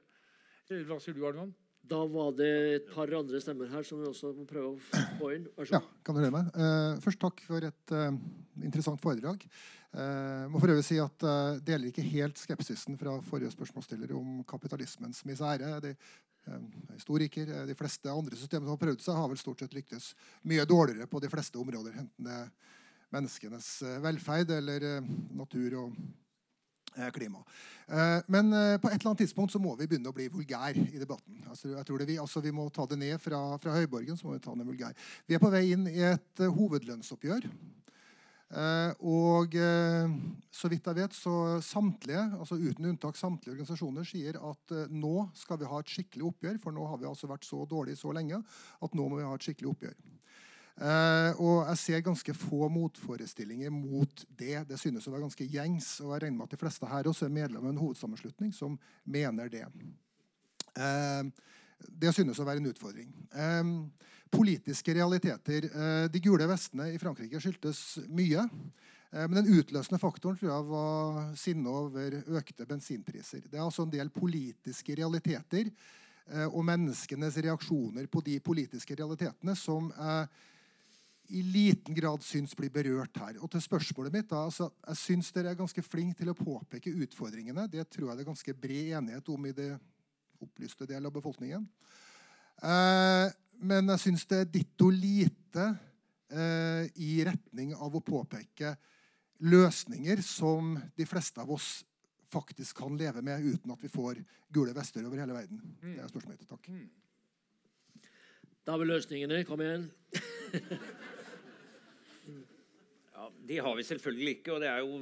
[0.71, 1.55] Eh, Hva sier du, Arnemann?
[1.87, 5.29] Da var det et par andre stemmer her som vi også må prøve å få
[5.37, 5.45] inn.
[5.55, 6.49] Vær så Ja, kan du høre meg?
[6.57, 8.11] Uh, først takk for et uh,
[8.59, 9.45] interessant foredrag.
[9.95, 14.43] Eh, må for øvrig si at uh, deler ikke helt skepsisen fra forrige spørsmålsstiller om
[14.49, 15.81] kapitalismens misere.
[15.81, 15.95] De,
[16.47, 19.75] eh, historiker, eh, de fleste andre systemer som har prøvd seg, har vel stort sett
[19.77, 20.13] lyktes
[20.45, 21.97] mye dårligere på de fleste områder.
[22.03, 22.51] Enten det er
[23.15, 25.97] menneskenes eh, velferd eller eh, natur og
[26.97, 27.43] eh, klima.
[27.89, 30.77] Eh, Men eh, på et eller annet tidspunkt så må vi begynne å bli vulgær
[30.77, 31.41] i debatten.
[31.49, 34.19] Altså, jeg tror det vi, altså, vi må ta det ned fra, fra høyborgen.
[34.19, 34.95] så må Vi ta det vulgær.
[35.27, 37.51] Vi er på vei inn i et eh, hovedlønnsoppgjør.
[38.47, 40.13] Eh, og eh,
[40.55, 45.27] så vidt jeg vet, så samtlige, altså uten unntak samtlige organisasjoner sier at eh, nå
[45.35, 48.15] skal vi ha et skikkelig oppgjør, for nå har vi altså vært så dårlige så
[48.15, 49.99] lenge at nå må vi ha et skikkelig oppgjør.
[50.77, 54.59] Uh, og jeg ser ganske få motforestillinger mot det.
[54.69, 55.87] Det synes å være ganske gjengs.
[56.05, 58.75] Og jeg regner med at de fleste her også er medlem av en hovedsammenslutning som
[59.09, 59.63] mener det.
[60.77, 61.33] Uh,
[61.81, 63.09] det synes å være en utfordring.
[63.33, 63.73] Eh,
[64.37, 65.69] politiske realiteter.
[65.71, 68.45] Eh, de gule vestene i Frankrike skyldtes mye.
[69.11, 73.47] Eh, men den utløsende faktoren tror jeg var sinne over økte bensinpriser.
[73.47, 79.57] Det er altså en del politiske realiteter eh, og menneskenes reaksjoner på de politiske realitetene
[79.59, 80.29] som jeg
[81.29, 83.39] i liten grad syns blir berørt her.
[83.43, 86.93] Og til spørsmålet mitt da, altså, Jeg syns dere er ganske flinke til å påpeke
[87.03, 87.67] utfordringene.
[87.71, 89.73] Det tror jeg det er ganske bred enighet om i det
[90.43, 91.67] opplyste del av befolkningen.
[92.63, 93.27] Eh,
[93.61, 95.67] men jeg syns det er ditto lite
[96.31, 98.75] eh, i retning av å påpeke
[99.47, 101.85] løsninger som de fleste av oss
[102.33, 104.21] faktisk kan leve med uten at vi får
[104.53, 105.61] gule vester over hele verden.
[105.83, 106.51] Det er spørsmålet mitt.
[106.51, 106.71] Takk.
[108.67, 109.45] Da har vi løsningene.
[109.49, 109.91] Kom igjen.
[113.17, 114.97] Ja, De har vi selvfølgelig ikke, og det er jo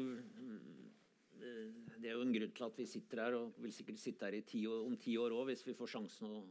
[1.42, 4.28] eh, det er jo en grunn til at vi sitter her, og vil sikkert sitte
[4.28, 6.44] her i ti år, om ti år òg, hvis vi får sjansen å,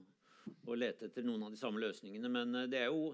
[0.65, 2.31] å lete etter noen av de samme løsningene.
[2.31, 3.13] Men eh, det er jo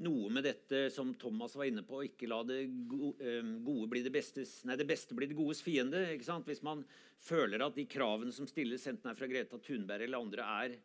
[0.00, 4.12] noe med dette som Thomas var inne på, ikke la det eh, gode bli det
[4.14, 6.06] bestes Nei, det beste bli det godes fiende.
[6.14, 6.48] ikke sant?
[6.48, 6.84] Hvis man
[7.20, 10.78] føler at de kravene som stilles, enten er fra Greta Thunberg eller andre, er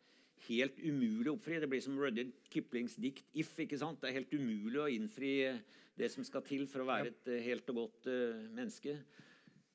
[0.50, 1.60] helt umulig å oppfri.
[1.62, 3.56] Det blir som Rudyard Kiplings dikt 'If'.
[3.64, 4.00] ikke sant?
[4.00, 5.32] Det er helt umulig å innfri
[5.96, 8.98] det som skal til for å være et eh, helt og godt eh, menneske.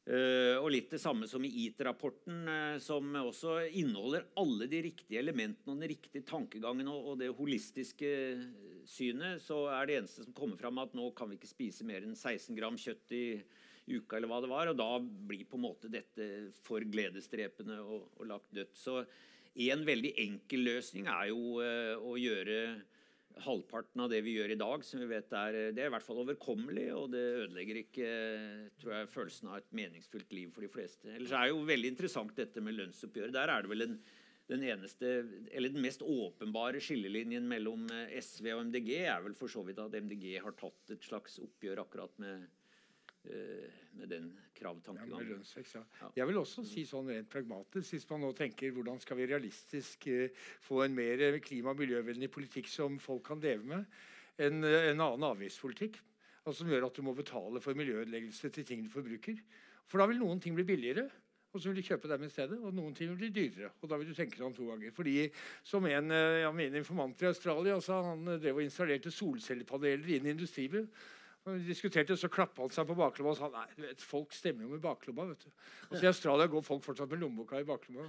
[0.02, 5.22] Eh, og litt det samme som i EAT-rapporten, eh, som også inneholder alle de riktige
[5.22, 8.10] elementene og den riktige tankegangen og, det holistiske
[8.90, 12.02] synet, så er det eneste som kommer fram, at nå kan vi ikke spise mer
[12.02, 13.26] enn 16 gram kjøtt i
[13.92, 14.72] uka, eller hva det var.
[14.72, 18.74] Og da blir på en måte dette for gledesdrepende og, og lagt dødt.
[18.82, 19.04] Så
[19.70, 22.58] en veldig enkel løsning er jo eh, å gjøre
[23.46, 26.06] halvparten av det vi gjør i dag, som vi vet er, det er i hvert
[26.06, 28.10] fall overkommelig, og det ødelegger ikke
[28.82, 31.10] tror jeg, følelsen av et meningsfullt liv for de fleste.
[31.16, 33.36] Ellers er jo veldig interessant dette med lønnsoppgjøret.
[33.36, 33.98] Der er det vel en,
[34.52, 35.12] den eneste,
[35.52, 39.80] eller den mest åpenbare skillelinjen mellom eh, SV og MDG er vel for så vidt
[39.82, 42.61] at MDG har tatt et slags oppgjør akkurat med, eh,
[43.24, 44.74] med den Ja,
[45.18, 45.82] med lønnsvekst, ja.
[46.02, 46.08] Ja.
[46.16, 50.06] Jeg vil også si sånn rent pragmatisk, hvis man nå tenker hvordan skal vi realistisk
[50.12, 53.86] eh, få en mer eh, klima- og miljøvennlig politikk som folk kan leve med,
[54.38, 55.98] en, eh, en annen avgiftspolitikk.
[56.46, 59.42] Altså som gjør at du må betale for miljøødeleggelse til ting du forbruker.
[59.90, 61.08] For da vil noen ting bli billigere,
[61.52, 62.58] og så vil du kjøpe dem i stedet.
[62.62, 63.74] Og noen ting vil bli dyrere.
[63.82, 64.94] Og da vil du tenke deg om to ganger.
[64.96, 65.16] Fordi
[65.68, 70.16] som en av ja, mine informanter i Australia sa, han eh, drev og installerte solcellepaneler
[70.16, 70.88] inn i industribygg.
[71.44, 74.68] Vi diskuterte, så klappa han seg på baklomma og sa nei, du vet, folk stemmer
[74.68, 75.24] jo med baklomma.
[75.32, 75.54] vet du.
[75.88, 78.06] Og så I Australia går folk fortsatt med lommeboka i baklomma.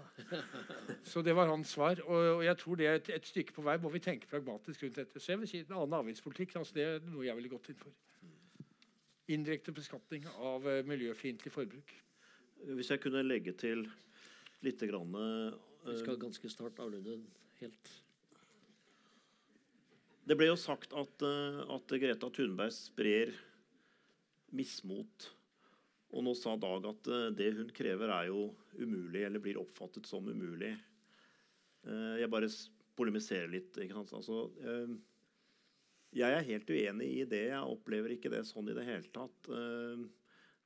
[1.08, 2.02] Så det var hans svar.
[2.04, 4.84] Og, og jeg tror det er et, et stykke på vei må vi tenke pragmatisk
[4.84, 5.20] rundt dette.
[5.20, 7.80] Så jeg vil si En annen avgiftspolitikk altså det er noe jeg ville gått inn
[7.80, 7.96] for.
[9.32, 11.96] Indirekte beskatning av uh, miljøfiendtlig forbruk.
[12.76, 13.86] Hvis jeg kunne legge til
[14.62, 15.16] litt grann,
[15.82, 17.16] Vi eh, skal ganske snart avrunde
[17.62, 17.94] helt.
[20.22, 23.32] Det ble jo sagt at, eh, at Greta Thunberg sprer
[24.54, 25.30] mismot.
[26.12, 30.06] Og nå sa Dag at eh, det hun krever, er jo umulig, eller blir oppfattet
[30.06, 30.76] som umulig.
[31.82, 32.50] Eh, Jeg bare
[32.94, 33.74] polemiserer litt.
[33.82, 33.98] Ikke?
[34.04, 34.44] Altså,
[36.12, 37.46] jeg er helt uenig i det.
[37.50, 39.48] Jeg opplever ikke det sånn i det hele tatt.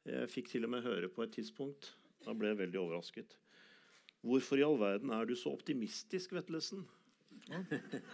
[0.06, 1.88] Jeg fikk til og med høre på et tidspunkt
[2.22, 3.38] Da ble jeg veldig overrasket.
[4.26, 6.82] Hvorfor i all verden er du så optimistisk, Vetlesen?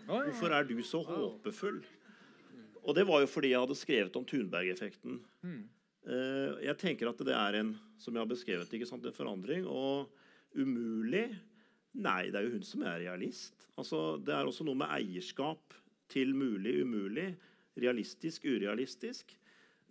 [0.07, 1.81] Hvorfor er du så håpefull?
[2.83, 5.20] Og det var jo fordi jeg hadde skrevet om Thunberg-effekten.
[6.02, 9.67] Eh, jeg tenker at det er en som jeg har beskrevet, ikke sant, en forandring.
[9.67, 10.11] Og
[10.59, 11.28] umulig
[11.93, 13.67] Nei, det er jo hun som er realist.
[13.77, 15.75] Altså, det er også noe med eierskap
[16.09, 17.35] til mulig, umulig,
[17.77, 19.35] realistisk, urealistisk.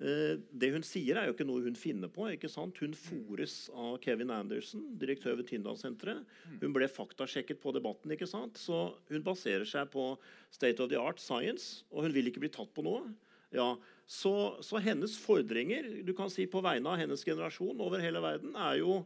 [0.01, 2.25] Eh, det hun sier, er jo ikke noe hun finner på.
[2.33, 2.79] ikke sant?
[2.81, 6.25] Hun fòres av Kevin Anderson, direktør ved Tyndalsenteret.
[6.61, 8.13] Hun ble faktasjekket på debatten.
[8.15, 8.57] ikke sant?
[8.57, 10.15] Så hun baserer seg på
[10.49, 13.05] state of the art science, og hun vil ikke bli tatt på noe.
[13.53, 13.75] Ja,
[14.07, 18.55] så, så hennes fordringer du kan si på vegne av hennes generasjon over hele verden
[18.55, 19.01] er jo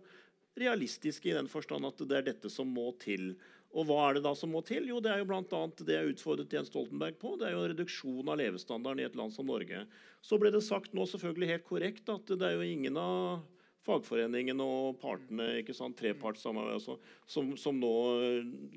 [0.56, 3.34] realistiske i den forstand at det er dette som må til.
[3.76, 4.88] Og hva er det da som må til?
[4.88, 7.34] Jo, Det er jo annet det jeg utfordret Jens Stoltenberg på.
[7.36, 9.84] Det er jo reduksjon av levestandarden i et land som Norge.
[10.24, 13.44] Så ble det sagt nå selvfølgelig helt korrekt at det er jo ingen av
[13.86, 16.96] fagforeningene og partene, ikke sant, trepartssamarbeid også,
[17.30, 17.92] som, som, nå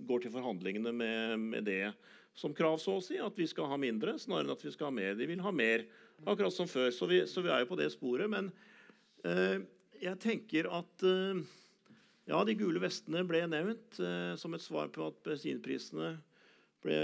[0.09, 1.95] går til forhandlingene med, med, det
[2.39, 3.17] som krav, så å si.
[3.23, 5.17] At vi skal ha mindre snarere enn at vi skal ha mer.
[5.19, 5.87] De vil ha mer,
[6.27, 6.91] akkurat som før.
[6.95, 8.29] Så vi, så vi er jo på det sporet.
[8.31, 8.51] Men
[9.25, 9.65] eh,
[10.03, 11.41] jeg tenker at eh,
[12.29, 16.13] ja, de gule vestene ble nevnt eh, som et svar på at bensinprisene
[16.85, 16.99] ble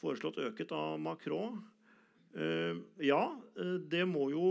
[0.00, 1.60] foreslått øket av Macron.
[2.34, 2.74] Eh,
[3.06, 3.22] ja,
[3.56, 4.48] eh, det må jo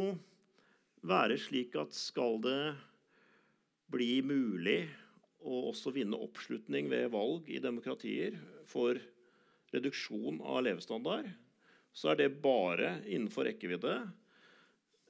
[1.05, 2.75] være slik at skal det
[3.91, 4.79] bli mulig
[5.45, 8.97] å også vinne oppslutning ved valg i demokratier for
[9.75, 11.27] reduksjon av levestandard,
[11.95, 13.99] så er det bare innenfor rekkevidde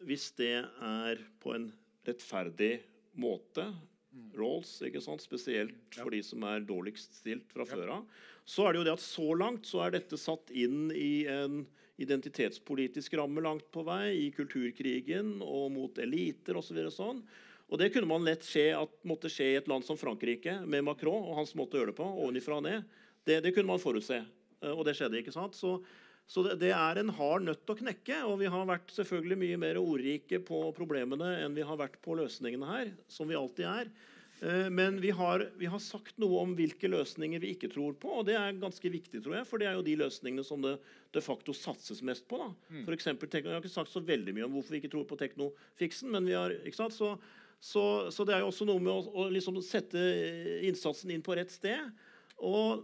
[0.06, 1.70] hvis det er på en
[2.06, 2.80] rettferdig
[3.22, 3.70] måte
[4.36, 5.24] Rolls, ikke sant?
[5.24, 8.22] spesielt for de som er dårligst stilt fra før av.
[8.46, 11.64] Så er det jo det at så langt så er dette satt inn i en
[12.02, 16.82] identitetspolitisk ramme langt på vei, i kulturkrigen og mot eliter osv.
[16.88, 17.22] Så sånn.
[17.72, 20.86] Og det kunne man lett skje at måtte skje i et land som Frankrike med
[20.86, 22.08] Macron og hans måte å gjøre det på.
[22.08, 22.84] ovenifra og ned.
[23.26, 25.18] Det, det, kunne man forutse, eh, og det skjedde.
[25.22, 25.58] ikke sant?
[25.58, 25.80] Så,
[26.28, 28.24] så det, det, er en hard nøtt å knekke.
[28.26, 32.18] Og vi har vært selvfølgelig mye mer ordrike på problemene enn vi har vært på
[32.18, 33.92] løsningene her, som vi alltid er.
[34.42, 38.10] Eh, men vi har, vi har, sagt noe om hvilke løsninger vi ikke tror på.
[38.20, 40.76] og Det er ganske viktig, tror jeg, for det er jo de løsningene som det
[41.16, 42.42] de facto satses mest på.
[42.42, 42.50] da.
[42.74, 42.84] Mm.
[42.88, 45.20] For eksempel, jeg har ikke sagt så veldig mye om hvorfor vi ikke tror på
[45.22, 46.12] teknofiksen.
[46.12, 46.98] men vi har, ikke sant?
[46.98, 47.14] Så,
[47.62, 50.02] så, så det er jo også noe med å, å liksom sette
[50.68, 51.94] innsatsen inn på rett sted.
[52.44, 52.84] Og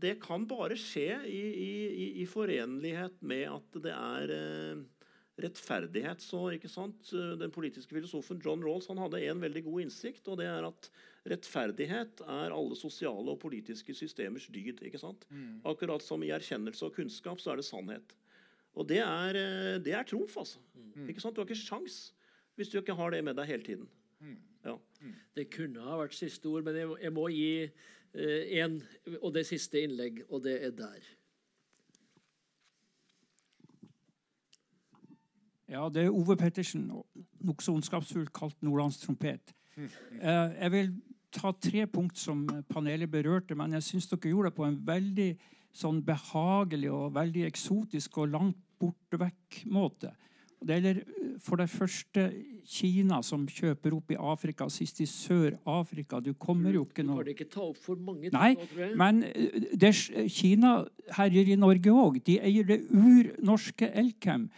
[0.00, 4.80] det kan bare skje i, i, i forenlighet med at det er eh,
[5.42, 6.22] rettferdighet.
[6.24, 7.12] Så, ikke sant?
[7.12, 10.26] Den politiske filosofen John Rawls han hadde en veldig god innsikt.
[10.28, 10.90] og det er at
[11.28, 14.80] Rettferdighet er alle sosiale og politiske systemers dyd.
[14.86, 15.26] ikke sant?
[15.28, 15.60] Mm.
[15.68, 18.14] Akkurat som i erkjennelse og kunnskap så er det sannhet.
[18.78, 20.58] Og det er, eh, det er trumf, altså.
[20.74, 21.08] Mm.
[21.08, 21.36] Ikke sant?
[21.36, 22.14] Du har ikke sjans
[22.56, 23.88] hvis du ikke har det med deg hele tiden.
[24.20, 24.38] Mm.
[24.64, 24.74] Ja.
[25.00, 25.14] Mm.
[25.36, 27.70] Det kunne ha vært siste ord, men jeg, jeg må gi
[28.14, 28.66] eh,
[29.22, 31.06] og det siste innlegg, og det er der.
[35.68, 36.86] Ja, det er Ove Pettersen,
[37.44, 39.52] nokså ondskapsfullt kalt Nordlands trompet.
[39.76, 40.94] Eh, jeg vil
[41.32, 45.28] ta tre punkt som panelet berørte, men jeg syns dere gjorde det på en veldig
[45.76, 50.14] sånn behagelig og veldig eksotisk og langt borte vekk-måte.
[50.66, 52.28] Gjelder eh, for det første
[52.68, 56.20] Kina, som kjøper opp i Afrika, sist i Sør-Afrika.
[56.20, 58.54] Du kommer jo ikke noe Du kan ikke ta opp for mange Nei,
[58.98, 59.94] men eh, det,
[60.34, 60.82] Kina
[61.16, 62.20] herjer i Norge òg.
[62.26, 64.48] De eier det urnorske Elkem.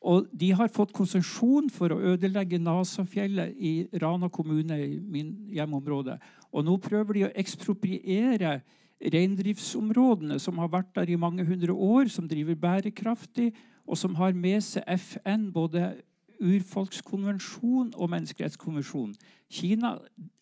[0.00, 6.16] Og de har fått konsesjon for å ødelegge Nasafjellet i Rana kommune, i min hjemområde.
[6.50, 8.62] Og nå prøver de å ekspropriere
[9.00, 13.52] reindriftsområdene som har vært der i mange hundre år, som driver bærekraftig,
[13.86, 16.00] og som har med seg FN, både
[16.40, 19.12] urfolkskonvensjon og menneskerettskonvensjon.
[19.52, 19.96] Kina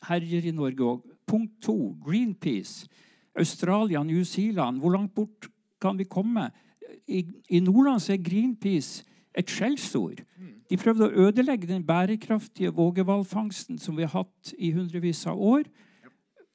[0.09, 1.05] herjer i Norge òg.
[1.29, 2.89] Punkt to Greenpeace.
[3.39, 4.81] Australia, New Zealand.
[4.81, 5.49] Hvor langt bort
[5.83, 6.51] kan vi komme?
[7.09, 9.05] I, i Nordland er Greenpeace
[9.39, 10.23] et skjellsord.
[10.69, 15.69] De prøvde å ødelegge den bærekraftige vågehvalfangsten som vi har hatt i hundrevis av år.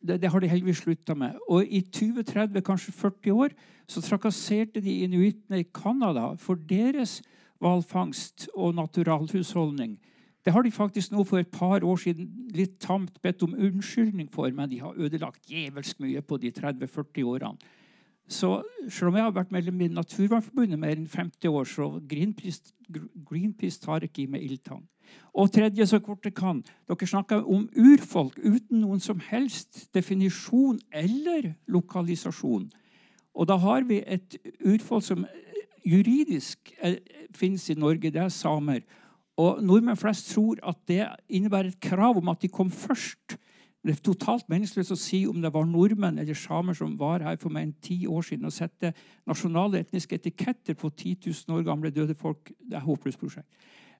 [0.03, 1.37] Det, det, har de heldigvis slutta med.
[1.47, 3.53] Og i 20-30, kanskje 40 år
[3.87, 7.21] så trakasserte de inuittene i Canada for deres
[7.63, 9.95] hvalfangst og naturalhusholdning.
[10.43, 14.27] Det har de faktisk nå for et par år siden litt tamt bedt om unnskyldning
[14.31, 17.71] for, men de har ødelagt djevelsk mye på de 30-40 årene.
[18.27, 22.73] Så selv om jeg har vært medlem i Naturvernforbundet mer enn 50 år, så Greenpeace,
[23.27, 24.83] Greenpeace tar ikke i med ildtang.
[25.33, 30.79] Og tredje, så kort det kan, dere snakker om urfolk uten noen som helst definisjon
[30.93, 32.67] eller lokalisasjon.
[33.33, 35.25] Og da har vi et urfolk som
[35.83, 36.73] juridisk
[37.35, 38.83] finnes i Norge, det er samer.
[39.41, 43.39] Og nordmenn flest tror at det innebærer et krav om at de kom først
[43.83, 47.35] det er totalt meningsløst å si om det var nordmenn eller samer som var her
[47.39, 48.93] for mer enn ti år siden og sette
[49.27, 52.53] nasjonale etniske etiketter på 10 000 år gamle døde folk.
[52.55, 53.49] Det er et håpløst prosjekt.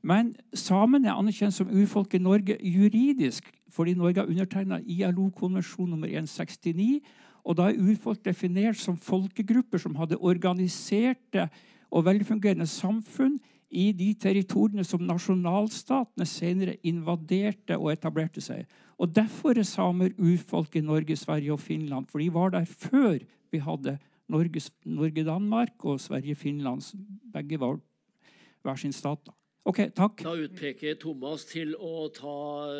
[0.04, 6.12] Men samene er anerkjent som urfolk i Norge juridisk fordi Norge har undertegna ILO-konvensjon nummer
[6.12, 7.00] 169.
[7.44, 11.48] Og da er urfolk definert som folkegrupper som hadde organiserte
[11.90, 13.40] og velfungerende samfunn
[13.74, 18.68] i de territoriene som nasjonalstatene senere invaderte og etablerte seg.
[19.02, 22.06] Og Derfor er samer urfolk i Norge, Sverige og Finland.
[22.12, 23.18] For de var der før
[23.52, 23.98] vi hadde
[24.30, 26.94] Norge-Danmark og Sverige-Finland.
[27.34, 27.80] Begge var
[28.62, 29.26] hver sin stat.
[29.26, 29.34] da.
[29.64, 30.20] Ok, takk.
[30.26, 32.32] Da utpeker jeg Thomas til å ta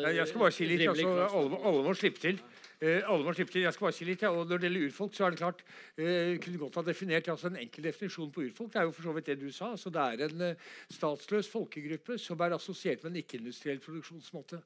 [0.04, 0.82] Nei, jeg skal bare si litt.
[0.90, 2.40] Altså, alle, må- alle må slippe til.
[2.84, 3.62] Eh, alle må slippe til.
[3.64, 4.28] Jeg skal bare si litt, ja.
[4.30, 5.62] og Når det gjelder urfolk, så er det klart
[5.96, 9.02] eh, kunne godt ha definert altså En enkel definisjon på urfolk det er jo for
[9.08, 9.70] så vidt det du sa.
[9.72, 10.56] altså Det er en eh,
[10.92, 14.60] statsløs folkegruppe som er assosiert med en ikke-industriell produksjonsmåte.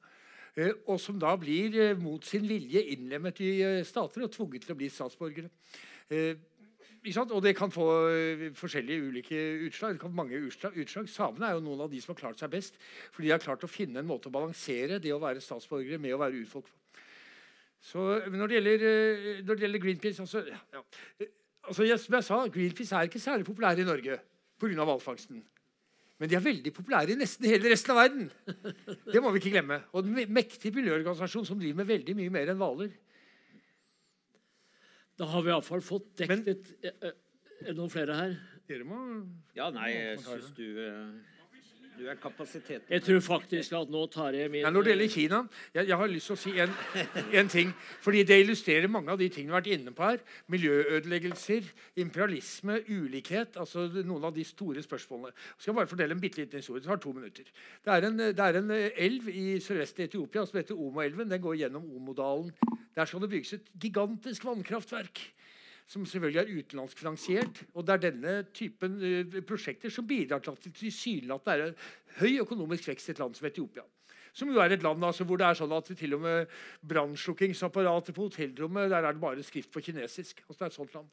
[0.57, 4.65] Eh, og som da blir eh, mot sin vilje innlemmet i eh, stater og tvunget
[4.67, 5.47] til å bli statsborgere.
[6.11, 6.35] Eh?
[6.99, 9.37] Og det kan få eh, forskjellige ulike
[9.67, 9.93] utslag.
[9.93, 11.07] Det kan få mange utslag, utslag.
[11.09, 12.75] Samene er jo noen av de som har klart seg best.
[13.15, 16.13] Fordi de har klart å finne en måte å balansere det å være statsborgere med
[16.13, 16.67] å være urfolk.
[17.79, 20.83] Så når det gjelder, eh, når det gjelder Greenpeace altså, ja,
[21.63, 24.19] altså Som jeg sa, Greenpeace er ikke særlig populære i Norge
[24.59, 24.83] pga.
[24.83, 25.43] hvalfangsten.
[26.19, 28.25] Men de er veldig populære i nesten hele resten av verden.
[29.07, 29.77] Det må vi ikke glemme.
[29.95, 32.91] Og en mektig miljøorganisasjon som driver med veldig mye mer enn hvaler.
[35.19, 37.17] Da har vi iallfall fått dekket eh, eh,
[37.65, 38.37] Er det noen flere her?
[38.69, 38.99] Dere må
[39.57, 41.38] Ja, nei, jeg syns du eh,
[41.99, 42.85] Du er kapasiteten.
[42.87, 45.39] Jeg tror faktisk at nå tar jeg min Ja, når det gjelder Kina,
[45.73, 46.75] jeg, jeg har lyst til å si en,
[47.41, 47.73] en ting.
[48.05, 50.21] fordi det illustrerer mange av de tingene vi har vært inne på her.
[50.55, 51.67] Miljøødeleggelser,
[51.99, 53.59] imperialisme, ulikhet.
[53.59, 55.35] altså Noen av de store spørsmålene.
[55.57, 56.85] Jeg skal bare fortelle en bitte liten historie.
[56.85, 57.51] Det tar to minutter.
[57.83, 61.27] Det er en, det er en eh, elv i sørvest i Etiopia som heter Omoelven.
[61.27, 62.55] Den går gjennom Omodalen.
[62.95, 65.19] Der skal det bygges et gigantisk vannkraftverk
[65.89, 67.63] som selvfølgelig er utenlandsk finansiert.
[67.73, 72.43] Og det er denne typen eh, prosjekter som bidrar til at det tilsynelatende er høy
[72.43, 73.85] økonomisk vekst i et land som Etiopia.
[74.37, 76.57] Som jo er et land altså, hvor det er sånn at til og med
[76.91, 80.43] brannslukkingsapparatet på hotellrommet der er det bare skrift på kinesisk.
[80.45, 81.09] Altså, det er et sånt land.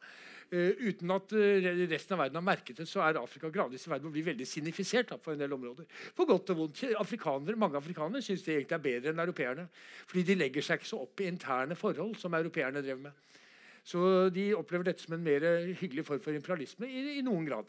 [0.46, 3.90] Uh, uten at uh, resten av verden har merket det, så er Afrika gradvis i
[3.90, 5.88] ferd med å bli veldig sinifisert da, på en del områder.
[6.14, 6.84] På godt og vondt.
[7.00, 9.66] Afrikanere, mange afrikanere syns det egentlig er bedre enn europeerne.
[10.06, 13.42] Fordi de legger seg ikke så opp i interne forhold som europeerne drev med.
[13.86, 14.00] Så
[14.34, 15.44] de opplever dette som en mer
[15.78, 17.68] hyggelig form for imperialisme i, i noen grad.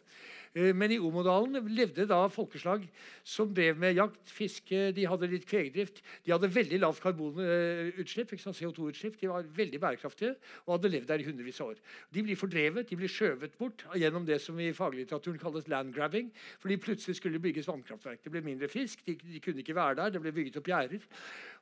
[0.58, 2.86] Eh, Men i Omodalen levde da folkeslag
[3.28, 6.02] som drev med jakt, fiske, de hadde litt kvegdrift.
[6.26, 9.20] De hadde veldig lavt karbonutslipp, CO2-utslipp.
[9.22, 10.34] De var veldig bærekraftige
[10.66, 11.82] og hadde levd der i hundrevis av år.
[12.14, 16.32] De blir fordrevet, de blir skjøvet bort gjennom det som i faglitteraturen kalles landgrabbing.
[16.64, 18.24] Fordi plutselig skulle bygges vannkraftverk.
[18.24, 21.06] Det ble mindre fisk, de, de kunne ikke være der, det ble bygget opp gjerder.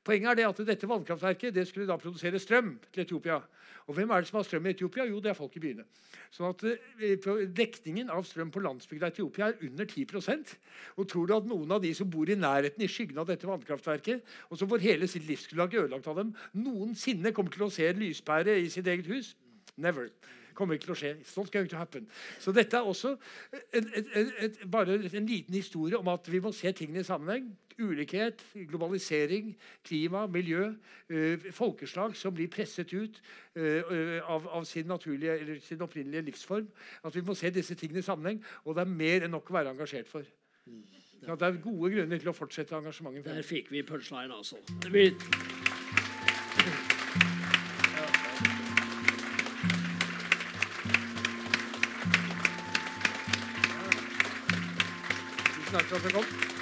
[0.06, 3.40] Poenget er det at dette vannkraftverket det skulle da produsere strøm til Etiopia.
[3.90, 5.06] Og hvem er det som har strøm i Etiopia?
[5.10, 5.86] Jo, det er folk i byene.
[6.34, 7.26] Sånn at eh,
[7.58, 10.56] Dekningen av strøm på landsbygda i Etiopia er under 10%
[10.98, 13.48] Og tror du at noen av de som bor i nærheten i skyggen av dette
[13.48, 17.88] vannkraftverket, og som får hele sitt livsgrunnlag ødelagt av dem, noensinne kommer til å se
[17.90, 19.36] en lyspære i sitt eget hus?
[19.78, 20.10] Never.
[20.56, 21.12] Kommer ikke til å skje.
[21.20, 22.08] It's not going to happen.
[22.40, 23.16] Så dette er også
[23.74, 27.50] en, en, en, bare en liten historie om at vi må se tingene i sammenheng.
[27.80, 30.70] Ulikhet, globalisering, klima, miljø,
[31.10, 33.20] eh, folkeslag som blir presset ut
[33.56, 36.70] eh, eh, av, av sin, naturlige, eller sin opprinnelige livsform.
[37.04, 38.40] At vi må se disse tingene i sammenheng.
[38.64, 40.24] Og det er mer enn nok å være engasjert for.
[41.28, 43.28] At det er gode grunner til å fortsette engasjementet.
[43.28, 44.62] Der fikk vi punchline, altså.
[44.88, 45.10] Vi,
[55.76, 56.55] takk for at dere kom.